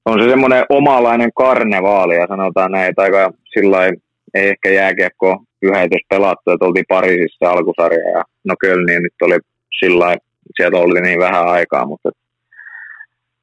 on 0.05 0.21
se 0.21 0.29
semmoinen 0.29 0.65
omalainen 0.69 1.29
karnevaali 1.35 2.15
ja 2.15 2.27
sanotaan 2.27 2.71
näin, 2.71 2.89
että 2.89 3.01
aika 3.01 3.31
sillä 3.53 3.85
ei 4.33 4.49
ehkä 4.49 4.69
jääkiekko 4.69 5.37
yhdäitys 5.61 6.01
pelattu, 6.09 6.51
että 6.51 6.65
oltiin 6.65 6.85
Pariisissa 6.87 7.51
alkusarja 7.51 8.09
ja 8.09 8.23
no 8.43 8.55
Kölniin 8.59 9.03
nyt 9.03 9.13
oli 9.21 9.37
sillä 9.79 10.15
sieltä 10.55 10.77
oli 10.77 11.01
niin 11.01 11.19
vähän 11.19 11.47
aikaa, 11.47 11.85
mutta 11.85 12.09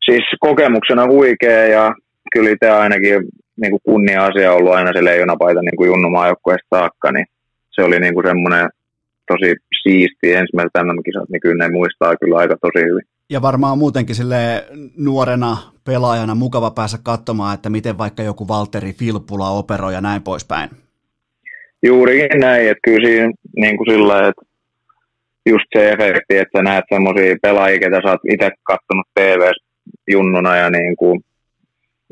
siis 0.04 0.24
kokemuksena 0.40 1.06
huikea 1.06 1.66
ja 1.66 1.94
kyllä 2.32 2.50
itse 2.50 2.70
ainakin 2.70 3.24
niin 3.60 3.70
kuin 3.70 3.80
kunnia-asia 3.84 4.52
ollut 4.52 4.74
aina 4.74 4.92
se 4.92 5.04
leijonapaita 5.04 5.60
niin 5.60 5.76
kuin 5.76 5.86
junnumaajoukkueesta 5.86 6.76
saakka, 6.76 7.12
niin 7.12 7.26
se 7.70 7.82
oli 7.82 8.00
niin 8.00 8.14
kuin 8.14 8.26
semmoinen 8.26 8.68
tosi 9.26 9.54
siisti 9.82 10.32
ensimmäiset 10.32 10.74
MM-kisat, 10.82 11.28
niin 11.28 11.40
kyllä 11.40 11.64
ne 11.64 11.72
muistaa 11.72 12.16
kyllä 12.16 12.36
aika 12.36 12.56
tosi 12.60 12.84
hyvin. 12.84 13.02
Ja 13.30 13.42
varmaan 13.42 13.78
muutenkin 13.78 14.14
sille 14.14 14.64
nuorena 14.96 15.56
pelaajana 15.84 16.34
mukava 16.34 16.70
päästä 16.70 16.98
katsomaan, 17.02 17.54
että 17.54 17.70
miten 17.70 17.98
vaikka 17.98 18.22
joku 18.22 18.48
Valtteri 18.48 18.92
Filppula 18.92 19.50
operoi 19.50 19.94
ja 19.94 20.00
näin 20.00 20.22
poispäin. 20.22 20.70
Juurikin 21.82 22.40
näin, 22.40 22.68
että 22.68 22.80
kyllä 22.84 23.08
siinä 23.08 23.32
niin 23.56 23.76
kuin 23.76 23.90
sillä 23.90 24.28
että 24.28 24.42
just 25.46 25.64
se 25.76 25.90
efekti, 25.90 26.38
että 26.38 26.62
näet 26.62 26.84
semmoisia 26.94 27.36
pelaajia, 27.42 27.78
ketä 27.78 28.00
sä 28.04 28.10
oot 28.10 28.20
itse 28.32 28.50
kattonut 28.62 29.06
tv 29.14 29.50
junnuna 30.10 30.56
ja 30.56 30.70
niin 30.70 30.96
kuin 30.96 31.20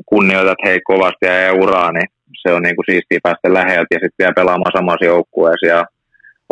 kunnioitat 0.05 0.57
heitä 0.65 0.81
kovasti 0.85 1.25
ja 1.25 1.39
euraa, 1.39 1.91
niin 1.91 2.07
se 2.41 2.53
on 2.53 2.61
niin 2.61 2.75
kuin 2.75 2.85
siistiä 2.89 3.19
päästä 3.23 3.53
läheltä 3.53 3.95
ja 3.95 3.99
sitten 3.99 4.19
vielä 4.19 4.33
pelaamaan 4.33 4.71
samassa 4.77 5.05
joukkueessa 5.05 5.67
ja 5.67 5.85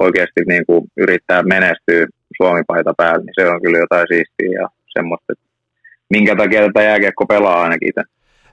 oikeasti 0.02 0.42
niin 0.48 0.66
kuin 0.66 0.84
yrittää 0.98 1.44
menestyä 1.44 2.08
Suomi-paita 2.38 2.94
päällä, 2.98 3.24
niin 3.26 3.34
se 3.40 3.48
on 3.48 3.62
kyllä 3.62 3.78
jotain 3.80 4.08
siistiä 4.08 4.60
ja 4.62 4.68
semmoista, 4.88 5.34
että 5.34 5.46
minkä 6.10 6.36
takia 6.36 6.62
tätä 6.62 6.82
jääkiekko 6.84 7.26
pelaa 7.26 7.62
ainakin 7.64 7.90
itse. 7.90 8.04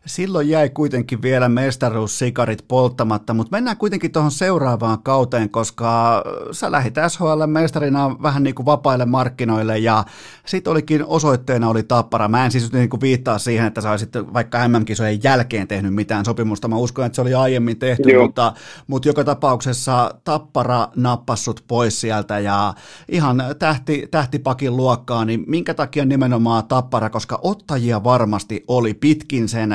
Silloin 0.08 0.48
jäi 0.48 0.70
kuitenkin 0.70 1.22
vielä 1.22 1.48
mestaruussikarit 1.48 2.64
polttamatta, 2.68 3.34
mutta 3.34 3.56
mennään 3.56 3.76
kuitenkin 3.76 4.12
tuohon 4.12 4.30
seuraavaan 4.30 5.02
kauteen, 5.02 5.50
koska 5.50 6.22
sä 6.52 6.72
lähit 6.72 6.94
SHL-mestarina 6.94 8.22
vähän 8.22 8.42
niin 8.42 8.54
kuin 8.54 8.66
vapaille 8.66 9.04
markkinoille 9.04 9.78
ja 9.78 10.04
sitten 10.46 10.70
olikin 10.70 11.04
osoitteena 11.04 11.68
oli 11.68 11.82
Tappara. 11.82 12.28
Mä 12.28 12.44
en 12.44 12.50
siis 12.50 12.72
niin 12.72 12.88
kuin 12.88 13.00
viittaa 13.00 13.38
siihen, 13.38 13.66
että 13.66 13.80
sä 13.80 13.90
olisit 13.90 14.12
vaikka 14.14 14.68
MM-kisojen 14.68 15.20
jälkeen 15.22 15.68
tehnyt 15.68 15.94
mitään 15.94 16.24
sopimusta. 16.24 16.68
Mä 16.68 16.76
uskon, 16.76 17.06
että 17.06 17.16
se 17.16 17.22
oli 17.22 17.34
aiemmin 17.34 17.78
tehty, 17.78 18.10
Joo. 18.10 18.22
mutta, 18.22 18.52
mutta 18.86 19.08
joka 19.08 19.24
tapauksessa 19.24 20.14
Tappara 20.24 20.88
nappassut 20.96 21.64
pois 21.68 22.00
sieltä 22.00 22.38
ja 22.38 22.74
ihan 23.08 23.42
tähti, 23.58 24.08
tähtipakin 24.10 24.76
luokkaa, 24.76 25.24
niin 25.24 25.44
minkä 25.46 25.74
takia 25.74 26.04
nimenomaan 26.04 26.66
Tappara, 26.66 27.10
koska 27.10 27.38
ottajia 27.42 28.04
varmasti 28.04 28.64
oli 28.68 28.94
pitkin 28.94 29.48
sen, 29.48 29.72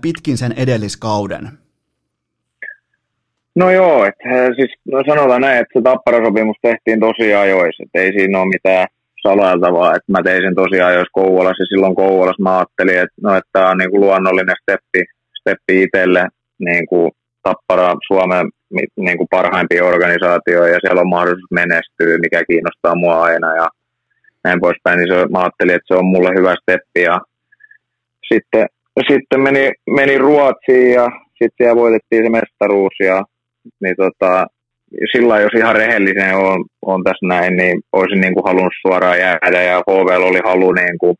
pitkin 0.00 0.36
sen 0.36 0.52
edelliskauden. 0.56 1.48
No 3.54 3.70
joo, 3.70 4.04
että 4.04 4.28
siis 4.56 4.72
no 4.84 5.02
sanotaan 5.06 5.40
näin, 5.40 5.58
että 5.58 5.78
se 5.78 5.82
tapparasopimus 5.82 6.56
tehtiin 6.62 7.00
tosi 7.00 7.34
ajoissa, 7.34 7.82
että 7.82 7.98
ei 7.98 8.12
siinä 8.12 8.38
ole 8.38 8.48
mitään 8.48 8.86
salailtavaa, 9.22 9.94
että 9.94 10.12
mä 10.12 10.22
tein 10.24 10.42
sen 10.42 10.54
tosi 10.54 10.80
ajoissa 10.80 11.12
Kouvolassa 11.12 11.62
ja 11.62 11.66
silloin 11.66 11.94
Kouvolassa 11.94 12.42
mä 12.42 12.58
ajattelin, 12.58 12.98
että 12.98 13.16
no, 13.22 13.30
tämä 13.52 13.70
on 13.70 13.78
niin 13.78 13.90
kuin 13.90 14.00
luonnollinen 14.00 14.56
steppi, 14.62 15.02
steppi 15.40 15.82
itselle 15.82 16.28
niin 16.58 16.86
kuin 16.86 17.12
tappara 17.42 17.94
Suomen 18.06 18.46
niin 18.96 19.18
kuin 19.18 19.28
parhaimpia 19.30 19.84
organisaatioita 19.84 20.74
ja 20.74 20.78
siellä 20.80 21.00
on 21.00 21.08
mahdollisuus 21.08 21.50
menestyä, 21.50 22.18
mikä 22.18 22.42
kiinnostaa 22.50 22.94
mua 22.94 23.22
aina 23.22 23.56
ja 23.56 23.68
näin 24.44 24.60
poispäin, 24.60 24.98
niin 24.98 25.08
se, 25.12 25.26
mä 25.26 25.38
ajattelin, 25.38 25.74
että 25.74 25.88
se 25.88 25.94
on 25.94 26.06
mulle 26.06 26.30
hyvä 26.38 26.54
steppi 26.62 27.02
ja 27.02 27.20
sitten, 28.32 28.66
sitten 29.12 29.40
meni, 29.40 29.72
meni 29.90 30.18
Ruotsiin 30.18 30.92
ja 30.92 31.08
sitten 31.28 31.56
siellä 31.56 31.76
voitettiin 31.76 32.24
se 32.24 32.30
mestaruus 32.30 32.94
ja 33.00 33.22
niin 33.80 33.96
tota, 33.96 34.46
sillä 35.12 35.40
jos 35.40 35.52
ihan 35.56 35.76
rehellinen 35.76 36.36
on, 36.36 36.64
on 36.82 37.04
tässä 37.04 37.26
näin, 37.26 37.56
niin 37.56 37.82
olisin 37.92 38.20
niin 38.20 38.34
kuin 38.34 38.44
halunnut 38.44 38.72
suoraan 38.80 39.18
jäädä 39.18 39.62
ja 39.62 39.82
HVL 39.90 40.22
oli 40.22 40.40
halu 40.44 40.72
niin 40.72 40.98
kuin 40.98 41.16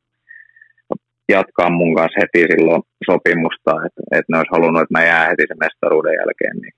jatkaa 1.29 1.71
mun 1.71 1.95
kanssa 1.95 2.21
heti 2.21 2.47
silloin 2.53 2.83
sopimusta, 3.07 3.71
että, 3.87 4.03
että 4.13 4.29
ne 4.29 4.39
olisi 4.39 4.53
halunnut, 4.53 4.83
että 4.83 4.99
mä 4.99 5.05
jää 5.05 5.29
heti 5.29 5.45
sen 5.49 5.57
mestaruuden 5.61 6.15
jälkeen. 6.15 6.57
Niin 6.63 6.75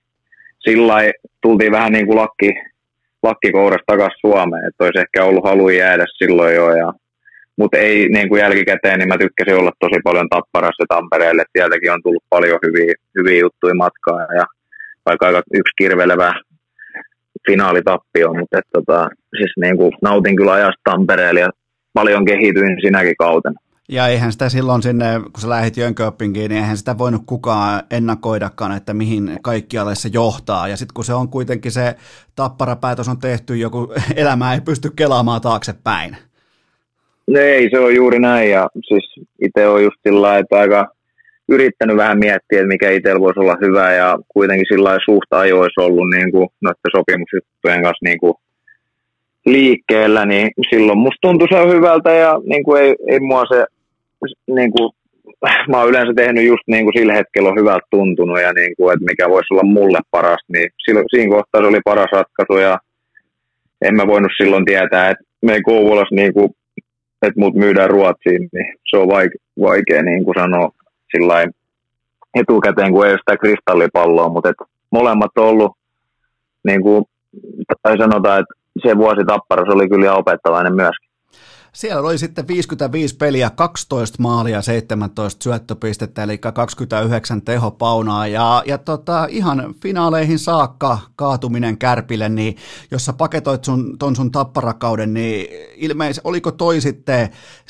sillä 0.59 0.95
tultiin 1.41 1.71
vähän 1.71 1.91
niin 1.91 2.07
kuin 2.07 2.17
lakki, 2.17 2.53
lakkikourasta 3.23 3.83
takaisin 3.85 4.19
Suomeen, 4.19 4.67
että 4.67 4.83
olisi 4.83 4.99
ehkä 4.99 5.23
ollut 5.23 5.43
halu 5.43 5.69
jäädä 5.69 6.05
silloin 6.17 6.55
jo 6.55 6.71
ja 6.71 6.93
mutta 7.57 7.77
ei 7.77 8.09
niin 8.09 8.29
kuin 8.29 8.39
jälkikäteen, 8.39 8.99
niin 8.99 9.07
mä 9.09 9.17
tykkäsin 9.17 9.59
olla 9.59 9.71
tosi 9.79 9.99
paljon 10.03 10.29
Tapparassa 10.29 10.85
Tampereelle. 10.87 11.43
Sieltäkin 11.57 11.91
on 11.91 12.03
tullut 12.03 12.23
paljon 12.29 12.59
hyviä, 12.65 12.93
hyviä 13.17 13.39
juttuja 13.39 13.75
matkaa 13.75 14.21
ja 14.21 14.45
vaikka 15.05 15.25
aika 15.25 15.41
yksi 15.53 15.73
kirvelevä 15.77 16.33
finaalitappio, 17.47 18.33
mutta 18.33 18.57
et, 18.57 18.65
tota, 18.73 19.09
siis 19.37 19.51
niin 19.61 19.77
kuin 19.77 19.91
nautin 20.01 20.35
kyllä 20.35 20.51
ajasta 20.51 20.81
Tampereelle 20.83 21.39
ja 21.39 21.49
paljon 21.93 22.25
kehityin 22.25 22.77
sinäkin 22.81 23.15
kautena. 23.19 23.59
Ja 23.89 24.07
eihän 24.07 24.31
sitä 24.31 24.49
silloin 24.49 24.83
sinne, 24.83 25.05
kun 25.33 25.41
sä 25.41 25.49
lähdit 25.49 25.77
Jönköpingiin, 25.77 26.49
niin 26.49 26.61
eihän 26.61 26.77
sitä 26.77 26.97
voinut 26.97 27.21
kukaan 27.25 27.83
ennakoidakaan, 27.91 28.71
että 28.77 28.93
mihin 28.93 29.39
kaikkialle 29.41 29.95
se 29.95 30.09
johtaa. 30.13 30.67
Ja 30.67 30.77
sitten 30.77 30.93
kun 30.93 31.05
se 31.05 31.13
on 31.13 31.29
kuitenkin 31.29 31.71
se 31.71 31.95
tapparapäätös 32.35 33.07
on 33.07 33.19
tehty, 33.19 33.55
joku 33.55 33.93
elämä 34.15 34.53
ei 34.53 34.61
pysty 34.61 34.89
kelaamaan 34.95 35.41
taaksepäin. 35.41 36.17
No 37.27 37.39
ei, 37.39 37.69
se 37.69 37.79
on 37.79 37.95
juuri 37.95 38.19
näin. 38.19 38.49
Ja 38.49 38.69
siis 38.87 39.15
itse 39.41 39.67
on 39.67 39.83
just 39.83 39.97
sillä 40.07 40.37
että 40.37 40.59
aika 40.59 40.87
yrittänyt 41.49 41.97
vähän 41.97 42.19
miettiä, 42.19 42.59
että 42.59 42.67
mikä 42.67 42.89
itsellä 42.89 43.19
voisi 43.19 43.39
olla 43.39 43.57
hyvä 43.61 43.93
ja 43.93 44.17
kuitenkin 44.27 44.65
sillä 44.69 44.97
suht 45.05 45.33
ajoissa 45.33 45.81
ollut 45.81 46.09
niin 46.15 46.31
kuin, 46.31 46.49
noiden 46.61 46.91
sopimusjuttujen 46.97 47.83
kanssa 47.83 48.05
niin 48.05 48.19
kuin 48.19 48.33
liikkeellä, 49.45 50.25
niin 50.25 50.51
silloin 50.69 50.97
musta 50.97 51.17
tuntui 51.21 51.47
se 51.51 51.75
hyvältä 51.75 52.11
ja 52.13 52.33
niin 52.45 52.63
kuin 52.63 52.83
ei, 52.83 52.95
ei 53.07 53.19
mua 53.19 53.43
se, 53.45 53.65
niin 54.47 54.71
kuin, 54.71 54.91
mä 55.69 55.77
oon 55.79 55.89
yleensä 55.89 56.13
tehnyt 56.15 56.45
just 56.45 56.63
niin 56.67 56.83
kuin 56.83 56.97
sillä 56.97 57.13
hetkellä 57.13 57.49
on 57.49 57.59
hyvältä 57.59 57.87
tuntunut 57.91 58.41
ja 58.41 58.53
niin 58.53 58.75
kuin, 58.77 58.93
että 58.93 59.05
mikä 59.05 59.29
voisi 59.29 59.53
olla 59.53 59.63
mulle 59.63 59.99
paras, 60.11 60.41
niin 60.47 60.69
silloin, 60.85 61.05
siinä 61.09 61.35
kohtaa 61.35 61.61
se 61.61 61.67
oli 61.67 61.79
paras 61.85 62.11
ratkaisu 62.11 62.57
ja 62.57 62.77
en 63.81 63.95
mä 63.95 64.07
voinut 64.07 64.31
silloin 64.37 64.65
tietää, 64.65 65.09
että 65.09 65.23
me 65.41 65.61
Kouvolassa 65.61 66.15
niin 66.15 66.33
kuin, 66.33 66.49
että 67.21 67.39
mut 67.39 67.55
myydään 67.55 67.89
Ruotsiin, 67.89 68.49
niin 68.53 68.73
se 68.89 68.97
on 68.97 69.07
vaikea, 69.07 69.39
vaikea 69.61 70.03
niin 70.03 70.23
kuin 70.23 70.35
sanoa 70.39 70.71
sillä 71.15 71.45
etukäteen, 72.35 72.91
kun 72.91 73.05
ei 73.05 73.11
ole 73.11 73.19
sitä 73.19 73.37
kristallipalloa, 73.37 74.29
mutta 74.29 74.49
et 74.49 74.55
molemmat 74.91 75.31
on 75.37 75.45
ollut, 75.45 75.71
niin 76.63 76.81
kuin, 76.81 77.05
tai 77.83 77.97
sanotaan, 77.97 78.39
että 78.39 78.53
se 78.87 78.97
vuosi 78.97 79.25
Tapparas 79.25 79.75
oli 79.75 79.89
kyllä 79.89 80.13
opettavainen 80.13 80.75
myöskin. 80.75 81.06
Siellä 81.77 82.07
oli 82.07 82.17
sitten 82.17 82.47
55 82.47 83.15
peliä, 83.15 83.49
12 83.49 84.17
maalia, 84.19 84.61
17 84.61 85.43
syöttöpistettä, 85.43 86.23
eli 86.23 86.37
29 86.37 87.41
tehopaunaa. 87.41 88.27
Ja, 88.27 88.63
ja 88.65 88.77
tota, 88.77 89.27
ihan 89.29 89.75
finaaleihin 89.81 90.39
saakka 90.39 90.99
kaatuminen 91.15 91.77
kärpille, 91.77 92.29
niin 92.29 92.55
jos 92.91 93.05
sä 93.05 93.13
paketoit 93.13 93.63
sun, 93.63 93.97
ton 93.99 94.15
sun 94.15 94.31
tapparakauden, 94.31 95.13
niin 95.13 95.47
ilmeisesti 95.75 96.21
oliko 96.23 96.51
toi 96.51 96.81
sitten, 96.81 97.29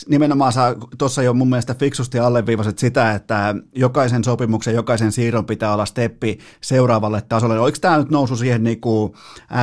nimenomaan 0.09 0.53
sä 0.53 0.75
tuossa 0.97 1.23
jo 1.23 1.33
mun 1.33 1.49
mielestä 1.49 1.73
fiksusti 1.73 2.19
alleviivasit 2.19 2.79
sitä, 2.79 3.11
että 3.11 3.55
jokaisen 3.75 4.23
sopimuksen, 4.23 4.75
jokaisen 4.75 5.11
siirron 5.11 5.45
pitää 5.45 5.73
olla 5.73 5.85
steppi 5.85 6.39
seuraavalle 6.61 7.21
tasolle. 7.29 7.59
Oliko 7.59 7.77
tämä 7.81 7.97
nyt 7.97 8.11
nousu 8.11 8.35
siihen 8.35 8.63
niin 8.63 8.81
kuin 8.81 9.13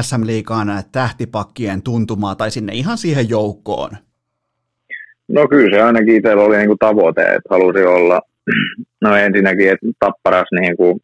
SM-liikaan 0.02 0.82
tähtipakkien 0.92 1.82
tuntumaan 1.82 2.36
tai 2.36 2.50
sinne 2.50 2.74
ihan 2.74 2.98
siihen 2.98 3.28
joukkoon? 3.28 4.03
No 5.28 5.48
kyllä 5.48 5.76
se 5.76 5.82
ainakin 5.82 6.16
itsellä 6.16 6.42
oli 6.42 6.56
niin 6.56 6.68
kuin 6.68 6.78
tavoite, 6.78 7.22
että 7.22 7.48
halusi 7.50 7.84
olla, 7.84 8.20
no 9.04 9.16
ensinnäkin, 9.16 9.70
että 9.70 9.86
tapparas 9.98 10.48
niin 10.60 10.76
kuin 10.76 11.00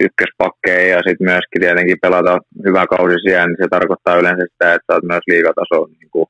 ykköspakkeja 0.00 0.96
ja 0.96 0.96
sitten 0.96 1.26
myöskin 1.26 1.60
tietenkin 1.60 1.96
pelata 2.02 2.38
hyvä 2.66 2.86
kausi 2.86 3.16
siellä, 3.22 3.46
niin 3.46 3.56
se 3.62 3.68
tarkoittaa 3.70 4.16
yleensä 4.16 4.46
sitä, 4.52 4.74
että 4.74 4.92
olet 4.92 5.04
myös 5.04 5.24
liigataso 5.26 5.86
niin 5.86 6.10
kuin 6.10 6.26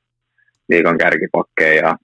liikan 0.69 0.97
kärkipakkeja 0.97 1.73
ja 1.83 1.95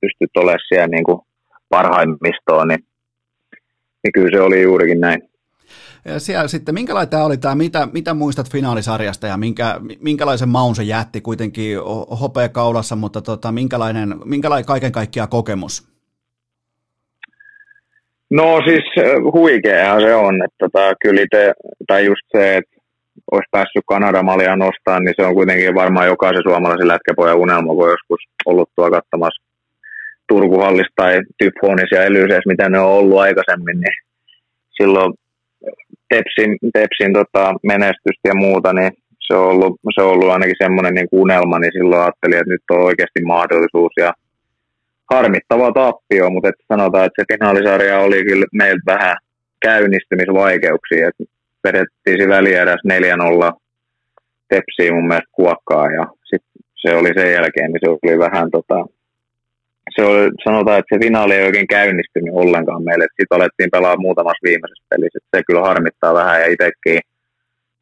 pystyt 0.00 0.36
olemaan 0.36 0.58
siellä 0.68 0.86
niin 0.86 1.04
kuin 1.04 1.20
parhaimmistoon, 1.68 2.68
niin, 2.68 2.84
niin 4.02 4.12
kyllä 4.14 4.30
se 4.30 4.40
oli 4.40 4.62
juurikin 4.62 5.00
näin. 5.00 5.28
Siellä 6.18 6.48
sitten, 6.48 6.74
minkälainen 6.74 7.10
tämä 7.10 7.24
oli 7.24 7.36
tämä, 7.36 7.54
mitä, 7.54 7.88
mitä 7.92 8.14
muistat 8.14 8.50
finaalisarjasta 8.52 9.26
ja 9.26 9.36
minkä, 9.36 9.80
minkälaisen 10.00 10.48
maun 10.48 10.74
se 10.74 10.82
jätti 10.82 11.20
kuitenkin 11.20 11.78
hopea 12.20 12.48
kaulassa, 12.48 12.96
mutta 12.96 13.22
tota, 13.22 13.52
minkälainen, 13.52 14.14
minkälainen 14.24 14.66
kaiken 14.66 14.92
kaikkiaan 14.92 15.28
kokemus? 15.28 15.88
No 18.30 18.60
siis 18.64 18.84
huikeahan 19.32 20.00
se 20.00 20.14
on, 20.14 20.34
että 20.44 20.56
tota, 20.58 20.94
kyllä 21.02 21.22
itse, 21.22 21.52
tai 21.86 22.04
just 22.04 22.22
se, 22.32 22.56
että 22.56 22.76
olisi 23.30 23.48
päässyt 23.50 23.84
Kanadamalia 23.86 24.56
nostamaan, 24.56 25.04
niin 25.04 25.14
se 25.16 25.26
on 25.26 25.34
kuitenkin 25.34 25.74
varmaan 25.74 26.06
jokaisen 26.06 26.42
suomalaisen 26.42 26.88
lätkäpojan 26.88 27.38
unelma, 27.38 27.74
kun 27.74 27.90
joskus 27.90 28.20
ollut 28.46 28.70
tuo 28.76 28.90
katsomassa 28.90 29.42
Turkuhallista 30.28 30.92
tai 30.96 31.20
Typhonis 31.38 31.90
ja 31.90 32.40
mitä 32.46 32.68
ne 32.68 32.78
on 32.78 32.92
ollut 32.92 33.18
aikaisemmin, 33.18 33.80
niin 33.80 33.96
silloin 34.70 35.14
Tepsin, 36.08 36.58
Tepsin 36.72 37.12
tota, 37.12 37.54
menestystä 37.62 38.28
ja 38.28 38.34
muuta, 38.34 38.72
niin 38.72 38.92
se 39.26 39.34
on 39.34 39.46
ollut, 39.46 39.80
se 39.94 40.02
on 40.02 40.12
ollut 40.12 40.30
ainakin 40.30 40.62
semmoinen 40.62 40.94
niin 40.94 41.08
unelma, 41.12 41.58
niin 41.58 41.72
silloin 41.72 42.02
ajattelin, 42.02 42.38
että 42.38 42.52
nyt 42.52 42.62
on 42.70 42.80
oikeasti 42.80 43.20
mahdollisuus 43.24 43.92
ja 43.96 44.12
harmittava 45.10 45.72
tappio, 45.72 46.30
mutta 46.30 46.48
että 46.48 46.64
sanotaan, 46.68 47.06
että 47.06 47.22
se 47.22 47.34
finaalisarja 47.34 47.98
oli 47.98 48.24
kyllä 48.24 48.46
meiltä 48.52 48.82
vähän 48.86 49.16
käynnistymisvaikeuksia, 49.60 51.08
että 51.08 51.24
vedettiin 51.64 52.22
se 52.22 52.28
välieräs 52.28 52.80
4-0 52.88 53.52
Tepsiin 54.48 54.94
mun 54.94 55.08
mielestä 55.08 55.32
kuokkaa 55.32 55.86
ja 55.86 56.06
sitten 56.24 56.62
se 56.74 56.96
oli 56.96 57.10
sen 57.16 57.32
jälkeen, 57.32 57.72
niin 57.72 57.80
se 57.84 57.90
oli 57.90 58.18
vähän 58.18 58.50
tota, 58.50 58.86
se 59.98 60.04
oli, 60.10 60.30
sanotaan, 60.44 60.78
että 60.78 60.94
se 60.94 61.04
finaali 61.04 61.34
ei 61.34 61.46
oikein 61.46 61.66
käynnistynyt 61.76 62.34
ollenkaan 62.42 62.82
meille. 62.84 63.04
Sitten 63.06 63.36
alettiin 63.36 63.70
pelaa 63.76 64.04
muutamassa 64.06 64.46
viimeisessä 64.48 64.90
pelissä. 64.90 65.18
Se 65.36 65.42
kyllä 65.46 65.60
harmittaa 65.60 66.14
vähän 66.14 66.40
ja 66.40 66.46
itsekin 66.46 67.00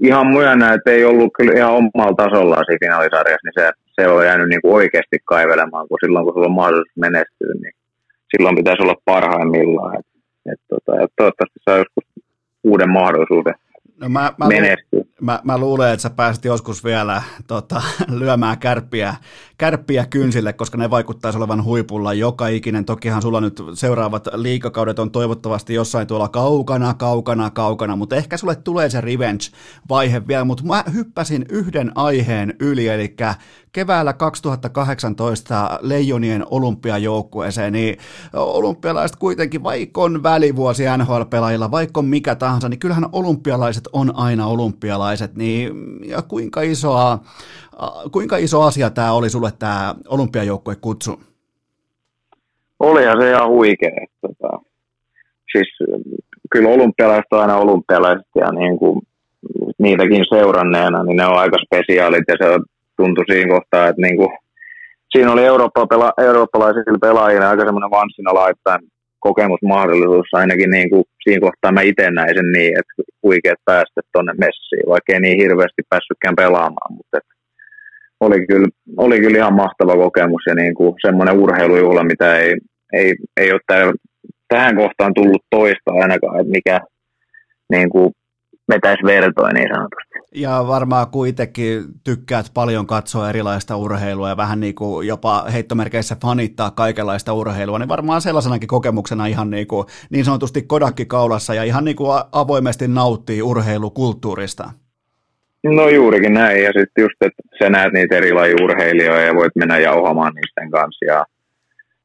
ihan 0.09 0.27
myönnä, 0.27 0.75
että 0.75 0.91
ei 0.91 1.05
ollut 1.05 1.33
kyllä 1.37 1.53
ihan 1.59 1.73
omalla 1.81 2.21
tasollaan 2.23 2.65
siinä 2.65 2.85
finaalisarjassa, 2.85 3.47
niin 3.47 3.59
se, 3.59 3.65
se 3.97 4.09
on 4.09 4.27
jäänyt 4.27 4.49
niin 4.49 4.63
kuin 4.63 4.75
oikeasti 4.75 5.19
kaivelemaan, 5.25 5.89
kun 5.89 5.99
silloin 6.05 6.25
kun 6.25 6.35
sulla 6.35 6.47
on 6.47 6.61
mahdollisuus 6.61 7.03
menestyä, 7.07 7.53
niin 7.63 7.75
silloin 8.31 8.57
pitäisi 8.57 8.83
olla 8.83 9.05
parhaimmillaan. 9.05 9.95
Et, 9.99 10.07
et, 10.53 10.61
tota, 10.69 10.93
et 11.03 11.13
toivottavasti 11.17 11.59
saa 11.65 11.83
joskus 11.83 12.05
uuden 12.65 12.91
mahdollisuuden 12.91 13.55
No 14.01 14.09
mä, 14.09 14.33
mä, 14.39 14.49
mä, 15.21 15.41
mä 15.45 15.59
luulen, 15.59 15.93
että 15.93 16.03
sä 16.03 16.11
pääsit 16.11 16.45
joskus 16.45 16.85
vielä 16.85 17.23
tota, 17.47 17.83
lyömään 18.19 18.59
kärppiä, 18.59 19.15
kärppiä 19.59 20.07
kynsille, 20.07 20.53
koska 20.53 20.79
ne 20.79 20.91
vaikuttaisi 20.91 21.39
olevan 21.39 21.65
huipulla 21.65 22.15
joka 22.15 22.49
ikinen. 22.49 22.85
Tokihan 22.85 23.23
sulla 23.23 23.41
nyt 23.41 23.63
seuraavat 23.75 24.29
liikakaudet 24.35 24.99
on 24.99 25.11
toivottavasti 25.11 25.75
jossain 25.75 26.07
tuolla 26.07 26.29
kaukana, 26.29 26.95
kaukana, 26.95 27.51
kaukana, 27.51 27.97
mutta 27.97 28.17
ehkä 28.17 28.37
sulle 28.37 28.57
tulee 28.57 28.91
se 28.91 29.01
revenge-vaihe 29.01 30.27
vielä, 30.29 30.45
mutta 30.45 30.65
mä 30.65 30.85
hyppäsin 30.95 31.47
yhden 31.49 31.93
aiheen 31.95 32.55
yli, 32.61 32.89
eli 32.89 33.17
keväällä 33.73 34.13
2018 34.13 35.79
Leijonien 35.83 36.45
olympiajoukkueeseen, 36.51 37.73
niin 37.73 37.99
olympialaiset 38.33 39.17
kuitenkin, 39.17 39.63
vaikka 39.63 40.01
on 40.01 40.23
välivuosi 40.23 40.85
NHL-pelaajilla, 40.99 41.71
vaikka 41.71 42.01
on 42.01 42.07
mikä 42.07 42.35
tahansa, 42.35 42.69
niin 42.69 42.79
kyllähän 42.79 43.09
olympialaiset 43.13 43.86
on 43.93 44.13
aina 44.17 44.47
olympialaiset, 44.47 45.35
niin 45.35 45.73
ja 46.05 46.23
kuinka, 46.23 46.63
isoa, 46.63 47.19
kuinka 48.13 48.37
iso 48.37 48.63
asia 48.63 48.91
tämä 48.91 49.13
oli 49.13 49.31
sulle 49.31 49.51
tämä 49.59 49.95
olympiajoukkue 50.09 50.77
kutsu? 50.81 51.21
Olihan 52.81 53.21
se 53.21 53.31
ihan 53.31 53.49
huikea. 53.49 54.07
Tota, 54.21 54.59
siis 55.53 55.69
kyllä 56.51 56.69
olympialaiset 56.69 57.33
on 57.33 57.41
aina 57.41 57.57
olympialaiset 57.57 58.27
ja 58.35 58.53
niin 58.53 58.79
kuin, 58.79 59.03
niitäkin 59.79 60.25
seuranneena, 60.29 61.05
niin 61.05 61.17
ne 61.17 61.27
on 61.27 61.39
aika 61.39 61.57
spesiaalit 61.67 62.25
ja 62.29 62.35
se 62.39 62.59
tuntui 62.97 63.25
siinä 63.27 63.55
kohtaa, 63.55 63.89
että 63.89 64.03
niin 64.03 64.17
kuin, 64.17 64.29
siinä 65.11 65.33
oli 65.33 65.45
Eurooppa 65.45 65.87
pela, 65.87 66.13
eurooppalaisilla 66.19 66.99
pelaajilla 67.01 67.49
aika 67.49 67.65
semmoinen 67.65 67.91
vanssina 67.91 68.35
laittain 68.35 68.81
kokemusmahdollisuus 69.21 70.29
ainakin 70.33 70.71
niin 70.71 70.91
kuin, 70.91 71.05
siinä 71.23 71.41
kohtaa 71.41 71.73
mä 71.73 71.81
itse 71.81 72.11
näin 72.11 72.35
sen 72.37 72.53
niin, 72.53 72.79
että 72.79 72.93
huikeat 73.23 73.59
päästä 73.65 74.01
tuonne 74.13 74.33
messiin, 74.39 74.87
vaikka 74.89 75.13
ei 75.13 75.21
niin 75.21 75.41
hirveästi 75.43 75.83
päässytkään 75.89 76.37
pelaamaan, 76.37 76.93
mutta 76.97 77.19
että 77.19 77.35
oli 78.21 78.47
kyllä, 78.47 78.69
oli 78.97 79.21
kyllä 79.21 79.39
ihan 79.39 79.55
mahtava 79.55 79.97
kokemus 79.97 80.43
ja 80.47 80.55
niin 80.55 80.75
kuin 80.75 80.95
semmoinen 81.07 81.39
urheilujuhla, 81.39 82.05
mitä 82.05 82.39
ei, 82.39 82.57
ei, 82.93 83.15
ei 83.37 83.53
ole 83.53 83.61
täällä, 83.67 83.93
tähän 84.49 84.77
kohtaan 84.77 85.15
tullut 85.15 85.45
toista 85.51 85.91
ainakaan, 86.03 86.41
että 86.41 86.51
mikä 86.51 86.81
niin 87.73 87.91
kuin 87.91 88.13
vetäisi 88.69 89.03
vertoja 89.05 89.53
niin 89.53 89.69
sanotusti. 89.75 90.06
Ja 90.37 90.65
varmaan 90.67 91.07
kun 91.11 91.29
itsekin 91.29 91.85
tykkäät 92.05 92.47
paljon 92.55 92.87
katsoa 92.87 93.29
erilaista 93.31 93.77
urheilua 93.77 94.29
ja 94.29 94.37
vähän 94.37 94.61
niin 94.61 94.75
kuin 94.75 95.07
jopa 95.07 95.45
heittomerkeissä 95.53 96.17
fanittaa 96.23 96.71
kaikenlaista 96.71 97.33
urheilua, 97.33 97.79
niin 97.79 97.89
varmaan 97.89 98.21
sellaisenakin 98.21 98.69
kokemuksena 98.69 99.27
ihan 99.27 99.51
niin, 99.51 99.67
kuin, 99.67 99.87
niin 100.11 100.25
sanotusti 100.25 100.63
kodakki 100.63 101.07
kaulassa 101.07 101.55
ja 101.55 101.65
ihan 101.65 101.85
niin 101.85 101.97
kuin 101.97 102.21
avoimesti 102.33 102.89
nauttii 102.89 103.43
urheilukulttuurista. 103.43 104.71
No 105.65 105.89
juurikin 105.89 106.35
näin, 106.35 106.63
ja 106.63 106.73
sitten 106.73 107.03
just, 107.03 107.15
että 107.21 107.43
sä 107.59 107.71
näet 107.71 107.93
niitä 107.93 108.17
eri 108.17 108.31
urheilijoita 108.63 109.21
ja 109.21 109.35
voit 109.35 109.57
mennä 109.57 109.79
jauhamaan 109.79 110.33
niiden 110.35 110.71
kanssa, 110.71 111.05
ja 111.05 111.25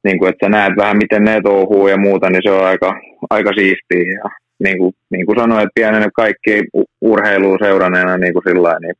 niin 0.04 0.20
kuin, 0.20 0.30
että 0.30 0.46
sä 0.46 0.50
näet 0.50 0.74
vähän 0.78 0.98
miten 0.98 1.24
ne 1.24 1.42
touhuu 1.42 1.88
ja 1.88 1.98
muuta, 1.98 2.30
niin 2.30 2.42
se 2.44 2.52
on 2.52 2.66
aika, 2.66 2.94
aika 3.30 3.50
siistiä, 3.54 4.14
ja 4.24 4.41
niin 4.64 4.78
kuin, 4.78 4.94
niin 5.10 5.26
kuin 5.26 5.40
sanoin, 5.40 5.62
että 5.62 5.72
pienen 5.76 6.12
kaikki 6.16 6.64
urheiluun 7.02 7.60
seuranneena 7.62 8.18
niin 8.18 8.34
kuin 8.34 8.44
sillä 8.48 8.80
niin 8.80 8.96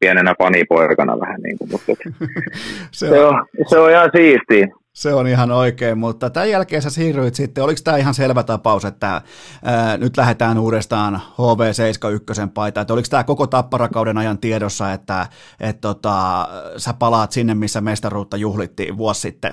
pienenä 0.00 0.34
fanipoikana 0.38 1.20
vähän 1.20 1.40
niin 1.40 1.58
kuin, 1.58 1.70
mutta 1.70 1.92
se, 2.90 3.08
se, 3.08 3.24
on, 3.24 3.46
se 3.68 3.78
on 3.78 3.90
ihan 3.90 4.10
siistiä. 4.16 4.68
Se 4.92 5.14
on 5.14 5.26
ihan 5.26 5.50
oikein, 5.50 5.98
mutta 5.98 6.30
tämän 6.30 6.50
jälkeen 6.50 6.82
sä 6.82 6.90
siirryit 6.90 7.34
sitten, 7.34 7.64
oliko 7.64 7.80
tämä 7.84 7.96
ihan 7.96 8.14
selvä 8.14 8.42
tapaus, 8.42 8.84
että 8.84 9.22
ää, 9.64 9.96
nyt 9.96 10.16
lähdetään 10.16 10.58
uudestaan 10.58 11.14
HV71 11.14 12.50
paita, 12.54 12.80
että 12.80 12.92
oliko 12.92 13.06
tämä 13.10 13.24
koko 13.24 13.46
tapparakauden 13.46 14.18
ajan 14.18 14.38
tiedossa, 14.38 14.92
että 14.92 15.26
et, 15.60 15.80
tota, 15.80 16.48
sä 16.76 16.94
palaat 16.98 17.32
sinne, 17.32 17.54
missä 17.54 17.80
mestaruutta 17.80 18.36
juhlittiin 18.36 18.96
vuosi 18.96 19.20
sitten? 19.20 19.52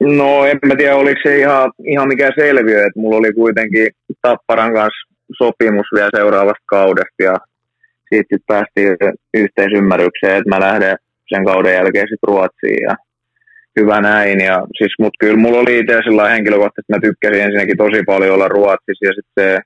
No 0.00 0.44
en 0.46 0.58
mä 0.66 0.76
tiedä, 0.76 0.96
oliko 0.96 1.20
se 1.22 1.38
ihan, 1.38 1.72
ihan 1.84 2.08
mikään 2.08 2.32
selviö, 2.38 2.78
että 2.78 3.00
mulla 3.00 3.16
oli 3.16 3.32
kuitenkin 3.32 3.88
Tapparan 4.22 4.74
kanssa 4.74 5.08
sopimus 5.38 5.86
vielä 5.94 6.10
seuraavasta 6.16 6.64
kaudesta 6.66 7.22
ja 7.22 7.34
siitä 8.08 8.28
sitten 8.34 8.46
päästiin 8.46 8.96
yhteisymmärrykseen, 9.34 10.36
että 10.36 10.48
mä 10.48 10.60
lähden 10.60 10.96
sen 11.28 11.44
kauden 11.44 11.74
jälkeen 11.74 12.08
sitten 12.08 12.28
Ruotsiin 12.28 12.82
ja 12.82 12.96
hyvä 13.80 14.00
näin. 14.00 14.40
Ja 14.40 14.66
siis, 14.78 14.92
mut 14.98 15.14
kyllä 15.20 15.36
mulla 15.36 15.58
oli 15.58 15.78
itse 15.78 16.00
sillä 16.04 16.28
henkilökohtaisesti, 16.28 16.80
että 16.80 16.92
mä 16.96 17.06
tykkäsin 17.06 17.44
ensinnäkin 17.44 17.76
tosi 17.76 18.02
paljon 18.06 18.34
olla 18.34 18.48
Ruotsissa 18.48 19.06
ja 19.06 19.12
sitten 19.18 19.62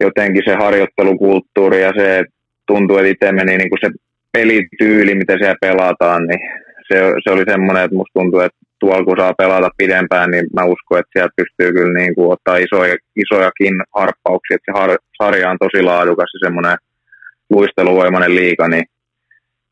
jotenkin 0.00 0.42
se 0.46 0.54
harjoittelukulttuuri 0.54 1.82
ja 1.82 1.92
se 1.98 2.24
tuntuu, 2.66 2.96
että 2.96 3.10
itse 3.10 3.32
meni 3.32 3.56
niin 3.56 3.70
kuin 3.70 3.78
se 3.84 3.90
pelityyli, 4.32 5.14
mitä 5.14 5.34
siellä 5.38 5.56
pelataan, 5.60 6.26
niin 6.26 6.40
se, 6.88 6.96
se 7.24 7.30
oli 7.30 7.44
semmoinen, 7.48 7.84
että 7.84 7.96
musta 7.96 8.20
tuntuu, 8.20 8.40
että 8.40 8.58
tuolla 8.80 9.04
kun 9.04 9.16
saa 9.18 9.34
pelata 9.38 9.70
pidempään, 9.76 10.30
niin 10.30 10.46
mä 10.56 10.64
uskon, 10.64 10.98
että 10.98 11.10
sieltä 11.12 11.38
pystyy 11.40 11.72
kyllä 11.72 11.98
niin 11.98 12.14
kuin 12.14 12.32
ottaa 12.32 12.56
isoja, 12.56 12.96
isojakin 13.16 13.74
harppauksia, 13.96 14.54
että 14.54 14.72
se 14.72 14.78
har, 14.78 14.90
sarja 15.22 15.50
on 15.50 15.58
tosi 15.60 15.82
laadukas 15.82 16.30
ja 16.34 16.46
semmoinen 16.46 16.76
luisteluvoimainen 17.50 18.34
liika, 18.34 18.68
niin 18.68 18.84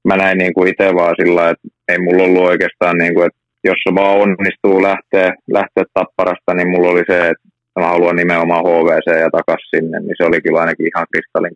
mä 0.09 0.17
näin 0.17 0.39
niin 0.39 0.55
kuin 0.55 0.69
itse 0.69 0.95
vaan 0.95 1.15
sillä, 1.21 1.51
että 1.51 1.69
ei 1.89 1.99
mulla 1.99 2.23
ollut 2.23 2.49
oikeastaan, 2.53 2.97
niin 2.99 3.15
kuin, 3.15 3.27
että 3.27 3.41
jos 3.65 3.79
se 3.85 3.95
vaan 3.95 4.19
onnistuu 4.23 4.83
lähteä, 4.83 5.35
lähteä 5.59 5.85
tapparasta, 5.95 6.55
niin 6.55 6.69
mulla 6.69 6.91
oli 6.91 7.05
se, 7.11 7.19
että 7.29 7.49
mä 7.81 7.87
haluan 7.87 8.17
nimenomaan 8.17 8.65
HVC 8.65 9.09
ja 9.21 9.31
takas 9.39 9.63
sinne, 9.71 10.01
niin 10.01 10.17
se 10.17 10.25
oli 10.25 10.41
kyllä 10.41 10.61
ainakin 10.61 10.91
ihan 10.91 11.07
kristallin 11.13 11.55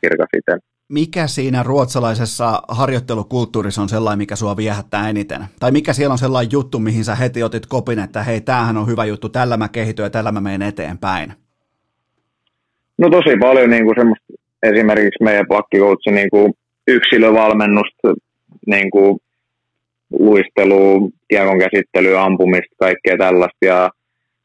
kirkas 0.00 0.32
itse. 0.36 0.54
Mikä 0.90 1.26
siinä 1.26 1.62
ruotsalaisessa 1.62 2.62
harjoittelukulttuurissa 2.68 3.82
on 3.82 3.88
sellainen, 3.88 4.18
mikä 4.18 4.36
sua 4.36 4.56
viehättää 4.56 5.10
eniten? 5.10 5.44
Tai 5.60 5.70
mikä 5.70 5.92
siellä 5.92 6.12
on 6.12 6.18
sellainen 6.18 6.52
juttu, 6.52 6.78
mihin 6.78 7.04
sä 7.04 7.14
heti 7.14 7.42
otit 7.42 7.66
kopin, 7.66 7.98
että 7.98 8.22
hei, 8.22 8.40
tämähän 8.40 8.76
on 8.76 8.86
hyvä 8.86 9.04
juttu, 9.04 9.28
tällä 9.28 9.56
mä 9.56 9.68
kehityn 9.68 10.02
ja 10.02 10.10
tällä 10.10 10.32
mä 10.32 10.40
menen 10.40 10.62
eteenpäin? 10.62 11.32
No 12.98 13.10
tosi 13.10 13.36
paljon 13.40 13.70
niin 13.70 13.84
kuin 13.84 13.94
semmoista, 13.98 14.24
esimerkiksi 14.62 15.24
meidän 15.24 15.46
pakkikoutsi 15.48 16.10
niin 16.10 16.30
kuin 16.30 16.52
yksilövalmennusta, 16.88 18.14
niin 18.66 18.90
kuin 18.90 19.18
luistelua, 20.18 21.08
kiekon 21.28 21.58
käsittelyä, 21.58 22.22
ampumista, 22.22 22.76
kaikkea 22.78 23.16
tällaista. 23.18 23.66
Ja 23.66 23.90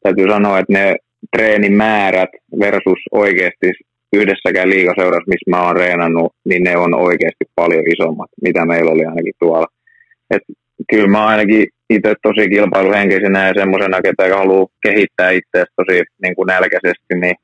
täytyy 0.02 0.28
sanoa, 0.28 0.58
että 0.58 0.72
ne 0.72 0.96
treenimäärät 1.36 2.30
versus 2.60 2.98
oikeasti 3.12 3.72
yhdessäkään 4.12 4.70
liikaseurassa, 4.70 5.32
missä 5.32 5.50
mä 5.50 5.66
oon 5.66 5.76
reenannut, 5.76 6.32
niin 6.44 6.64
ne 6.64 6.76
on 6.76 6.94
oikeasti 6.94 7.44
paljon 7.54 7.84
isommat, 7.94 8.30
mitä 8.42 8.66
meillä 8.66 8.90
oli 8.90 9.04
ainakin 9.04 9.34
tuolla. 9.38 9.66
Et 10.30 10.42
kyllä 10.90 11.08
mä 11.08 11.26
ainakin 11.26 11.66
itse 11.90 12.14
tosi 12.22 12.48
kilpailuhenkisenä 12.48 13.48
ja 13.48 13.54
semmoisena, 13.56 14.00
ketä 14.02 14.36
haluaa 14.36 14.66
kehittää 14.82 15.30
itseäsi 15.30 15.72
tosi 15.76 16.02
niin 16.22 16.36
kuin 16.36 16.46
nälkäisesti, 16.46 17.14
niin 17.20 17.36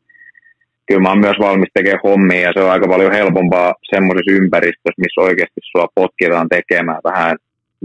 kyllä 0.87 1.03
mä 1.03 1.09
oon 1.09 1.21
myös 1.21 1.37
valmis 1.41 1.71
tekemään 1.75 2.05
hommia 2.05 2.41
ja 2.41 2.53
se 2.55 2.61
on 2.61 2.71
aika 2.71 2.89
paljon 2.89 3.13
helpompaa 3.13 3.75
semmoisessa 3.95 4.33
ympäristössä, 4.33 5.03
missä 5.05 5.21
oikeasti 5.21 5.61
sua 5.63 5.87
potkitaan 5.95 6.49
tekemään 6.49 7.01
vähän 7.05 7.37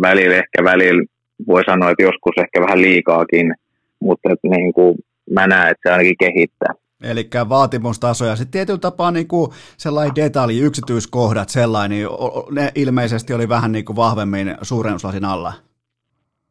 välillä, 0.02 0.36
ehkä 0.36 0.64
välillä 0.64 1.04
voi 1.48 1.64
sanoa, 1.64 1.90
että 1.90 2.04
joskus 2.04 2.36
ehkä 2.38 2.62
vähän 2.62 2.82
liikaakin, 2.82 3.54
mutta 4.00 4.30
niin 4.44 4.74
kuin 4.74 4.96
mä 5.32 5.48
näen, 5.48 5.72
että 5.72 5.90
se 5.90 5.94
ainakin 5.94 6.16
kehittää. 6.20 6.74
Eli 7.04 7.30
vaatimustaso 7.50 8.26
ja 8.26 8.36
sitten 8.36 8.52
tietyllä 8.52 8.80
tapaa 8.80 9.12
niin 9.12 9.28
kuin 9.28 9.52
sellainen 9.78 10.16
detalji, 10.16 10.62
yksityiskohdat 10.62 11.50
sellainen, 11.50 11.98
niin 11.98 12.08
ne 12.52 12.72
ilmeisesti 12.76 13.34
oli 13.34 13.50
vähän 13.50 13.72
niin 13.72 13.86
kuin 13.86 13.96
vahvemmin 13.96 14.56
suurennuslasin 14.62 15.26
alla. 15.26 15.54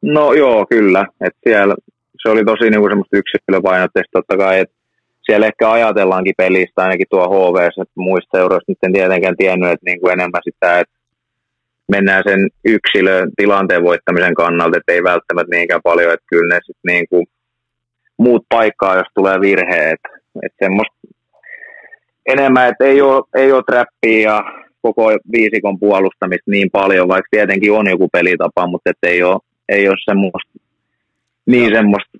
No 0.02 0.32
joo, 0.32 0.66
kyllä. 0.70 1.06
Et 1.20 1.34
siellä 1.48 1.74
se 2.22 2.28
oli 2.28 2.44
tosi 2.44 2.70
niin 2.70 2.80
kuin 2.80 2.90
semmoista 2.90 3.16
yksilöpainotteista 3.16 4.10
totta 4.12 4.36
kai, 4.36 4.60
että 4.60 4.74
siellä 5.22 5.46
ehkä 5.46 5.70
ajatellaankin 5.70 6.34
pelistä 6.36 6.82
ainakin 6.82 7.06
tuo 7.10 7.28
HV, 7.28 7.56
että 7.56 7.92
muista 7.96 8.38
seuroista 8.38 8.72
nyt 8.72 8.78
en 8.82 8.92
tietenkään 8.92 9.36
tiennyt, 9.36 9.70
että 9.70 9.86
niin 9.86 10.00
kuin 10.00 10.12
enemmän 10.12 10.40
sitä, 10.44 10.80
että 10.80 10.94
mennään 11.92 12.22
sen 12.26 12.48
yksilön 12.64 13.30
tilanteen 13.36 13.82
voittamisen 13.82 14.34
kannalta, 14.34 14.76
että 14.76 14.92
ei 14.92 15.02
välttämättä 15.02 15.56
niinkään 15.56 15.80
paljon, 15.84 16.12
että 16.12 16.26
kyllä 16.30 16.54
ne 16.54 16.60
sitten 16.64 16.94
niin 16.94 17.08
kuin 17.10 17.26
muut 18.18 18.44
paikkaa, 18.48 18.96
jos 18.96 19.06
tulee 19.14 19.40
virheet. 19.40 20.00
Että 20.42 20.64
semmoista 20.64 20.96
enemmän, 22.26 22.68
että 22.68 22.84
ei 22.84 23.00
ole, 23.02 23.24
ei 23.36 23.52
ole 23.52 23.62
trappia 23.66 24.30
ja 24.30 24.44
koko 24.82 25.02
viisikon 25.32 25.78
puolustamista 25.78 26.50
niin 26.50 26.70
paljon, 26.72 27.08
vaikka 27.08 27.28
tietenkin 27.30 27.72
on 27.72 27.90
joku 27.90 28.08
pelitapa, 28.08 28.66
mutta 28.66 28.90
että 28.90 29.08
ei 29.08 29.22
ole, 29.22 29.38
ei 29.68 29.88
ole 29.88 29.96
semmoista 30.04 30.52
niin 31.46 31.74
semmoista 31.74 32.18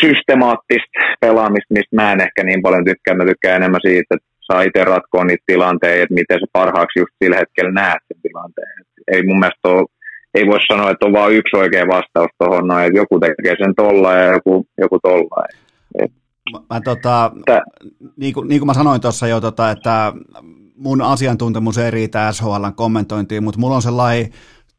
systemaattista 0.00 0.98
pelaamista, 1.20 1.74
mistä 1.74 1.96
mä 1.96 2.12
en 2.12 2.20
ehkä 2.20 2.42
niin 2.44 2.62
paljon 2.62 2.84
tykkää. 2.84 3.14
Mä 3.14 3.24
tykkään 3.24 3.56
enemmän 3.56 3.80
siitä, 3.86 4.14
että 4.14 4.28
saa 4.40 4.62
itse 4.62 4.84
ratkoa 4.84 5.24
niitä 5.24 5.44
tilanteita, 5.46 6.02
että 6.02 6.14
miten 6.14 6.40
se 6.40 6.46
parhaaksi 6.52 6.98
just 6.98 7.12
sillä 7.22 7.36
hetkellä 7.36 7.72
näet 7.72 8.02
sen 8.08 8.22
tilanteen. 8.22 8.74
Et 8.80 9.14
ei 9.14 9.22
mun 9.22 9.38
mielestä 9.38 9.68
ole, 9.68 9.86
ei 10.34 10.46
voi 10.46 10.58
sanoa, 10.72 10.90
että 10.90 11.06
on 11.06 11.12
vain 11.12 11.36
yksi 11.36 11.56
oikea 11.56 11.86
vastaus 11.86 12.30
tuohon, 12.38 12.80
että 12.86 12.98
joku 12.98 13.20
tekee 13.20 13.56
sen 13.58 13.74
tolla 13.74 14.12
ja 14.12 14.32
joku, 14.32 14.66
joku 14.78 14.98
tolla. 15.02 15.44
Et, 15.98 16.12
mä, 16.52 16.60
mä, 16.70 16.80
tota, 16.80 17.32
Tää. 17.46 17.62
niin, 18.16 18.34
kuin, 18.34 18.48
niin 18.48 18.60
kuin 18.60 18.66
mä 18.66 18.74
sanoin 18.74 19.00
tuossa 19.00 19.26
jo, 19.26 19.40
tota, 19.40 19.70
että 19.70 20.12
mun 20.76 21.02
asiantuntemus 21.02 21.78
ei 21.78 21.90
riitä 21.90 22.32
SHLn 22.32 22.74
kommentointiin, 22.76 23.44
mutta 23.44 23.60
mulla 23.60 23.76
on 23.76 23.82
sellainen 23.82 24.32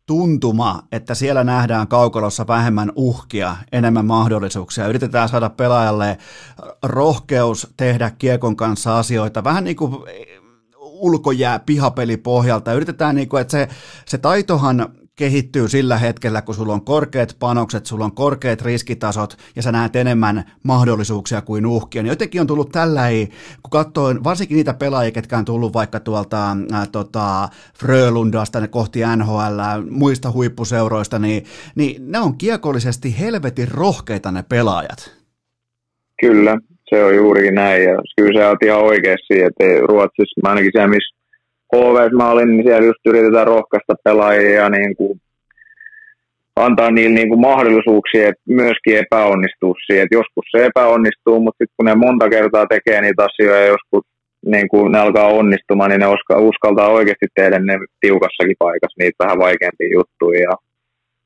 tuntuma, 0.05 0.83
että 0.91 1.15
siellä 1.15 1.43
nähdään 1.43 1.87
kaukalossa 1.87 2.47
vähemmän 2.47 2.91
uhkia, 2.95 3.55
enemmän 3.71 4.05
mahdollisuuksia. 4.05 4.87
Yritetään 4.87 5.29
saada 5.29 5.49
pelaajalle 5.49 6.17
rohkeus 6.83 7.67
tehdä 7.77 8.11
kiekon 8.17 8.55
kanssa 8.55 8.99
asioita, 8.99 9.43
vähän 9.43 9.63
niin 9.63 9.75
kuin 9.75 9.97
ulkojää 10.79 11.59
pihapelipohjalta. 11.59 12.73
Yritetään, 12.73 13.15
niin 13.15 13.29
kuin, 13.29 13.41
että 13.41 13.51
se, 13.51 13.69
se 14.05 14.17
taitohan 14.17 14.89
kehittyy 15.19 15.67
sillä 15.67 15.97
hetkellä, 15.97 16.41
kun 16.41 16.55
sulla 16.55 16.73
on 16.73 16.85
korkeat 16.85 17.35
panokset, 17.39 17.85
sulla 17.85 18.05
on 18.05 18.11
korkeat 18.11 18.61
riskitasot 18.61 19.37
ja 19.55 19.61
sä 19.61 19.71
näet 19.71 19.95
enemmän 19.95 20.43
mahdollisuuksia 20.63 21.41
kuin 21.41 21.65
uhkia. 21.65 22.03
Niin 22.03 22.09
jotenkin 22.09 22.41
on 22.41 22.47
tullut 22.47 22.71
tällä, 22.71 23.01
kun 23.63 23.71
katsoin 23.71 24.23
varsinkin 24.23 24.55
niitä 24.55 24.73
pelaajia, 24.73 25.11
ketkä 25.11 25.37
on 25.37 25.45
tullut 25.45 25.73
vaikka 25.73 25.99
tuolta 25.99 26.57
ää, 26.71 26.85
tota, 26.91 27.49
Frölundasta 27.79 28.67
kohti 28.67 28.99
NHL, 29.15 29.59
muista 29.89 30.31
huippuseuroista, 30.31 31.19
niin, 31.19 31.43
niin 31.75 32.11
ne 32.11 32.19
on 32.19 32.37
kiekollisesti 32.37 33.19
helvetin 33.19 33.67
rohkeita 33.71 34.31
ne 34.31 34.43
pelaajat. 34.49 35.11
Kyllä, 36.21 36.57
se 36.89 37.03
on 37.03 37.15
juurikin 37.15 37.55
näin 37.55 37.83
ja 37.83 37.95
kyllä 38.17 38.41
se 38.41 38.47
on 38.47 38.57
ihan 38.65 38.81
oikeasti, 38.81 39.41
että 39.41 39.63
Ruotsissa, 39.87 40.41
ainakin 40.43 40.71
se, 40.73 40.87
missä 40.87 41.18
HV 41.75 42.11
mä 42.17 42.29
olin, 42.29 42.49
niin 42.49 42.63
siellä 42.63 42.85
just 42.85 43.05
yritetään 43.05 43.47
rohkaista 43.47 43.95
pelaajia 44.03 44.51
ja 44.51 44.69
niin 44.69 44.95
kuin 44.95 45.21
antaa 46.55 46.91
niille 46.91 47.15
niin 47.15 47.29
kuin 47.29 47.41
mahdollisuuksia 47.41 48.29
että 48.29 48.41
myöskin 48.45 48.97
epäonnistua 48.97 49.73
siihen. 49.85 50.03
Että 50.03 50.15
joskus 50.15 50.45
se 50.51 50.65
epäonnistuu, 50.65 51.39
mutta 51.39 51.57
sitten 51.57 51.75
kun 51.77 51.85
ne 51.85 51.95
monta 51.95 52.29
kertaa 52.29 52.65
tekee 52.67 53.01
niitä 53.01 53.25
asioita 53.25 53.59
ja 53.59 53.67
joskus 53.67 54.03
niin 54.45 54.67
kun 54.69 54.91
ne 54.91 54.99
alkaa 54.99 55.27
onnistumaan, 55.27 55.89
niin 55.89 55.99
ne 55.99 56.07
uskaltaa 56.37 56.89
oikeasti 56.89 57.27
tehdä 57.35 57.59
ne 57.59 57.73
tiukassakin 57.99 58.55
paikassa 58.59 58.99
niitä 58.99 59.23
vähän 59.23 59.39
vaikeampia 59.39 59.89
juttuja. 59.93 60.39
Ja 60.39 60.55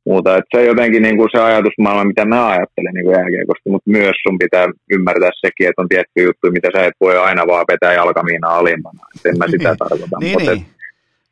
muuta. 0.06 0.38
Et 0.38 0.46
se 0.56 0.66
jotenkin 0.66 1.02
niin 1.02 1.18
kuin 1.18 1.30
se 1.32 1.42
ajatusmaailma, 1.42 2.04
mitä 2.04 2.26
mä 2.26 2.48
ajattelen 2.48 2.94
niin 2.94 3.16
jääkiekosta, 3.18 3.70
mutta 3.70 3.92
myös 3.92 4.16
sun 4.28 4.38
pitää 4.38 4.68
ymmärtää 4.92 5.30
sekin, 5.46 5.68
että 5.68 5.82
on 5.82 5.90
tietty 5.90 6.18
juttu, 6.28 6.52
mitä 6.52 6.70
sä 6.74 6.86
et 6.86 6.98
voi 7.02 7.18
aina 7.18 7.48
vaan 7.48 7.66
vetää 7.72 7.94
jalkamiina 7.94 8.48
alimmana. 8.48 9.00
Et 9.16 9.26
en 9.26 9.38
mä 9.38 9.46
sitä 9.48 9.70
niin. 9.70 9.78
tarkoita. 9.78 10.18
niin, 10.20 10.34
mutta 10.34 10.52
niin. 10.52 10.66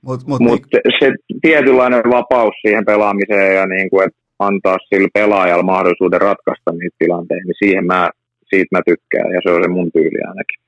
Mut, 0.07 0.27
mut, 0.27 0.41
mut 0.41 0.61
niin. 0.73 0.81
se 0.99 1.07
tietynlainen 1.41 2.03
vapaus 2.17 2.55
siihen 2.61 2.85
pelaamiseen 2.85 3.55
ja 3.55 3.65
niin 3.65 3.89
kuin, 3.89 4.07
että 4.07 4.19
antaa 4.39 4.77
sille 4.89 5.09
pelaajalle 5.13 5.63
mahdollisuuden 5.63 6.21
ratkaista 6.21 6.71
niitä 6.71 6.95
tilanteita, 6.99 7.43
niin 7.45 7.61
siihen 7.63 7.85
mä, 7.85 8.09
siitä 8.49 8.67
mä 8.71 8.81
tykkään 8.85 9.31
ja 9.33 9.39
se 9.43 9.51
on 9.51 9.63
se 9.63 9.69
mun 9.69 9.91
tyyli 9.91 10.21
ainakin. 10.27 10.60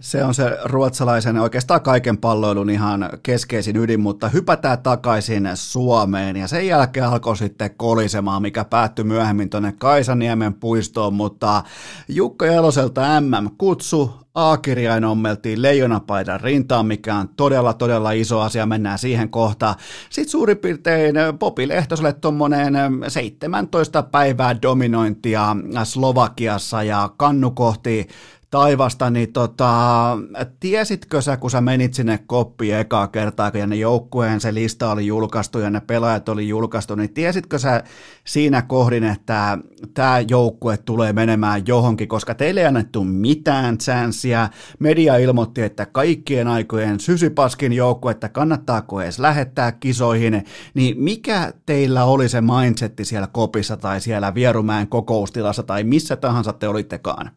Se 0.00 0.24
on 0.24 0.34
se 0.34 0.58
ruotsalaisen 0.64 1.38
oikeastaan 1.38 1.80
kaiken 1.80 2.18
palloilun 2.18 2.70
ihan 2.70 3.10
keskeisin 3.22 3.76
ydin, 3.76 4.00
mutta 4.00 4.28
hypätään 4.28 4.82
takaisin 4.82 5.50
Suomeen. 5.54 6.36
Ja 6.36 6.48
sen 6.48 6.66
jälkeen 6.66 7.06
alkoi 7.06 7.36
sitten 7.36 7.74
kolisemaan, 7.76 8.42
mikä 8.42 8.64
päättyi 8.64 9.04
myöhemmin 9.04 9.50
tuonne 9.50 9.74
Kaisaniemen 9.78 10.54
puistoon, 10.54 11.14
mutta 11.14 11.62
Jukka 12.08 12.46
Jaloselta 12.46 13.20
MM-kutsu, 13.20 14.10
A-kirjain 14.34 15.04
ommeltiin 15.04 15.62
leijonapaidan 15.62 16.40
rintaan, 16.40 16.86
mikä 16.86 17.16
on 17.16 17.28
todella, 17.28 17.72
todella 17.72 18.12
iso 18.12 18.40
asia, 18.40 18.66
mennään 18.66 18.98
siihen 18.98 19.30
kohtaan. 19.30 19.74
Sitten 20.10 20.30
suurin 20.30 20.58
piirtein 20.58 21.14
Popi 21.38 21.68
Lehtoselle 21.68 22.12
tuommoinen 22.12 22.74
17 23.08 24.02
päivää 24.02 24.62
dominointia 24.62 25.56
Slovakiassa 25.84 26.82
ja 26.82 27.10
kannu 27.16 27.50
kohti 27.50 28.08
taivasta, 28.50 29.10
niin 29.10 29.32
tota, 29.32 30.18
tiesitkö 30.60 31.22
sä, 31.22 31.36
kun 31.36 31.50
sä 31.50 31.60
menit 31.60 31.94
sinne 31.94 32.18
koppiin 32.26 32.76
ekaa 32.76 33.08
kertaa, 33.08 33.50
kun 33.50 33.68
ne 33.68 33.76
joukkueen 33.76 34.40
se 34.40 34.54
lista 34.54 34.92
oli 34.92 35.06
julkaistu 35.06 35.58
ja 35.58 35.70
ne 35.70 35.80
pelaajat 35.80 36.28
oli 36.28 36.48
julkaistu, 36.48 36.94
niin 36.94 37.14
tiesitkö 37.14 37.58
sä 37.58 37.84
siinä 38.24 38.62
kohdin, 38.62 39.04
että 39.04 39.58
tämä 39.94 40.20
joukkue 40.28 40.76
tulee 40.76 41.12
menemään 41.12 41.62
johonkin, 41.66 42.08
koska 42.08 42.34
teille 42.34 42.60
ei 42.60 42.66
annettu 42.66 43.04
mitään 43.04 43.78
chanssiä. 43.78 44.48
Media 44.78 45.16
ilmoitti, 45.16 45.62
että 45.62 45.86
kaikkien 45.86 46.48
aikojen 46.48 47.00
sysypaskin 47.00 47.72
joukkue, 47.72 48.10
että 48.10 48.28
kannattaako 48.28 49.00
edes 49.00 49.18
lähettää 49.18 49.72
kisoihin, 49.72 50.44
niin 50.74 51.02
mikä 51.02 51.52
teillä 51.66 52.04
oli 52.04 52.28
se 52.28 52.40
mindsetti 52.40 53.04
siellä 53.04 53.26
kopissa 53.26 53.76
tai 53.76 54.00
siellä 54.00 54.34
Vierumäen 54.34 54.88
kokoustilassa 54.88 55.62
tai 55.62 55.84
missä 55.84 56.16
tahansa 56.16 56.52
te 56.52 56.68
olittekaan? 56.68 57.30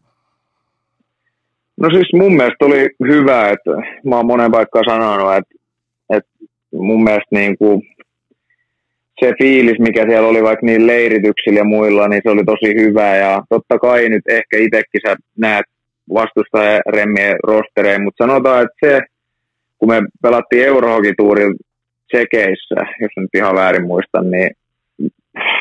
No 1.82 1.90
siis 1.90 2.14
mun 2.14 2.36
mielestä 2.36 2.66
oli 2.66 2.90
hyvä, 3.08 3.50
että 3.50 3.72
mä 4.06 4.16
oon 4.16 4.26
monen 4.26 4.52
paikkaan 4.52 4.86
sanonut, 4.88 5.34
että, 5.38 5.56
että 6.10 6.30
mun 6.74 7.04
mielestä 7.04 7.28
niin 7.32 7.58
kuin 7.58 7.82
se 9.20 9.34
fiilis, 9.38 9.80
mikä 9.80 10.06
siellä 10.08 10.28
oli 10.28 10.44
vaikka 10.44 10.66
niin 10.66 10.88
leirityksillä 10.88 11.60
ja 11.60 11.64
muilla, 11.64 12.08
niin 12.08 12.22
se 12.24 12.30
oli 12.30 12.44
tosi 12.46 12.74
hyvä. 12.82 13.16
Ja 13.16 13.44
totta 13.50 13.80
kai 13.80 14.10
nyt 14.10 14.24
ehkä 14.28 14.58
itsekin 14.58 15.02
sä 15.08 15.16
näet 15.38 15.66
vastustajaremmien 16.14 17.36
rostereen, 17.44 18.04
mutta 18.04 18.26
sanotaan, 18.26 18.64
että 18.64 18.88
se, 18.88 19.02
kun 19.78 19.90
me 19.90 20.02
pelattiin 20.22 20.66
Eurohokituurilla 20.66 21.56
Tsekeissä, 22.08 22.76
jos 23.02 23.12
nyt 23.18 23.30
ihan 23.36 23.56
väärin 23.56 23.88
muistan, 23.88 24.32
niin 24.32 24.50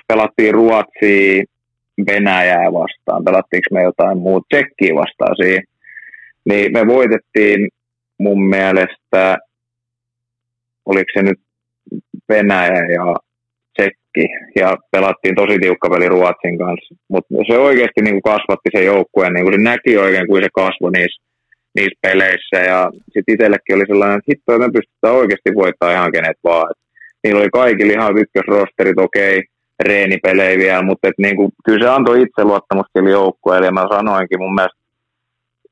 pelattiin 0.08 0.54
Ruotsia, 0.54 1.44
Venäjää 2.06 2.72
vastaan, 2.72 3.24
pelattiinko 3.24 3.66
me 3.72 3.82
jotain 3.82 4.18
muuta, 4.18 4.46
Tsekkiä 4.48 4.94
vastaan 4.94 5.36
siinä 5.36 5.62
niin 6.48 6.72
me 6.72 6.86
voitettiin 6.86 7.68
mun 8.18 8.44
mielestä, 8.44 9.38
oliko 10.86 11.10
se 11.14 11.22
nyt 11.22 11.40
Venäjä 12.28 12.82
ja 12.96 13.16
Tsekki, 13.78 14.26
ja 14.56 14.76
pelattiin 14.90 15.34
tosi 15.34 15.58
tiukka 15.58 15.90
peli 15.90 16.08
Ruotsin 16.08 16.58
kanssa. 16.58 16.94
Mutta 17.08 17.34
se 17.50 17.58
oikeasti 17.58 18.00
niin 18.02 18.14
kuin 18.14 18.32
kasvatti 18.32 18.70
se 18.76 18.84
joukkueen, 18.84 19.32
niin 19.32 19.44
kuin 19.44 19.54
se 19.54 19.62
näki 19.62 19.96
oikein, 19.96 20.26
kuin 20.26 20.42
se 20.42 20.48
kasvoi 20.54 20.90
niissä, 20.92 21.22
niissä 21.74 21.98
peleissä. 22.02 22.58
Ja 22.70 22.90
sitten 23.12 23.34
itsellekin 23.34 23.76
oli 23.76 23.86
sellainen, 23.86 24.18
että 24.18 24.30
hitto, 24.30 24.58
me 24.58 24.76
pystytään 24.78 25.14
oikeasti 25.14 25.50
voittaa 25.54 25.92
ihan 25.92 26.12
kenet 26.12 26.38
vaan. 26.44 26.70
Et 26.70 26.78
niillä 27.24 27.40
oli 27.40 27.50
kaikilla 27.50 27.92
ihan 27.92 28.18
ykkösrosterit, 28.18 28.98
okei, 28.98 29.38
okay, 29.38 29.48
reenipelejä 29.84 30.58
vielä, 30.58 30.82
mutta 30.82 31.08
et 31.08 31.18
niin 31.18 31.36
kuin, 31.36 31.52
kyllä 31.64 31.84
se 31.84 31.90
antoi 31.90 32.22
itseluottamusta 32.22 33.10
joukkueelle, 33.10 33.66
ja 33.66 33.72
mä 33.72 33.86
sanoinkin 33.96 34.40
mun 34.40 34.54
mielestä 34.54 34.81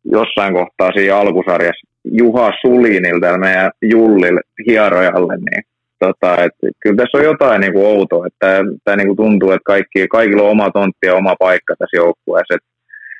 jossain 0.05 0.55
kohtaa 0.55 0.93
siinä 0.93 1.17
alkusarjassa 1.17 1.91
Juha 2.05 2.51
Sulinilta 2.61 3.39
meidän 3.39 3.71
Jullille 3.83 4.41
hierojalle, 4.67 5.37
niin 5.37 5.63
tota, 5.99 6.45
et, 6.45 6.53
kyllä 6.81 6.97
tässä 6.97 7.19
on 7.19 7.25
jotain 7.25 7.61
niin 7.61 7.73
kuin 7.73 7.87
outoa, 7.87 8.27
että 8.27 8.65
tämä 8.85 8.97
niin 8.97 9.07
kuin 9.07 9.17
tuntuu, 9.17 9.51
että 9.51 9.65
kaikki, 9.65 10.09
kaikilla 10.09 10.43
on 10.43 10.51
oma 10.51 10.71
tontti 10.71 11.07
ja 11.07 11.15
oma 11.15 11.35
paikka 11.39 11.75
tässä 11.79 11.97
joukkueessa. 11.97 12.55
Et 12.55 12.65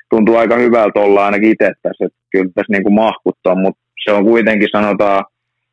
tuntuu 0.09 0.35
aika 0.35 0.57
hyvältä 0.57 0.99
olla 0.99 1.25
ainakin 1.25 1.51
itse 1.51 1.71
tässä, 1.81 2.05
että 2.05 2.19
kyllä 2.31 2.51
tässä 2.55 2.73
niin 2.73 2.83
kuin 2.83 2.93
mahkuttaa, 2.93 3.55
mutta 3.55 3.81
se 4.03 4.11
on 4.11 4.23
kuitenkin 4.23 4.69
sanotaan 4.71 5.25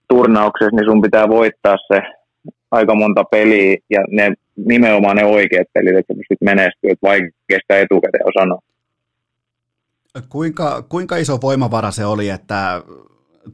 turnauksessa, 0.09 0.77
niin 0.77 0.91
sun 0.91 1.03
pitää 1.03 1.29
voittaa 1.29 1.77
se 1.93 2.03
aika 2.71 2.95
monta 2.95 3.25
peliä 3.25 3.77
ja 3.91 4.01
ne, 4.11 4.33
nimenomaan 4.67 5.17
ne 5.17 5.25
oikeat 5.25 5.67
pelit, 5.75 5.97
että 5.97 6.15
pystyt 6.15 6.41
menestyä, 6.41 6.91
että 6.93 7.07
vaikea 7.09 7.59
sitä 7.63 7.79
etukäteen 7.79 8.27
on 8.27 8.33
sanoa. 8.39 8.68
Kuinka, 10.29 10.83
kuinka 10.83 11.17
iso 11.17 11.39
voimavara 11.43 11.91
se 11.91 12.07
oli, 12.07 12.29
että 12.29 12.83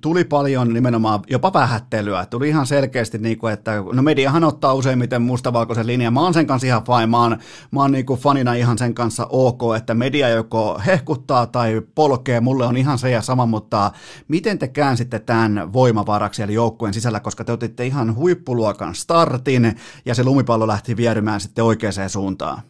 tuli 0.01 0.25
paljon 0.25 0.75
nimenomaan 0.75 1.21
jopa 1.31 1.53
vähättelyä. 1.53 2.27
Tuli 2.27 2.49
ihan 2.49 2.67
selkeästi, 2.67 3.19
niin 3.19 3.39
kuin, 3.39 3.53
että 3.53 3.73
no 3.93 4.03
mediahan 4.03 4.45
ottaa 4.45 4.75
useimmiten 4.75 5.23
mustavalkoisen 5.23 5.87
linjan. 5.87 6.13
Mä 6.13 6.21
oon 6.21 6.35
sen 6.35 6.47
kanssa 6.47 6.67
ihan 6.67 6.83
fine. 6.85 7.07
Mä 7.07 7.23
oon, 7.23 7.39
mä 7.71 7.81
oon 7.81 7.93
niin 7.93 8.07
kuin 8.07 8.21
fanina 8.21 8.55
ihan 8.55 8.79
sen 8.79 8.95
kanssa 8.95 9.27
ok, 9.31 9.61
että 9.77 9.95
media 9.95 10.29
joko 10.29 10.81
hehkuttaa 10.87 11.47
tai 11.47 11.83
polkee. 11.95 12.41
Mulle 12.41 12.67
on 12.67 12.77
ihan 12.77 12.99
se 12.99 13.11
ja 13.11 13.23
sama, 13.23 13.47
mutta 13.47 13.91
miten 14.29 14.59
te 14.59 14.69
käänsitte 14.69 15.19
tämän 15.19 15.73
voimavaraksi 15.73 16.43
eli 16.43 16.55
joukkueen 16.55 16.95
sisällä, 16.95 17.21
koska 17.21 17.45
te 17.45 17.53
otitte 17.53 17.87
ihan 17.87 18.17
huippuluokan 18.17 18.95
startin 18.95 19.77
ja 20.05 20.15
se 20.15 20.25
lumipallo 20.25 20.67
lähti 20.67 20.97
vierymään 20.97 21.41
sitten 21.41 21.65
oikeaan 21.65 22.11
suuntaan? 22.11 22.63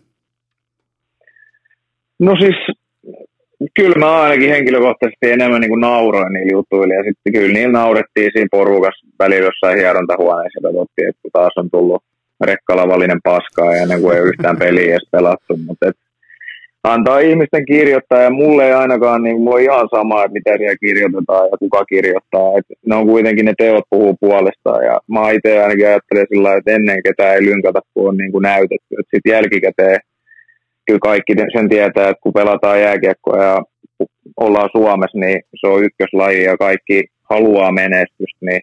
No 2.19 2.37
siis 2.37 2.84
kyllä 3.75 3.99
mä 3.99 4.23
ainakin 4.23 4.51
henkilökohtaisesti 4.51 5.31
enemmän 5.31 5.61
niin 5.61 5.69
kuin 5.71 5.81
nauroin 5.81 6.33
niillä 6.33 6.53
jutuilla. 6.53 6.95
Ja 6.95 7.05
sitten 7.05 7.33
kyllä 7.33 7.53
niillä 7.53 7.79
naurettiin 7.79 8.31
siinä 8.33 8.49
porukassa 8.51 9.07
välillä 9.19 9.47
jossain 9.47 9.79
hierontahuoneessa 9.79 10.61
katsottiin, 10.63 11.09
että 11.09 11.29
taas 11.33 11.53
on 11.57 11.71
tullut 11.71 12.03
rekkalavallinen 12.41 13.21
paskaa 13.25 13.75
ja 13.75 13.83
ennen 13.83 14.01
kuin 14.01 14.17
ei 14.17 14.23
yhtään 14.23 14.57
peliä 14.57 14.91
edes 14.91 15.09
pelattu. 15.13 15.57
Mutta 15.67 15.89
et, 15.89 15.97
antaa 16.85 17.19
ihmisten 17.19 17.65
kirjoittaa 17.67 18.23
ja 18.23 18.31
mulle 18.31 18.67
ei 18.67 18.73
ainakaan, 18.73 19.23
niin 19.23 19.49
on 19.49 19.61
ihan 19.61 19.89
sama, 19.91 20.25
että 20.25 20.33
mitä 20.33 20.57
siellä 20.57 20.77
kirjoitetaan 20.77 21.49
ja 21.53 21.57
kuka 21.59 21.85
kirjoittaa. 21.85 22.49
Et 22.59 22.67
ne 22.87 22.95
on 22.95 23.07
kuitenkin 23.07 23.45
ne 23.45 23.55
teot 23.59 23.85
puhuu 23.91 24.17
puolestaan 24.21 24.85
ja 24.85 25.01
mä 25.09 25.31
itse 25.31 25.63
ainakin 25.63 25.87
ajattelen 25.87 26.27
sillä 26.29 26.55
että 26.55 26.73
ennen 26.73 27.03
ketään 27.03 27.35
ei 27.35 27.45
lynkata, 27.45 27.81
kun 27.95 28.09
on 28.09 28.17
niin 28.17 28.33
kuin 28.33 28.43
näytetty. 28.43 28.95
Sitten 28.97 29.33
jälkikäteen 29.33 30.01
kyllä 30.87 30.99
kaikki 31.03 31.35
sen 31.57 31.69
tietää, 31.69 32.09
että 32.09 32.21
kun 32.23 32.33
pelataan 32.33 32.81
jääkiekkoa 32.81 33.45
ja 33.45 33.63
ollaan 34.37 34.71
Suomessa, 34.73 35.19
niin 35.19 35.41
se 35.61 35.67
on 35.67 35.85
ykköslaji 35.85 36.45
ja 36.45 36.57
kaikki 36.57 37.05
haluaa 37.31 37.73
menestystä, 37.73 38.47
niin 38.47 38.61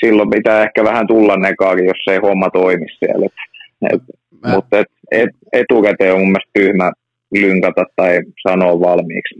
silloin 0.00 0.30
pitää 0.30 0.62
ehkä 0.62 0.84
vähän 0.84 1.06
tulla 1.06 1.36
nekaakin, 1.36 1.86
jos 1.86 2.04
ei 2.10 2.18
homma 2.18 2.50
toimi 2.50 2.86
siellä. 2.98 3.26
Et, 3.92 4.02
Mä... 4.46 4.54
Mutta 4.54 4.78
et, 4.78 4.86
et, 5.10 5.30
etukäteen 5.52 6.14
on 6.14 6.20
mun 6.20 6.28
mielestä 6.28 6.50
tyhmä 6.52 6.92
lynkata 7.34 7.84
tai 7.96 8.20
sanoa 8.48 8.80
valmiiksi 8.80 9.34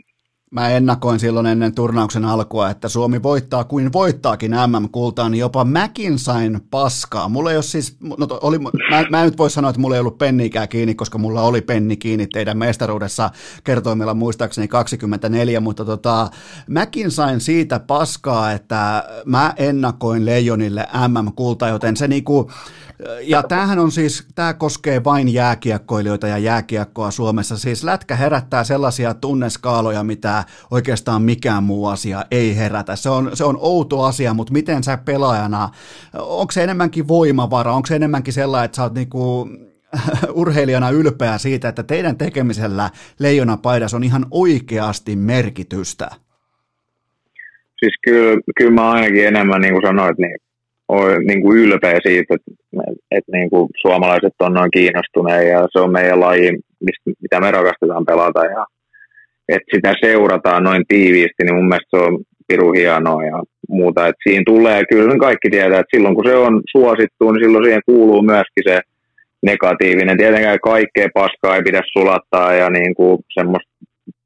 mä 0.50 0.68
ennakoin 0.68 1.20
silloin 1.20 1.46
ennen 1.46 1.74
turnauksen 1.74 2.24
alkua, 2.24 2.70
että 2.70 2.88
Suomi 2.88 3.22
voittaa 3.22 3.64
kuin 3.64 3.92
voittaakin 3.92 4.50
MM-kultaa, 4.50 5.28
niin 5.28 5.40
jopa 5.40 5.64
mäkin 5.64 6.18
sain 6.18 6.60
paskaa. 6.70 7.28
Mulla 7.28 7.52
ei 7.52 7.62
siis, 7.62 7.96
no 8.00 8.26
oli, 8.40 8.58
mä, 8.58 8.70
mä 9.10 9.20
en 9.20 9.24
nyt 9.24 9.38
voi 9.38 9.50
sanoa, 9.50 9.70
että 9.70 9.80
mulla 9.80 9.96
ei 9.96 10.00
ollut 10.00 10.18
pennikää 10.18 10.66
kiinni, 10.66 10.94
koska 10.94 11.18
mulla 11.18 11.42
oli 11.42 11.60
penni 11.60 11.96
kiinni 11.96 12.26
teidän 12.26 12.58
mestaruudessa 12.58 13.30
kertoimella 13.64 14.14
muistaakseni 14.14 14.68
24, 14.68 15.60
mutta 15.60 15.84
tota, 15.84 16.30
mäkin 16.68 17.10
sain 17.10 17.40
siitä 17.40 17.80
paskaa, 17.80 18.52
että 18.52 19.04
mä 19.26 19.54
ennakoin 19.56 20.26
Leijonille 20.26 20.88
MM-kultaa, 21.08 21.68
joten 21.68 21.96
se 21.96 22.08
niinku, 22.08 22.50
ja 23.22 23.42
tämähän 23.42 23.78
on 23.78 23.92
siis, 23.92 24.26
tämä 24.34 24.54
koskee 24.54 25.04
vain 25.04 25.28
jääkiekkoilijoita 25.28 26.26
ja 26.26 26.38
jääkiekkoa 26.38 27.10
Suomessa. 27.10 27.58
Siis 27.58 27.84
lätkä 27.84 28.16
herättää 28.16 28.64
sellaisia 28.64 29.14
tunneskaaloja, 29.14 30.04
mitä 30.04 30.37
oikeastaan 30.70 31.22
mikään 31.22 31.62
muu 31.62 31.86
asia 31.86 32.24
ei 32.30 32.56
herätä. 32.56 32.96
Se 32.96 33.10
on, 33.10 33.30
se 33.34 33.44
on 33.44 33.58
outo 33.60 34.02
asia, 34.02 34.34
mutta 34.34 34.52
miten 34.52 34.84
sä 34.84 34.98
pelaajana, 35.04 35.68
onko 36.18 36.52
se 36.52 36.64
enemmänkin 36.64 37.08
voimavara, 37.08 37.72
onko 37.72 37.86
se 37.86 37.96
enemmänkin 37.96 38.32
sellainen, 38.32 38.64
että 38.64 38.76
sä 38.76 38.82
oot 38.82 38.94
niinku, 38.94 39.48
urheilijana 40.40 40.90
ylpeä 40.90 41.38
siitä, 41.38 41.68
että 41.68 41.82
teidän 41.82 42.16
tekemisellä 42.16 42.90
leijona 43.18 43.56
paidas 43.56 43.94
on 43.94 44.04
ihan 44.04 44.26
oikeasti 44.30 45.16
merkitystä? 45.16 46.08
Siis 47.78 47.94
kyllä, 48.04 48.40
kyllä 48.58 48.70
mä 48.70 48.90
ainakin 48.90 49.26
enemmän, 49.26 49.60
niin 49.60 49.74
kuin 49.74 49.86
sanoit, 49.86 50.18
niin 50.18 50.36
olen 50.88 51.26
niin 51.26 51.42
kuin 51.42 51.58
ylpeä 51.58 51.98
siitä, 52.02 52.34
että, 52.34 52.50
että 53.10 53.32
niin 53.32 53.50
kuin 53.50 53.68
suomalaiset 53.80 54.34
on 54.40 54.54
noin 54.54 54.70
kiinnostuneet 54.70 55.48
ja 55.48 55.68
se 55.72 55.78
on 55.80 55.92
meidän 55.92 56.20
laji, 56.20 56.50
mistä, 56.80 57.10
mitä 57.22 57.40
me 57.40 57.50
rakastetaan 57.50 58.04
pelata 58.04 58.44
ja 58.44 58.66
että 59.48 59.70
sitä 59.74 59.94
seurataan 60.00 60.64
noin 60.64 60.82
tiiviisti, 60.88 61.44
niin 61.44 61.54
mun 61.54 61.68
mielestä 61.68 61.96
se 61.96 62.02
on 62.02 62.18
piru 62.48 62.72
hienoa 62.72 63.24
ja 63.24 63.42
muuta. 63.68 64.06
Että 64.06 64.22
siinä 64.22 64.42
tulee, 64.46 64.82
kyllä 64.90 65.18
kaikki 65.18 65.50
tietää, 65.50 65.80
että 65.80 65.96
silloin 65.96 66.14
kun 66.14 66.24
se 66.28 66.36
on 66.36 66.62
suosittu, 66.70 67.32
niin 67.32 67.44
silloin 67.44 67.64
siihen 67.64 67.82
kuuluu 67.86 68.22
myöskin 68.22 68.64
se 68.68 68.80
negatiivinen. 69.42 70.18
Tietenkään 70.18 70.58
kaikkea 70.60 71.08
paskaa 71.14 71.56
ei 71.56 71.62
pidä 71.62 71.82
sulattaa 71.92 72.52
ja 72.54 72.70
niin 72.70 72.94
kuin 72.94 73.18
semmoista 73.34 73.70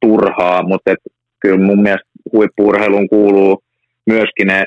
turhaa, 0.01 0.62
mutta 0.62 0.90
et 0.90 0.99
kyllä 1.40 1.66
mun 1.66 1.82
mielestä 1.82 2.09
huippuurheiluun 2.32 3.09
kuuluu 3.09 3.62
myöskin 4.07 4.47
ne 4.47 4.65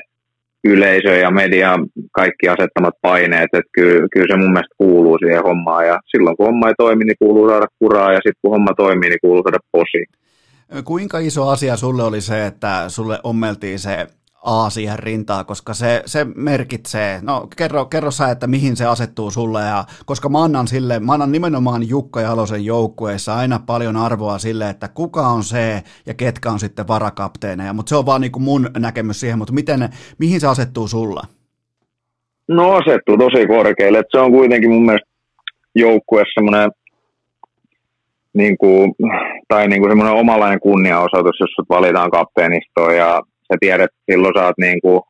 yleisö 0.64 1.16
ja 1.16 1.30
media 1.30 1.76
kaikki 2.12 2.48
asettamat 2.48 2.94
paineet, 3.02 3.50
että 3.52 3.70
kyllä, 3.72 4.08
kyllä 4.12 4.26
se 4.30 4.36
mun 4.36 4.52
mielestä 4.52 4.74
kuuluu 4.78 5.18
siihen 5.18 5.42
hommaan 5.42 5.86
ja 5.86 5.98
silloin 6.06 6.36
kun 6.36 6.46
homma 6.46 6.68
ei 6.68 6.74
toimi, 6.78 7.04
niin 7.04 7.16
kuuluu 7.18 7.48
saada 7.48 7.66
kuraa 7.78 8.12
ja 8.12 8.16
sitten 8.16 8.40
kun 8.42 8.50
homma 8.50 8.74
toimii, 8.76 9.10
niin 9.10 9.20
kuuluu 9.22 9.42
saada 9.42 9.58
posi. 9.72 10.04
Kuinka 10.84 11.18
iso 11.18 11.48
asia 11.48 11.76
sulle 11.76 12.02
oli 12.02 12.20
se, 12.20 12.46
että 12.46 12.88
sulle 12.88 13.20
ommeltiin 13.22 13.78
se 13.78 14.06
A 14.42 14.70
siihen 14.70 14.98
rintaan, 14.98 15.46
koska 15.46 15.74
se, 15.74 16.02
se 16.06 16.26
merkitsee, 16.34 17.20
no 17.22 17.48
kerro, 17.56 17.84
kerro 17.84 18.10
sä, 18.10 18.30
että 18.30 18.46
mihin 18.46 18.76
se 18.76 18.86
asettuu 18.86 19.30
sulle, 19.30 19.60
ja 19.60 19.84
koska 20.04 20.28
mä 20.28 20.44
annan, 20.44 20.68
sille, 20.68 21.00
mä 21.00 21.12
annan 21.12 21.32
nimenomaan 21.32 21.88
Jukka 21.88 22.20
Jalosen 22.20 22.64
joukkueessa 22.64 23.36
aina 23.36 23.60
paljon 23.66 23.96
arvoa 23.96 24.38
sille, 24.38 24.70
että 24.70 24.88
kuka 24.88 25.28
on 25.28 25.42
se 25.44 25.82
ja 26.06 26.14
ketkä 26.14 26.50
on 26.50 26.60
sitten 26.60 26.88
varakapteeneja, 26.88 27.72
mutta 27.72 27.88
se 27.90 27.96
on 27.96 28.06
vaan 28.06 28.20
niin 28.20 28.32
kuin 28.32 28.42
mun 28.42 28.70
näkemys 28.78 29.20
siihen, 29.20 29.38
mutta 29.38 29.54
miten, 29.54 29.88
mihin 30.18 30.40
se 30.40 30.46
asettuu 30.46 30.88
sulla? 30.88 31.22
No 32.48 32.72
asettuu 32.72 33.18
tosi 33.18 33.46
korkealle, 33.46 34.02
se 34.10 34.18
on 34.18 34.32
kuitenkin 34.32 34.70
mun 34.70 34.86
mielestä 34.86 35.10
joukkue 35.74 36.22
semmoinen 36.34 36.70
niin 38.32 38.58
kuin, 38.58 38.94
tai 39.48 39.68
niin 39.68 39.80
kuin 39.80 39.90
semmoinen 39.90 40.20
omanlainen 40.20 40.60
kunniaosoitus, 40.60 41.40
jos 41.40 41.50
sut 41.56 41.68
valitaan 41.68 42.10
kapteenistoon 42.10 42.96
ja 42.96 43.22
sä 43.48 43.56
tiedät, 43.60 43.84
että 43.84 44.12
silloin 44.12 44.34
saat 44.38 44.58
niin 44.58 44.80
kuin 44.80 45.00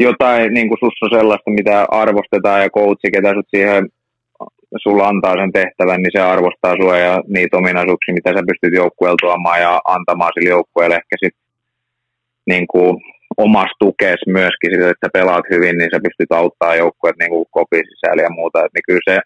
jotain, 0.00 0.54
niin 0.54 0.68
kuin 0.68 0.78
sussa 0.78 1.16
sellaista, 1.18 1.50
mitä 1.50 1.86
arvostetaan 1.90 2.62
ja 2.62 2.70
coachi, 2.70 3.10
ketä 3.12 3.34
sut 3.34 3.46
siihen 3.50 3.88
sulla 4.76 5.08
antaa 5.08 5.34
sen 5.40 5.52
tehtävän, 5.52 6.02
niin 6.02 6.14
se 6.16 6.20
arvostaa 6.20 6.76
sua 6.80 6.98
ja 6.98 7.22
niitä 7.28 7.56
ominaisuuksia, 7.56 8.14
mitä 8.14 8.30
sä 8.30 8.48
pystyt 8.50 8.74
joukkueella 8.80 9.16
tuomaan 9.20 9.60
ja 9.60 9.80
antamaan 9.84 10.32
sille 10.34 10.50
joukkueelle 10.50 10.94
ehkä 10.94 11.16
sit 11.24 11.34
niin 12.46 12.66
kuin 12.66 12.96
omassa 13.36 13.76
tukees 13.78 14.20
myöskin 14.26 14.70
sille, 14.70 14.90
että 14.90 15.06
sä 15.06 15.10
pelaat 15.12 15.44
hyvin, 15.50 15.78
niin 15.78 15.90
sä 15.94 16.00
pystyt 16.06 16.32
auttaa 16.32 16.76
joukkueet 16.76 17.16
niin 17.18 17.30
kuin 17.30 17.46
kopin 17.50 17.84
sisällä 17.90 18.22
ja 18.22 18.30
muuta. 18.30 18.64
Et 18.64 18.72
niin 18.74 18.86
kyllä 18.86 19.04
se, 19.10 19.20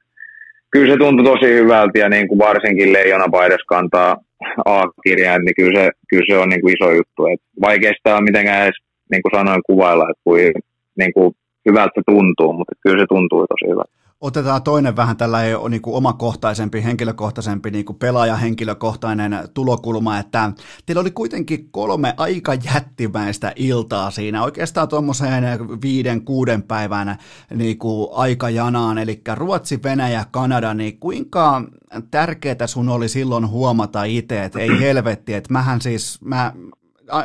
kyllä 0.71 0.93
se 0.93 0.99
tuntui 0.99 1.25
tosi 1.25 1.55
hyvältä 1.55 1.99
ja 1.99 2.09
niin 2.09 2.29
kuin 2.29 2.39
varsinkin 2.39 2.93
Leijona 2.93 3.29
Paidas 3.31 3.65
kantaa 3.69 4.17
A-kirjaan, 4.65 5.45
niin 5.45 5.55
kyllä 5.57 5.81
se, 5.81 5.91
kyllä 6.11 6.25
se 6.29 6.39
on 6.39 6.49
niin 6.49 6.61
kuin 6.61 6.75
iso 6.75 6.91
juttu. 6.91 7.27
Et 7.27 7.41
vaikea 7.61 7.93
sitä 7.97 8.17
on 8.17 8.25
mitenkään 8.25 8.63
edes 8.65 8.79
niin 9.11 9.23
kuin 9.23 9.33
sanoin 9.39 9.63
kuvailla, 9.67 10.11
että 10.11 10.21
kuin, 10.25 10.53
niin 10.99 11.13
kuin 11.13 11.35
hyvältä 11.69 11.93
se 11.95 12.03
tuntuu, 12.07 12.53
mutta 12.53 12.75
kyllä 12.83 13.03
se 13.03 13.07
tuntuu 13.09 13.47
tosi 13.47 13.71
hyvältä. 13.71 13.93
Otetaan 14.21 14.63
toinen 14.63 14.97
vähän 14.97 15.17
tällä 15.17 15.39
niin 15.69 15.83
kuin 15.83 15.97
omakohtaisempi, 15.97 16.85
henkilökohtaisempi, 16.85 17.71
niin 17.71 17.85
kuin 17.85 17.99
pelaajahenkilökohtainen 17.99 19.39
tulokulma, 19.55 20.19
että 20.19 20.53
teillä 20.87 21.01
oli 21.01 21.11
kuitenkin 21.11 21.69
kolme 21.71 22.15
aika 22.17 22.55
jättimäistä 22.55 23.53
iltaa 23.57 24.11
siinä, 24.11 24.43
oikeastaan 24.43 24.89
tuommoiseen 24.89 25.45
viiden, 25.83 26.25
kuuden 26.25 26.63
päivän 26.63 27.19
niin 27.55 27.79
kuin 27.79 28.09
aikajanaan, 28.13 28.99
eli 28.99 29.23
Ruotsi, 29.35 29.83
Venäjä, 29.83 30.25
Kanada, 30.31 30.75
niin 30.75 30.99
kuinka 31.01 31.63
tärkeää 32.11 32.67
sun 32.67 32.89
oli 32.89 33.09
silloin 33.09 33.49
huomata 33.49 34.05
itse, 34.05 34.45
että 34.45 34.59
ei 34.59 34.81
helvetti, 34.81 35.35
että 35.35 35.53
mähän 35.53 35.81
siis, 35.81 36.21
mä, 36.21 36.53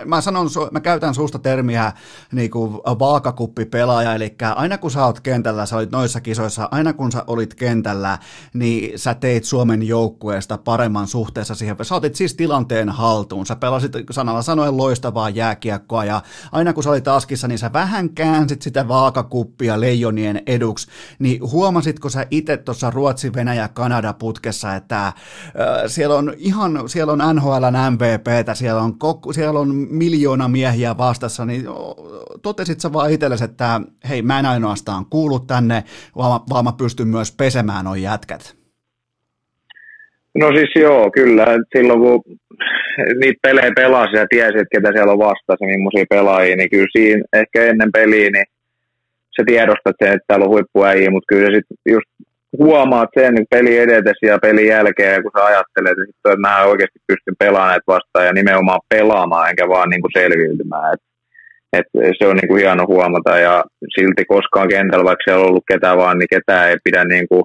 mä, 0.06 0.22
sanon, 0.22 0.50
mä 0.72 0.80
käytän 0.80 1.16
suusta 1.16 1.40
termiä 1.40 1.92
niin 2.32 2.52
kuin 2.52 2.74
vaakakuppipelaaja, 2.74 4.16
eli 4.16 4.36
aina 4.56 4.78
kun 4.78 4.92
sä 4.92 5.06
oot 5.06 5.20
kentällä, 5.20 5.66
sä 5.66 5.76
olit 5.76 5.92
noissa 5.92 6.22
kisoissa, 6.22 6.68
aina 6.72 6.94
kun 6.94 7.12
sä 7.12 7.24
olit 7.28 7.54
kentällä, 7.54 8.18
niin 8.54 9.00
sä 9.00 9.14
teit 9.14 9.44
Suomen 9.44 9.84
joukkueesta 9.84 10.58
paremman 10.58 11.08
suhteessa 11.08 11.56
siihen. 11.56 11.76
Sä 11.82 11.96
otit 11.96 12.16
siis 12.16 12.34
tilanteen 12.34 12.90
haltuun, 12.90 13.46
sä 13.46 13.56
pelasit 13.56 13.92
sanalla 14.12 14.42
sanoen 14.42 14.78
loistavaa 14.78 15.30
jääkiekkoa, 15.30 16.06
ja 16.06 16.22
aina 16.52 16.74
kun 16.74 16.84
sä 16.84 16.90
olit 16.90 17.08
askissa, 17.08 17.48
niin 17.48 17.60
sä 17.60 17.74
vähän 17.74 18.10
käänsit 18.10 18.62
sitä 18.62 18.88
vaakakuppia 18.88 19.80
leijonien 19.80 20.42
eduksi, 20.48 20.88
niin 21.20 21.52
huomasitko 21.52 22.10
sä 22.10 22.28
itse 22.32 22.58
tuossa 22.58 22.90
Ruotsi, 22.92 23.34
Venäjä, 23.34 23.68
Kanada 23.68 24.14
putkessa, 24.14 24.76
että 24.76 25.08
äh, 25.08 25.14
siellä 25.88 26.16
on 26.16 26.34
ihan, 26.38 26.90
siellä 26.90 27.14
on 27.14 27.36
NHLn 27.36 27.94
MVPtä, 27.94 28.56
siellä 28.56 28.82
on, 28.82 28.98
siellä 29.34 29.60
on 29.60 29.73
miljoona 29.74 30.48
miehiä 30.48 30.98
vastassa, 30.98 31.46
niin 31.46 31.66
totesit 32.42 32.80
sä 32.80 32.94
vaan 32.94 33.12
itsellesi, 33.12 33.44
että 33.44 33.82
hei, 34.10 34.22
mä 34.22 34.40
en 34.40 34.46
ainoastaan 34.46 35.06
kuulu 35.10 35.40
tänne, 35.40 35.84
vaan, 36.18 36.42
vaan 36.50 36.66
mä 36.66 36.72
pystyn 36.78 37.08
myös 37.08 37.36
pesemään 37.38 37.86
noin 37.86 38.02
jätkät? 38.02 38.56
No 40.36 40.48
siis 40.52 40.70
joo, 40.76 41.12
kyllä. 41.12 41.46
Silloin 41.78 42.00
kun 42.00 42.24
niitä 43.20 43.40
pelejä 43.42 43.72
pelasi 43.76 44.18
ja 44.18 44.28
tiesi, 44.30 44.58
että 44.58 44.76
ketä 44.76 44.92
siellä 44.94 45.12
on 45.12 45.20
vastassa, 45.20 45.66
millaisia 45.66 46.06
pelaajia, 46.10 46.56
niin 46.56 46.70
kyllä 46.70 46.88
siinä 46.92 47.24
ehkä 47.34 47.64
ennen 47.64 47.92
peliä, 47.92 48.30
niin 48.30 48.46
se 49.36 49.44
tiedostat 49.46 49.96
sen, 50.04 50.14
että 50.14 50.26
täällä 50.28 50.46
on 50.46 50.52
huippuäjiä, 50.52 51.10
mutta 51.12 51.34
kyllä 51.34 51.58
sitten 51.58 51.78
just 51.94 52.10
huomaat 52.58 53.10
sen 53.20 53.34
niin 53.34 53.46
peli 53.50 53.78
edetessä 53.78 54.26
ja 54.28 54.38
pelin 54.42 54.68
jälkeen, 54.68 55.24
kun 55.24 55.32
sä 55.38 55.46
ajattelet, 55.46 55.98
että, 56.10 56.36
mä 56.38 56.64
oikeasti 56.64 57.00
pystyn 57.08 57.36
pelaamaan 57.40 57.82
vastaan 57.88 58.26
ja 58.26 58.34
nimenomaan 58.34 58.80
pelaamaan, 58.90 59.50
enkä 59.50 59.70
vaan 59.70 59.90
niin 59.90 60.02
kuin 60.02 60.12
selviytymään. 60.18 60.94
Et, 60.94 61.02
et 61.78 61.86
se 62.20 62.28
on 62.28 62.36
niin 62.36 62.48
kuin 62.48 62.62
hieno 62.62 62.86
huomata 62.88 63.38
ja 63.38 63.64
silti 63.96 64.26
koskaan 64.26 64.68
kentällä, 64.68 65.06
vaikka 65.06 65.24
siellä 65.24 65.44
on 65.44 65.50
ollut 65.50 65.64
ketään 65.68 65.98
vaan, 65.98 66.18
niin 66.18 66.28
ketään 66.30 66.70
ei 66.70 66.76
pidä 66.84 67.06
niin 67.06 67.28
kuin, 67.28 67.44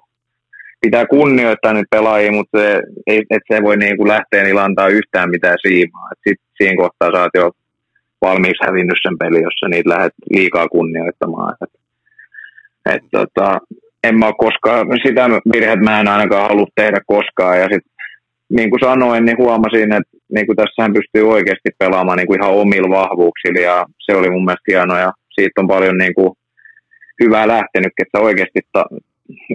pitää 0.81 1.07
kunnioittaa 1.07 1.73
nyt 1.73 1.87
pelaajia, 1.91 2.33
mutta 2.33 2.59
se, 2.59 2.83
ei, 3.07 3.23
et 3.31 3.43
se 3.53 3.63
voi 3.63 3.77
niin 3.77 3.97
kuin 3.97 4.09
lähteä 4.09 4.43
niin 4.43 4.59
antaa 4.59 4.89
yhtään 4.89 5.31
mitään 5.31 5.57
siimaa. 5.63 6.09
Et 6.13 6.19
sit 6.29 6.41
siinä 6.57 6.83
kohtaa 6.83 7.11
saat 7.13 7.31
jo 7.35 7.51
valmiiksi 8.23 8.67
hävinnyt 8.67 8.99
sen 9.03 9.19
peli, 9.19 9.43
jos 9.43 9.55
sä 9.61 9.69
niitä 9.69 9.91
lähdet 9.91 10.13
liikaa 10.31 10.69
kunnioittamaan. 10.69 11.57
Et, 11.63 11.73
et, 12.95 13.03
tota, 13.13 13.59
en 14.05 14.19
mä 14.19 14.33
koskaan, 14.39 14.87
sitä 15.07 15.29
virhettä 15.53 15.85
mä 15.85 16.01
en 16.01 16.09
ainakaan 16.09 16.49
halua 16.49 16.67
tehdä 16.75 17.01
koskaan. 17.07 17.59
Ja 17.61 17.65
sitten 17.65 17.93
niin 18.49 18.71
kuin 18.71 18.81
sanoin, 18.81 19.25
niin 19.25 19.39
huomasin, 19.39 19.93
että 19.93 20.17
niin 20.35 20.47
kuin 20.47 20.57
tässähän 20.57 20.93
pystyy 20.93 21.31
oikeasti 21.31 21.71
pelaamaan 21.79 22.19
niin 22.19 22.27
kuin 22.27 22.41
ihan 22.41 22.55
omilla 22.55 22.97
vahvuuksilla. 22.97 23.61
Ja 23.61 23.87
se 23.99 24.17
oli 24.17 24.31
mun 24.31 24.45
mielestä 24.45 24.69
hieno. 24.69 24.99
Ja 24.99 25.13
siitä 25.35 25.61
on 25.61 25.69
paljon 25.69 25.99
niin 25.99 26.15
kuin 26.15 26.31
hyvää 27.23 27.49
lähtenyt, 27.49 27.93
että 27.99 28.19
oikeasti 28.21 28.61
ta- 28.73 28.95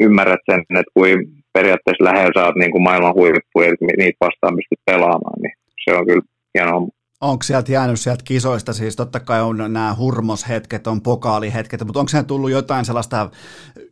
ymmärrät 0.02 0.44
sen, 0.52 0.60
että 0.60 0.92
kuin 0.94 1.28
periaatteessa 1.54 2.04
lähellä 2.04 2.32
saat 2.36 2.56
niin 2.56 2.72
kuin 2.72 2.84
maailman 2.84 3.14
huippuja, 3.14 3.72
niitä 3.98 4.26
vastaan 4.26 4.56
pystyt 4.56 4.86
pelaamaan, 4.86 5.42
niin 5.42 5.56
se 5.84 5.98
on 5.98 6.06
kyllä 6.08 6.22
hieno 6.56 6.90
onko 7.24 7.44
sieltä 7.44 7.72
jäänyt 7.72 8.00
sieltä 8.00 8.24
kisoista, 8.24 8.74
siis 8.74 8.96
totta 8.96 9.20
kai 9.20 9.42
on 9.42 9.58
nämä 9.58 9.96
hurmoshetket, 9.98 10.88
on 10.88 11.02
pokaalihetket, 11.02 11.86
mutta 11.86 12.00
onko 12.00 12.10
se 12.10 12.24
tullut 12.24 12.52
jotain 12.52 12.86
sellaista 12.86 13.30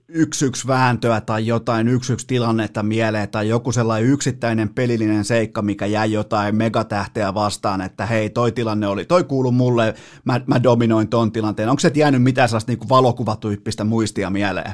yksi 0.09 0.45
yksi 0.45 0.67
vääntöä 0.67 1.21
tai 1.21 1.47
jotain 1.47 1.87
yksi 1.87 2.13
yksi 2.13 2.27
tilannetta 2.27 2.83
mieleen 2.83 3.29
tai 3.29 3.49
joku 3.49 3.71
sellainen 3.71 4.09
yksittäinen 4.09 4.69
pelillinen 4.69 5.23
seikka, 5.23 5.61
mikä 5.61 5.85
jäi 5.85 6.11
jotain 6.11 6.55
megatähteä 6.55 7.33
vastaan, 7.33 7.81
että 7.81 8.05
hei, 8.05 8.29
toi 8.29 8.51
tilanne 8.51 8.87
oli, 8.87 9.05
toi 9.05 9.23
kuuluu 9.23 9.51
mulle, 9.51 9.93
mä, 10.25 10.41
mä 10.47 10.63
dominoin 10.63 11.07
ton 11.07 11.31
tilanteen. 11.31 11.69
Onko 11.69 11.79
se 11.79 11.91
jäänyt 11.95 12.23
mitään 12.23 12.49
sellaista 12.49 12.71
niin 12.71 12.89
valokuvatyyppistä 12.89 13.83
muistia 13.83 14.29
mieleen? 14.29 14.71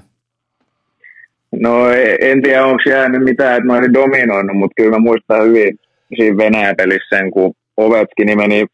No 1.52 1.90
en 2.22 2.42
tiedä, 2.42 2.66
onko 2.66 2.82
jäänyt 2.90 3.24
mitään, 3.24 3.58
että 3.58 3.68
mä 3.68 3.74
olisin 3.74 3.94
dominoinut, 3.94 4.58
mutta 4.58 4.74
kyllä 4.78 4.92
mä 4.92 5.00
muistan 5.00 5.44
hyvin 5.44 5.80
siinä 6.16 6.38
Venäjä-pelissä 6.38 7.18
sen, 7.18 7.32
kun 7.32 7.54
Ovechkin 7.78 8.38
meni 8.38 8.66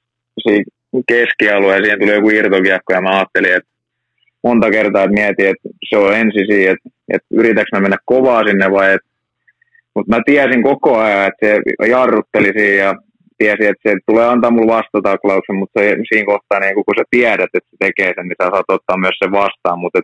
siinä 0.42 0.64
keskialueen, 1.08 1.84
siihen 1.84 2.00
tuli 2.00 2.14
joku 2.14 2.30
irtokiekko 2.30 2.94
ja 2.94 3.02
mä 3.02 3.10
ajattelin, 3.10 3.56
että 3.56 3.70
monta 4.44 4.70
kertaa 4.72 5.04
että 5.04 5.14
mietin, 5.14 5.50
että 5.50 5.70
se 5.90 5.98
on 5.98 6.16
ensin 6.16 6.46
siinä, 6.48 6.72
että, 6.72 6.90
että 7.14 7.28
yritäkö 7.32 7.68
mä 7.72 7.80
mennä 7.80 7.98
kovaa 8.06 8.44
sinne 8.48 8.72
vai 8.72 8.94
että 8.94 9.14
mutta 9.96 10.16
mä 10.16 10.22
tiesin 10.26 10.64
koko 10.64 10.98
ajan, 10.98 11.28
että 11.28 11.48
se 11.48 11.88
jarrutteli 11.90 12.52
siinä 12.58 12.84
ja 12.84 12.96
tiesin, 13.38 13.70
että 13.70 13.90
se 13.90 13.96
tulee 14.06 14.26
antaa 14.26 14.52
mulle 14.52 14.74
vastataklauksen, 14.74 15.56
mutta 15.56 15.80
se, 15.80 15.96
siinä 16.10 16.26
kohtaa, 16.26 16.60
niin 16.60 16.76
kun 16.76 16.98
sä 16.98 17.04
tiedät, 17.10 17.50
että 17.54 17.70
se 17.70 17.78
tekee 17.80 18.14
sen, 18.16 18.28
niin 18.28 18.42
sä 18.44 18.50
saat 18.50 18.70
ottaa 18.70 18.98
myös 18.98 19.18
sen 19.24 19.32
vastaan, 19.32 19.80
mutta 19.80 20.00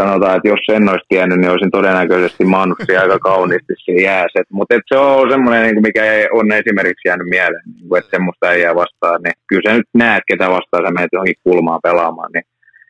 sanotaan, 0.00 0.36
että 0.36 0.48
jos 0.48 0.60
sen 0.70 0.88
olisi 0.88 1.06
tiennyt, 1.08 1.38
niin 1.38 1.50
olisin 1.50 1.70
todennäköisesti 1.70 2.44
maannut 2.44 2.78
aika 3.00 3.18
kauniisti 3.18 3.74
siinä 3.76 4.02
jäässä. 4.02 4.42
Mutta 4.52 4.74
se 4.86 4.98
on 4.98 5.30
semmoinen, 5.30 5.62
niin 5.62 5.82
mikä 5.82 6.04
ei, 6.04 6.28
on 6.32 6.52
esimerkiksi 6.52 7.08
jäänyt 7.08 7.26
mieleen, 7.26 7.62
niin 7.66 7.98
että 7.98 8.10
semmoista 8.10 8.52
ei 8.52 8.62
jää 8.62 8.74
vastaan. 8.74 9.22
Niin 9.22 9.34
kyllä 9.48 9.70
sä 9.70 9.76
nyt 9.76 9.88
näet, 9.94 10.22
ketä 10.28 10.50
vastaan 10.50 10.86
sä 10.86 10.90
menet 10.90 11.12
johonkin 11.12 11.42
kulmaan 11.44 11.80
pelaamaan, 11.82 12.30
niin 12.34 12.44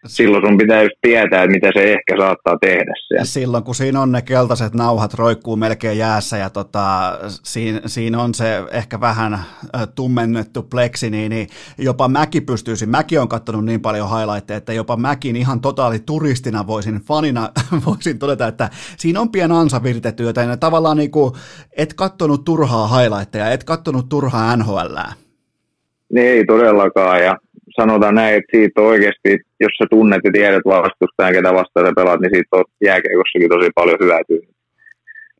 silloin 0.07 0.47
sun 0.47 0.59
pitää 0.59 0.83
just 0.83 0.95
tietää, 1.01 1.43
että 1.43 1.55
mitä 1.55 1.70
se 1.74 1.93
ehkä 1.93 2.16
saattaa 2.19 2.59
tehdä 2.61 2.93
siellä. 3.09 3.24
Silloin 3.24 3.65
kun 3.65 3.74
siinä 3.74 4.01
on 4.01 4.12
ne 4.12 4.23
keltaiset 4.23 4.74
nauhat 4.74 5.15
roikkuu 5.15 5.57
melkein 5.57 5.99
jäässä 5.99 6.37
ja 6.37 6.51
tota, 6.51 7.19
siinä, 7.43 7.81
siinä 7.87 8.23
on 8.23 8.35
se 8.35 8.62
ehkä 8.70 9.01
vähän 9.01 9.39
tummennettu 9.95 10.62
pleksi, 10.62 11.11
niin, 11.11 11.31
niin 11.31 11.49
jopa 11.78 12.09
mäki 12.09 12.41
pystyisi, 12.41 12.87
mäki 12.87 13.19
on 13.19 13.28
katsonut 13.28 13.65
niin 13.65 13.81
paljon 13.81 14.11
highlightteja, 14.11 14.59
että 14.59 14.73
jopa 14.73 14.97
mäkin 14.97 15.37
ihan 15.37 15.61
totaali 15.61 15.99
turistina 15.99 16.66
voisin, 16.66 17.01
fanina 17.01 17.51
voisin 17.87 18.19
todeta, 18.19 18.47
että 18.47 18.70
siinä 18.97 19.20
on 19.20 19.31
pien 19.31 19.53
ansavirtetyötä 19.53 20.43
ja 20.43 20.57
tavallaan 20.57 20.97
niin 20.97 21.11
kuin, 21.11 21.33
et 21.77 21.95
kattonut 21.95 22.45
turhaa 22.45 22.99
highlightteja, 22.99 23.51
et 23.51 23.65
kattonut 23.65 24.09
turhaa 24.09 24.57
NHLää. 24.57 25.12
niin 26.12 26.27
ei 26.27 26.45
todellakaan. 26.45 27.23
Ja 27.23 27.37
sanotaan 27.80 28.14
näin, 28.14 28.34
että 28.36 28.56
siitä 28.56 28.80
oikeasti, 28.80 29.30
jos 29.60 29.72
sä 29.78 29.86
tunnet 29.90 30.20
ja 30.24 30.30
tiedät 30.32 30.62
vastustajan, 30.64 31.32
ketä 31.32 31.55
vastaan 31.55 31.86
sä 31.86 31.93
pelaat, 31.97 32.20
niin 32.20 32.34
siitä 32.34 32.56
on 32.56 32.64
jääkeikossakin 32.84 33.48
tosi 33.48 33.70
paljon 33.74 33.98
hyötyä. 34.02 34.48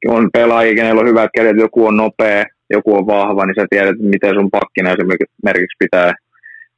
On 0.09 0.31
pelaajia, 0.32 0.74
kenellä 0.74 1.01
on 1.01 1.09
hyvät 1.09 1.31
kädet, 1.36 1.57
joku 1.57 1.86
on 1.86 1.97
nopea, 1.97 2.44
joku 2.70 2.97
on 2.97 3.07
vahva, 3.07 3.47
niin 3.47 3.55
sä 3.61 3.66
tiedät, 3.70 3.97
miten 3.98 4.35
sun 4.35 4.51
pakkina 4.51 4.90
esimerkiksi 4.90 5.77
pitää 5.78 6.15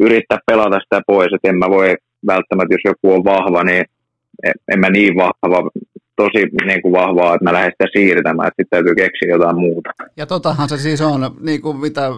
yrittää 0.01 0.39
pelata 0.47 0.81
sitä 0.81 1.01
pois, 1.07 1.33
että 1.35 1.49
en 1.49 1.59
mä 1.59 1.71
voi 1.71 1.97
välttämättä, 2.27 2.75
jos 2.75 2.81
joku 2.85 3.15
on 3.15 3.25
vahva, 3.25 3.65
niin 3.65 3.85
en 4.73 4.81
mä 4.81 4.91
niin 4.91 5.17
vahva, 5.17 5.71
tosi 6.17 6.47
niin 6.67 6.83
kuin 6.83 6.93
vahvaa, 6.93 7.35
että 7.35 7.45
mä 7.45 7.53
lähden 7.53 7.73
sitä 7.73 7.87
siirtämään, 7.93 8.49
että 8.49 8.63
sitten 8.63 8.77
täytyy 8.77 8.95
keksiä 8.95 9.29
jotain 9.29 9.59
muuta. 9.59 9.91
Ja 10.17 10.27
totahan 10.27 10.69
se 10.69 10.77
siis 10.77 11.01
on, 11.01 11.21
niin 11.41 11.63
kuin 11.63 11.77
mitä 11.77 12.11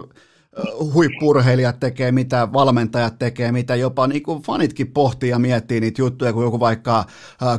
huippurheilijat 0.93 1.79
tekee, 1.79 2.11
mitä 2.11 2.53
valmentajat 2.53 3.19
tekee, 3.19 3.51
mitä 3.51 3.75
jopa 3.75 4.07
niin 4.07 4.23
kuin 4.23 4.41
fanitkin 4.41 4.91
pohtii 4.91 5.29
ja 5.29 5.39
miettii 5.39 5.79
niitä 5.79 6.01
juttuja, 6.01 6.33
kun 6.33 6.43
joku 6.43 6.59
vaikka 6.59 7.05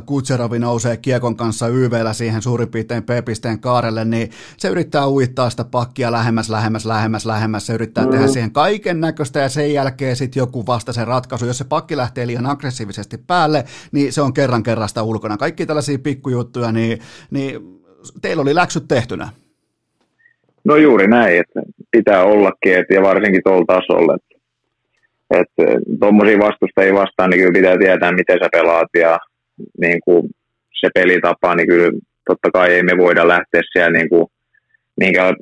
Kutserovi 0.05 0.59
nousee 0.59 0.97
kiekon 0.97 1.35
kanssa 1.35 1.67
YVllä 1.67 2.13
siihen 2.13 2.41
suurin 2.41 2.69
piirtein 2.69 3.03
P-pisteen 3.03 3.59
kaarelle, 3.59 4.05
niin 4.05 4.31
se 4.57 4.67
yrittää 4.67 5.09
uittaa 5.09 5.49
sitä 5.49 5.63
pakkia 5.63 6.11
lähemmäs, 6.11 6.49
lähemmäs, 6.49 6.85
lähemmäs, 6.85 7.25
lähemmäs, 7.25 7.65
se 7.65 7.73
yrittää 7.73 8.05
mm. 8.05 8.11
tehdä 8.11 8.27
siihen 8.27 8.51
kaiken 8.51 9.01
näköistä 9.01 9.39
ja 9.39 9.49
sen 9.49 9.73
jälkeen 9.73 10.15
sitten 10.15 10.41
joku 10.41 10.65
vasta 10.65 10.93
sen 10.93 11.07
ratkaisu. 11.07 11.45
Jos 11.45 11.57
se 11.57 11.63
pakki 11.63 11.97
lähtee 11.97 12.27
liian 12.27 12.45
aggressiivisesti 12.45 13.17
päälle, 13.17 13.65
niin 13.91 14.13
se 14.13 14.21
on 14.21 14.33
kerran 14.33 14.63
kerrasta 14.63 15.03
ulkona. 15.03 15.37
Kaikki 15.37 15.65
tällaisia 15.65 15.99
pikkujuttuja, 15.99 16.71
niin, 16.71 16.99
niin 17.31 17.81
teillä 18.21 18.41
oli 18.41 18.55
läksyt 18.55 18.87
tehtynä. 18.87 19.29
No 20.63 20.75
juuri 20.75 21.07
näin, 21.07 21.39
että 21.39 21.61
pitää 21.97 22.23
ollakin, 22.23 22.73
et, 22.79 22.85
ja 22.89 23.01
varsinkin 23.01 23.41
tuolla 23.45 23.65
tasolla. 23.75 24.15
Että 24.15 24.33
et, 25.39 25.49
tuommoisia 25.99 26.45
vastustajia 26.47 26.93
vastaan, 26.93 27.29
niin 27.29 27.39
kyllä 27.39 27.59
pitää 27.59 27.77
tietää, 27.77 28.11
miten 28.11 28.39
sä 28.43 28.47
pelaat 28.51 28.91
ja 28.97 29.17
niin 29.79 29.99
kuin 30.05 30.29
se 30.79 30.87
pelitapa, 30.93 31.55
niin 31.55 31.67
kyllä 31.67 31.91
totta 32.29 32.49
kai 32.53 32.73
ei 32.73 32.83
me 32.83 32.97
voida 32.97 33.27
lähteä 33.27 33.61
siellä 33.71 33.97
niin 33.97 34.09
kuin, 34.09 34.25
mihinkään 34.99 35.35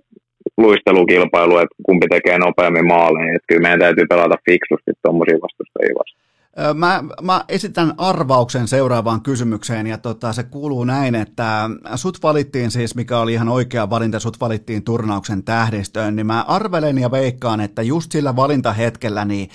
luistelukilpailu, 0.58 1.58
että 1.58 1.76
kumpi 1.84 2.08
tekee 2.10 2.38
nopeammin 2.38 2.88
maaleja. 2.88 3.40
Kyllä 3.48 3.62
meidän 3.62 3.80
täytyy 3.80 4.06
pelata 4.10 4.36
fiksusti 4.50 4.92
tuommoisia 5.04 5.44
vastustajia 5.46 5.96
vastaan. 6.00 6.31
Mä, 6.74 7.04
mä 7.22 7.44
esitän 7.50 7.94
arvauksen 7.98 8.68
seuraavaan 8.68 9.22
kysymykseen 9.22 9.88
ja 9.88 9.98
tota, 9.98 10.34
se 10.34 10.44
kuuluu 10.44 10.84
näin, 10.84 11.16
että 11.16 11.70
sut 11.96 12.24
valittiin 12.24 12.72
siis, 12.72 12.96
mikä 12.96 13.20
oli 13.20 13.34
ihan 13.34 13.50
oikea 13.50 13.90
valinta, 13.90 14.20
sut 14.20 14.40
valittiin 14.40 14.84
turnauksen 14.84 15.44
tähdistöön, 15.44 16.16
niin 16.16 16.26
mä 16.26 16.42
arvelen 16.48 16.98
ja 16.98 17.12
veikkaan, 17.12 17.62
että 17.62 17.82
just 17.82 18.12
sillä 18.12 18.36
valintahetkellä 18.36 19.26
niin 19.26 19.50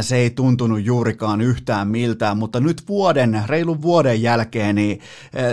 se 0.00 0.16
ei 0.16 0.30
tuntunut 0.30 0.84
juurikaan 0.84 1.40
yhtään 1.40 1.88
miltään, 1.88 2.38
mutta 2.38 2.60
nyt 2.60 2.82
vuoden, 2.88 3.42
reilun 3.46 3.82
vuoden 3.82 4.22
jälkeen 4.22 4.74
niin 4.74 5.00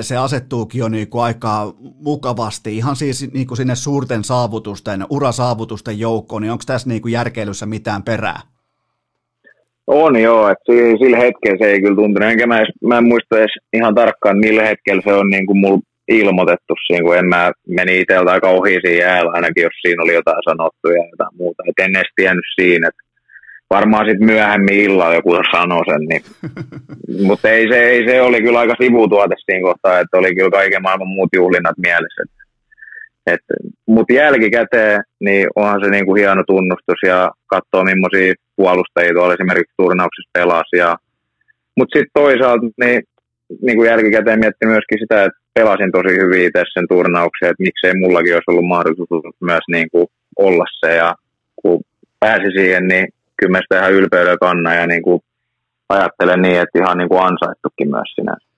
se 0.02 0.18
asettuukin 0.18 0.80
jo 0.80 0.90
niin 0.90 1.08
kuin 1.08 1.24
aika 1.24 1.74
mukavasti, 1.96 2.78
ihan 2.78 2.96
siis 2.96 3.26
niin 3.34 3.48
kuin 3.48 3.58
sinne 3.58 3.76
suurten 3.76 4.24
saavutusten, 4.24 5.06
urasaavutusten 5.10 6.00
joukkoon, 6.00 6.42
niin 6.42 6.52
onko 6.52 6.64
tässä 6.68 6.90
niin 6.90 7.02
kuin 7.02 7.12
järkeilyssä 7.12 7.66
mitään 7.66 8.04
perää? 8.04 8.53
On 9.88 10.22
joo, 10.22 10.50
että 10.50 10.74
sillä 11.00 11.18
hetkellä 11.18 11.58
se 11.58 11.72
ei 11.72 11.82
kyllä 11.82 11.96
tuntunut, 11.96 12.30
enkä 12.30 12.48
mä, 12.48 12.66
mä 12.84 12.98
en 12.98 13.08
muista 13.08 13.40
edes 13.40 13.52
ihan 13.74 13.96
tarkkaan, 13.96 14.38
millä 14.38 14.64
hetkellä 14.64 15.02
se 15.06 15.14
on 15.14 15.28
niin 15.28 15.46
kuin 15.46 15.58
mulla 15.58 15.80
ilmoitettu 16.08 16.74
siinä, 16.88 17.04
kun 17.04 17.18
en 17.18 17.26
mä 17.26 17.52
meni 17.68 18.00
itseltä 18.00 18.32
aika 18.32 18.50
ohi 18.50 18.80
siinä 18.82 19.04
jäällä, 19.06 19.32
ainakin 19.34 19.64
jos 19.64 19.74
siinä 19.82 20.04
oli 20.04 20.14
jotain 20.14 20.44
sanottu 20.50 20.88
ja 20.88 21.04
jotain 21.12 21.38
muuta. 21.38 21.64
Et 21.68 21.86
en 21.86 21.96
edes 21.96 22.12
tiennyt 22.16 22.46
siinä, 22.62 22.88
että 22.88 23.04
varmaan 23.70 24.06
sitten 24.10 24.26
myöhemmin 24.26 24.80
illalla 24.80 25.14
joku 25.14 25.32
sanoi 25.56 25.86
sen, 25.86 26.02
niin. 26.10 26.24
mutta 27.28 27.50
ei 27.50 27.68
se, 27.72 27.80
ei 27.80 28.08
se 28.08 28.22
oli 28.22 28.42
kyllä 28.42 28.60
aika 28.60 28.76
sivutuote 28.82 29.36
siinä 29.38 29.68
kohtaa, 29.68 30.00
että 30.00 30.18
oli 30.18 30.36
kyllä 30.36 30.52
kaiken 30.52 30.82
maailman 30.82 31.08
muut 31.08 31.30
juhlinnat 31.36 31.78
mielessä. 31.78 32.43
Mutta 33.88 34.14
jälkikäteen 34.14 35.02
niin 35.20 35.48
onhan 35.56 35.82
se 35.84 35.90
niinku 35.90 36.16
hieno 36.16 36.44
tunnustus 36.48 37.00
ja 37.06 37.32
katsoo 37.48 37.84
millaisia 37.84 38.34
puolustajia 38.56 39.14
tuolla 39.14 39.34
esimerkiksi 39.34 39.74
turnauksissa 39.78 40.30
pelasi. 40.34 40.78
Mutta 41.78 41.94
sitten 42.00 42.12
toisaalta 42.14 42.66
niin, 42.84 43.02
niin 43.62 43.78
kuin 43.78 43.90
jälkikäteen 43.90 44.40
mietti 44.40 44.66
myöskin 44.66 45.00
sitä, 45.00 45.24
että 45.24 45.40
pelasin 45.54 45.92
tosi 45.92 46.14
hyvin 46.22 46.46
itse 46.46 46.64
sen 46.74 46.88
turnauksen, 46.90 47.50
että 47.50 47.64
miksei 47.64 47.94
mullakin 48.00 48.34
olisi 48.34 48.52
ollut 48.52 48.68
mahdollisuus 48.68 49.36
myös 49.42 49.66
niin 49.68 49.88
kuin 49.92 50.08
olla 50.38 50.66
se. 50.80 50.96
Ja 50.96 51.16
kun 51.56 51.82
pääsi 52.20 52.52
siihen, 52.58 52.88
niin 52.88 53.08
kyllä 53.38 53.52
mä 53.52 53.60
sitä 53.62 53.80
ihan 53.80 53.94
ylpeydellä 53.94 54.38
kannan 54.38 54.76
ja 54.76 54.88
niin 54.88 55.02
kuin 55.02 55.22
ajattelen 55.90 56.42
niin, 56.42 56.60
että 56.62 56.80
ihan 56.80 56.98
niin 56.98 57.10
kuin 57.10 57.24
ansaittukin 57.24 57.90
myös 57.90 58.10
sinänsä 58.16 58.53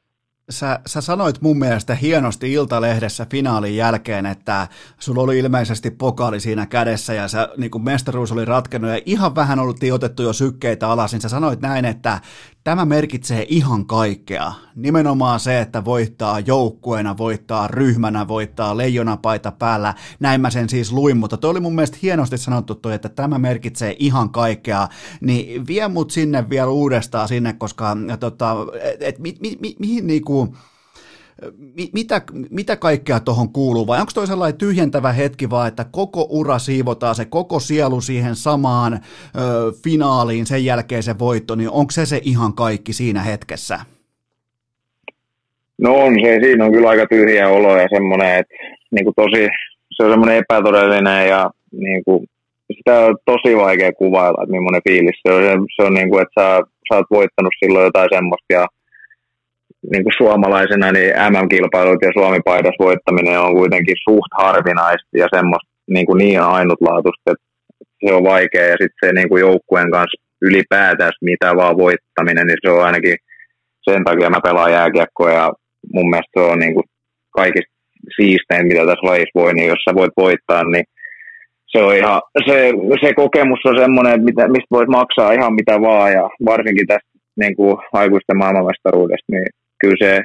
sä, 0.49 0.79
sä 0.85 1.01
sanoit 1.01 1.41
mun 1.41 1.59
mielestä 1.59 1.95
hienosti 1.95 2.53
Iltalehdessä 2.53 3.27
finaalin 3.31 3.75
jälkeen, 3.75 4.25
että 4.25 4.67
sulla 4.99 5.21
oli 5.21 5.39
ilmeisesti 5.39 5.91
pokaali 5.91 6.39
siinä 6.39 6.65
kädessä 6.65 7.13
ja 7.13 7.27
sä, 7.27 7.49
niin 7.57 7.71
kuin 7.71 7.83
mestaruus 7.83 8.31
oli 8.31 8.45
ratkennut 8.45 8.91
ja 8.91 9.01
ihan 9.05 9.35
vähän 9.35 9.59
oltiin 9.59 9.93
otettu 9.93 10.23
jo 10.23 10.33
sykkeitä 10.33 10.89
alas, 10.89 11.11
niin 11.11 11.21
sä 11.21 11.29
sanoit 11.29 11.61
näin, 11.61 11.85
että 11.85 12.21
Tämä 12.65 12.85
merkitsee 12.85 13.45
ihan 13.49 13.85
kaikkea. 13.85 14.51
Nimenomaan 14.75 15.39
se, 15.39 15.59
että 15.59 15.85
voittaa 15.85 16.39
joukkueena, 16.39 17.17
voittaa 17.17 17.67
ryhmänä, 17.67 18.27
voittaa 18.27 18.77
leijonapaita 18.77 19.51
päällä. 19.51 19.93
Näin 20.19 20.41
mä 20.41 20.49
sen 20.49 20.69
siis 20.69 20.91
luin, 20.91 21.17
mutta 21.17 21.37
toi 21.37 21.51
oli 21.51 21.59
mun 21.59 21.75
mielestä 21.75 21.97
hienosti 22.01 22.37
sanottu 22.37 22.75
toi, 22.75 22.93
että 22.93 23.09
tämä 23.09 23.39
merkitsee 23.39 23.95
ihan 23.99 24.29
kaikkea. 24.29 24.87
Niin 25.21 25.67
vie 25.67 25.87
mut 25.87 26.11
sinne 26.11 26.49
vielä 26.49 26.67
uudestaan 26.67 27.27
sinne, 27.27 27.53
koska 27.53 27.97
tota, 28.19 28.55
et, 28.81 29.03
et, 29.03 29.19
mi, 29.19 29.35
mi, 29.39 29.57
mi, 29.61 29.75
mihin 29.79 30.07
niinku 30.07 30.55
mitä, 31.93 32.21
mitä 32.49 32.75
kaikkea 32.75 33.19
tuohon 33.19 33.49
kuuluu, 33.49 33.87
vai 33.87 33.99
onko 33.99 34.11
toi 34.15 34.27
sellainen 34.27 34.59
tyhjentävä 34.59 35.11
hetki 35.11 35.49
vaan, 35.49 35.67
että 35.67 35.85
koko 35.91 36.27
ura 36.29 36.59
siivotaan, 36.59 37.15
se 37.15 37.25
koko 37.25 37.59
sielu 37.59 38.01
siihen 38.01 38.35
samaan 38.35 38.93
ö, 38.93 38.99
finaaliin, 39.83 40.45
sen 40.45 40.65
jälkeen 40.65 41.03
se 41.03 41.19
voitto, 41.19 41.55
niin 41.55 41.69
onko 41.69 41.91
se 41.91 42.05
se 42.05 42.21
ihan 42.23 42.53
kaikki 42.53 42.93
siinä 42.93 43.21
hetkessä? 43.21 43.79
No 45.81 45.95
on 45.95 46.13
se, 46.23 46.39
siinä 46.43 46.65
on 46.65 46.71
kyllä 46.71 46.89
aika 46.89 47.05
tyhjä 47.07 47.49
olo 47.49 47.77
ja 47.77 47.87
semmoinen, 47.93 48.39
että 48.39 48.53
niin 48.91 49.05
kuin 49.05 49.15
tosi, 49.15 49.47
se 49.91 50.03
on 50.03 50.11
semmoinen 50.11 50.37
epätodellinen 50.37 51.29
ja 51.29 51.51
niin 51.71 52.03
kuin, 52.03 52.27
sitä 52.77 52.99
on 52.99 53.17
tosi 53.25 53.57
vaikea 53.57 53.93
kuvailla, 53.93 54.43
että 54.43 54.51
millainen 54.51 54.81
fiilis 54.89 55.19
se 55.27 55.33
on. 55.33 55.65
Se 55.75 55.83
on 55.83 55.93
niin 55.93 56.09
kuin, 56.09 56.21
että 56.21 56.41
sä, 56.41 56.61
sä 56.87 56.95
oot 56.95 57.05
voittanut 57.11 57.53
silloin 57.59 57.83
jotain 57.83 58.09
semmoista 58.13 58.53
ja 58.53 58.67
niin 59.91 60.03
kuin 60.03 60.17
suomalaisena 60.17 60.91
niin 60.91 61.11
MM-kilpailut 61.31 62.01
ja 62.01 62.11
Suomi-paidas 62.13 62.75
voittaminen 62.79 63.39
on 63.39 63.55
kuitenkin 63.55 63.95
suht 64.09 64.31
harvinaista 64.37 65.17
ja 65.17 65.27
semmoista 65.35 65.71
niin, 65.89 66.05
kuin 66.05 66.17
niin 66.17 66.41
ainutlaatuista, 66.41 67.31
että 67.31 67.45
se 68.05 68.13
on 68.13 68.23
vaikea. 68.23 68.65
Ja 68.65 68.77
sitten 68.81 69.01
se 69.05 69.13
niin 69.13 69.29
kuin 69.29 69.41
joukkueen 69.41 69.91
kanssa 69.91 70.21
ylipäätään 70.41 71.11
mitä 71.21 71.55
vaan 71.55 71.77
voittaminen, 71.77 72.47
niin 72.47 72.57
se 72.61 72.71
on 72.71 72.85
ainakin 72.85 73.15
sen 73.89 74.03
takia 74.03 74.29
mä 74.29 74.39
pelaan 74.43 74.71
jääkiekkoa 74.71 75.31
ja 75.31 75.53
mun 75.93 76.09
mielestä 76.09 76.39
se 76.39 76.45
on 76.51 76.59
niin 76.59 76.73
kuin 76.73 76.83
kaikista 77.29 77.75
siistein, 78.15 78.67
mitä 78.67 78.85
tässä 78.85 79.07
lajissa 79.07 79.39
voi, 79.39 79.53
niin 79.53 79.67
jos 79.67 79.83
sä 79.89 79.95
voit 79.95 80.13
voittaa, 80.17 80.63
niin 80.63 80.85
se, 81.67 81.83
on 81.83 81.95
ihan, 81.95 82.21
se, 82.47 82.71
se 83.01 83.13
kokemus 83.13 83.59
on 83.65 83.77
semmoinen, 83.77 84.13
että 84.13 84.25
mitä, 84.25 84.47
mistä 84.47 84.71
voit 84.71 84.89
maksaa 84.89 85.31
ihan 85.31 85.53
mitä 85.53 85.81
vaan. 85.81 86.11
Ja 86.11 86.29
varsinkin 86.45 86.87
tästä 86.87 87.09
niin 87.39 87.55
kuin 87.55 87.77
aikuisten 87.93 88.37
maailmanmestaruudesta, 88.37 89.31
niin 89.31 89.45
kyllä 89.81 89.95
se, 89.99 90.21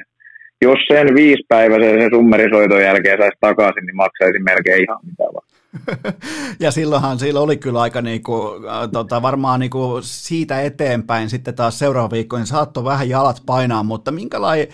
jos 0.61 0.79
sen 0.87 1.15
viisi 1.15 1.43
päivää 1.47 1.79
sen 1.79 2.09
summerisoiton 2.13 2.81
jälkeen 2.81 3.17
saisi 3.17 3.37
takaisin, 3.39 3.85
niin 3.85 3.95
maksaisin 3.95 4.43
melkein 4.43 4.83
ihan 4.83 4.99
mitä 5.05 5.23
vaan. 5.23 5.51
ja 6.59 6.71
silloinhan 6.71 7.19
sillä 7.19 7.39
oli 7.39 7.57
kyllä 7.57 7.81
aika 7.81 8.01
niinku, 8.01 8.33
äh, 8.69 8.89
tota, 8.91 9.21
varmaan 9.21 9.59
niinku 9.59 9.99
siitä 10.01 10.61
eteenpäin 10.61 11.29
sitten 11.29 11.55
taas 11.55 11.79
seuraava 11.79 12.11
viikko, 12.11 12.37
niin 12.37 12.45
saattoi 12.45 12.83
vähän 12.83 13.09
jalat 13.09 13.43
painaa, 13.45 13.83
mutta 13.83 14.11
minkälainen 14.11 14.67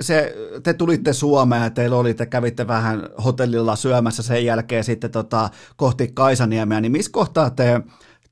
se, 0.00 0.34
te 0.62 0.74
tulitte 0.74 1.12
Suomeen 1.12 1.62
ja 1.62 1.70
teillä 1.70 1.96
oli, 1.96 2.14
te 2.14 2.26
kävitte 2.26 2.66
vähän 2.66 3.08
hotellilla 3.24 3.76
syömässä 3.76 4.22
sen 4.22 4.44
jälkeen 4.44 4.84
sitten 4.84 5.10
tota, 5.10 5.48
kohti 5.76 6.08
Kaisaniemiä, 6.14 6.80
niin 6.80 6.92
missä 6.92 7.12
kohtaa 7.12 7.50
te 7.50 7.80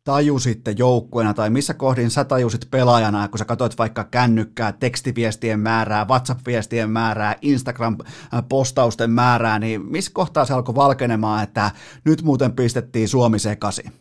tajusitte 0.08 0.74
joukkueena 0.78 1.34
tai 1.34 1.50
missä 1.50 1.74
kohdin 1.74 2.10
sä 2.10 2.24
tajusit 2.24 2.60
pelaajana, 2.70 3.28
kun 3.28 3.38
sä 3.38 3.44
katsoit 3.44 3.78
vaikka 3.78 4.04
kännykkää, 4.04 4.72
tekstiviestien 4.72 5.60
määrää, 5.60 6.06
WhatsApp-viestien 6.08 6.90
määrää, 6.90 7.34
Instagram-postausten 7.42 9.10
määrää, 9.10 9.58
niin 9.58 9.86
missä 9.86 10.10
kohtaa 10.14 10.44
se 10.44 10.54
alkoi 10.54 10.74
valkenemaan, 10.74 11.44
että 11.44 11.70
nyt 12.04 12.22
muuten 12.22 12.52
pistettiin 12.52 13.08
Suomi 13.08 13.38
sekaisin? 13.38 13.92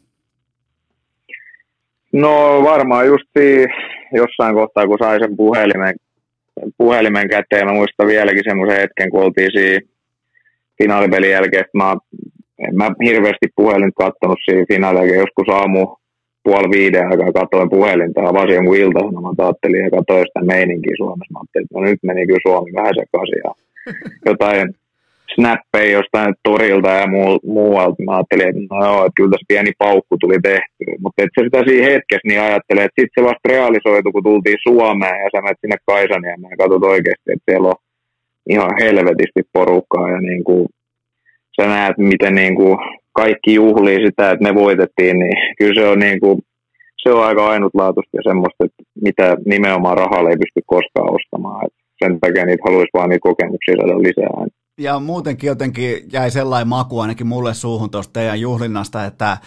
No 2.13 2.63
varmaan 2.63 3.07
just 3.07 3.31
jossain 4.13 4.55
kohtaa, 4.55 4.87
kun 4.87 4.97
sai 4.99 5.19
sen 5.19 5.37
puhelimen, 5.37 5.95
puhelimen 6.77 7.29
käteen, 7.29 7.67
mä 7.67 7.73
muistan 7.73 8.07
vieläkin 8.07 8.43
semmoisen 8.47 8.79
hetken, 8.79 9.11
kun 9.11 9.23
oltiin 9.23 9.51
siinä 9.51 9.79
finaalipelin 10.77 11.31
jälkeen, 11.31 11.61
että 11.61 11.77
mä 11.77 11.95
en 12.59 12.75
mä 12.75 12.91
hirveästi 13.03 13.47
puhelin 13.55 13.93
katsonut 13.93 14.39
siinä 14.45 14.65
finaalia, 14.67 15.15
joskus 15.15 15.49
aamu 15.49 15.95
puoli 16.43 16.69
viiden 16.71 17.07
aikaa 17.07 17.31
katoin 17.31 17.69
puhelinta, 17.69 18.29
avasin 18.29 18.55
jonkun 18.55 18.77
iltasanomat, 18.77 19.39
ajattelin 19.39 19.83
ja 19.83 19.91
katsoin 19.91 20.25
sitä 20.27 20.41
meininkiä 20.53 20.95
Suomessa. 20.97 21.33
Mä 21.33 21.39
ajattelin, 21.39 21.65
että 21.65 21.75
no 21.75 21.81
nyt 21.81 21.99
meni 22.03 22.27
kyllä 22.27 22.45
Suomi 22.47 22.71
vähän 22.73 22.93
sekaisin 22.99 23.41
ja 23.45 23.51
jotain 24.31 24.67
snappeja 25.35 25.97
jostain 25.99 26.33
torilta 26.43 26.89
ja 26.89 27.07
muu, 27.07 27.39
muualta. 27.45 28.03
Mä 28.03 28.15
ajattelin, 28.15 28.47
että 28.47 28.75
no 28.75 28.85
joo, 28.85 28.99
että 29.05 29.17
kyllä 29.17 29.31
tässä 29.31 29.51
pieni 29.51 29.71
paukku 29.77 30.15
tuli 30.19 30.39
tehty. 30.43 30.83
Mutta 31.01 31.23
et 31.23 31.33
se 31.35 31.43
sitä 31.43 31.59
siinä 31.67 31.89
hetkessä 31.91 32.27
niin 32.27 32.41
ajattelee, 32.41 32.83
että 32.85 33.01
sitten 33.01 33.15
se 33.15 33.27
vasta 33.29 33.49
realisoitu, 33.53 34.11
kun 34.11 34.23
tultiin 34.23 34.63
Suomeen 34.67 35.19
ja 35.23 35.29
sä 35.31 35.41
menet 35.41 35.61
sinne 35.61 35.77
Kaisaniemeen 35.91 36.51
ja 36.53 36.57
katsot 36.61 36.83
oikeasti, 36.93 37.27
että 37.31 37.47
siellä 37.49 37.67
on 37.73 37.79
ihan 38.53 38.71
helvetisti 38.83 39.41
porukkaa 39.53 40.09
ja 40.15 40.19
niin 40.29 40.43
kuin, 40.43 40.67
sä 41.61 41.67
näet, 41.67 41.97
miten 41.97 42.35
niin 42.35 42.55
kuin 42.55 42.77
kaikki 43.13 43.53
juhlii 43.53 44.05
sitä, 44.05 44.31
että 44.31 44.43
me 44.43 44.55
voitettiin, 44.55 45.19
niin 45.19 45.37
kyllä 45.57 45.81
se 45.81 45.87
on, 45.87 45.99
niin 45.99 46.19
kuin, 46.19 46.41
se 47.03 47.09
on 47.11 47.23
aika 47.25 47.49
ainutlaatuista 47.49 48.17
ja 48.17 48.21
semmoista, 48.23 48.65
että 48.65 48.83
mitä 49.01 49.37
nimenomaan 49.45 49.97
rahalla 49.97 50.29
ei 50.29 50.37
pysty 50.37 50.61
koskaan 50.65 51.15
ostamaan. 51.17 51.65
Et 51.65 51.73
sen 52.03 52.19
takia 52.19 52.45
niitä 52.45 52.63
haluaisi 52.65 52.89
vaan 52.93 53.09
niitä 53.09 53.27
kokemuksia 53.29 53.75
saada 53.77 54.03
lisää. 54.07 54.45
Ja 54.79 54.99
muutenkin 54.99 55.47
jotenkin 55.47 56.09
jäi 56.11 56.31
sellainen 56.31 56.67
maku 56.67 56.99
ainakin 56.99 57.27
mulle 57.27 57.53
suuhun 57.53 57.89
tuosta 57.89 58.13
teidän 58.13 58.41
juhlinnasta, 58.41 59.05
että 59.05 59.37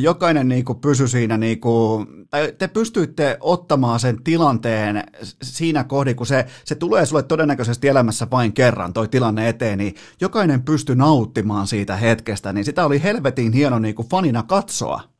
jokainen 0.00 0.48
niin 0.48 0.64
kuin 0.64 0.80
pysyi 0.80 1.08
siinä, 1.08 1.36
niin 1.36 1.60
kuin, 1.60 2.06
tai 2.30 2.52
te 2.58 2.68
pystyitte 2.68 3.36
ottamaan 3.40 4.00
sen 4.00 4.22
tilanteen 4.22 5.04
siinä 5.42 5.84
kohdin, 5.84 6.16
kun 6.16 6.26
se, 6.26 6.46
se 6.64 6.74
tulee 6.74 7.06
sulle 7.06 7.22
todennäköisesti 7.22 7.88
elämässä 7.88 8.26
vain 8.30 8.52
kerran, 8.52 8.92
toi 8.92 9.08
tilanne 9.08 9.48
eteen, 9.48 9.78
niin 9.78 9.94
jokainen 10.20 10.62
pystyi 10.62 10.96
nauttimaan 10.96 11.66
siitä 11.66 11.96
hetkestä, 11.96 12.52
niin 12.52 12.64
sitä 12.64 12.84
oli 12.84 13.02
helvetin 13.02 13.52
hieno 13.52 13.78
niin 13.78 13.94
kuin 13.94 14.08
fanina 14.08 14.42
katsoa. 14.42 15.19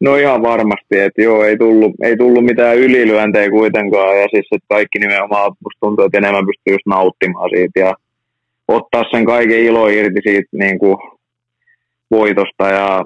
No 0.00 0.16
ihan 0.16 0.42
varmasti, 0.42 0.98
että 0.98 1.22
joo, 1.22 1.44
ei 1.44 1.56
tullut, 1.56 1.92
ei 2.02 2.16
tullut 2.16 2.44
mitään 2.44 2.76
ylilyöntejä 2.76 3.50
kuitenkaan, 3.50 4.20
ja 4.20 4.26
siis 4.30 4.46
että 4.52 4.66
kaikki 4.68 4.98
nimenomaan 4.98 5.52
musta 5.64 5.80
tuntuu, 5.80 6.04
että 6.04 6.18
enemmän 6.18 6.46
pystyy 6.46 6.74
just 6.74 6.86
nauttimaan 6.86 7.50
siitä 7.50 7.80
ja 7.80 7.94
ottaa 8.68 9.04
sen 9.10 9.24
kaiken 9.24 9.58
ilo 9.58 9.88
irti 9.88 10.20
siitä 10.22 10.48
niin 10.52 10.78
kuin 10.78 10.96
voitosta 12.10 12.68
ja 12.68 13.04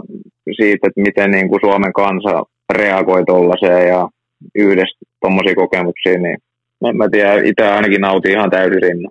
siitä, 0.57 0.87
että 0.89 1.01
miten 1.01 1.31
niin 1.31 1.49
kuin 1.49 1.61
Suomen 1.65 1.93
kansa 1.93 2.43
reagoi 2.73 3.25
tuollaiseen 3.25 3.89
ja 3.89 4.09
yhdessä 4.55 4.99
tuommoisia 5.21 5.55
kokemuksia, 5.55 6.19
niin 6.19 6.39
en 6.89 6.97
mä 6.97 7.09
tiedä, 7.09 7.35
itse 7.35 7.69
ainakin 7.69 8.01
nautin 8.01 8.33
ihan 8.33 8.51
täysin. 8.51 9.09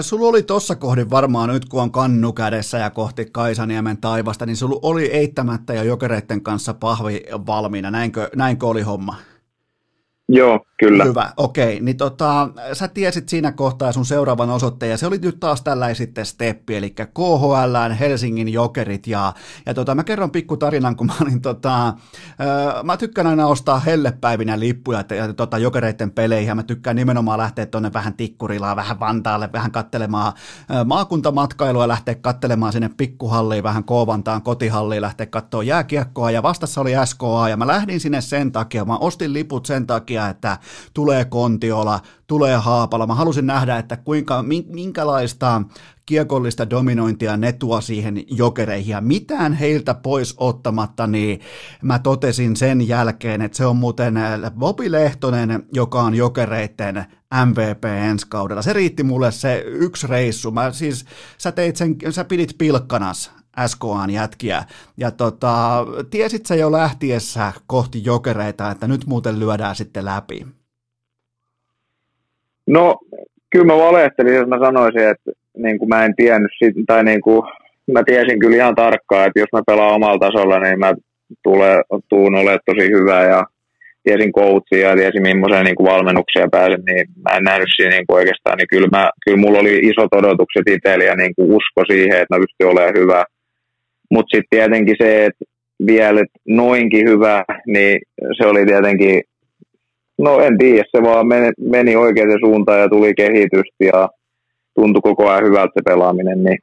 Sulla 0.00 0.28
oli 0.28 0.42
tuossa 0.42 0.76
kohdin 0.76 1.10
varmaan 1.10 1.48
nyt, 1.48 1.64
kun 1.64 1.82
on 1.82 1.92
kannu 1.92 2.32
kädessä 2.32 2.78
ja 2.78 2.90
kohti 2.90 3.26
Kaisaniemen 3.32 3.96
taivasta, 3.96 4.46
niin 4.46 4.56
sulla 4.56 4.80
oli 4.82 5.06
eittämättä 5.06 5.74
ja 5.74 5.84
jokereiden 5.84 6.42
kanssa 6.42 6.74
pahvi 6.74 7.22
valmiina. 7.46 7.90
Näinkö, 7.90 8.30
näinkö 8.36 8.66
oli 8.66 8.82
homma? 8.82 9.16
Joo, 10.28 10.60
kyllä. 10.78 11.04
Hyvä, 11.04 11.32
okei. 11.36 11.80
Niin 11.80 11.96
tota, 11.96 12.48
sä 12.72 12.88
tiesit 12.88 13.28
siinä 13.28 13.52
kohtaa 13.52 13.92
sun 13.92 14.06
seuraavan 14.06 14.50
osoitteen, 14.50 14.90
ja 14.90 14.96
se 14.96 15.06
oli 15.06 15.18
nyt 15.18 15.40
taas 15.40 15.62
tällä 15.62 15.94
sitten 15.94 16.26
steppi, 16.26 16.76
eli 16.76 16.90
KHL, 16.90 17.94
Helsingin 18.00 18.52
Jokerit, 18.52 19.06
ja, 19.06 19.32
ja 19.66 19.74
tota, 19.74 19.94
mä 19.94 20.04
kerron 20.04 20.30
pikku 20.30 20.56
tarinan, 20.56 20.96
kun 20.96 21.06
mä 21.06 21.12
olin 21.22 21.42
tota, 21.42 21.88
ö, 21.88 21.92
mä 22.82 22.96
tykkään 22.96 23.26
aina 23.26 23.46
ostaa 23.46 23.78
hellepäivinä 23.78 24.60
lippuja 24.60 25.04
ja, 25.16 25.32
tota, 25.32 25.58
Jokereiden 25.58 26.10
peleihin, 26.10 26.48
ja 26.48 26.54
mä 26.54 26.62
tykkään 26.62 26.96
nimenomaan 26.96 27.38
lähteä 27.38 27.66
tonne 27.66 27.92
vähän 27.92 28.14
Tikkurilaan, 28.14 28.76
vähän 28.76 29.00
Vantaalle, 29.00 29.50
vähän 29.52 29.72
kattelemaan 29.72 30.32
ö, 30.70 30.84
maakuntamatkailua, 30.84 31.88
lähteä 31.88 32.14
kattelemaan 32.14 32.72
sinne 32.72 32.90
pikkuhalliin, 32.96 33.62
vähän 33.64 33.84
Koovantaan 33.84 34.42
kotihalliin, 34.42 35.02
lähteä 35.02 35.26
katsoa 35.26 35.62
jääkiekkoa, 35.62 36.30
ja 36.30 36.42
vastassa 36.42 36.80
oli 36.80 36.92
SKA, 37.04 37.48
ja 37.48 37.56
mä 37.56 37.66
lähdin 37.66 38.00
sinne 38.00 38.20
sen 38.20 38.52
takia, 38.52 38.84
mä 38.84 38.96
ostin 38.96 39.32
liput 39.32 39.66
sen 39.66 39.86
takia, 39.86 40.13
takia, 40.14 40.28
että 40.28 40.58
tulee 40.94 41.24
Kontiola, 41.24 42.00
tulee 42.26 42.56
Haapala. 42.56 43.06
Mä 43.06 43.14
halusin 43.14 43.46
nähdä, 43.46 43.78
että 43.78 43.96
kuinka, 43.96 44.44
minkälaista 44.66 45.62
kiekollista 46.06 46.70
dominointia 46.70 47.36
ne 47.36 47.52
tuo 47.52 47.80
siihen 47.80 48.24
jokereihin 48.30 48.90
ja 48.90 49.00
mitään 49.00 49.52
heiltä 49.52 49.94
pois 49.94 50.34
ottamatta, 50.36 51.06
niin 51.06 51.40
mä 51.82 51.98
totesin 51.98 52.56
sen 52.56 52.88
jälkeen, 52.88 53.42
että 53.42 53.56
se 53.56 53.66
on 53.66 53.76
muuten 53.76 54.14
Bobi 54.58 54.92
Lehtonen, 54.92 55.66
joka 55.72 56.02
on 56.02 56.14
jokereiden 56.14 57.04
MVP 57.46 57.84
ensi 57.84 58.26
kaudella. 58.28 58.62
Se 58.62 58.72
riitti 58.72 59.02
mulle 59.02 59.32
se 59.32 59.64
yksi 59.66 60.06
reissu. 60.06 60.50
Mä 60.50 60.72
siis, 60.72 61.04
sä, 61.38 61.52
teit 61.52 61.76
sen, 61.76 61.96
sä 62.10 62.24
pidit 62.24 62.54
pilkkanas 62.58 63.43
SKAn 63.66 64.10
jätkiä. 64.10 64.62
Ja 64.96 65.10
tota, 65.10 65.86
tiesit 66.10 66.46
sä 66.46 66.54
jo 66.54 66.72
lähtiessä 66.72 67.52
kohti 67.66 68.04
jokereita, 68.04 68.70
että 68.70 68.88
nyt 68.88 69.06
muuten 69.06 69.40
lyödään 69.40 69.76
sitten 69.76 70.04
läpi? 70.04 70.46
No, 72.66 72.98
kyllä 73.50 73.64
mä 73.64 73.76
valehtelin, 73.76 74.34
jos 74.34 74.48
mä 74.48 74.58
sanoisin, 74.58 75.08
että 75.08 75.30
niin 75.56 75.78
kuin 75.78 75.88
mä 75.88 76.04
en 76.04 76.16
tiennyt, 76.16 76.50
sit, 76.58 76.74
tai 76.86 77.04
niin 77.04 77.20
kuin, 77.20 77.42
mä 77.92 78.02
tiesin 78.06 78.38
kyllä 78.38 78.56
ihan 78.56 78.74
tarkkaan, 78.74 79.26
että 79.26 79.40
jos 79.40 79.48
mä 79.52 79.62
pelaan 79.66 79.94
omalla 79.94 80.18
tasolla, 80.18 80.58
niin 80.58 80.78
mä 80.78 80.94
tule, 81.42 81.82
tuun 82.08 82.34
olemaan 82.34 82.58
tosi 82.66 82.86
hyvä 82.96 83.22
ja 83.22 83.44
tiesin 84.02 84.32
coachia 84.32 84.88
ja 84.88 84.96
tiesin 84.96 85.22
millaisia 85.22 85.62
niin 85.62 85.76
kuin 85.76 85.90
valmennuksia 85.92 86.46
pääsen, 86.50 86.82
niin 86.88 87.06
mä 87.24 87.36
en 87.36 87.44
nähnyt 87.44 87.68
siinä 87.76 87.90
niin 87.90 88.06
kuin 88.06 88.16
oikeastaan, 88.16 88.56
niin 88.58 88.70
kyllä, 88.72 88.88
mä, 88.96 89.10
kyllä 89.24 89.38
mulla 89.38 89.58
oli 89.58 89.78
isot 89.78 90.14
odotukset 90.14 90.66
itsellä 90.68 91.04
ja 91.04 91.16
niin 91.16 91.34
kuin 91.36 91.48
usko 91.58 91.80
siihen, 91.92 92.18
että 92.20 92.34
mä 92.34 92.42
pystyn 92.42 92.72
olemaan 92.72 92.98
hyvä 93.00 93.24
mutta 94.10 94.36
sitten 94.36 94.58
tietenkin 94.58 94.96
se, 94.98 95.24
että 95.24 95.44
vielä 95.86 96.20
et 96.20 96.30
noinkin 96.48 97.08
hyvä, 97.08 97.44
niin 97.66 97.98
se 98.36 98.46
oli 98.46 98.66
tietenkin, 98.66 99.22
no 100.18 100.40
en 100.40 100.58
tiedä, 100.58 100.84
se 100.96 101.02
vaan 101.02 101.26
meni, 101.26 101.50
meni 101.60 101.96
oikeaan 101.96 102.38
suuntaan 102.44 102.80
ja 102.80 102.88
tuli 102.88 103.14
kehitystä 103.14 103.84
ja 103.84 104.08
tuntui 104.74 105.02
koko 105.02 105.28
ajan 105.28 105.44
hyvältä 105.44 105.72
se 105.74 105.82
pelaaminen, 105.84 106.44
niin 106.44 106.58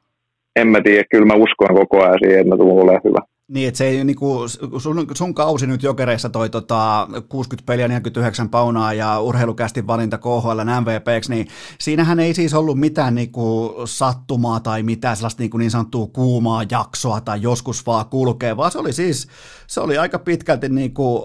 en 0.56 0.68
mä 0.68 0.80
tiedä, 0.80 1.04
kyllä 1.10 1.26
mä 1.26 1.34
uskon 1.34 1.76
koko 1.76 2.02
ajan 2.02 2.18
siihen, 2.22 2.40
että 2.40 2.48
mä 2.48 2.56
tulen 2.56 2.74
olemaan 2.74 3.00
hyvä. 3.04 3.31
Niin, 3.48 3.68
että 3.68 3.78
se 3.78 3.84
ei 3.84 4.04
niinku, 4.04 4.48
sun, 4.78 5.06
sun 5.14 5.34
kausi 5.34 5.66
nyt 5.66 5.82
jokereissa 5.82 6.28
toi 6.28 6.50
tota, 6.50 7.08
60 7.28 7.66
peliä, 7.66 7.88
49 7.88 8.48
paunaa 8.48 8.92
ja 8.92 9.20
urheilukästi 9.20 9.86
valinta 9.86 10.18
KHL 10.18 10.60
MVPksi, 10.80 11.30
niin 11.30 11.48
siinähän 11.80 12.20
ei 12.20 12.34
siis 12.34 12.54
ollut 12.54 12.80
mitään 12.80 13.14
niinku 13.14 13.74
sattumaa 13.84 14.60
tai 14.60 14.82
mitään 14.82 15.16
sellaista 15.16 15.42
niinku 15.42 15.56
niin 15.56 15.70
sanottua 15.70 16.06
kuumaa 16.06 16.62
jaksoa 16.70 17.20
tai 17.20 17.42
joskus 17.42 17.86
vaan 17.86 18.06
kulkee, 18.06 18.56
vaan 18.56 18.70
se 18.70 18.78
oli 18.78 18.92
siis, 18.92 19.28
se 19.66 19.80
oli 19.80 19.98
aika 19.98 20.18
pitkälti 20.18 20.68
niinku 20.68 21.24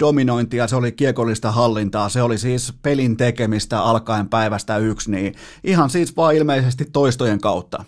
dominointia, 0.00 0.66
se 0.66 0.76
oli 0.76 0.92
kiekollista 0.92 1.50
hallintaa, 1.52 2.08
se 2.08 2.22
oli 2.22 2.38
siis 2.38 2.72
pelin 2.82 3.16
tekemistä 3.16 3.80
alkaen 3.80 4.28
päivästä 4.28 4.76
yksi, 4.76 5.10
niin 5.10 5.34
ihan 5.64 5.90
siis 5.90 6.16
vaan 6.16 6.34
ilmeisesti 6.34 6.84
toistojen 6.92 7.40
kautta. 7.40 7.84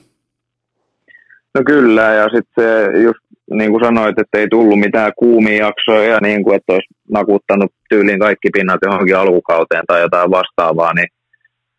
No 1.54 1.62
kyllä, 1.66 2.02
ja 2.02 2.28
sitten 2.28 3.02
just 3.02 3.25
niin 3.50 3.70
kuin 3.70 3.84
sanoit, 3.84 4.18
että 4.18 4.38
ei 4.38 4.48
tullut 4.48 4.80
mitään 4.80 5.12
kuumia 5.18 5.66
jaksoja 5.66 6.10
ja 6.10 6.18
niin 6.22 6.44
kuin, 6.44 6.56
että 6.56 6.72
olisi 6.72 6.88
nakuttanut 7.10 7.72
tyyliin 7.88 8.18
kaikki 8.18 8.48
pinnat 8.52 8.80
johonkin 8.82 9.16
alkukauteen 9.16 9.84
tai 9.86 10.00
jotain 10.00 10.30
vastaavaa, 10.30 10.92
niin, 10.94 11.08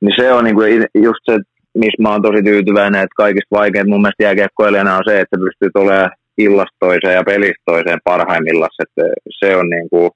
niin 0.02 0.14
se 0.15 0.34
on 0.34 0.44
niin 0.44 0.56
kuin 0.56 0.85
just 0.95 1.19
se, 1.26 1.38
missä 1.77 2.02
mä 2.02 2.11
oon 2.11 2.22
tosi 2.22 2.44
tyytyväinen, 2.44 3.02
että 3.02 3.18
kaikista 3.18 3.56
vaikeinta 3.56 3.89
mun 3.89 4.02
mielestä 4.02 4.23
jääkiekkoilijana 4.23 4.98
on 4.98 5.03
se, 5.07 5.19
että 5.19 5.38
pystyy 5.38 5.69
olemaan 5.76 6.11
illastoiseen 6.38 7.14
ja 7.14 7.23
pelistoiseen 7.23 7.99
parhaimmillaan, 8.03 8.69
että 8.85 9.03
se 9.39 9.56
on 9.56 9.69
niin 9.69 9.89
kuin, 9.89 10.10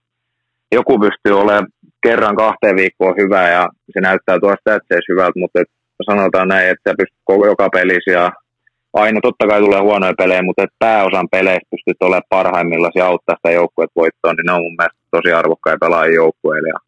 joku 0.71 0.99
pystyy 0.99 1.39
olemaan 1.41 1.67
kerran 2.03 2.35
kahteen 2.35 2.75
viikkoon 2.75 3.15
hyvä 3.17 3.49
ja 3.49 3.69
se 3.93 4.01
näyttää 4.01 4.39
tuosta 4.39 4.61
tätseessä 4.63 5.13
hyvältä, 5.13 5.39
mutta 5.39 5.59
sanotaan 6.05 6.47
näin, 6.47 6.69
että 6.69 6.93
koko 7.23 7.45
joka 7.45 7.69
pelissä 7.69 8.11
ja 8.11 8.31
aina 8.93 9.19
totta 9.21 9.47
kai 9.47 9.61
tulee 9.61 9.81
huonoja 9.81 10.13
pelejä, 10.17 10.41
mutta 10.41 10.63
että 10.63 10.75
pääosan 10.79 11.29
peleistä 11.31 11.67
pystyt 11.71 11.97
olemaan 12.01 12.23
parhaimmillaan 12.29 12.91
ja 12.95 13.05
auttaa 13.07 13.35
sitä 13.35 13.51
joukkuetta 13.51 13.99
voittoon, 14.01 14.35
niin 14.35 14.45
ne 14.45 14.51
on 14.51 14.63
mun 14.63 14.75
mielestä 14.79 14.99
tosi 15.11 15.33
arvokkaita 15.33 15.85
pelaajia 15.85 16.15
joukkueille. 16.15 16.69
Ja 16.69 16.79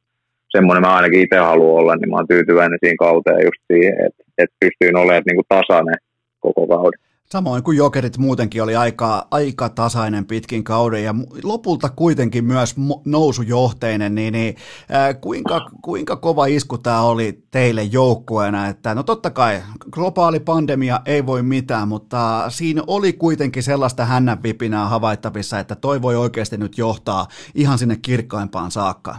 semmoinen 0.50 0.82
mä 0.82 0.96
ainakin 0.96 1.22
itse 1.22 1.38
haluan 1.38 1.82
olla, 1.82 1.96
niin 1.96 2.10
mä 2.10 2.16
oon 2.16 2.28
tyytyväinen 2.28 2.80
siinä 2.84 2.96
kauteen 3.00 3.46
just 3.48 3.62
siihen, 3.74 3.94
että, 4.08 4.24
että 4.38 4.56
pystyin 4.60 4.98
olemaan 4.98 5.24
niin 5.26 5.40
kuin 5.40 5.52
tasainen 5.56 5.98
koko 6.40 6.68
kauden. 6.68 7.00
Samoin 7.34 7.64
kuin 7.64 7.78
jokerit 7.78 8.18
muutenkin 8.18 8.64
oli 8.64 8.76
aika, 8.76 9.28
aika 9.32 9.70
tasainen 9.70 10.26
pitkin 10.26 10.64
kauden 10.64 11.04
ja 11.04 11.16
lopulta 11.44 11.90
kuitenkin 11.96 12.46
myös 12.46 12.76
nousujohteinen, 13.06 14.16
niin, 14.16 14.34
niin 14.34 14.56
äh, 14.94 15.22
kuinka, 15.22 15.70
kuinka 15.82 16.16
kova 16.16 16.46
isku 16.46 16.78
tämä 16.78 17.02
oli 17.02 17.40
teille 17.52 17.84
joukkueena, 17.84 18.68
että 18.68 18.96
no 18.96 19.04
totta 19.04 19.30
kai 19.30 19.60
globaali 19.92 20.40
pandemia 20.40 21.00
ei 21.06 21.26
voi 21.26 21.44
mitään, 21.44 21.88
mutta 21.88 22.46
siinä 22.50 22.82
oli 22.88 23.14
kuitenkin 23.14 23.64
sellaista 23.64 24.06
hännänvipinää 24.06 24.86
havaittavissa, 24.86 25.60
että 25.60 25.76
toi 25.76 26.02
voi 26.02 26.16
oikeasti 26.16 26.58
nyt 26.58 26.78
johtaa 26.78 27.28
ihan 27.56 27.78
sinne 27.78 27.98
kirkkaimpaan 28.02 28.72
saakka. 28.72 29.16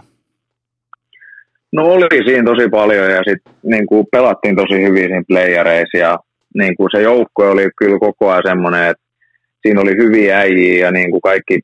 No 1.72 1.82
oli 1.82 2.24
siinä 2.24 2.44
tosi 2.44 2.68
paljon 2.68 3.10
ja 3.10 3.22
sitten 3.28 3.54
niin 3.62 3.86
pelattiin 4.10 4.56
tosi 4.56 4.82
hyvin 4.82 5.04
siinä 5.04 5.24
playereissa 5.28 5.98
ja 5.98 6.18
niin 6.54 6.76
kuin 6.76 6.88
se 6.94 7.02
joukko 7.02 7.50
oli 7.50 7.68
kyllä 7.76 7.98
koko 7.98 8.30
ajan 8.30 8.42
semmoinen, 8.46 8.90
että 8.90 9.04
siinä 9.66 9.80
oli 9.80 9.96
hyviä 9.96 10.38
äijiä 10.38 10.86
ja 10.86 10.90
niin 10.92 11.10
kuin 11.10 11.20
kaikki 11.20 11.58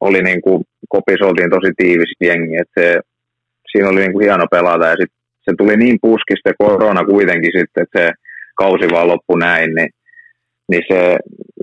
oli 0.00 0.22
niin 0.22 0.42
kuin, 0.42 0.64
kopissa 0.88 1.26
oltiin 1.26 1.50
tosi 1.50 1.72
tiivis 1.76 2.12
jengi, 2.20 2.56
että 2.56 2.80
se, 2.80 3.00
siinä 3.72 3.88
oli 3.88 4.00
niin 4.00 4.12
kuin 4.12 4.24
hieno 4.24 4.46
pelata 4.50 4.86
ja 4.86 4.96
sit 5.00 5.12
se 5.42 5.54
tuli 5.58 5.76
niin 5.76 5.98
puskista 6.02 6.50
korona 6.58 7.04
kuitenkin 7.04 7.52
sitten, 7.58 7.82
että 7.82 7.98
se 7.98 8.12
kausi 8.56 8.86
vaan 8.92 9.08
loppui 9.08 9.38
näin, 9.38 9.74
niin, 9.74 9.90
niin 10.70 10.82
se, 10.88 11.16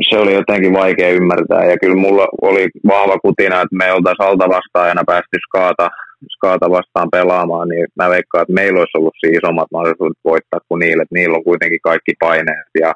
se, 0.09 0.17
oli 0.17 0.33
jotenkin 0.33 0.73
vaikea 0.73 1.09
ymmärtää. 1.09 1.65
Ja 1.65 1.77
kyllä 1.81 1.95
mulla 1.95 2.27
oli 2.41 2.67
vahva 2.87 3.17
kutina, 3.17 3.61
että 3.61 3.75
me 3.75 3.93
oltaisiin 3.93 4.27
alta 4.27 4.49
vastaajana 4.49 5.03
päästy 5.07 5.37
skaata, 5.47 5.89
skaata 6.35 6.69
vastaan 6.69 7.09
pelaamaan, 7.11 7.67
niin 7.69 7.87
mä 7.95 8.09
veikkaan, 8.09 8.41
että 8.41 8.53
meillä 8.53 8.79
olisi 8.79 8.97
ollut 8.97 9.13
siinä 9.19 9.37
isommat 9.37 9.71
mahdollisuudet 9.71 10.17
voittaa 10.23 10.59
kuin 10.67 10.79
niille, 10.79 11.03
että 11.03 11.15
niillä 11.15 11.37
on 11.37 11.43
kuitenkin 11.43 11.79
kaikki 11.83 12.13
paineet 12.19 12.69
ja 12.79 12.93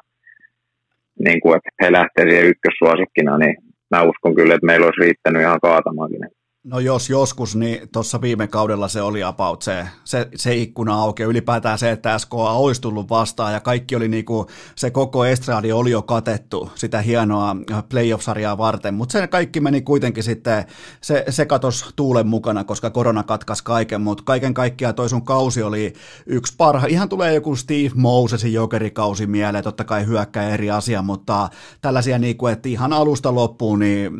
niin 1.26 1.40
kuin, 1.40 1.56
että 1.56 1.70
he 1.82 1.92
lähtee 1.92 2.24
siihen 2.28 2.50
ykkössuosikkina, 2.52 3.38
niin 3.38 3.56
mä 3.90 4.02
uskon 4.02 4.34
kyllä, 4.34 4.54
että 4.54 4.66
meillä 4.66 4.86
olisi 4.86 5.00
riittänyt 5.00 5.42
ihan 5.42 5.60
kaatamaankin. 5.62 6.37
No 6.64 6.80
jos 6.80 7.10
joskus, 7.10 7.56
niin 7.56 7.88
tuossa 7.92 8.20
viime 8.20 8.46
kaudella 8.48 8.88
se 8.88 9.02
oli 9.02 9.22
about 9.22 9.62
se, 9.62 9.86
se, 10.04 10.28
se 10.36 10.54
ikkuna 10.54 10.94
auki. 10.94 11.22
Ylipäätään 11.22 11.78
se, 11.78 11.90
että 11.90 12.18
SKA 12.18 12.36
olisi 12.36 12.80
tullut 12.80 13.10
vastaan 13.10 13.52
ja 13.52 13.60
kaikki 13.60 13.96
oli 13.96 14.08
niinku, 14.08 14.46
se 14.76 14.90
koko 14.90 15.24
estradi 15.24 15.72
oli 15.72 15.90
jo 15.90 16.02
katettu 16.02 16.70
sitä 16.74 17.00
hienoa 17.00 17.56
playoff-sarjaa 17.88 18.58
varten, 18.58 18.94
mutta 18.94 19.12
se 19.12 19.26
kaikki 19.26 19.60
meni 19.60 19.80
kuitenkin 19.80 20.24
sitten, 20.24 20.64
se, 21.00 21.24
se 21.28 21.46
katosi 21.46 21.84
tuulen 21.96 22.26
mukana, 22.26 22.64
koska 22.64 22.90
korona 22.90 23.22
katkaisi 23.22 23.64
kaiken, 23.64 24.00
mutta 24.00 24.24
kaiken 24.24 24.54
kaikkiaan 24.54 24.94
toi 24.94 25.08
sun 25.08 25.24
kausi 25.24 25.62
oli 25.62 25.92
yksi 26.26 26.54
parha. 26.56 26.86
Ihan 26.86 27.08
tulee 27.08 27.34
joku 27.34 27.56
Steve 27.56 27.90
Mosesin 27.94 28.52
jokerikausi 28.52 29.26
mieleen, 29.26 29.64
totta 29.64 29.84
kai 29.84 30.06
hyökkää 30.06 30.48
eri 30.48 30.70
asia, 30.70 31.02
mutta 31.02 31.48
tällaisia 31.80 32.18
niinku, 32.18 32.46
että 32.46 32.68
ihan 32.68 32.92
alusta 32.92 33.34
loppuun, 33.34 33.78
niin 33.78 34.12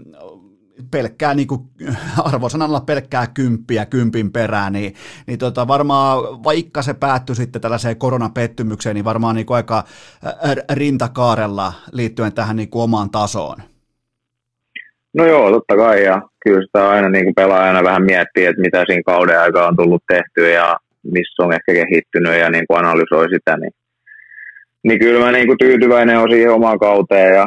pelkkää 0.90 1.34
niin 1.34 1.48
kuin, 1.48 1.60
arvosanalla 2.32 2.80
pelkkää 2.80 3.26
kymppiä 3.26 3.86
kympin 3.86 4.32
perään, 4.32 4.72
niin, 4.72 4.94
niin 5.26 5.38
tota, 5.38 5.68
varmaan 5.68 6.44
vaikka 6.44 6.82
se 6.82 6.94
päättyi 6.94 7.36
sitten 7.36 7.62
tällaiseen 7.62 7.96
koronapettymykseen, 7.96 8.94
niin 8.94 9.04
varmaan 9.04 9.34
niin 9.34 9.46
kuin 9.46 9.56
aika 9.56 9.84
rintakaarella 10.72 11.72
liittyen 11.92 12.32
tähän 12.32 12.56
niin 12.56 12.70
kuin 12.70 12.82
omaan 12.82 13.10
tasoon. 13.10 13.56
No 15.14 15.26
joo, 15.26 15.50
totta 15.50 15.76
kai, 15.76 16.04
ja 16.04 16.22
kyllä 16.44 16.66
sitä 16.66 16.88
aina 16.88 17.08
niin 17.08 17.34
pelaajana 17.34 17.84
vähän 17.84 18.02
miettii, 18.02 18.46
että 18.46 18.60
mitä 18.60 18.84
siinä 18.86 19.02
kauden 19.06 19.40
aikaa 19.40 19.68
on 19.68 19.76
tullut 19.76 20.02
tehtyä 20.08 20.48
ja 20.48 20.76
missä 21.02 21.42
on 21.42 21.52
ehkä 21.52 21.72
kehittynyt 21.72 22.40
ja 22.40 22.50
niin 22.50 22.64
kuin 22.68 22.78
analysoi 22.78 23.26
sitä, 23.34 23.56
niin, 23.56 23.72
niin 24.82 24.98
kyllä 24.98 25.24
mä 25.24 25.32
niin 25.32 25.46
kuin 25.46 25.58
tyytyväinen 25.58 26.18
olen 26.18 26.30
siihen 26.30 26.52
omaan 26.52 26.78
kauteen 26.78 27.34
ja 27.34 27.46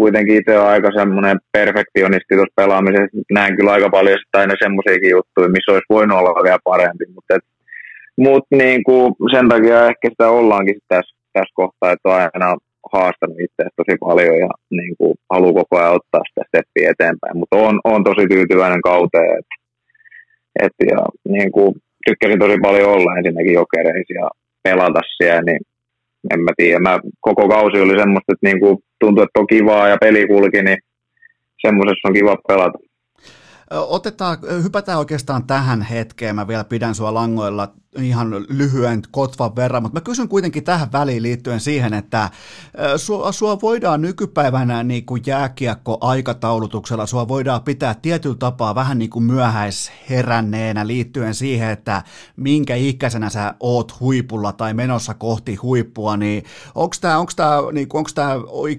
kuitenkin 0.00 0.36
itse 0.36 0.58
on 0.58 0.66
aika 0.66 0.90
semmoinen 0.98 1.38
perfektionisti 1.52 2.34
tuossa 2.34 2.60
pelaamisessa. 2.60 3.18
Näen 3.30 3.56
kyllä 3.56 3.72
aika 3.72 3.90
paljon 3.90 4.18
aina 4.32 4.54
semmoisiakin 4.62 5.10
juttuja, 5.10 5.48
missä 5.48 5.72
olisi 5.72 5.92
voinut 5.96 6.18
olla 6.18 6.44
vielä 6.44 6.58
parempi. 6.64 7.04
Mutta 7.14 7.34
et, 7.34 7.44
mut 8.16 8.44
niin 8.50 8.84
kuin 8.84 9.14
sen 9.34 9.48
takia 9.48 9.86
ehkä 9.90 10.08
sitä 10.08 10.28
ollaankin 10.28 10.78
tässä, 10.88 11.16
tässä 11.32 11.54
kohtaa, 11.54 11.92
että 11.92 12.08
on 12.08 12.14
aina 12.14 12.56
haastanut 12.92 13.40
itseäsi 13.40 13.76
tosi 13.76 13.96
paljon 14.00 14.38
ja 14.38 14.50
niin 14.70 14.94
kuin, 14.98 15.14
haluaa 15.30 15.60
koko 15.60 15.78
ajan 15.78 15.98
ottaa 15.98 16.22
sitä 16.28 16.42
steppiä 16.48 16.90
eteenpäin. 16.90 17.36
Mutta 17.38 17.56
on, 17.56 17.80
on 17.84 18.04
tosi 18.04 18.26
tyytyväinen 18.28 18.82
kauteen. 18.82 19.38
Et, 19.38 19.46
et, 20.64 20.76
ja, 20.90 21.00
niin 21.28 21.52
kuin, 21.52 21.74
tykkäsin 22.06 22.38
tosi 22.38 22.56
paljon 22.62 22.90
olla 22.90 23.16
ensinnäkin 23.18 23.58
jokereissa 23.62 24.14
ja 24.20 24.28
pelata 24.62 25.00
siellä, 25.16 25.42
niin 25.42 25.60
en 26.34 26.40
mä 26.40 26.50
tiedä. 26.56 26.78
Mä, 26.78 26.98
koko 27.20 27.48
kausi 27.48 27.80
oli 27.80 27.98
semmoista, 27.98 28.32
että 28.32 28.46
niinku, 28.48 28.82
tuntui, 29.00 29.24
että 29.24 29.40
on 29.40 29.46
kivaa 29.46 29.88
ja 29.88 29.96
peli 30.00 30.26
kulki, 30.26 30.62
niin 30.62 30.78
semmoisessa 31.66 32.08
on 32.08 32.14
kiva 32.14 32.36
pelata. 32.48 32.78
Otetaan, 33.70 34.38
hypätään 34.62 34.98
oikeastaan 34.98 35.46
tähän 35.46 35.82
hetkeen. 35.82 36.34
Mä 36.34 36.48
vielä 36.48 36.64
pidän 36.64 36.94
sua 36.94 37.14
langoilla 37.14 37.72
ihan 37.96 38.30
lyhyen 38.48 39.02
kotvan 39.10 39.56
verran, 39.56 39.82
mutta 39.82 39.96
mä 39.96 40.00
kysyn 40.00 40.28
kuitenkin 40.28 40.64
tähän 40.64 40.92
väliin 40.92 41.22
liittyen 41.22 41.60
siihen, 41.60 41.94
että 41.94 42.30
sua, 42.96 43.32
sua 43.32 43.60
voidaan 43.60 44.00
nykypäivänä 44.00 44.82
niin 44.82 45.06
kuin 45.06 45.22
jääkiekko-aikataulutuksella, 45.26 47.06
sua 47.06 47.28
voidaan 47.28 47.62
pitää 47.62 47.94
tietyllä 47.94 48.36
tapaa 48.38 48.74
vähän 48.74 48.98
niin 48.98 49.10
kuin 49.10 49.22
myöhäisheränneenä 49.22 50.86
liittyen 50.86 51.34
siihen, 51.34 51.70
että 51.70 52.02
minkä 52.36 52.74
ikäisenä 52.74 53.30
sä 53.30 53.54
oot 53.60 54.00
huipulla 54.00 54.52
tai 54.52 54.74
menossa 54.74 55.14
kohti 55.14 55.54
huippua, 55.54 56.16
niin 56.16 56.44
onko 56.74 56.96
tämä 57.00 57.18
onks 57.18 57.36
tää, 57.36 57.58
niin 57.72 57.88
onks 57.92 58.14
tää 58.14 58.34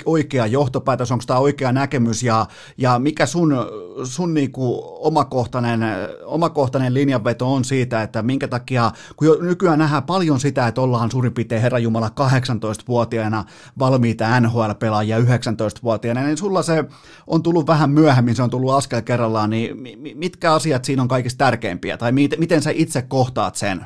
oikea 0.06 0.48
johtopäätös, 0.48 1.12
onko 1.12 1.24
tämä 1.28 1.40
oikea 1.40 1.72
näkemys 1.72 2.24
ja, 2.24 2.46
ja 2.78 3.00
mikä 3.00 3.26
sun, 3.26 3.56
sun 4.04 4.34
niin 4.34 4.52
kuin 4.52 4.82
omakohtainen, 4.84 5.80
omakohtainen 6.26 6.94
linjanveto 6.94 7.54
on 7.54 7.66
siitä, 7.66 8.04
että 8.04 8.22
minkä 8.22 8.48
takia 8.48 8.92
kun 9.16 9.28
jo 9.28 9.38
nykyään 9.42 9.80
nähdään 9.80 10.04
paljon 10.04 10.40
sitä, 10.40 10.68
että 10.68 10.82
ollaan 10.82 11.12
suurin 11.12 11.34
piirtein 11.34 11.62
Herra 11.62 11.80
Jumala 11.80 12.08
18-vuotiaana 12.08 13.44
valmiita 13.80 14.40
NHL-pelaajia 14.40 15.20
19-vuotiaana, 15.20 16.24
niin 16.24 16.38
sulla 16.38 16.62
se 16.62 16.84
on 17.28 17.44
tullut 17.44 17.68
vähän 17.68 17.90
myöhemmin, 17.90 18.36
se 18.36 18.44
on 18.44 18.50
tullut 18.50 18.74
askel 18.74 19.02
kerrallaan, 19.02 19.50
niin 19.50 19.78
mitkä 20.16 20.54
asiat 20.54 20.86
siinä 20.86 21.02
on 21.02 21.08
kaikista 21.08 21.46
tärkeimpiä, 21.46 21.98
tai 21.98 22.12
miten 22.12 22.62
sä 22.62 22.72
itse 22.74 23.02
kohtaat 23.02 23.56
sen? 23.56 23.82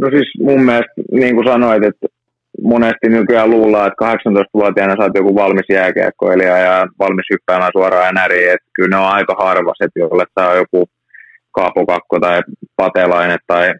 No 0.00 0.10
siis 0.10 0.28
mun 0.40 0.64
mielestä, 0.64 0.92
niin 1.12 1.34
kuin 1.34 1.46
sanoit, 1.46 1.84
että 1.84 2.06
monesti 2.62 3.08
nykyään 3.08 3.50
luullaan, 3.50 3.86
että 3.88 4.30
18-vuotiaana 4.30 4.96
saat 4.96 5.12
joku 5.14 5.34
valmis 5.34 5.66
jääkiekkoilija 5.68 6.58
ja 6.58 6.86
valmis 6.98 7.26
hyppäämään 7.32 7.70
suoraan 7.74 8.14
NRiin, 8.14 8.52
että 8.52 8.68
kyllä 8.72 8.88
ne 8.88 8.96
on 8.96 9.12
aika 9.12 9.34
harvas, 9.38 9.76
että 9.80 9.98
jolle 9.98 10.24
tämä 10.34 10.48
on 10.48 10.56
joku 10.56 10.88
Kaapo 11.54 11.86
Kakko 11.86 12.20
tai 12.20 12.42
Patelainen 12.76 13.38
tai 13.46 13.74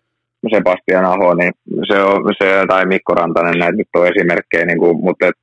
Sebastian 0.51 1.05
Aho, 1.05 1.35
niin 1.35 1.53
se 1.87 2.03
on, 2.03 2.35
se, 2.39 2.65
tai 2.69 2.87
Mikko 2.87 3.15
Rantanen, 3.15 3.59
näitä 3.59 3.77
nyt 3.77 3.89
on 3.97 4.07
esimerkkejä, 4.07 4.65
niin 4.65 4.79
kuin, 4.79 4.97
mutta 4.97 5.27
et, 5.27 5.35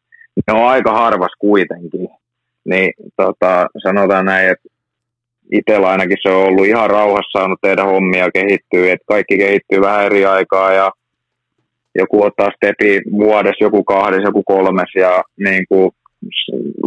ne 0.48 0.54
on 0.54 0.68
aika 0.68 0.92
harvas 0.92 1.32
kuitenkin. 1.40 2.10
Niin 2.66 2.94
tota, 3.18 3.68
sanotaan 3.84 4.26
näin, 4.26 4.50
että 4.50 4.70
itsellä 5.52 5.90
ainakin 5.90 6.18
se 6.22 6.30
on 6.30 6.46
ollut 6.46 6.66
ihan 6.66 6.90
rauhassa 6.90 7.40
saanut 7.40 7.60
tehdä 7.62 7.84
hommia 7.84 8.32
kehittyy, 8.34 8.92
että 8.92 9.06
kaikki 9.08 9.38
kehittyy 9.38 9.82
vähän 9.82 10.06
eri 10.06 10.26
aikaa 10.26 10.74
ja 10.74 10.92
joku 11.96 12.24
ottaa 12.24 12.52
stepi 12.56 13.02
vuodessa, 13.12 13.64
joku 13.64 13.84
kahdessa, 13.84 14.28
joku 14.28 14.44
kolmes 14.44 14.90
ja 14.96 15.24
niin 15.38 15.66
kuin, 15.70 15.92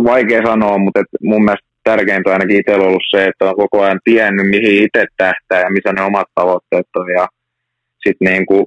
vaikea 0.04 0.42
sanoa, 0.46 0.78
mutta 0.78 1.00
et 1.00 1.06
mun 1.22 1.44
mielestä 1.44 1.68
tärkeintä 1.84 2.32
ainakin 2.32 2.60
itsellä 2.60 2.86
ollut 2.86 3.10
se, 3.10 3.24
että 3.24 3.44
on 3.44 3.56
koko 3.56 3.82
ajan 3.82 4.00
tiennyt, 4.04 4.50
mihin 4.50 4.84
itse 4.84 5.06
tähtää 5.16 5.60
ja 5.60 5.70
missä 5.70 5.92
ne 5.92 6.02
omat 6.02 6.26
tavoitteet 6.34 6.86
on. 6.96 7.10
Ja 7.10 7.28
sitten 8.08 8.32
niin 8.32 8.46
kuin 8.46 8.66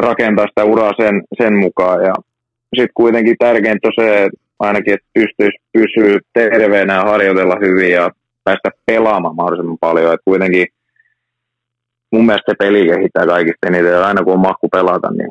rakentaa 0.00 0.46
sitä 0.46 0.64
uraa 0.64 0.92
sen, 0.96 1.22
sen 1.42 1.54
mukaan. 1.56 2.04
Ja 2.04 2.14
sitten 2.76 2.94
kuitenkin 2.94 3.36
tärkeintä 3.38 3.88
on 3.88 3.92
se, 4.04 4.28
ainakin, 4.58 4.94
että 4.94 5.06
pystyisi 5.14 5.58
pysyä 5.72 6.18
terveenä 6.32 6.94
ja 6.94 7.02
harjoitella 7.02 7.56
hyvin 7.60 7.92
ja 7.92 8.10
päästä 8.44 8.70
pelaamaan 8.86 9.36
mahdollisimman 9.36 9.76
paljon, 9.80 10.14
että 10.14 10.24
kuitenkin 10.24 10.66
mun 12.12 12.26
mielestä 12.26 12.52
se 12.52 12.56
peli 12.58 12.88
kehittää 12.88 13.26
kaikista 13.26 13.66
eniten. 13.66 13.92
Ja 13.92 14.06
aina 14.06 14.22
kun 14.24 14.32
on 14.32 14.40
mahku 14.40 14.68
pelata, 14.68 15.10
niin 15.10 15.30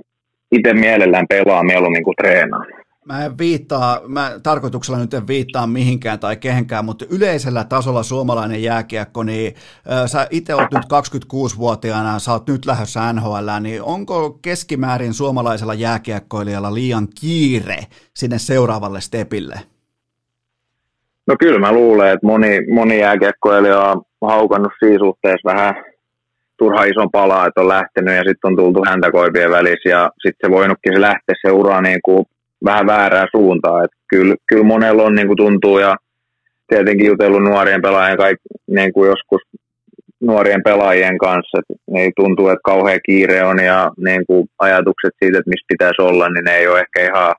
itse 0.51 0.73
mielellään 0.73 1.25
pelaa 1.29 1.63
mieluummin 1.63 2.03
kuin 2.03 2.15
treenaa. 2.15 2.65
Mä 3.07 3.25
en 3.25 3.37
viittaa, 3.37 4.01
mä 4.07 4.31
tarkoituksella 4.43 4.99
nyt 4.99 5.13
en 5.13 5.27
viittaa 5.27 5.67
mihinkään 5.67 6.19
tai 6.19 6.37
kehenkään, 6.37 6.85
mutta 6.85 7.05
yleisellä 7.11 7.63
tasolla 7.63 8.03
suomalainen 8.03 8.63
jääkiekko, 8.63 9.23
niin 9.23 9.55
äh, 9.91 10.05
sä 10.05 10.27
itse 10.29 10.55
oot 10.55 10.71
nyt 10.71 10.83
26-vuotiaana, 10.83 12.19
sä 12.19 12.31
oot 12.31 12.47
nyt 12.47 12.65
lähdössä 12.65 13.13
NHL, 13.13 13.49
niin 13.61 13.83
onko 13.83 14.39
keskimäärin 14.41 15.13
suomalaisella 15.13 15.73
jääkiekkoilijalla 15.73 16.73
liian 16.73 17.07
kiire 17.21 17.77
sinne 18.13 18.39
seuraavalle 18.39 19.01
stepille? 19.01 19.55
No 21.27 21.35
kyllä 21.39 21.59
mä 21.59 21.71
luulen, 21.71 22.13
että 22.13 22.27
moni, 22.27 22.61
moni 22.73 22.99
jääkiekkoilija 22.99 23.79
on 23.79 24.01
haukannut 24.21 24.71
siinä 24.79 24.99
suhteessa 24.99 25.49
vähän 25.49 25.75
turha 26.57 26.83
ison 26.83 27.11
palaa, 27.11 27.47
että 27.47 27.61
on 27.61 27.67
lähtenyt 27.67 28.15
ja 28.15 28.23
sitten 28.23 28.47
on 28.47 28.55
tultu 28.55 28.83
häntä 28.87 29.11
koipien 29.11 29.51
välissä 29.51 29.89
ja 29.89 30.11
sitten 30.21 30.49
se 30.49 30.55
voinutkin 30.55 30.93
se 30.93 31.01
lähteä 31.01 31.35
se 31.41 31.51
ura 31.51 31.81
niin 31.81 31.99
kuin 32.05 32.25
vähän 32.65 32.87
väärää 32.87 33.25
suuntaa. 33.31 33.83
Et 33.83 33.91
kyllä, 34.07 34.35
kyllä 34.47 34.63
monella 34.63 35.03
on 35.03 35.15
niin 35.15 35.27
kuin 35.27 35.37
tuntuu 35.37 35.79
ja 35.79 35.95
tietenkin 36.67 37.07
jutellut 37.07 37.43
nuorien 37.43 37.81
pelaajien 37.81 38.17
kaik, 38.17 38.37
niin 38.67 38.93
kuin 38.93 39.09
joskus 39.09 39.41
nuorien 40.19 40.63
pelaajien 40.63 41.17
kanssa, 41.17 41.59
että 41.59 41.73
niin 41.87 42.11
tuntuu, 42.15 42.47
että 42.49 42.61
kauhean 42.63 42.99
kiire 43.05 43.43
on 43.43 43.59
ja 43.63 43.91
niin 43.97 44.25
kuin 44.27 44.47
ajatukset 44.59 45.13
siitä, 45.19 45.37
että 45.39 45.49
missä 45.49 45.65
pitäisi 45.67 46.01
olla, 46.01 46.29
niin 46.29 46.43
ne 46.43 46.55
ei 46.55 46.67
ole 46.67 46.79
ehkä 46.79 47.11
ihan 47.11 47.35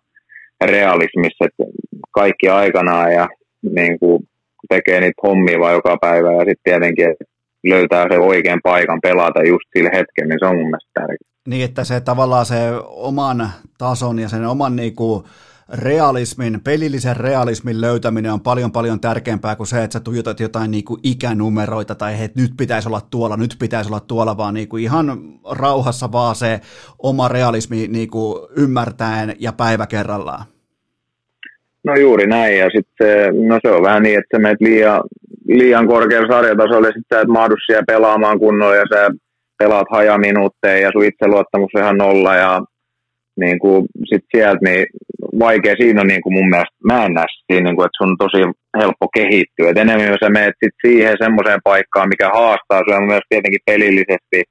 realismissa, 0.64 1.44
että 1.44 1.64
kaikki 2.10 2.48
aikanaan 2.48 3.12
ja 3.12 3.28
niin 3.62 3.98
kuin 3.98 4.22
tekee 4.68 5.00
niitä 5.00 5.22
hommia 5.22 5.60
vaan 5.60 5.74
joka 5.74 5.96
päivä 6.00 6.32
ja 6.32 6.38
sitten 6.38 6.64
tietenkin, 6.64 7.10
että 7.10 7.24
löytää 7.64 8.06
se 8.10 8.18
oikean 8.18 8.60
paikan 8.62 9.00
pelata 9.02 9.42
just 9.42 9.64
sillä 9.76 9.90
hetkellä, 9.92 10.28
niin 10.28 10.38
se 10.40 10.46
on 10.46 10.56
mun 10.56 10.66
mielestä 10.66 10.90
tärkeää. 10.94 11.28
Niin, 11.48 11.64
että 11.64 11.84
se 11.84 12.00
tavallaan 12.00 12.46
se 12.46 12.56
oman 12.86 13.50
tason 13.78 14.18
ja 14.18 14.28
sen 14.28 14.44
oman 14.44 14.76
niin 14.76 14.96
kuin, 14.96 15.24
realismin, 15.72 16.60
pelillisen 16.64 17.16
realismin 17.16 17.80
löytäminen 17.80 18.32
on 18.32 18.40
paljon 18.40 18.72
paljon 18.72 19.00
tärkeämpää 19.00 19.56
kuin 19.56 19.66
se, 19.66 19.84
että 19.84 19.92
sä 19.92 20.00
tuijotat 20.00 20.40
jotain 20.40 20.70
niin 20.70 20.84
kuin 20.84 21.00
ikänumeroita 21.02 21.94
tai 21.94 22.24
että 22.24 22.40
nyt 22.40 22.50
pitäisi 22.56 22.88
olla 22.88 23.00
tuolla, 23.10 23.36
nyt 23.36 23.56
pitäisi 23.58 23.90
olla 23.90 24.00
tuolla, 24.00 24.36
vaan 24.36 24.54
niin 24.54 24.68
kuin 24.68 24.82
ihan 24.82 25.18
rauhassa 25.50 26.12
vaan 26.12 26.34
se 26.34 26.60
oma 26.98 27.28
realismi 27.28 27.88
niin 27.88 28.10
kuin 28.10 28.48
ymmärtäen 28.56 29.36
ja 29.38 29.52
päivä 29.52 29.86
kerrallaan. 29.86 30.44
No 31.84 31.96
juuri 31.96 32.26
näin, 32.26 32.58
ja 32.58 32.70
sitten 32.70 33.48
no 33.48 33.58
se 33.62 33.70
on 33.70 33.82
vähän 33.82 34.02
niin, 34.02 34.18
että 34.18 34.36
sä 34.36 34.42
menet 34.42 34.60
liian, 34.60 35.02
liian 35.48 35.86
korkealla 35.86 36.34
sarjatasolla, 36.34 36.86
ja 36.86 36.92
sitten 36.92 37.16
sä 37.16 37.20
et 37.20 37.28
mahdu 37.28 37.54
siellä 37.66 37.84
pelaamaan 37.86 38.38
kunnolla, 38.38 38.76
ja 38.76 38.84
sä 38.94 39.10
pelaat 39.58 39.86
hajaminuutteja, 39.90 40.78
ja 40.78 40.90
sun 40.92 41.04
itseluottamus 41.04 41.70
on 41.74 41.82
ihan 41.82 41.96
nolla, 41.96 42.34
ja 42.34 42.60
niin 43.40 43.58
kuin 43.58 43.86
sit 44.10 44.24
sieltä 44.36 44.58
niin 44.62 44.86
vaikea 45.38 45.74
siinä 45.78 46.00
on 46.00 46.06
niin 46.06 46.22
kuin 46.22 46.32
mun 46.32 46.48
mielestä, 46.48 46.76
mä 46.84 47.04
en 47.04 47.12
näe 47.12 47.24
siinä, 47.46 47.64
niin 47.64 47.76
kuin, 47.76 47.86
että 47.86 47.98
sun 47.98 48.08
on 48.08 48.16
tosi 48.18 48.42
helppo 48.80 49.08
kehittyä. 49.14 49.70
Et 49.70 49.78
enemmän 49.78 50.16
sä 50.24 50.30
menet 50.30 50.54
sit 50.64 50.74
siihen 50.86 51.16
semmoiseen 51.22 51.60
paikkaan, 51.64 52.08
mikä 52.08 52.28
haastaa 52.28 52.82
sua 52.88 53.00
myös 53.00 53.24
tietenkin 53.28 53.66
pelillisesti, 53.66 54.42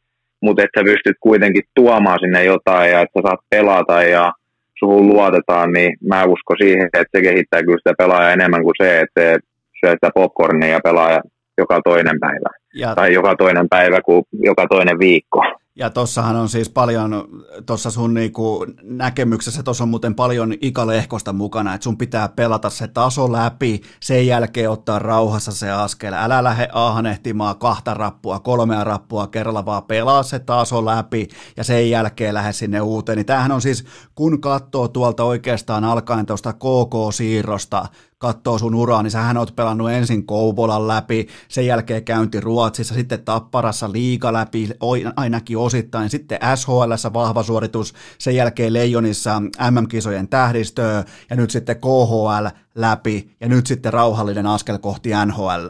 mutta 0.42 0.64
että 0.64 0.80
sä 0.80 0.84
pystyt 0.84 1.18
kuitenkin 1.20 1.64
tuomaan 1.76 2.20
sinne 2.20 2.44
jotain 2.44 2.92
ja 2.92 3.02
että 3.02 3.20
sä 3.20 3.28
saat 3.28 3.40
pelata 3.50 4.04
ja 4.04 4.32
suhun 4.80 5.08
luotetaan, 5.08 5.72
niin 5.74 5.98
mä 6.08 6.24
uskon 6.24 6.58
siihen, 6.62 6.86
että 6.86 7.18
se 7.18 7.22
kehittää 7.22 7.64
kyllä 7.64 7.78
sitä 7.78 7.94
pelaajaa 7.98 8.32
enemmän 8.32 8.64
kuin 8.64 8.76
se, 8.84 9.00
että 9.00 9.40
syö 9.80 9.92
sitä 9.92 10.10
popcornia 10.16 10.68
ja 10.68 10.80
pelaa 10.84 11.20
joka 11.58 11.82
toinen 11.84 12.20
päivä. 12.20 12.50
Ja... 12.74 12.96
Tai 12.96 13.14
joka 13.14 13.36
toinen 13.36 13.70
päivä 13.70 14.02
kuin 14.02 14.24
joka 14.32 14.68
toinen 14.70 15.00
viikko. 15.00 15.44
Ja 15.80 15.90
tossahan 15.90 16.36
on 16.36 16.50
siis 16.50 16.70
paljon, 16.70 17.28
tuossa 17.66 17.92
sun 17.92 18.14
niinku 18.14 18.66
näkemyksessä, 18.84 19.64
tuossa 19.64 19.84
on 19.84 19.90
muuten 19.90 20.16
paljon 20.16 20.54
ikalehkosta 20.62 21.34
mukana, 21.34 21.74
että 21.74 21.84
sun 21.84 21.98
pitää 21.98 22.30
pelata 22.30 22.70
se 22.70 22.88
taso 22.88 23.32
läpi, 23.32 23.82
sen 24.00 24.28
jälkeen 24.28 24.70
ottaa 24.70 25.00
rauhassa 25.00 25.52
se 25.52 25.72
askel. 25.72 26.14
Älä 26.14 26.44
lähde 26.44 26.68
ahnehtimaan 26.72 27.60
kahta 27.60 27.94
rappua, 27.94 28.40
kolmea 28.40 28.84
rappua 28.84 29.28
kerralla, 29.28 29.66
vaan 29.66 29.84
pelaa 29.84 30.24
se 30.24 30.40
taso 30.40 30.86
läpi 30.86 31.28
ja 31.58 31.64
sen 31.64 31.90
jälkeen 31.90 32.34
lähde 32.34 32.52
sinne 32.54 32.82
uuteen. 32.82 33.16
Niin 33.16 33.26
tämähän 33.26 33.52
on 33.52 33.62
siis, 33.62 33.86
kun 34.16 34.42
katsoo 34.42 34.88
tuolta 34.88 35.24
oikeastaan 35.24 35.84
alkaen 35.84 36.26
tuosta 36.26 36.54
KK-siirrosta, 36.54 37.86
katsoo 38.20 38.58
sun 38.58 38.76
uraa, 38.76 39.04
niin 39.04 39.12
sähän 39.12 39.38
oot 39.38 39.56
pelannut 39.56 39.92
ensin 39.92 40.26
Kouvolan 40.26 40.88
läpi, 40.88 41.28
sen 41.48 41.66
jälkeen 41.66 42.04
käynti 42.04 42.40
Ruotsissa, 42.40 42.94
sitten 42.94 43.26
Tapparassa 43.26 43.92
liiga 43.92 44.34
läpi, 44.34 44.70
ainakin 45.16 45.58
osittain, 45.58 46.10
sitten 46.10 46.40
SHL 46.56 47.14
vahva 47.14 47.44
suoritus, 47.44 47.94
sen 48.18 48.36
jälkeen 48.36 48.74
Leijonissa 48.74 49.40
MM-kisojen 49.72 50.28
tähdistöä, 50.28 51.04
ja 51.30 51.36
nyt 51.36 51.50
sitten 51.50 51.76
KHL 51.76 52.48
läpi, 52.76 53.30
ja 53.40 53.50
nyt 53.50 53.68
sitten 53.68 53.94
rauhallinen 53.94 54.46
askel 54.46 54.78
kohti 54.78 55.10
NHL. 55.26 55.70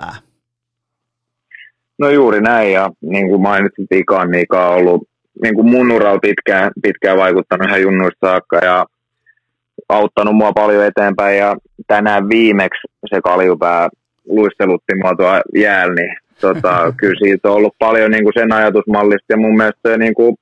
No 1.99 2.09
juuri 2.09 2.41
näin, 2.41 2.73
ja 2.73 2.89
niin 3.01 3.29
kuin 3.29 3.41
mainitsit, 3.41 3.91
Ika 3.91 4.19
on 4.19 4.35
Ika 4.35 4.69
on 4.69 4.75
ollut 4.75 5.07
niin 5.43 5.55
kuin 5.55 5.69
mun 5.69 5.91
uralla 5.91 6.19
pitkään, 6.19 6.71
pitkään 6.81 7.17
vaikuttanut 7.17 7.67
ihan 7.67 7.81
junnuista 7.81 8.27
saakka, 8.27 8.57
ja 8.57 8.85
auttanut 9.89 10.35
mua 10.35 10.53
paljon 10.53 10.85
eteenpäin 10.85 11.37
ja 11.37 11.55
tänään 11.87 12.29
viimeksi 12.29 12.87
se 13.09 13.21
kaljupää 13.21 13.89
luistelutti 14.29 14.95
mua 14.95 15.15
tuo 15.15 15.41
jäällä, 15.55 15.95
niin 15.95 16.17
tota, 16.41 16.73
kyllä 16.99 17.19
siitä 17.19 17.49
on 17.49 17.55
ollut 17.55 17.75
paljon 17.79 18.11
niin 18.11 18.23
kuin 18.23 18.33
sen 18.33 18.53
ajatusmallista 18.53 19.33
ja 19.33 19.37
mun 19.37 19.57
mielestä 19.57 19.97
niin 19.97 20.13
kuin, 20.13 20.35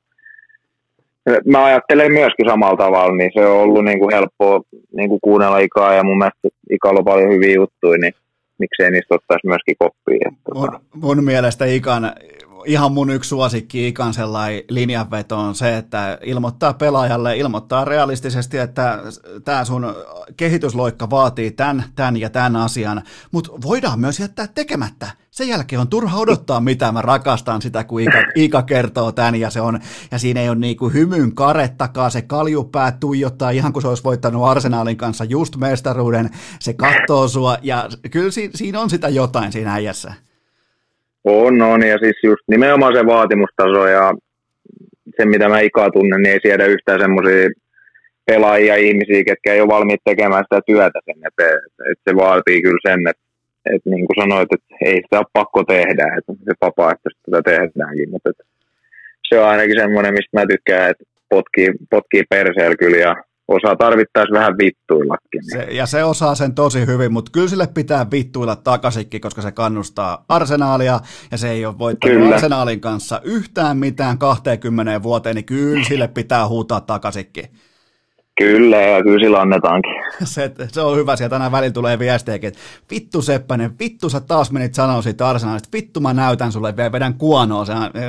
mä 1.46 1.66
ajattelen 1.66 2.12
myöskin 2.12 2.50
samalla 2.50 2.78
tavalla, 2.78 3.16
niin 3.16 3.32
se 3.34 3.46
on 3.46 3.62
ollut 3.62 3.86
niin 3.86 4.00
kuin 4.00 4.14
helppoa 4.14 4.62
niin 4.96 5.10
kuin 5.10 5.22
kuunnella 5.22 5.60
ikaa 5.60 5.94
ja 5.94 6.04
mun 6.04 6.18
mielestä 6.18 6.48
Ikalla 6.70 7.00
on 7.00 7.06
paljon 7.06 7.34
hyviä 7.34 7.56
juttuja, 7.56 7.98
niin 7.98 8.14
miksei 8.58 8.92
niistä 8.92 9.16
ottaisi 9.16 9.48
myöskin 9.48 9.76
koppia. 9.80 10.32
Mun, 10.56 10.80
mun 10.94 11.24
mielestä 11.24 11.66
Ikan 11.66 12.14
ihan 12.66 12.92
mun 12.92 13.10
yksi 13.10 13.28
suosikki 13.28 13.88
ikan 13.88 14.14
sellainen 14.14 14.64
linjanveto 14.70 15.38
on 15.38 15.56
se, 15.56 15.78
että 15.78 16.18
ilmoittaa 16.24 16.74
pelaajalle, 16.74 17.38
ilmoittaa 17.38 17.86
realistisesti, 17.86 18.58
että 18.58 19.00
tämä 19.46 19.66
sun 19.66 19.96
kehitysloikka 20.38 21.10
vaatii 21.10 21.52
tämän, 21.52 21.84
tämän 21.96 22.18
ja 22.18 22.30
tämän 22.30 22.56
asian, 22.56 23.02
mutta 23.32 23.52
voidaan 23.62 24.00
myös 24.00 24.20
jättää 24.20 24.48
tekemättä. 24.48 25.08
Sen 25.32 25.48
jälkeen 25.48 25.80
on 25.80 25.88
turha 25.88 26.18
odottaa 26.18 26.60
mitä 26.60 26.92
mä 26.92 27.02
rakastan 27.02 27.62
sitä, 27.62 27.84
kun 27.84 28.02
Iika, 28.02 28.18
Iika 28.38 28.64
kertoo 28.64 29.12
tämän 29.12 29.36
ja, 29.36 29.50
se 29.50 29.62
on, 29.62 29.80
ja 30.12 30.20
siinä 30.20 30.42
ei 30.42 30.50
ole 30.50 30.58
niinku 30.58 30.90
hymyn 30.90 31.36
karettakaan, 31.36 32.12
se 32.12 32.22
kaljupää 32.22 32.92
tuijottaa 32.92 33.50
ihan 33.50 33.74
kuin 33.74 33.82
se 33.82 33.88
olisi 33.88 34.04
voittanut 34.04 34.46
Arsenaalin 34.46 34.98
kanssa 34.98 35.24
just 35.24 35.56
mestaruuden, 35.56 36.30
se 36.60 36.74
katsoo 36.74 37.28
sua 37.28 37.58
ja 37.62 37.90
kyllä 38.12 38.32
siinä 38.56 38.80
on 38.80 38.90
sitä 38.90 39.10
jotain 39.10 39.52
siinä 39.52 39.74
äijässä. 39.74 40.14
On, 41.26 41.62
on, 41.62 41.88
ja 41.88 41.98
siis 41.98 42.18
just 42.24 42.44
nimenomaan 42.48 42.96
se 42.96 43.06
vaatimustaso 43.06 43.88
ja 43.88 44.14
se, 45.18 45.26
mitä 45.26 45.50
mä 45.50 45.60
ikaa 45.60 45.92
tunnen, 45.92 46.22
niin 46.22 46.34
ei 46.34 46.40
siedä 46.42 46.66
yhtään 46.66 47.00
semmoisia 47.00 47.50
pelaajia, 48.26 48.76
ihmisiä, 48.76 49.24
ketkä 49.24 49.54
ei 49.54 49.62
ole 49.62 49.68
valmiit 49.68 50.02
tekemään 50.04 50.44
sitä 50.44 50.62
työtä 50.66 51.00
sen 51.06 51.16
eteen. 51.28 51.60
Et 51.92 52.00
se 52.10 52.16
vaatii 52.16 52.62
kyllä 52.62 52.80
sen, 52.88 53.08
että 53.08 53.24
et 53.74 53.86
niin 53.86 54.06
kuin 54.08 54.24
sanoit, 54.24 54.50
että 54.54 54.76
ei 54.86 54.96
sitä 54.96 55.18
ole 55.18 55.26
pakko 55.34 55.64
tehdä, 55.64 56.06
että 56.18 56.34
se 56.46 56.54
vapaaehtoisesti 56.62 57.32
tätä 57.32 57.42
tehdäänkin, 57.52 58.10
mutta 58.10 58.30
se 59.28 59.40
on 59.40 59.46
ainakin 59.46 59.80
semmoinen, 59.80 60.14
mistä 60.14 60.38
mä 60.38 60.46
tykkään, 60.46 60.90
että 60.92 61.04
potkii, 61.30 61.70
potkii 61.90 62.24
perseellä 62.30 62.76
kyllä 62.76 62.98
ja 62.98 63.16
osaa 63.48 63.76
tarvittaisi 63.76 64.34
vähän 64.34 64.58
vittuillakin. 64.58 65.42
Se, 65.52 65.68
ja 65.72 65.86
se 65.86 66.04
osaa 66.04 66.36
sen 66.36 66.56
tosi 66.56 66.86
hyvin, 66.86 67.14
mutta 67.14 67.32
kyllä 67.32 67.48
sille 67.48 67.68
pitää 67.68 68.12
vittuilla 68.12 68.56
takaisinkin, 68.56 69.22
koska 69.22 69.42
se 69.42 69.52
kannustaa 69.52 70.26
arsenaalia, 70.30 71.00
ja 71.32 71.38
se 71.38 71.50
ei 71.50 71.66
ole 71.66 71.80
voittanut 71.80 72.18
kyllä. 72.18 72.36
arsenaalin 72.36 72.82
kanssa 72.82 73.22
yhtään 73.24 73.78
mitään 73.78 74.18
20 74.18 75.04
vuoteen, 75.04 75.36
niin 75.36 75.46
kyllä 75.46 75.84
sille 75.84 76.08
pitää 76.08 76.48
huutaa 76.48 76.82
takaisinkin. 76.82 77.46
Kyllä, 78.42 78.82
ja 78.82 79.04
kyllä 79.04 79.20
sillä 79.20 79.42
annetaankin. 79.42 79.92
Se, 80.24 80.52
se 80.68 80.82
on 80.82 80.98
hyvä, 80.98 81.16
sieltä 81.16 81.36
tänään 81.36 81.52
välillä 81.52 81.74
tulee 81.74 82.00
viestejäkin, 82.00 82.48
että 82.48 82.60
vittu 82.92 83.22
Seppänen, 83.22 83.80
vittu 83.80 84.10
sä 84.10 84.20
taas 84.20 84.52
menit 84.52 84.74
sanoa 84.74 85.02
siitä 85.02 85.30
arsenaalista, 85.30 85.70
vittu 85.74 86.00
mä 86.00 86.14
näytän 86.14 86.52
sulle, 86.52 86.78
vielä 86.78 86.92
vedän 86.92 87.14
kuonoa, 87.14 87.66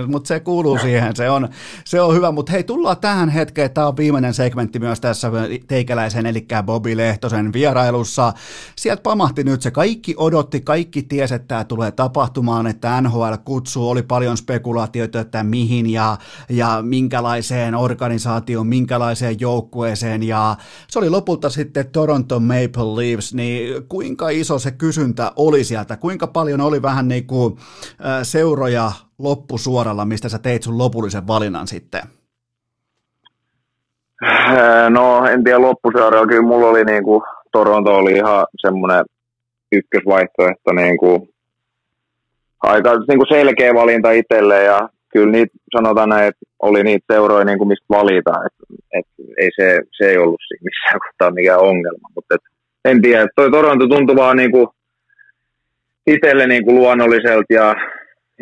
mutta 0.07 0.28
se 0.28 0.40
kuuluu 0.40 0.78
siihen, 0.78 1.16
se 1.16 1.31
on, 1.31 1.48
se 1.85 2.01
on 2.01 2.15
hyvä, 2.15 2.31
mutta 2.31 2.53
hei 2.53 2.65
tullaan 2.65 2.97
tähän 2.97 3.28
hetkeen, 3.28 3.70
tämä 3.70 3.86
on 3.86 3.97
viimeinen 3.97 4.35
segmentti 4.35 4.78
myös 4.78 5.01
tässä 5.01 5.31
teikäläisen, 5.69 6.27
eli 6.27 6.47
Bobi 6.62 6.97
Lehtosen 6.97 7.53
vierailussa, 7.53 8.32
sieltä 8.77 9.03
pamahti 9.03 9.44
nyt 9.44 9.62
se, 9.62 9.70
kaikki 9.70 10.15
odotti, 10.16 10.61
kaikki 10.61 11.03
tiesi, 11.03 11.35
että 11.35 11.48
tämä 11.48 11.65
tulee 11.65 11.90
tapahtumaan, 11.90 12.66
että 12.66 13.01
NHL 13.01 13.35
kutsuu, 13.44 13.90
oli 13.90 14.03
paljon 14.03 14.36
spekulaatioita, 14.36 15.20
että 15.20 15.44
mihin 15.44 15.90
ja, 15.90 16.16
ja 16.48 16.78
minkälaiseen 16.82 17.74
organisaatioon, 17.74 18.66
minkälaiseen 18.66 19.40
joukkueeseen, 19.40 20.15
jälkeen 20.22 20.28
ja 20.28 20.56
se 20.88 20.98
oli 20.98 21.10
lopulta 21.10 21.51
sitten 21.51 21.90
Toronto 21.93 22.40
Maple 22.40 22.97
Leafs, 22.97 23.34
niin 23.34 23.88
kuinka 23.88 24.28
iso 24.28 24.59
se 24.59 24.70
kysyntä 24.70 25.32
oli 25.36 25.64
sieltä, 25.64 25.97
kuinka 25.97 26.26
paljon 26.26 26.60
oli 26.60 26.82
vähän 26.82 27.09
niin 27.09 27.26
kuin 27.26 27.56
seuroja 28.22 28.93
loppusuoralla, 29.18 30.05
mistä 30.05 30.28
sä 30.28 30.38
teit 30.38 30.62
sun 30.62 30.78
lopullisen 30.78 31.26
valinnan 31.26 31.66
sitten? 31.66 32.02
No 34.90 35.26
en 35.26 35.44
tiedä 35.44 35.60
loppusuoralla, 35.60 36.26
kyllä 36.26 36.43
mulla 36.43 36.66
oli 36.66 36.84
niin 36.84 37.05
kuin, 37.05 37.22
Toronto 37.52 37.97
oli 37.97 38.12
ihan 38.12 38.47
semmoinen 38.60 39.05
ykkösvaihtoehto 39.72 40.72
niin 40.72 40.98
kuin, 40.98 41.28
aika 42.62 42.90
niin 43.09 43.18
kuin 43.18 43.28
selkeä 43.28 43.74
valinta 43.74 44.10
itselle 44.10 44.62
ja 44.62 44.88
kyllä 45.16 45.32
niitä, 45.32 45.55
sanotaan 45.76 46.09
näin, 46.09 46.28
että 46.28 46.44
oli 46.62 46.82
niitä 46.82 47.14
seuroja, 47.14 47.44
niin 47.44 47.59
kuin 47.59 47.68
mistä 47.68 47.86
valita. 47.90 48.34
Et, 48.47 48.56
et 48.98 49.09
ei 49.38 49.51
se, 49.56 49.80
se 49.98 50.10
ei 50.10 50.18
ollut 50.18 50.40
siinä 50.48 50.64
missään 50.64 51.01
kohtaa 51.05 51.30
mikään 51.30 51.60
ongelma. 51.60 52.09
Mutta 52.14 52.34
et, 52.34 52.44
en 52.84 53.02
tiedä, 53.02 53.26
toi 53.36 53.51
Toronto 53.51 53.86
tuntuu 53.88 54.16
vaan 54.16 54.36
niin 54.36 54.52
kuin 54.52 54.66
itselle 56.06 56.47
niin 56.47 56.64
kuin 56.64 56.76
luonnolliselta 56.76 57.55
ja 57.60 57.74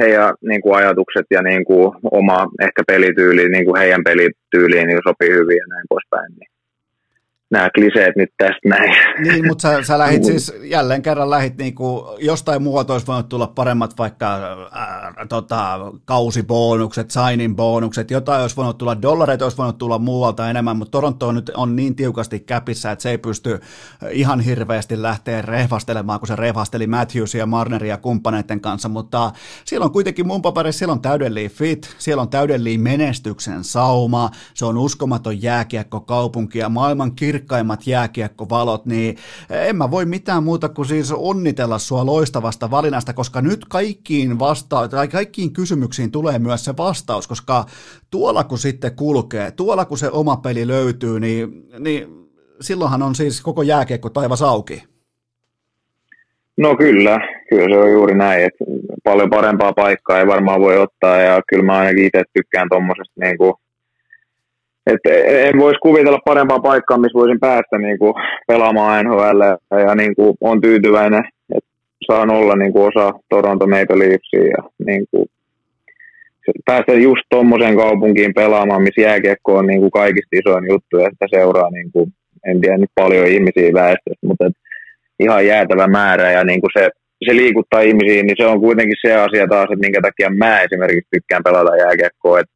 heidän 0.00 0.34
niin 0.40 0.62
kuin 0.62 0.76
ajatukset 0.76 1.26
ja 1.30 1.42
niin 1.42 1.64
kuin 1.64 1.92
oma 2.10 2.46
ehkä 2.66 2.82
pelityyli, 2.86 3.48
niin 3.48 3.64
kuin 3.64 3.78
heidän 3.80 4.04
pelityyliin 4.04 4.86
niin 4.86 5.08
sopii 5.08 5.32
hyvin 5.38 5.56
ja 5.56 5.66
näin 5.68 5.86
poispäin. 5.88 6.32
Niin 6.38 6.53
nämä 7.54 7.70
kliseet 7.70 8.16
nyt 8.16 8.30
tästä 8.38 8.68
näin. 8.68 8.94
Niin, 9.22 9.46
mutta 9.46 9.62
sä, 9.62 9.82
sä 9.82 9.98
lähit 9.98 10.24
siis, 10.24 10.52
jälleen 10.62 11.02
kerran 11.02 11.30
lähit 11.30 11.58
niinku, 11.58 12.16
jostain 12.18 12.62
muualta 12.62 12.92
olisi 12.92 13.06
voinut 13.06 13.28
tulla 13.28 13.46
paremmat 13.46 13.98
vaikka 13.98 14.26
ää, 14.72 15.12
tota, 15.28 15.78
kausibonukset, 16.04 17.10
signin 17.10 17.56
bonukset, 17.56 18.10
jotain 18.10 18.42
olisi 18.42 18.56
voinut 18.56 18.78
tulla, 18.78 19.02
dollareita 19.02 19.44
olisi 19.44 19.56
voinut 19.56 19.78
tulla 19.78 19.98
muualta 19.98 20.50
enemmän, 20.50 20.76
mutta 20.76 20.90
Toronto 20.90 21.28
on 21.28 21.34
nyt 21.34 21.50
on 21.56 21.76
niin 21.76 21.96
tiukasti 21.96 22.40
käpissä, 22.40 22.90
että 22.90 23.02
se 23.02 23.10
ei 23.10 23.18
pysty 23.18 23.60
ihan 24.10 24.40
hirveästi 24.40 25.02
lähteä 25.02 25.42
rehvastelemaan, 25.42 26.20
kun 26.20 26.28
se 26.28 26.36
rehvasteli 26.36 26.86
Matthewsia 26.86 27.38
ja 27.38 27.46
Marneria 27.46 27.96
kumppaneiden 27.96 28.60
kanssa, 28.60 28.88
mutta 28.88 29.32
siellä 29.64 29.84
on 29.84 29.92
kuitenkin 29.92 30.26
mun 30.26 30.42
paperissa, 30.42 30.78
siellä 30.78 30.92
on 30.92 31.00
täydellinen 31.00 31.50
fit, 31.50 31.94
siellä 31.98 32.22
on 32.22 32.28
täydellinen 32.28 32.80
menestyksen 32.80 33.64
sauma, 33.64 34.30
se 34.54 34.64
on 34.64 34.78
uskomaton 34.78 35.42
jääkiekko 35.42 36.00
kaupunki 36.00 36.58
ja 36.58 36.68
maailman 36.68 37.14
kirkko 37.14 37.43
kirkkaimmat 37.44 37.86
jääkiekkovalot, 37.86 38.86
niin 38.86 39.16
en 39.50 39.76
mä 39.76 39.90
voi 39.90 40.04
mitään 40.04 40.42
muuta 40.42 40.68
kuin 40.68 40.88
siis 40.88 41.12
onnitella 41.12 41.78
sua 41.78 42.06
loistavasta 42.06 42.70
valinnasta, 42.70 43.12
koska 43.12 43.40
nyt 43.40 43.64
kaikkiin, 43.68 44.38
vasta- 44.38 44.88
tai 44.88 45.08
kaikkiin 45.08 45.52
kysymyksiin 45.52 46.10
tulee 46.10 46.38
myös 46.38 46.64
se 46.64 46.76
vastaus, 46.76 47.28
koska 47.28 47.64
tuolla 48.10 48.44
kun 48.44 48.58
sitten 48.58 48.96
kulkee, 48.96 49.50
tuolla 49.50 49.84
kun 49.84 49.98
se 49.98 50.10
oma 50.10 50.36
peli 50.36 50.66
löytyy, 50.66 51.20
niin, 51.20 51.68
niin 51.78 52.06
silloinhan 52.60 53.02
on 53.02 53.14
siis 53.14 53.40
koko 53.40 53.62
jääkiekko 53.62 54.10
taivas 54.10 54.42
auki. 54.42 54.82
No 56.56 56.76
kyllä, 56.76 57.20
kyllä 57.50 57.76
se 57.76 57.80
on 57.80 57.92
juuri 57.92 58.14
näin, 58.14 58.44
että 58.44 58.64
paljon 59.04 59.30
parempaa 59.30 59.72
paikkaa 59.72 60.18
ei 60.18 60.26
varmaan 60.26 60.60
voi 60.60 60.78
ottaa 60.78 61.16
ja 61.16 61.42
kyllä 61.48 61.64
mä 61.64 61.78
ainakin 61.78 62.04
itse 62.04 62.22
tykkään 62.32 62.68
tuommoisesta 62.70 63.20
niin 63.20 63.38
kuin, 63.38 63.54
että 64.86 65.10
en 65.48 65.58
voisi 65.58 65.78
kuvitella 65.78 66.18
parempaa 66.24 66.58
paikkaa, 66.58 66.98
missä 66.98 67.18
voisin 67.18 67.40
päästä 67.40 67.78
niin 67.78 67.98
kuin, 67.98 68.14
pelaamaan 68.46 69.04
NHL 69.04 69.42
ja 69.88 69.94
niin 69.94 70.14
kuin, 70.16 70.36
on 70.40 70.60
tyytyväinen, 70.60 71.24
että 71.54 71.70
saan 72.06 72.30
olla 72.30 72.56
niin 72.56 72.72
kuin, 72.72 72.92
osa 72.96 73.18
Toronto 73.28 73.66
Maple 73.66 73.98
Leafsia 73.98 74.44
ja 74.44 74.70
niin 74.86 75.04
kuin, 75.10 75.26
päästä 76.64 76.92
just 76.92 77.22
tuommoiseen 77.30 77.76
kaupunkiin 77.76 78.34
pelaamaan, 78.34 78.82
missä 78.82 79.00
jääkiekko 79.00 79.56
on 79.56 79.66
niin 79.66 79.80
kuin, 79.80 79.90
kaikista 79.90 80.36
isoin 80.36 80.64
juttu 80.68 80.98
ja 80.98 81.10
sitä 81.10 81.26
seuraa 81.30 81.70
niin 81.70 81.92
kuin, 81.92 82.12
en 82.46 82.60
tiedä 82.60 82.78
nyt 82.78 82.90
paljon 82.94 83.26
ihmisiä 83.26 83.72
väestöstä, 83.72 84.26
mutta 84.26 84.46
et, 84.46 84.52
ihan 85.20 85.46
jäätävä 85.46 85.86
määrä 85.86 86.30
ja 86.30 86.44
niin 86.44 86.60
kuin 86.60 86.70
se, 86.78 86.90
se 87.24 87.36
liikuttaa 87.36 87.80
ihmisiä, 87.80 88.22
niin 88.22 88.36
se 88.36 88.46
on 88.46 88.60
kuitenkin 88.60 88.96
se 89.06 89.14
asia 89.14 89.46
taas, 89.46 89.64
että 89.64 89.86
minkä 89.86 90.00
takia 90.02 90.30
mä 90.30 90.60
esimerkiksi 90.60 91.08
tykkään 91.10 91.42
pelata 91.44 91.76
jääkiekkoa, 91.76 92.40
että 92.40 92.53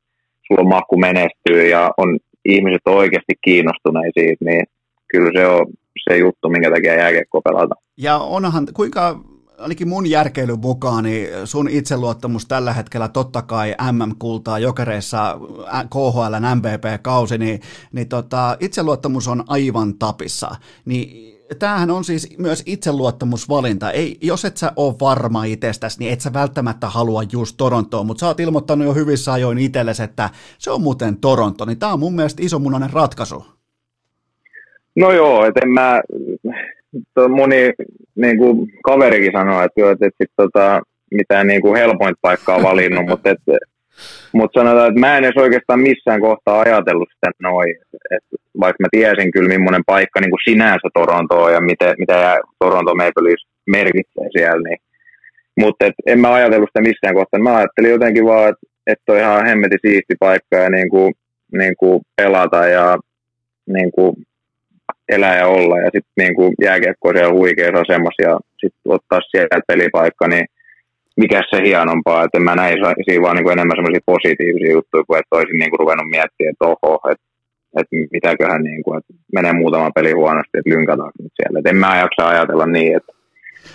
sulla 0.49 0.63
on 0.63 0.69
mahku 0.69 0.97
menestyy 0.97 1.69
ja 1.69 1.91
on 1.97 2.19
ihmiset 2.45 2.83
on 2.87 2.95
oikeasti 2.95 3.35
kiinnostuneita 3.45 4.21
siitä, 4.21 4.45
niin 4.45 4.65
kyllä 5.09 5.31
se 5.41 5.47
on 5.47 5.67
se 6.09 6.17
juttu, 6.17 6.49
minkä 6.49 6.71
takia 6.71 6.95
jääkiekkoa 6.95 7.41
pelata. 7.45 7.75
Ja 7.97 8.19
onhan, 8.19 8.67
kuinka 8.75 9.21
ainakin 9.59 9.89
mun 9.89 10.11
järkeilyn 10.11 10.61
mukaan, 10.61 11.05
niin 11.05 11.29
sun 11.45 11.69
itseluottamus 11.69 12.47
tällä 12.47 12.73
hetkellä 12.73 13.09
totta 13.09 13.43
kai 13.43 13.75
MM-kultaa 13.93 14.59
jokereissa 14.59 15.39
KHL 15.91 16.35
MVP-kausi, 16.55 17.39
niin, 17.39 17.61
niin 17.93 18.09
tota, 18.09 18.57
itseluottamus 18.61 19.29
on 19.29 19.45
aivan 19.47 19.99
tapissa. 19.99 20.51
Niin 20.85 21.38
tämähän 21.59 21.91
on 21.91 22.05
siis 22.05 22.39
myös 22.39 22.63
itseluottamusvalinta. 22.67 23.91
Ei, 23.91 24.17
jos 24.23 24.45
et 24.45 24.57
sä 24.57 24.73
ole 24.77 24.95
varma 25.01 25.45
itsestäsi, 25.45 25.99
niin 25.99 26.13
et 26.13 26.21
sä 26.21 26.33
välttämättä 26.33 26.87
halua 26.87 27.23
just 27.33 27.57
Torontoon, 27.57 28.07
mutta 28.07 28.21
sä 28.21 28.27
oot 28.27 28.41
ilmoittanut 28.41 28.87
jo 28.87 28.95
hyvissä 28.95 29.33
ajoin 29.33 29.59
itsellesi, 29.59 30.03
että 30.03 30.31
se 30.59 30.71
on 30.71 30.83
muuten 30.83 31.17
Toronto, 31.17 31.65
niin 31.65 31.79
tämä 31.79 31.93
on 31.93 32.01
mun 32.01 32.15
mielestä 32.15 32.43
isomunainen 32.43 32.93
ratkaisu. 32.93 33.47
No 34.97 35.13
joo, 35.13 35.45
että 35.45 35.61
en 35.63 35.71
mä, 35.71 36.01
moni 37.29 37.73
niin 38.15 38.39
kuin 38.39 38.73
kaverikin 38.85 39.33
sanoo, 39.33 39.63
että, 39.63 39.93
että, 39.93 40.07
että 40.07 40.25
sit, 40.25 40.33
tota, 40.37 40.81
mitään 41.11 41.47
niin 41.47 41.63
kuin 41.63 41.77
helpointa 41.77 42.19
paikkaa 42.23 42.63
valinnut, 42.63 43.07
mutta 43.07 43.31
että 43.31 43.53
mutta 44.33 44.61
sanotaan, 44.61 44.89
että 44.89 45.01
mä 45.01 45.19
en 45.19 45.25
edes 45.25 45.37
oikeastaan 45.37 45.81
missään 45.81 46.21
kohtaa 46.21 46.61
ajatellut 46.61 47.09
sitä 47.15 47.31
noin. 47.43 47.77
Et 48.11 48.25
vaikka 48.61 48.83
mä 48.83 48.89
tiesin 48.91 49.31
kyllä, 49.31 49.49
millainen 49.49 49.85
paikka 49.87 50.21
niin 50.21 50.31
kuin 50.31 50.47
sinänsä 50.49 50.89
Torontoa 50.95 51.51
ja 51.51 51.61
mitä, 51.61 51.95
mitä 51.99 52.39
Toronto 52.59 52.95
Maple 52.95 53.25
Leafs 53.25 53.47
merkitsee 53.67 54.29
siellä, 54.33 54.69
niin 54.69 54.79
mutta 55.61 55.91
en 56.07 56.21
mä 56.21 56.33
ajatellut 56.33 56.69
sitä 56.69 56.89
missään 56.89 57.15
kohtaa. 57.15 57.41
Mä 57.41 57.57
ajattelin 57.57 57.91
jotenkin 57.91 58.25
vaan, 58.25 58.49
että 58.49 58.67
et 58.87 58.99
on 59.09 59.19
ihan 59.19 59.47
hemmeti 59.47 59.77
siisti 59.83 60.15
paikka 60.21 60.57
ja 60.57 60.71
niin 60.71 60.91
kuin, 60.91 61.15
niin 61.53 61.77
kuin 61.77 62.01
pelata 62.17 62.67
ja 62.67 62.99
niin 63.67 63.91
kuin 63.93 64.17
elää 65.09 65.37
ja 65.37 65.47
olla. 65.47 65.79
Ja 65.79 65.91
sitten 65.95 66.19
niin 66.19 66.35
kuin 66.35 66.55
jääkiekko 66.63 67.13
siellä 67.13 67.33
huikeassa 67.33 67.81
asemassa 67.81 68.23
ja 68.29 68.39
sitten 68.61 68.93
ottaa 68.97 69.21
sieltä 69.31 69.61
pelipaikka, 69.67 70.29
niin 70.29 70.47
mikä 71.17 71.43
se 71.51 71.63
hienompaa, 71.63 72.25
että 72.25 72.41
mä 72.41 72.55
näin 72.55 72.79
siinä 73.05 73.23
vaan 73.23 73.37
niin 73.37 73.45
kuin 73.45 73.53
enemmän 73.53 73.77
semmoisia 73.77 74.11
positiivisia 74.13 74.73
juttuja, 74.73 75.05
kuin 75.07 75.19
että 75.19 75.37
olisin 75.37 75.59
niin 75.61 75.71
kuin 75.71 75.81
ruvennut 75.81 76.11
miettimään, 76.11 76.53
että 76.53 76.65
oho, 76.71 77.11
että, 77.13 77.28
että 77.77 77.97
mitäköhän 78.13 78.63
niin 78.63 78.83
kuin, 78.83 78.99
että 78.99 79.15
menee 79.33 79.53
muutama 79.53 79.91
peli 79.95 80.13
huonosti, 80.13 80.59
että 80.59 80.71
lynkataan 80.71 81.13
nyt 81.23 81.33
siellä. 81.37 81.59
Että 81.59 81.71
en 81.71 81.77
mä 81.77 81.99
jaksa 81.99 82.29
ajatella 82.29 82.67
niin, 82.67 82.97
että 82.97 83.13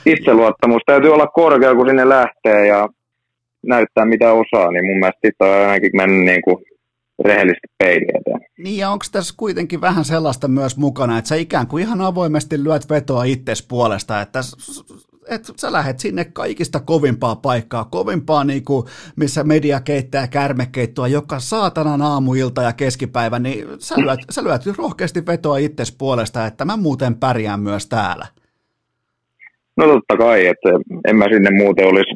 itseluottamus 0.06 0.82
täytyy 0.86 1.14
olla 1.14 1.28
korkea, 1.28 1.76
kun 1.76 1.88
sinne 1.88 2.10
lähtee 2.10 2.68
ja 2.68 2.90
näyttää 3.66 4.06
mitä 4.06 4.34
osaa, 4.34 4.72
niin 4.72 4.86
mun 4.86 5.00
mielestä 5.00 5.28
sitten 5.28 5.48
on 5.48 5.54
ainakin 5.54 5.92
mennyt 5.94 6.26
niin 6.26 6.42
kuin 6.42 6.58
rehellisesti 7.26 7.68
peiliä 7.78 8.20
eteen. 8.20 8.50
Niin 8.58 8.78
ja 8.78 8.90
onko 8.90 9.06
tässä 9.12 9.34
kuitenkin 9.38 9.82
vähän 9.82 10.06
sellaista 10.06 10.48
myös 10.48 10.78
mukana, 10.78 11.18
että 11.18 11.28
sä 11.28 11.36
ikään 11.36 11.68
kuin 11.68 11.84
ihan 11.84 12.02
avoimesti 12.02 12.64
lyöt 12.64 12.90
vetoa 12.90 13.24
itses 13.24 13.68
puolesta, 13.68 14.22
että 14.22 14.40
että 15.30 15.54
sä 15.58 15.72
lähet 15.72 16.00
sinne 16.00 16.26
kaikista 16.26 16.80
kovimpaa 16.80 17.36
paikkaa, 17.36 17.86
kovimpaa 17.86 18.44
niin 18.44 18.66
kuin, 18.66 18.86
missä 19.16 19.44
media 19.44 19.80
keittää 19.80 20.28
kärmekeittoa 20.28 21.08
joka 21.08 21.40
saatanan 21.40 22.02
aamuilta 22.02 22.62
ja 22.62 22.74
keskipäivä, 22.74 23.40
niin 23.40 23.68
sä 23.80 23.96
lyöt, 23.98 24.20
sä 24.30 24.44
lyöt 24.44 24.62
rohkeasti 24.78 25.26
vetoa 25.26 25.58
itses 25.58 25.96
puolesta, 25.98 26.46
että 26.46 26.66
mä 26.66 26.78
muuten 26.78 27.16
pärjään 27.16 27.60
myös 27.60 27.88
täällä. 27.88 28.26
No 29.78 29.88
totta 29.88 30.18
kai, 30.18 30.48
että 30.48 30.70
en 31.08 31.16
mä 31.16 31.26
sinne 31.26 31.50
muuten 31.58 31.88
olisi 31.88 32.16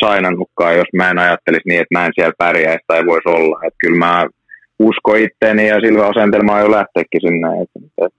sainannutkaan, 0.00 0.76
jos 0.76 0.88
mä 0.96 1.10
en 1.10 1.18
ajattelisi 1.18 1.68
niin, 1.68 1.80
että 1.80 1.98
mä 1.98 2.06
en 2.06 2.12
siellä 2.14 2.32
pärjäisi 2.38 2.84
tai 2.86 3.06
voisi 3.06 3.28
olla. 3.28 3.60
Että 3.66 3.76
kyllä 3.78 3.98
mä 3.98 4.26
usko 4.78 5.14
itteeni 5.14 5.68
ja 5.68 5.80
sillä 5.80 6.06
asentelmaa 6.06 6.60
jo 6.60 6.70
lähteekin 6.70 7.20
sinne. 7.20 7.48
Että, 7.62 8.06
että 8.06 8.18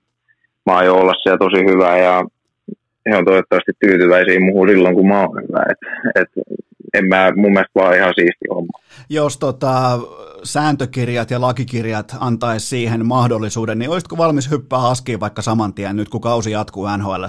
mä 0.65 0.77
aion 0.77 0.97
olla 0.97 1.13
siellä 1.13 1.37
tosi 1.37 1.65
hyvä 1.71 1.97
ja 1.97 2.25
he 3.09 3.17
on 3.17 3.25
toivottavasti 3.25 3.71
tyytyväisiä 3.79 4.39
muuhun 4.39 4.69
silloin, 4.69 4.95
kun 4.95 5.07
mä 5.07 5.21
oon 5.21 5.43
hyvä. 5.43 5.63
Et, 5.71 5.77
et, 6.15 6.29
en 6.93 7.05
mä, 7.05 7.31
mun 7.35 7.51
mielestä 7.51 7.79
vaan 7.79 7.95
ihan 7.95 8.13
siisti 8.15 8.45
homma. 8.49 8.79
Jos 9.09 9.37
tota, 9.37 9.99
sääntökirjat 10.43 11.31
ja 11.31 11.41
lakikirjat 11.41 12.15
antaisi 12.19 12.67
siihen 12.67 13.05
mahdollisuuden, 13.05 13.79
niin 13.79 13.89
olisitko 13.89 14.17
valmis 14.17 14.51
hyppää 14.51 14.89
askiin 14.89 15.19
vaikka 15.19 15.41
saman 15.41 15.73
tien 15.73 15.95
nyt, 15.95 16.09
kun 16.09 16.21
kausi 16.21 16.51
jatkuu 16.51 16.87
nhl 16.97 17.25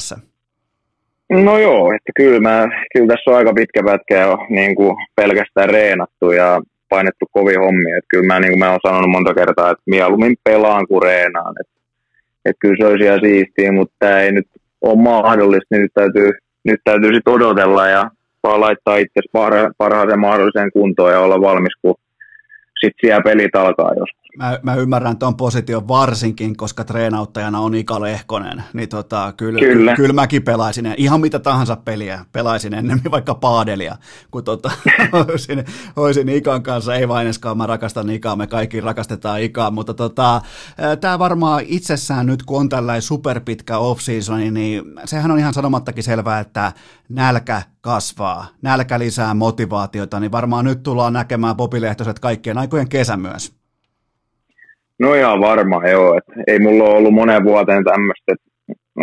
No 1.31 1.59
joo, 1.59 1.93
että 1.93 2.13
kyllä, 2.17 2.41
mä, 2.41 2.69
kyllä 2.93 3.07
tässä 3.07 3.31
on 3.31 3.37
aika 3.37 3.53
pitkä 3.53 3.83
pätkä 3.85 4.21
jo 4.21 4.39
niin 4.49 4.77
kuin 4.77 4.97
pelkästään 5.17 5.71
reenattu 5.71 6.31
ja 6.31 6.63
painettu 6.89 7.27
kovin 7.31 7.61
hommia. 7.61 7.97
Että 7.99 8.09
kyllä 8.09 8.27
mä, 8.27 8.41
niin 8.41 8.53
kuin 8.53 8.59
mä 8.59 8.71
oon 8.71 8.81
sanonut 8.87 9.11
monta 9.11 9.35
kertaa, 9.35 9.71
että 9.71 9.83
mieluummin 9.87 10.37
pelaan 10.45 10.87
kuin 10.89 11.03
reenaan. 11.03 11.55
Että, 11.61 11.73
että 12.45 12.61
kyllä 12.61 12.77
se 12.79 12.87
olisi 12.87 13.05
ihan 13.05 13.21
siistiä, 13.21 13.73
mutta 13.73 13.95
tämä 13.99 14.21
ei 14.21 14.33
nyt 14.33 14.47
on 14.83 14.99
mahdollista, 14.99 15.67
niin 15.71 15.83
nyt 15.83 15.93
täytyy, 15.95 16.31
nyt 16.65 16.81
täytyy 16.85 17.15
sit 17.15 17.29
odotella 17.29 17.89
ja 17.89 18.11
vaan 18.43 18.61
laittaa 18.61 18.97
itse 18.97 19.21
parha, 19.33 19.71
parhaaseen 19.79 20.21
mahdolliseen 20.21 20.73
kuntoon 20.73 21.13
ja 21.13 21.21
olla 21.21 21.41
valmis, 21.41 21.77
kun 21.83 21.95
sitten 22.81 23.01
siellä 23.01 23.23
pelit 23.23 23.57
alkaa 23.57 23.95
joskus. 23.97 24.22
Mä, 24.39 24.59
mä 24.63 24.75
ymmärrän 24.75 25.19
tuon 25.19 25.37
position 25.37 25.89
varsinkin, 25.89 26.57
koska 26.57 26.85
treenauttajana 26.85 27.61
on 27.61 27.75
Ika 27.75 28.01
Lehkonen, 28.01 28.65
niin 28.73 28.89
tota, 28.89 29.33
kyllä, 29.37 29.59
kyllä. 29.59 29.95
kyllä 29.97 30.13
mäkin 30.13 30.43
pelaisin 30.43 30.95
ihan 30.97 31.21
mitä 31.21 31.39
tahansa 31.39 31.77
peliä, 31.77 32.25
pelaisin 32.33 32.75
ennemmin 32.75 33.11
vaikka 33.17 33.35
paadelia, 33.35 33.97
kun 34.31 34.45
tota, 34.45 34.71
olisin, 35.13 35.65
olisin 35.97 36.29
Ikan 36.29 36.63
kanssa, 36.63 36.95
ei 36.95 37.09
vaineskaan, 37.09 37.57
mä 37.57 37.67
rakastan 37.67 38.11
Ikaa, 38.11 38.37
me 38.37 38.47
kaikki 38.47 38.81
rakastetaan 38.81 39.41
Ikaa, 39.41 39.71
mutta 39.71 39.95
tota, 39.95 40.41
tämä 41.01 41.19
varmaan 41.19 41.63
itsessään 41.67 42.27
nyt, 42.27 42.43
kun 42.43 42.61
on 42.61 42.69
tällainen 42.69 43.03
superpitkä 43.03 43.79
off-season, 43.79 44.55
niin 44.55 44.83
sehän 45.05 45.31
on 45.31 45.39
ihan 45.39 45.55
sanomattakin 45.55 46.05
selvää, 46.05 46.41
että 46.41 46.73
nälkä 47.09 47.63
kasvaa, 47.81 48.47
nälkä 48.63 48.99
lisää 48.99 49.35
motivaatiota, 49.35 50.21
niin 50.21 50.33
varmaan 50.33 50.65
nyt 50.65 50.83
tullaan 50.83 51.13
näkemään 51.13 51.57
popilehtoiset 51.57 52.19
kaikkien 52.19 52.59
aikojen 52.59 52.89
kesä 52.89 53.17
myös. 53.17 53.62
No 55.03 55.15
ihan 55.15 55.41
varma, 55.41 55.89
joo. 55.89 56.17
Et 56.17 56.25
ei 56.47 56.59
mulla 56.59 56.85
ole 56.85 56.97
ollut 56.97 57.15
monen 57.15 57.45
vuoteen 57.45 57.85
tämmöistä, 57.85 58.33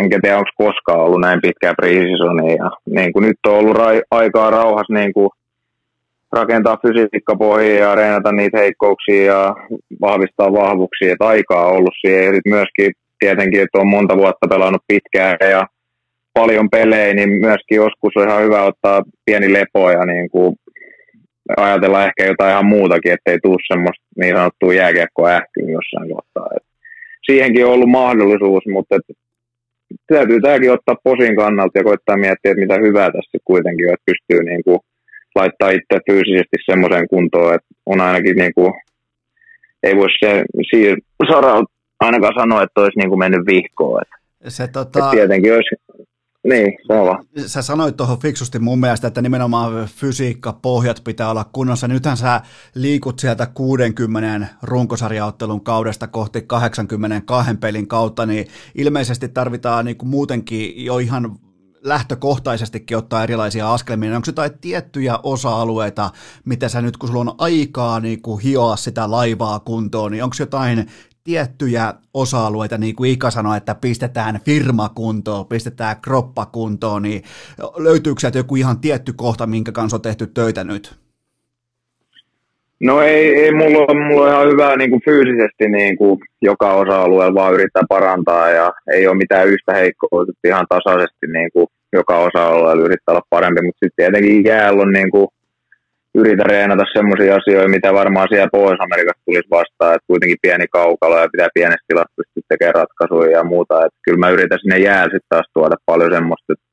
enkä 0.00 0.18
tiedä 0.22 0.38
onko 0.38 0.50
koskaan 0.56 1.00
ollut 1.00 1.20
näin 1.20 1.40
pitkää 1.42 1.74
preseasonia. 1.74 2.64
Niin 2.86 3.12
kuin 3.12 3.22
nyt 3.26 3.38
on 3.46 3.54
ollut 3.54 3.76
ra- 3.76 4.06
aikaa 4.10 4.50
rauhas 4.50 4.86
niin 4.90 5.12
kuin 5.12 5.30
rakentaa 6.32 6.78
fysiikkapohjia 6.82 7.84
ja 7.84 7.94
reenata 7.94 8.32
niitä 8.32 8.58
heikkouksia 8.58 9.24
ja 9.24 9.54
vahvistaa 10.00 10.52
vahvuuksia. 10.52 11.12
Et 11.12 11.22
aikaa 11.22 11.66
on 11.66 11.76
ollut 11.76 11.94
siihen. 12.00 12.34
Ja 12.34 12.40
myöskin 12.44 12.92
tietenkin, 13.18 13.62
että 13.62 13.78
on 13.78 13.88
monta 13.88 14.16
vuotta 14.16 14.48
pelannut 14.48 14.82
pitkään 14.88 15.36
ja 15.50 15.66
paljon 16.34 16.70
pelejä, 16.70 17.14
niin 17.14 17.30
myöskin 17.30 17.76
joskus 17.76 18.12
on 18.16 18.28
ihan 18.28 18.42
hyvä 18.42 18.62
ottaa 18.62 19.02
pieni 19.24 19.52
lepo 19.52 19.90
ja 19.90 20.04
niin 20.04 20.30
kuin 20.30 20.56
ajatella 21.56 22.04
ehkä 22.04 22.26
jotain 22.26 22.52
ihan 22.52 22.66
muutakin, 22.66 23.12
ettei 23.12 23.38
tule 23.42 23.58
semmoista 23.72 24.04
niin 24.16 24.36
sanottua 24.36 24.74
jääkiekkoa 24.74 25.28
ähkyä 25.28 25.70
jossain 25.78 26.10
kohtaa. 26.14 26.48
Et 26.56 26.66
siihenkin 27.26 27.66
on 27.66 27.72
ollut 27.72 27.90
mahdollisuus, 27.90 28.64
mutta 28.72 28.96
et 28.96 29.16
täytyy 30.06 30.40
tämäkin 30.40 30.72
ottaa 30.72 31.02
posin 31.04 31.36
kannalta 31.36 31.78
ja 31.78 31.84
koittaa 31.84 32.16
miettiä, 32.16 32.50
että 32.50 32.60
mitä 32.60 32.76
hyvää 32.86 33.10
tässä 33.12 33.38
kuitenkin 33.44 33.86
on, 33.86 33.94
että 33.94 34.10
pystyy 34.10 34.44
niin 34.44 34.64
kuin 34.64 34.80
laittaa 35.34 35.70
itse 35.70 35.96
fyysisesti 36.10 36.56
semmoiseen 36.70 37.08
kuntoon, 37.08 37.54
että 37.54 37.68
on 37.86 38.00
ainakin 38.00 38.36
niin 38.36 38.54
kuin, 38.54 38.72
ei 39.82 39.96
voi 39.96 40.08
se 40.20 40.44
siir- 40.70 41.32
saralta 41.32 41.72
ainakaan 42.00 42.34
sano, 42.40 42.62
että 42.62 42.80
olisi 42.80 42.98
niin 42.98 43.08
kuin 43.08 43.18
mennyt 43.18 43.46
vihkoon. 43.46 44.02
Että, 44.02 44.16
Se, 44.48 44.64
että 44.64 44.84
tota, 44.84 45.10
tietenkin 45.10 45.54
olisi, 45.54 45.74
niin, 46.44 46.72
sano 46.88 47.04
vaan. 47.04 47.24
sä 47.46 47.62
sanoit 47.62 47.96
tuohon 47.96 48.18
fiksusti 48.18 48.58
mun 48.58 48.80
mielestä, 48.80 49.08
että 49.08 49.22
nimenomaan 49.22 49.88
fysiikka, 49.88 50.52
pohjat 50.52 51.00
pitää 51.04 51.30
olla 51.30 51.44
kunnossa. 51.52 51.88
Nythän 51.88 52.16
sä 52.16 52.40
liikut 52.74 53.18
sieltä 53.18 53.46
60 53.46 54.46
runkosarjaottelun 54.62 55.64
kaudesta 55.64 56.06
kohti 56.06 56.42
82 56.42 57.54
pelin 57.54 57.88
kautta, 57.88 58.26
niin 58.26 58.46
ilmeisesti 58.74 59.28
tarvitaan 59.28 59.84
niin 59.84 59.96
muutenkin 60.04 60.84
jo 60.84 60.98
ihan 60.98 61.38
lähtökohtaisestikin 61.82 62.96
ottaa 62.96 63.22
erilaisia 63.22 63.72
askelmia. 63.72 64.16
Onko 64.16 64.26
jotain 64.26 64.58
tiettyjä 64.60 65.18
osa-alueita, 65.22 66.10
mitä 66.44 66.68
sä 66.68 66.82
nyt, 66.82 66.96
kun 66.96 67.08
sulla 67.08 67.20
on 67.20 67.34
aikaa 67.38 68.00
niin 68.00 68.20
hioa 68.42 68.76
sitä 68.76 69.10
laivaa 69.10 69.60
kuntoon, 69.60 70.12
niin 70.12 70.24
onko 70.24 70.36
jotain 70.38 70.86
tiettyjä 71.30 71.94
osa-alueita, 72.14 72.78
niin 72.78 72.96
kuin 72.96 73.10
Ika 73.10 73.30
sanoi, 73.30 73.56
että 73.56 73.74
pistetään 73.74 74.40
firma 74.44 74.88
kuntoon, 74.88 75.46
pistetään 75.46 75.96
kroppa 76.04 76.46
kuntoon, 76.46 77.02
niin 77.02 77.22
löytyykö 77.76 78.20
sieltä 78.20 78.38
joku 78.38 78.56
ihan 78.56 78.80
tietty 78.80 79.12
kohta, 79.16 79.46
minkä 79.46 79.72
kanssa 79.72 79.96
on 79.96 80.02
tehty 80.02 80.26
töitä 80.26 80.64
nyt? 80.64 80.94
No 82.80 83.00
ei, 83.00 83.34
ei 83.34 83.52
mulla, 83.52 83.78
ole, 83.78 84.08
mulla 84.08 84.24
on 84.24 84.32
ihan 84.32 84.52
hyvä 84.52 84.76
niin 84.76 84.90
kuin 84.90 85.02
fyysisesti 85.04 85.68
niin 85.68 85.96
kuin 85.98 86.20
joka 86.42 86.74
osa-alueella 86.74 87.34
vaan 87.34 87.54
yrittää 87.54 87.82
parantaa 87.88 88.50
ja 88.50 88.72
ei 88.92 89.06
ole 89.06 89.16
mitään 89.16 89.48
yhtä 89.48 89.74
heikkoa, 89.74 90.24
ihan 90.44 90.66
tasaisesti 90.68 91.26
niin 91.32 91.50
kuin 91.52 91.66
joka 91.92 92.18
osa-alueella 92.18 92.82
yrittää 92.82 93.12
olla 93.12 93.26
parempi, 93.30 93.62
mutta 93.62 93.86
sitten 93.86 93.96
tietenkin 93.96 94.44
jäällä 94.44 94.82
on 94.82 94.92
niin 94.92 95.10
kuin, 95.10 95.28
yritä 96.14 96.42
reenata 96.42 96.84
semmoisia 96.92 97.36
asioita, 97.36 97.68
mitä 97.68 97.94
varmaan 97.94 98.28
siellä 98.30 98.48
Pohjois-Amerikassa 98.52 99.22
tulisi 99.24 99.50
vastaan, 99.50 99.94
että 99.94 100.06
kuitenkin 100.06 100.42
pieni 100.42 100.66
kaukalo 100.68 101.18
ja 101.18 101.28
pitää 101.32 101.48
pienessä 101.54 101.84
tilassa 101.88 102.16
pystyä 102.16 102.42
tekemään 102.48 102.74
ratkaisuja 102.74 103.30
ja 103.30 103.44
muuta, 103.44 103.86
että 103.86 103.98
kyllä 104.04 104.18
mä 104.18 104.30
yritän 104.30 104.58
sinne 104.60 104.78
jäällä 104.78 105.12
sitten 105.14 105.28
taas 105.28 105.48
tuoda 105.54 105.76
paljon 105.86 106.12
semmoista, 106.12 106.52
että 106.52 106.66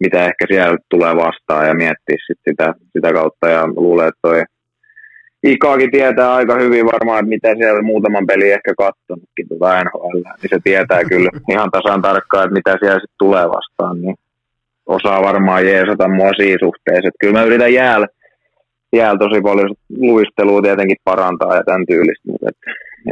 mitä 0.00 0.24
ehkä 0.24 0.44
siellä 0.48 0.78
tulee 0.90 1.16
vastaan 1.16 1.66
ja 1.68 1.74
miettiä 1.74 2.16
sit 2.26 2.40
sitä, 2.48 2.74
sitä 2.92 3.12
kautta. 3.12 3.48
Ja 3.48 3.66
luulen, 3.66 4.08
että 4.08 4.20
toi 4.22 4.42
Ikaakin 5.42 5.90
tietää 5.90 6.34
aika 6.34 6.54
hyvin 6.54 6.86
varmaan, 6.86 7.18
että 7.18 7.28
mitä 7.28 7.54
siellä 7.58 7.82
muutaman 7.82 8.26
peli 8.26 8.50
ehkä 8.50 8.74
katsonutkin 8.78 9.48
tuota 9.48 9.84
NHL, 9.84 10.16
niin 10.16 10.50
se 10.50 10.58
tietää 10.64 11.04
kyllä 11.04 11.30
ihan 11.52 11.70
tasan 11.70 12.02
tarkkaan, 12.02 12.44
että 12.44 12.54
mitä 12.54 12.76
siellä 12.80 13.00
sitten 13.00 13.18
tulee 13.18 13.48
vastaan, 13.48 14.00
niin 14.00 14.16
osaa 14.86 15.22
varmaan 15.22 15.66
jeesata 15.66 16.08
mua 16.08 16.30
siinä 16.36 16.58
suhteessa. 16.60 17.08
Että 17.08 17.20
kyllä 17.20 17.38
mä 17.38 17.44
yritän 17.44 17.74
jäällä, 17.74 18.06
jäällä 18.96 19.18
tosi 19.18 19.40
paljon 19.40 19.74
luistelua 19.98 20.62
tietenkin 20.62 20.96
parantaa 21.04 21.56
ja 21.56 21.62
tämän 21.64 21.86
tyylistä, 21.86 22.30
mutta 22.30 22.46
et, 22.48 22.56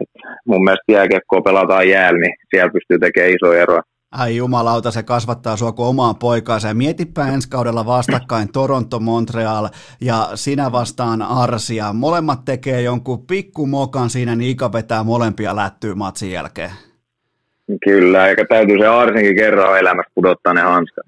et 0.03 0.11
mun 0.47 0.65
mielestä 0.65 0.93
jääkiekkoa 0.93 1.41
pelataan 1.41 1.89
jäällä, 1.89 2.21
niin 2.21 2.35
siellä 2.51 2.73
pystyy 2.73 2.99
tekemään 2.99 3.33
iso 3.35 3.53
eroa. 3.53 3.83
Ai 4.13 4.37
jumalauta, 4.37 4.91
se 4.91 5.03
kasvattaa 5.03 5.57
sua 5.57 5.73
kuin 5.73 5.89
omaa 5.89 6.15
poikaansa. 6.15 6.69
Ja 6.69 6.75
mietipä 6.75 7.29
ensi 7.29 7.51
kaudella 7.51 7.87
vastakkain 7.87 8.53
Toronto, 8.53 9.01
Montreal 9.01 9.69
ja 10.01 10.29
sinä 10.35 10.73
vastaan 10.73 11.23
Arsia. 11.23 11.93
Molemmat 11.93 12.45
tekee 12.45 12.83
jonkun 12.83 13.27
pikkumokan 13.27 14.11
siinä, 14.11 14.37
niin 14.37 14.51
Ika 14.51 14.73
vetää 14.73 15.05
molempia 15.05 15.57
lättyy 15.57 15.95
matsin 15.95 16.33
jälkeen. 16.33 16.71
Kyllä, 17.85 18.29
eikä 18.29 18.45
täytyy 18.49 18.79
se 18.79 18.87
Arsinkin 18.87 19.37
kerran 19.37 19.79
elämässä 19.79 20.13
pudottaa 20.15 20.55
ne 20.55 20.61
hanskat. 20.61 21.07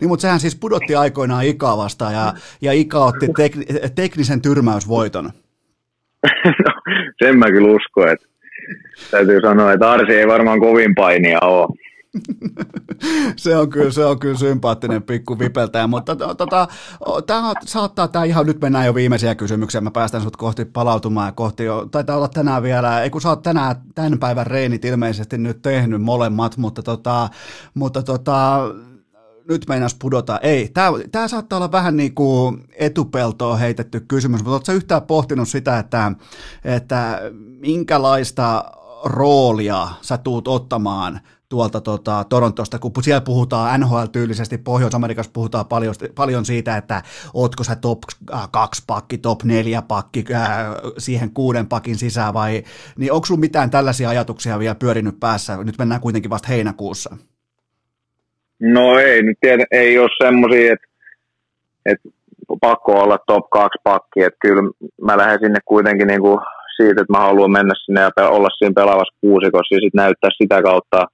Niin, 0.00 0.08
mutta 0.08 0.22
sehän 0.22 0.40
siis 0.40 0.56
pudotti 0.56 0.94
aikoinaan 0.94 1.44
Ikaa 1.44 1.76
vastaan 1.76 2.14
ja, 2.14 2.34
ja 2.62 2.72
Ika 2.72 2.98
otti 2.98 3.26
tek- 3.26 3.90
teknisen 3.94 4.42
tyrmäysvoiton. 4.42 5.24
no, 6.66 6.94
sen 7.22 7.38
mä 7.38 7.46
kyllä 7.46 7.76
uskon, 7.76 8.08
että 8.08 8.26
täytyy 9.10 9.40
sanoa, 9.40 9.72
että 9.72 9.90
Arsi 9.90 10.12
ei 10.12 10.28
varmaan 10.28 10.60
kovin 10.60 10.94
painia 10.94 11.38
ole. 11.42 11.68
se, 13.36 13.56
on 13.56 13.70
kyllä, 13.70 13.90
se 13.90 14.04
on 14.04 14.18
kyllä 14.18 14.36
sympaattinen 14.38 15.02
pikku 15.02 15.38
vipeltäjä, 15.38 15.86
mutta 15.86 16.16
to, 16.16 16.34
tota, 16.34 16.68
tämä 17.26 17.52
saattaa, 17.64 18.08
tämä 18.08 18.24
ihan 18.24 18.46
nyt 18.46 18.60
mennään 18.60 18.86
jo 18.86 18.94
viimeisiä 18.94 19.34
kysymyksiä, 19.34 19.80
mä 19.80 19.90
päästän 19.90 20.22
sut 20.22 20.36
kohti 20.36 20.64
palautumaan 20.64 21.28
ja 21.28 21.32
kohti 21.32 21.64
jo, 21.64 21.88
taitaa 21.90 22.16
olla 22.16 22.28
tänään 22.28 22.62
vielä, 22.62 23.02
ei 23.02 23.10
kun 23.10 23.20
sä 23.20 23.28
oot 23.28 23.42
tänään, 23.42 23.76
tämän 23.94 24.18
päivän 24.18 24.46
reenit 24.46 24.84
ilmeisesti 24.84 25.38
nyt 25.38 25.62
tehnyt 25.62 26.02
molemmat, 26.02 26.56
mutta 26.56 26.82
tota, 26.82 27.28
mutta 27.74 28.02
tota, 28.02 28.60
nyt 29.48 29.68
meinas 29.68 29.94
pudota. 29.94 30.38
Ei, 30.38 30.70
tämä 31.12 31.28
saattaa 31.28 31.56
olla 31.56 31.72
vähän 31.72 31.96
niin 31.96 32.14
kuin 32.14 32.64
etupeltoon 32.74 33.58
heitetty 33.58 34.00
kysymys, 34.00 34.40
mutta 34.40 34.50
oletko 34.50 34.72
yhtään 34.72 35.02
pohtinut 35.02 35.48
sitä, 35.48 35.78
että, 35.78 36.12
että 36.64 37.20
minkälaista 37.60 38.64
roolia 39.04 39.88
sä 40.02 40.18
tuut 40.18 40.48
ottamaan 40.48 41.20
tuolta 41.52 41.80
tota, 41.80 42.24
Torontosta, 42.28 42.78
kun 42.78 42.92
siellä 43.02 43.20
puhutaan 43.20 43.80
NHL-tyylisesti, 43.80 44.58
Pohjois-Amerikassa 44.58 45.32
puhutaan 45.32 45.66
paljon, 45.66 45.94
paljon 46.14 46.44
siitä, 46.44 46.76
että 46.76 47.02
ootko 47.34 47.64
sä 47.64 47.76
top 47.76 47.98
2 48.50 48.82
pakki, 48.86 49.18
top 49.18 49.42
4 49.42 49.82
pakki 49.82 50.24
äh, 50.34 50.48
siihen 50.98 51.30
kuuden 51.30 51.66
pakin 51.66 51.98
sisään 51.98 52.34
vai, 52.34 52.64
niin 52.98 53.12
onko 53.12 53.26
sulla 53.26 53.40
mitään 53.40 53.70
tällaisia 53.70 54.08
ajatuksia 54.08 54.58
vielä 54.58 54.74
pyörinyt 54.74 55.20
päässä? 55.20 55.56
Nyt 55.64 55.78
mennään 55.78 56.00
kuitenkin 56.00 56.30
vasta 56.30 56.48
heinäkuussa. 56.48 57.16
No 58.62 58.98
ei, 58.98 59.22
nyt 59.22 59.38
tiedä, 59.40 59.64
ei 59.70 59.98
ole 59.98 60.08
semmoisia, 60.22 60.72
että, 60.72 60.86
että 61.86 62.08
pakko 62.60 62.92
olla 63.02 63.18
top 63.26 63.50
2 63.50 63.68
pakki, 63.84 64.22
että 64.22 64.38
kyllä 64.42 64.62
mä 65.02 65.16
lähden 65.16 65.38
sinne 65.40 65.58
kuitenkin 65.64 66.06
niin 66.06 66.20
kuin 66.20 66.38
siitä, 66.76 67.00
että 67.00 67.12
mä 67.12 67.18
haluan 67.18 67.50
mennä 67.50 67.74
sinne 67.84 68.00
ja 68.00 68.28
olla 68.28 68.48
siinä 68.50 68.72
pelaavassa 68.74 69.18
kuusikossa 69.20 69.74
ja 69.74 69.80
sitten 69.80 70.02
näyttää 70.02 70.30
sitä 70.42 70.62
kautta, 70.62 71.06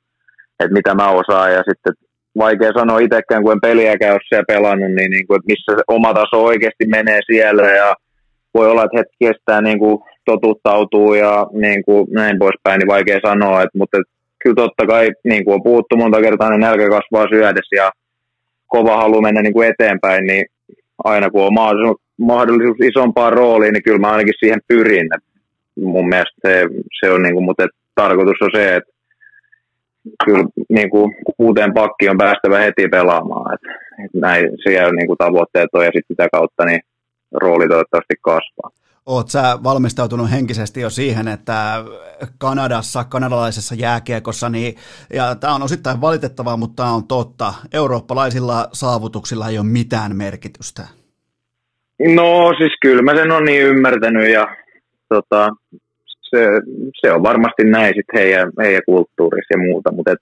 että 0.61 0.73
mitä 0.73 0.95
mä 0.95 1.09
osaan. 1.11 1.53
Ja 1.53 1.63
sitten 1.69 1.93
vaikea 2.39 2.73
sanoa 2.79 2.99
itsekään, 2.99 3.43
kun 3.43 3.53
en 3.53 3.61
peliäkään 3.61 4.13
ole 4.13 4.29
siellä 4.29 4.45
pelannut, 4.49 4.93
niin, 4.93 5.11
niin 5.11 5.27
kuin, 5.27 5.37
että 5.37 5.51
missä 5.53 5.73
se 5.77 5.83
oma 5.89 6.15
taso 6.15 6.45
oikeasti 6.45 6.87
menee 6.87 7.21
siellä. 7.27 7.63
Ja 7.63 7.95
voi 8.55 8.71
olla, 8.71 8.85
että 8.85 8.99
hetki 8.99 9.17
kestää 9.21 9.61
niin 9.61 9.79
kuin 9.79 9.99
totuttautuu 10.25 11.15
ja 11.15 11.47
niin 11.53 11.85
kuin 11.85 12.07
näin 12.11 12.39
poispäin, 12.39 12.79
niin 12.79 12.95
vaikea 12.97 13.21
sanoa, 13.27 13.63
että, 13.63 13.79
mutta 13.79 13.99
että 13.99 14.18
kyllä 14.43 14.55
totta 14.55 14.87
kai 14.87 15.11
niin 15.25 15.45
kuin 15.45 15.55
on 15.55 15.63
puhuttu 15.63 15.97
monta 15.97 16.21
kertaa, 16.21 16.51
niin 16.51 16.61
nälkä 16.61 16.89
kasvaa 16.89 17.29
syödessä 17.29 17.77
ja 17.77 17.91
kova 18.67 18.97
halu 18.97 19.21
mennä 19.21 19.43
niin 19.43 19.53
kuin 19.53 19.69
eteenpäin, 19.69 20.25
niin 20.25 20.47
aina 21.05 21.31
kun 21.31 21.43
on 21.43 21.55
mahdollisuus, 22.19 22.77
isompaan 22.83 23.33
rooliin, 23.33 23.73
niin 23.73 23.83
kyllä 23.83 23.99
mä 23.99 24.11
ainakin 24.11 24.35
siihen 24.39 24.61
pyrin. 24.69 25.09
Mun 25.77 26.09
mielestä 26.09 26.41
se, 26.49 26.63
se 27.01 27.11
on, 27.11 27.23
niin 27.23 27.35
kuin, 27.35 27.45
mutta 27.45 27.67
tarkoitus 27.95 28.43
on 28.43 28.51
se, 28.55 28.77
että 28.77 28.93
kyllä 30.25 30.45
niin 30.69 30.91
kuin, 30.91 31.15
uuteen 31.39 31.75
pakki 31.75 32.09
on 32.09 32.19
päästävä 32.19 32.59
heti 32.59 32.89
pelaamaan. 32.89 33.55
Et, 33.55 33.61
et 34.05 34.11
näin 34.15 34.49
siellä 34.63 34.93
niin 34.93 35.07
kuin 35.07 35.19
tavoitteet 35.19 35.69
on 35.73 35.85
ja 35.85 35.91
sitten 35.95 36.15
sitä 36.17 36.29
kautta 36.33 36.65
niin 36.65 36.81
rooli 37.33 37.69
toivottavasti 37.69 38.15
kasvaa. 38.21 38.71
Oot 39.09 39.29
sä 39.29 39.59
valmistautunut 39.65 40.31
henkisesti 40.31 40.81
jo 40.81 40.91
siihen, 40.91 41.29
että 41.29 41.85
Kanadassa, 42.39 43.05
kanadalaisessa 43.05 43.75
jääkiekossa, 43.75 44.49
niin, 44.49 44.75
ja 45.13 45.35
tämä 45.35 45.55
on 45.55 45.63
osittain 45.63 46.01
valitettavaa, 46.01 46.57
mutta 46.57 46.83
tämä 46.83 46.95
on 46.95 47.05
totta, 47.09 47.55
eurooppalaisilla 47.75 48.69
saavutuksilla 48.73 49.49
ei 49.49 49.59
ole 49.59 49.67
mitään 49.67 50.17
merkitystä. 50.17 50.83
No 52.15 52.55
siis 52.59 52.73
kyllä 52.83 53.03
mä 53.03 53.15
sen 53.15 53.33
on 53.33 53.45
niin 53.45 53.63
ymmärtänyt 53.63 54.31
ja 54.31 54.57
tota, 55.09 55.51
se, 56.21 56.47
se, 57.01 57.13
on 57.13 57.23
varmasti 57.23 57.65
näin 57.65 57.95
sitten 57.95 58.21
heidän, 58.21 58.53
heidän 58.63 58.83
kulttuurissa 58.87 59.55
ja 59.55 59.59
muuta, 59.59 59.93
mutta 59.93 60.13
et, 60.13 60.19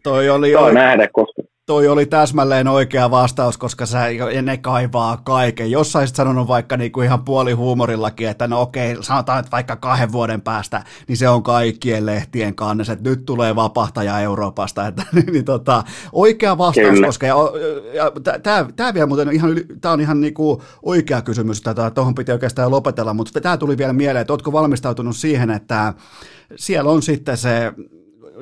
Toi 0.04 0.30
oli 0.30 0.52
jo... 0.52 0.72
nähdä, 0.72 1.08
koska 1.14 1.42
toi 1.66 1.88
oli 1.88 2.06
täsmälleen 2.06 2.68
oikea 2.68 3.12
vastaus, 3.12 3.58
koska 3.58 3.86
sä, 3.86 4.04
ne 4.42 4.58
kaivaa 4.58 5.18
kaiken. 5.18 5.72
Jos 5.72 5.92
sä 5.92 6.00
olisit 6.00 6.16
sanonut 6.16 6.48
vaikka 6.48 6.78
niinku 6.78 7.02
ihan 7.02 7.26
puoli 7.26 7.52
huumorillakin, 7.52 8.28
että 8.28 8.48
no 8.48 8.62
okei, 8.62 8.98
sanotaan, 9.02 9.40
että 9.40 9.52
vaikka 9.52 9.76
kahden 9.76 10.12
vuoden 10.12 10.42
päästä, 10.42 10.84
niin 11.08 11.18
se 11.18 11.30
on 11.30 11.44
kaikkien 11.44 12.06
lehtien 12.06 12.56
kannes, 12.56 12.90
että 12.90 13.10
nyt 13.10 13.26
tulee 13.26 13.56
vapahtaja 13.56 14.20
Euroopasta. 14.20 14.88
Että, 14.88 15.04
niin, 15.32 15.46
tota, 15.46 15.84
oikea 16.12 16.58
vastaus, 16.58 16.90
Kyllä. 16.90 17.08
koska 17.08 17.28
ja, 17.28 17.36
ja, 17.94 18.12
tämä 18.76 18.94
vielä 18.94 19.08
muuten 19.08 19.32
ihan, 19.32 19.52
tää 19.82 19.92
on 19.92 20.02
ihan 20.02 20.22
niinku 20.22 20.62
oikea 20.82 21.22
kysymys, 21.22 21.58
että 21.58 21.92
tuohon 21.92 22.16
piti 22.16 22.32
oikeastaan 22.32 22.72
lopetella, 22.72 23.14
mutta 23.14 23.42
tämä 23.42 23.58
tuli 23.58 23.78
vielä 23.78 23.94
mieleen, 23.94 24.22
että 24.22 24.34
ootko 24.34 24.52
valmistautunut 24.52 25.18
siihen, 25.18 25.50
että 25.50 25.94
siellä 26.56 26.92
on 26.92 27.02
sitten 27.02 27.38
se 27.38 27.74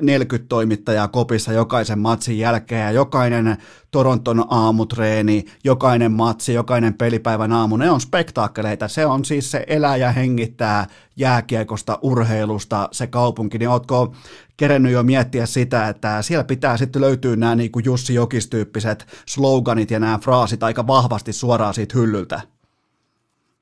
40 0.02 0.48
toimittajaa 0.48 1.08
kopissa 1.08 1.52
jokaisen 1.52 1.98
matsin 1.98 2.38
jälkeen 2.38 2.80
ja 2.80 2.90
jokainen 2.90 3.56
Toronton 3.90 4.44
aamutreeni, 4.50 5.44
jokainen 5.64 6.12
matsi, 6.12 6.54
jokainen 6.54 6.94
pelipäivän 6.94 7.52
aamu, 7.52 7.76
ne 7.76 7.90
on 7.90 8.00
spektaakkeleita. 8.00 8.88
Se 8.88 9.06
on 9.06 9.24
siis 9.24 9.50
se 9.50 9.64
elää 9.66 9.96
ja 9.96 10.12
hengittää 10.12 10.86
jääkiekosta, 11.16 11.98
urheilusta, 12.02 12.88
se 12.92 13.06
kaupunki. 13.06 13.58
Niin 13.58 13.68
ootko 13.68 14.14
kerennyt 14.56 14.92
jo 14.92 15.02
miettiä 15.02 15.46
sitä, 15.46 15.88
että 15.88 16.22
siellä 16.22 16.44
pitää 16.44 16.76
sitten 16.76 17.02
löytyä 17.02 17.36
nämä 17.36 17.54
niin 17.54 17.72
kuin 17.72 17.84
Jussi 17.84 18.14
Jokis-tyyppiset 18.14 19.06
sloganit 19.26 19.90
ja 19.90 19.98
nämä 20.00 20.18
fraasit 20.18 20.62
aika 20.62 20.86
vahvasti 20.86 21.32
suoraan 21.32 21.74
siitä 21.74 21.98
hyllyltä? 21.98 22.40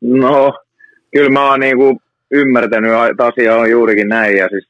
No, 0.01 0.53
kyllä 1.13 1.31
mä 1.31 1.51
oon 1.51 1.61
niin 1.61 1.77
kuin 1.77 2.01
ymmärtänyt, 2.31 2.93
että 3.11 3.27
asia 3.27 3.57
on 3.57 3.71
juurikin 3.71 4.09
näin 4.09 4.37
ja 4.37 4.49
siis 4.49 4.69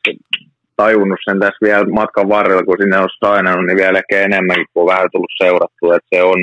tajunnut 0.82 1.18
sen 1.24 1.38
tässä 1.40 1.66
vielä 1.66 1.86
matkan 2.00 2.28
varrella, 2.28 2.62
kun 2.62 2.80
sinne 2.80 2.98
on 2.98 3.08
sainannut, 3.24 3.66
niin 3.66 3.76
vielä 3.82 3.98
ehkä 3.98 4.20
enemmänkin, 4.20 4.66
kun 4.72 4.82
on 4.82 4.92
vähän 4.94 5.08
tullut 5.12 5.38
seurattua, 5.42 5.96
että 5.96 6.10
se 6.14 6.22
on 6.22 6.40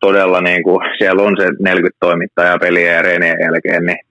todella 0.00 0.40
niin 0.40 0.62
kuin, 0.62 0.78
siellä 0.98 1.22
on 1.22 1.34
se 1.40 1.46
40 1.60 1.96
toimittajaa 2.00 2.58
peliä 2.58 2.92
ja 2.92 3.02
reenien 3.02 3.38
jälkeen, 3.44 3.84
niin 3.86 4.02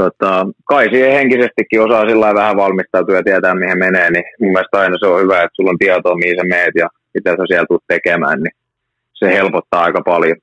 tota, 0.00 0.46
kai 0.64 0.88
siihen 0.90 1.12
henkisestikin 1.12 1.82
osaa 1.86 2.08
sillä 2.08 2.34
vähän 2.34 2.56
valmistautua 2.56 3.16
ja 3.16 3.22
tietää, 3.22 3.54
mihin 3.54 3.78
menee, 3.78 4.10
niin 4.10 4.24
mun 4.40 4.52
mielestä 4.52 4.78
aina 4.78 4.96
se 4.98 5.06
on 5.06 5.22
hyvä, 5.22 5.36
että 5.42 5.56
sulla 5.56 5.70
on 5.70 5.78
tietoa, 5.78 6.20
mihin 6.22 6.36
sä 6.36 6.44
meet 6.54 6.74
ja 6.74 6.88
mitä 7.14 7.30
sä 7.30 7.44
siellä 7.48 7.66
tulet 7.68 7.88
tekemään, 7.88 8.38
niin 8.42 8.54
se 9.14 9.26
helpottaa 9.38 9.84
aika 9.84 10.02
paljon 10.04 10.36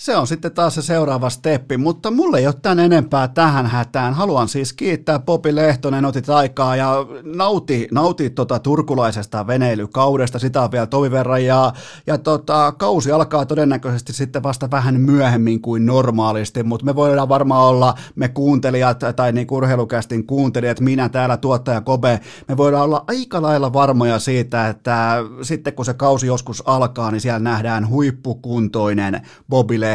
se 0.00 0.16
on 0.16 0.26
sitten 0.26 0.52
taas 0.52 0.74
se 0.74 0.82
seuraava 0.82 1.30
steppi, 1.30 1.76
mutta 1.76 2.10
mulle 2.10 2.38
ei 2.38 2.46
ole 2.46 2.54
tämän 2.62 2.80
enempää 2.80 3.28
tähän 3.28 3.66
hätään. 3.66 4.14
Haluan 4.14 4.48
siis 4.48 4.72
kiittää 4.72 5.18
Popi 5.18 5.54
Lehtonen, 5.54 6.04
otit 6.04 6.28
aikaa 6.30 6.76
ja 6.76 6.94
nauti, 7.24 7.88
nauti 7.92 8.30
tota 8.30 8.58
turkulaisesta 8.58 9.46
veneilykaudesta, 9.46 10.38
sitä 10.38 10.62
on 10.62 10.72
vielä 10.72 10.86
tovi 10.86 11.10
verran 11.10 11.44
ja, 11.44 11.72
ja 12.06 12.18
tota, 12.18 12.72
kausi 12.78 13.12
alkaa 13.12 13.46
todennäköisesti 13.46 14.12
sitten 14.12 14.42
vasta 14.42 14.70
vähän 14.70 15.00
myöhemmin 15.00 15.60
kuin 15.60 15.86
normaalisti, 15.86 16.62
mutta 16.62 16.86
me 16.86 16.94
voidaan 16.94 17.28
varmaan 17.28 17.64
olla, 17.64 17.94
me 18.14 18.28
kuuntelijat 18.28 19.00
tai 19.16 19.32
niin 19.32 19.46
urheilukästin 19.50 20.26
kuuntelijat, 20.26 20.80
minä 20.80 21.08
täällä 21.08 21.36
tuottaja 21.36 21.80
Kobe, 21.80 22.20
me 22.48 22.56
voidaan 22.56 22.84
olla 22.84 23.04
aika 23.08 23.42
lailla 23.42 23.72
varmoja 23.72 24.18
siitä, 24.18 24.68
että 24.68 25.16
sitten 25.42 25.72
kun 25.72 25.84
se 25.84 25.94
kausi 25.94 26.26
joskus 26.26 26.62
alkaa, 26.66 27.10
niin 27.10 27.20
siellä 27.20 27.38
nähdään 27.38 27.88
huippukuntoinen 27.88 29.20
Bobby 29.48 29.80
Lehtonen? 29.80 29.89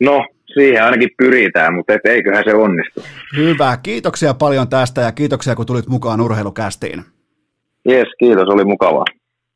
No, 0.00 0.26
siihen 0.54 0.84
ainakin 0.84 1.10
pyritään, 1.16 1.74
mutta 1.74 1.92
et 1.92 2.00
eiköhän 2.04 2.44
se 2.44 2.54
onnistu. 2.54 3.02
Hyvä, 3.36 3.78
kiitoksia 3.82 4.34
paljon 4.34 4.68
tästä 4.68 5.00
ja 5.00 5.12
kiitoksia 5.12 5.54
kun 5.54 5.66
tulit 5.66 5.86
mukaan 5.86 6.20
urheilukästiin. 6.20 7.04
Jes, 7.88 8.08
kiitos, 8.18 8.48
oli 8.48 8.64
mukavaa. 8.64 9.04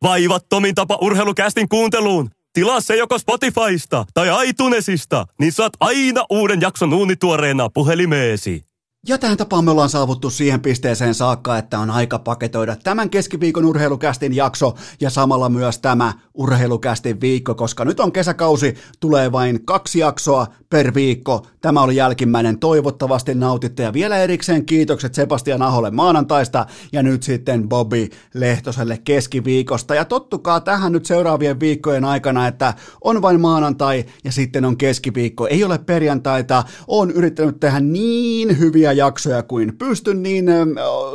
Vaivattomin 0.03 0.75
tapa 0.75 0.99
urheilukästin 1.01 1.69
kuunteluun. 1.69 2.31
Tilaa 2.53 2.81
se 2.81 2.97
joko 2.97 3.19
Spotifysta 3.19 4.05
tai 4.15 4.49
iTunesista, 4.49 5.25
niin 5.41 5.53
saat 5.53 5.73
aina 5.81 6.25
uuden 6.31 6.61
jakson 6.61 6.95
uunituoreena 6.95 7.69
puhelimeesi. 7.75 8.70
Ja 9.09 9.19
tähän 9.19 9.37
tapaan 9.37 9.65
me 9.65 9.71
ollaan 9.71 9.89
saavuttu 9.89 10.31
siihen 10.31 10.61
pisteeseen 10.61 11.15
saakka, 11.15 11.59
että 11.59 11.79
on 11.79 11.91
aika 11.91 12.19
paketoida 12.19 12.77
tämän 12.77 13.11
keskiviikon 13.11 13.65
urheilukästin 13.65 14.37
jakso 14.37 14.75
ja 15.01 15.11
samalla 15.11 15.49
myös 15.49 15.79
tämä 15.79 16.13
urheilukästin 16.35 17.21
viikko, 17.21 17.55
koska 17.55 17.85
nyt 17.85 18.01
on 18.01 18.13
kesäkausi, 18.13 18.75
tulee 19.01 19.33
vain 19.33 19.65
kaksi 19.65 19.99
jaksoa 19.99 20.47
per 20.71 20.95
viikko. 20.95 21.47
Tämä 21.61 21.83
oli 21.83 21.97
jälkimmäinen, 21.97 22.59
toivottavasti 22.59 23.35
nautitte 23.35 23.83
ja 23.83 23.93
vielä 23.93 24.19
erikseen 24.19 24.67
kiitokset 24.67 25.15
Sebastian 25.15 25.63
Aholle 25.63 25.91
maanantaista 25.91 26.67
ja 26.93 27.03
nyt 27.03 27.23
sitten 27.23 27.69
Bobby 27.69 28.09
Lehtoselle 28.35 28.99
keskiviikosta. 29.05 29.95
Ja 29.95 30.05
tottukaa 30.05 30.61
tähän 30.61 30.93
nyt 30.93 31.07
seuraavien 31.07 31.61
viikkojen 31.61 32.05
aikana, 32.05 32.47
että 32.47 32.75
on 33.05 33.23
vain 33.23 33.41
maanantai 33.41 34.05
ja 34.25 34.33
sitten 34.33 34.65
on 34.65 34.77
keskiviikko, 34.77 35.47
ei 35.47 35.65
ole 35.65 35.79
perjantaita. 35.79 36.65
on 36.89 37.11
yrittänyt 37.11 37.61
tehdä 37.61 37.81
niin 37.81 38.59
hyviä 38.59 38.90
jaksoja 38.93 39.43
kuin 39.43 39.77
pystyn, 39.79 40.23
niin 40.23 40.47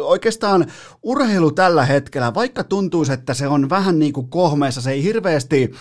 oikeastaan 0.04 0.66
urheilu 1.04 1.52
tällä 1.52 1.86
hetkellä, 1.86 2.34
vaikka 2.34 2.64
tuntuisi, 2.64 3.14
että 3.14 3.34
se 3.34 3.48
on 3.48 3.70
vähän 3.70 4.00
niin 4.00 4.14
kuin 4.14 4.28
kohmeessa, 4.28 4.82
se 4.82 4.92
ei 4.92 5.04
hirveästi 5.04 5.72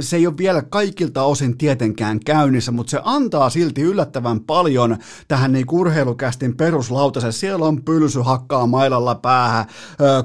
se 0.00 0.16
ei 0.16 0.26
ole 0.26 0.36
vielä 0.38 0.62
kaikilta 0.62 1.22
osin 1.22 1.58
tietenkään 1.58 2.20
käynnissä, 2.20 2.72
mutta 2.72 2.90
se 2.90 3.00
antaa 3.04 3.50
silti 3.50 3.82
yllättävän 3.82 4.40
paljon 4.40 4.96
tähän 5.28 5.52
niin 5.52 5.66
urheilukästin 5.72 6.56
peruslautaseen. 6.56 7.32
Siellä 7.32 7.64
on 7.64 7.82
pylsy 7.84 8.20
hakkaa 8.20 8.66
mailalla 8.66 9.14
päähän, 9.14 9.66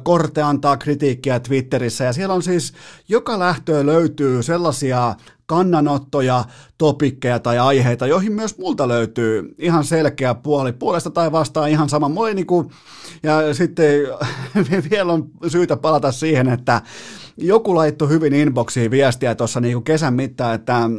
Korte 0.03 0.41
antaa 0.41 0.77
kritiikkiä 0.77 1.39
Twitterissä 1.39 2.03
ja 2.03 2.13
siellä 2.13 2.33
on 2.33 2.43
siis 2.43 2.73
joka 3.07 3.39
lähtöä 3.39 3.85
löytyy 3.85 4.43
sellaisia 4.43 5.15
kannanottoja, 5.45 6.45
topikkeja 6.77 7.39
tai 7.39 7.59
aiheita, 7.59 8.07
joihin 8.07 8.33
myös 8.33 8.57
multa 8.57 8.87
löytyy 8.87 9.55
ihan 9.57 9.83
selkeä 9.83 10.35
puoli. 10.35 10.73
Puolesta 10.73 11.09
tai 11.09 11.31
vastaan 11.31 11.69
ihan 11.69 11.89
sama. 11.89 12.09
Moi, 12.09 12.33
niin 12.33 12.47
kuin, 12.47 12.69
ja 13.23 13.53
sitten 13.53 14.01
vielä 14.91 15.13
on 15.13 15.29
syytä 15.47 15.77
palata 15.77 16.11
siihen, 16.11 16.49
että 16.49 16.81
joku 17.37 17.75
laittoi 17.75 18.09
hyvin 18.09 18.33
inboxiin 18.33 18.91
viestiä 18.91 19.35
tuossa 19.35 19.59
niinku 19.59 19.81
kesän 19.81 20.13
mittaan, 20.13 20.55
että 20.55 20.89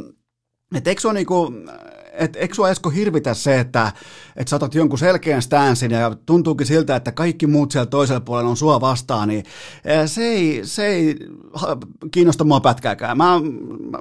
et 0.75 0.87
eikö 0.87 1.01
se 1.01 1.07
ole 1.07 1.13
niinku, 1.13 1.53
et 2.17 2.35
eikö 2.35 2.55
sua 2.55 2.69
Esko 2.69 2.89
hirvitä 2.89 3.33
se, 3.33 3.59
että 3.59 3.91
et 4.35 4.47
sä 4.47 4.55
otat 4.55 4.75
jonkun 4.75 4.99
selkeän 4.99 5.41
stansin 5.41 5.91
ja 5.91 6.15
tuntuukin 6.25 6.67
siltä, 6.67 6.95
että 6.95 7.11
kaikki 7.11 7.47
muut 7.47 7.71
siellä 7.71 7.85
toisella 7.85 8.21
puolella 8.21 8.49
on 8.49 8.57
sua 8.57 8.81
vastaan, 8.81 9.27
niin 9.27 9.45
eh, 9.85 10.09
se 10.09 10.21
ei, 10.21 10.61
se 10.63 10.85
ei 10.85 11.19
kiinnosta 12.11 12.43
mua 12.43 12.59
pätkääkään. 12.59 13.17
Mä, 13.17 13.41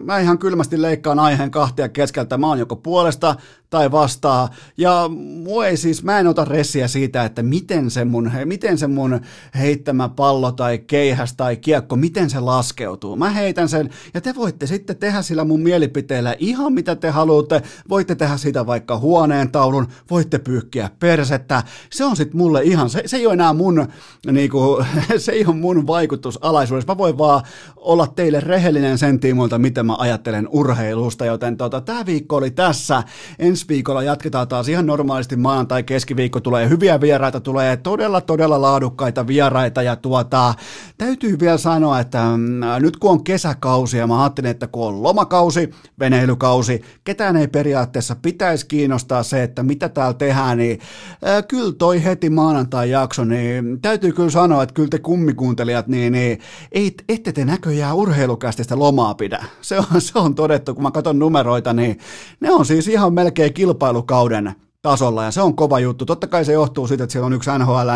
mä 0.01 0.18
ihan 0.18 0.39
kylmästi 0.39 0.83
leikkaan 0.83 1.18
aiheen 1.18 1.51
kahtia 1.51 1.89
keskeltä. 1.89 2.39
Mä 2.39 2.49
oon 2.49 2.59
joko 2.59 2.76
puolesta 2.76 3.36
tai 3.75 3.91
vastaa. 3.91 4.49
Ja 4.76 5.10
mua 5.44 5.67
ei 5.67 5.76
siis, 5.76 6.02
mä 6.02 6.18
en 6.18 6.26
ota 6.26 6.44
ressiä 6.44 6.89
siitä, 6.89 7.25
että 7.25 7.43
miten 7.43 7.91
se 7.91 8.05
mun, 8.05 8.31
miten 8.44 8.78
se 8.78 8.86
mun 8.86 9.20
heittämä 9.59 10.09
pallo 10.09 10.52
tai 10.52 10.78
keihäs 10.78 11.34
tai 11.34 11.57
kiekko, 11.57 11.97
miten 11.97 12.31
se 12.31 12.41
laskeutuu. 12.41 13.17
Mä 13.17 13.31
heitän 13.31 13.68
sen 13.68 13.91
ja 14.15 14.20
te 14.20 14.34
voitte 14.34 14.67
sitten 14.67 14.97
tehdä 14.97 15.23
sillä 15.23 15.44
mun 15.44 15.60
mielipiteellä 15.60 16.36
ihan 16.39 16.73
mitä 16.73 16.97
te 16.97 17.10
haluatte. 17.10 17.62
Voitte 17.89 18.03
tehdä 18.05 18.36
sitä 18.36 18.66
vaikka 18.66 18.99
huoneen 18.99 19.50
taulun, 19.50 19.89
voitte 20.10 20.39
pyykkiä 20.39 20.91
persettä. 21.00 21.62
Se 21.91 22.05
on 22.05 22.16
sitten 22.16 22.36
mulle 22.36 22.62
ihan, 22.62 22.91
se, 22.91 23.02
se 23.07 23.16
ei 23.16 23.26
ole 23.26 23.34
enää 23.34 23.52
mun, 23.52 23.89
niinku, 24.33 24.84
se 25.18 25.33
ei 25.33 25.47
ole 25.47 25.55
mun 25.55 25.86
vaikutusalaisuudessa. 25.86 26.92
Mä 26.92 26.99
voin 26.99 27.18
vaan 27.18 27.42
olla 27.76 28.07
teille 28.07 28.41
rehellinen 28.41 28.99
sen 28.99 29.20
tiimoilta, 29.20 29.58
miten 29.58 29.86
mä 29.86 29.97
ajattelen 29.99 30.49
urheilusta, 30.50 31.24
joten 31.24 31.57
tota, 31.57 31.81
tämä 31.81 32.07
viikko 32.07 32.36
oli 32.36 32.50
tässä. 32.50 33.02
Ensi 33.39 33.65
viikolla 33.68 34.02
jatketaan 34.02 34.49
taas 34.49 34.68
ihan 34.68 34.86
normaalisti 34.86 35.36
maanantai 35.36 35.83
keskiviikko, 35.83 36.41
tulee 36.41 36.68
hyviä 36.68 37.00
vieraita, 37.00 37.41
tulee 37.41 37.76
todella 37.76 38.20
todella 38.20 38.62
laadukkaita 38.62 39.26
vieraita 39.26 39.83
ja 39.83 39.97
tuota, 39.97 40.55
täytyy 40.99 41.41
vielä 41.41 41.58
sanoa, 41.58 42.00
että 42.00 42.36
mm, 42.36 42.60
nyt 42.81 42.97
kun 42.97 43.10
on 43.10 43.24
kesäkausi 43.24 43.99
ja 43.99 44.07
mä 44.07 44.23
ajattelin, 44.23 44.50
että 44.50 44.66
kun 44.66 44.86
on 44.86 45.02
lomakausi, 45.02 45.70
veneilykausi, 45.99 46.83
ketään 47.05 47.36
ei 47.36 47.49
periaatteessa 47.49 47.93
pitäisi 48.23 48.66
kiinnostaa 48.66 49.23
se, 49.23 49.42
että 49.42 49.62
mitä 49.62 49.89
täällä 49.89 50.14
tehdään, 50.14 50.58
niin 50.58 50.81
äh, 51.26 51.44
kyllä 51.48 51.73
toi 51.78 52.05
heti 52.05 52.31
maanantai-jakso, 52.31 53.24
niin 53.24 53.81
täytyy 53.82 54.12
kyllä 54.12 54.31
sanoa, 54.31 54.62
että 54.62 54.74
kyllä 54.74 54.89
te 54.89 54.98
kummikuuntelijat, 54.98 55.86
niin, 55.86 56.12
niin 56.12 56.39
ei, 56.73 56.94
ette 57.08 57.32
te 57.32 57.44
näköjään 57.44 57.97
urheilukästistä 57.97 58.78
lomaa 58.78 59.14
pidä. 59.14 59.44
Se 59.60 59.78
on, 59.78 60.00
se 60.00 60.18
on 60.18 60.34
todettu, 60.34 60.74
kun 60.74 60.82
mä 60.82 60.90
katson 60.90 61.18
numeroita, 61.18 61.73
niin 61.73 61.98
ne 62.40 62.50
on 62.50 62.66
siis 62.66 62.89
ihan 62.89 63.14
melkein 63.14 63.55
kilpailukauden 63.55 64.55
tasolla 64.85 65.25
ja 65.25 65.31
se 65.31 65.41
on 65.41 65.57
kova 65.57 65.81
juttu. 65.81 66.07
Totta 66.07 66.27
kai 66.27 66.45
se 66.45 66.53
johtuu 66.53 66.87
siitä, 66.87 67.05
että 67.05 67.13
siellä 67.13 67.27
on 67.27 67.33
yksi 67.33 67.51
NHL, 67.59 67.89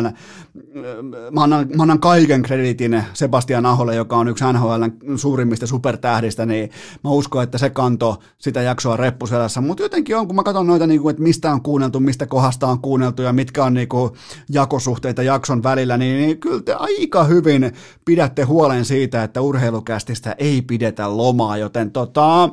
mä 1.31 1.43
annan, 1.43 1.67
mä 1.77 1.83
annan 1.83 2.01
kaiken 2.01 2.43
kreditin 2.43 3.05
Sebastian 3.15 3.67
Aholle, 3.67 3.95
joka 3.95 4.17
on 4.17 4.29
yksi 4.29 4.45
NHL 4.53 4.85
suurimmista 5.17 5.67
supertähdistä, 5.67 6.47
niin 6.47 6.71
mä 7.05 7.11
uskon, 7.11 7.43
että 7.43 7.59
se 7.59 7.71
kanto 7.71 8.19
sitä 8.39 8.63
jaksoa 8.63 8.97
reppuselässä, 8.97 9.61
mutta 9.61 9.83
jotenkin 9.83 10.17
on, 10.17 10.27
kun 10.27 10.37
mä 10.37 10.43
katson 10.43 10.67
noita, 10.67 10.87
niin 10.87 11.01
kuin, 11.01 11.11
että 11.11 11.23
mistä 11.23 11.53
on 11.53 11.63
kuunneltu, 11.63 12.01
mistä 12.01 12.27
kohdasta 12.27 12.67
on 12.67 12.81
kuunneltu 12.81 13.23
ja 13.23 13.33
mitkä 13.33 13.65
on 13.65 13.75
niin 13.75 13.89
kuin, 13.89 14.11
jakosuhteita 14.51 15.23
jakson 15.23 15.63
välillä, 15.63 15.97
niin, 15.97 16.21
niin 16.21 16.41
kyllä 16.41 16.63
te 16.63 16.75
aika 16.75 17.25
hyvin 17.25 17.73
pidätte 18.05 18.43
huolen 18.43 18.85
siitä, 18.85 19.23
että 19.23 19.41
urheilukästistä 19.41 20.35
ei 20.39 20.63
pidetä 20.63 21.17
lomaa, 21.17 21.57
joten 21.57 21.91
tota, 21.91 22.49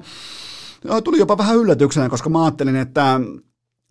tuli 1.04 1.20
jopa 1.20 1.38
vähän 1.38 1.58
yllätyksenä, 1.58 2.10
koska 2.10 2.30
mä 2.30 2.44
ajattelin, 2.44 2.76
että 2.76 3.20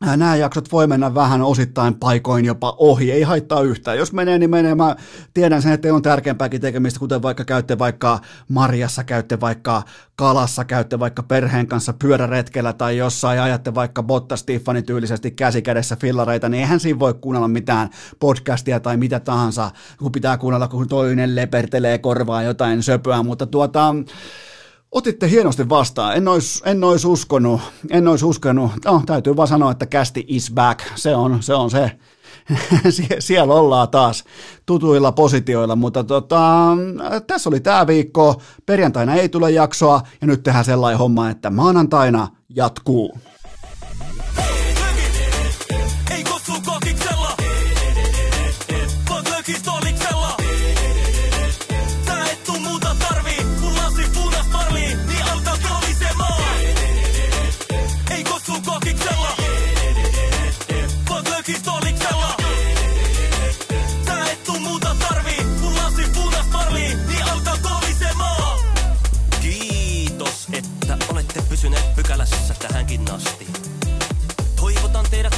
nämä 0.00 0.36
jaksot 0.36 0.72
voi 0.72 0.86
mennä 0.86 1.14
vähän 1.14 1.42
osittain 1.42 1.94
paikoin 1.94 2.44
jopa 2.44 2.74
ohi, 2.78 3.12
ei 3.12 3.22
haittaa 3.22 3.60
yhtään. 3.62 3.98
Jos 3.98 4.12
menee, 4.12 4.38
niin 4.38 4.50
menee. 4.50 4.74
Mä 4.74 4.96
tiedän 5.34 5.62
sen, 5.62 5.72
että 5.72 5.94
on 5.94 6.02
tärkeämpääkin 6.02 6.60
tekemistä, 6.60 7.00
kuten 7.00 7.22
vaikka 7.22 7.44
käytte 7.44 7.78
vaikka 7.78 8.20
Marjassa, 8.48 9.04
käytte 9.04 9.40
vaikka 9.40 9.82
kalassa, 10.16 10.64
käytte 10.64 10.98
vaikka 10.98 11.22
perheen 11.22 11.66
kanssa 11.66 11.92
pyöräretkellä 11.92 12.72
tai 12.72 12.96
jossain 12.96 13.40
ajatte 13.40 13.74
vaikka 13.74 14.02
Botta 14.02 14.36
Stiffani 14.36 14.82
tyylisesti 14.82 15.30
käsikädessä 15.30 15.96
fillareita, 15.96 16.48
niin 16.48 16.60
eihän 16.60 16.80
siinä 16.80 16.98
voi 16.98 17.14
kuunnella 17.14 17.48
mitään 17.48 17.90
podcastia 18.20 18.80
tai 18.80 18.96
mitä 18.96 19.20
tahansa, 19.20 19.70
kun 19.98 20.12
pitää 20.12 20.38
kuunnella, 20.38 20.68
kun 20.68 20.88
toinen 20.88 21.36
lepertelee 21.36 21.98
korvaa 21.98 22.42
jotain 22.42 22.82
söpöä, 22.82 23.22
mutta 23.22 23.46
tuota, 23.46 23.94
Otitte 24.94 25.30
hienosti 25.30 25.68
vastaan. 25.68 26.16
En 26.16 26.28
olisi, 26.28 26.62
en 26.66 26.84
olisi 26.84 27.06
uskonut, 27.06 27.60
en 27.90 28.08
olisi 28.08 28.24
uskonut. 28.24 28.70
No, 28.84 29.02
täytyy 29.06 29.36
vaan 29.36 29.48
sanoa, 29.48 29.70
että 29.70 29.86
kästi 29.86 30.24
is 30.28 30.52
back. 30.54 30.80
Se 30.94 31.16
on 31.16 31.42
se. 31.42 31.54
On 31.54 31.70
se. 31.70 31.90
Sie- 32.90 33.16
siellä 33.18 33.54
ollaan 33.54 33.88
taas 33.88 34.24
tutuilla 34.66 35.12
positioilla, 35.12 35.76
mutta 35.76 36.04
tota, 36.04 36.68
tässä 37.26 37.50
oli 37.50 37.60
tämä 37.60 37.86
viikko. 37.86 38.42
Perjantaina 38.66 39.14
ei 39.14 39.28
tule 39.28 39.50
jaksoa 39.50 40.00
ja 40.20 40.26
nyt 40.26 40.42
tehdään 40.42 40.64
sellainen 40.64 40.98
homma, 40.98 41.30
että 41.30 41.50
maanantaina 41.50 42.28
jatkuu. 42.48 43.18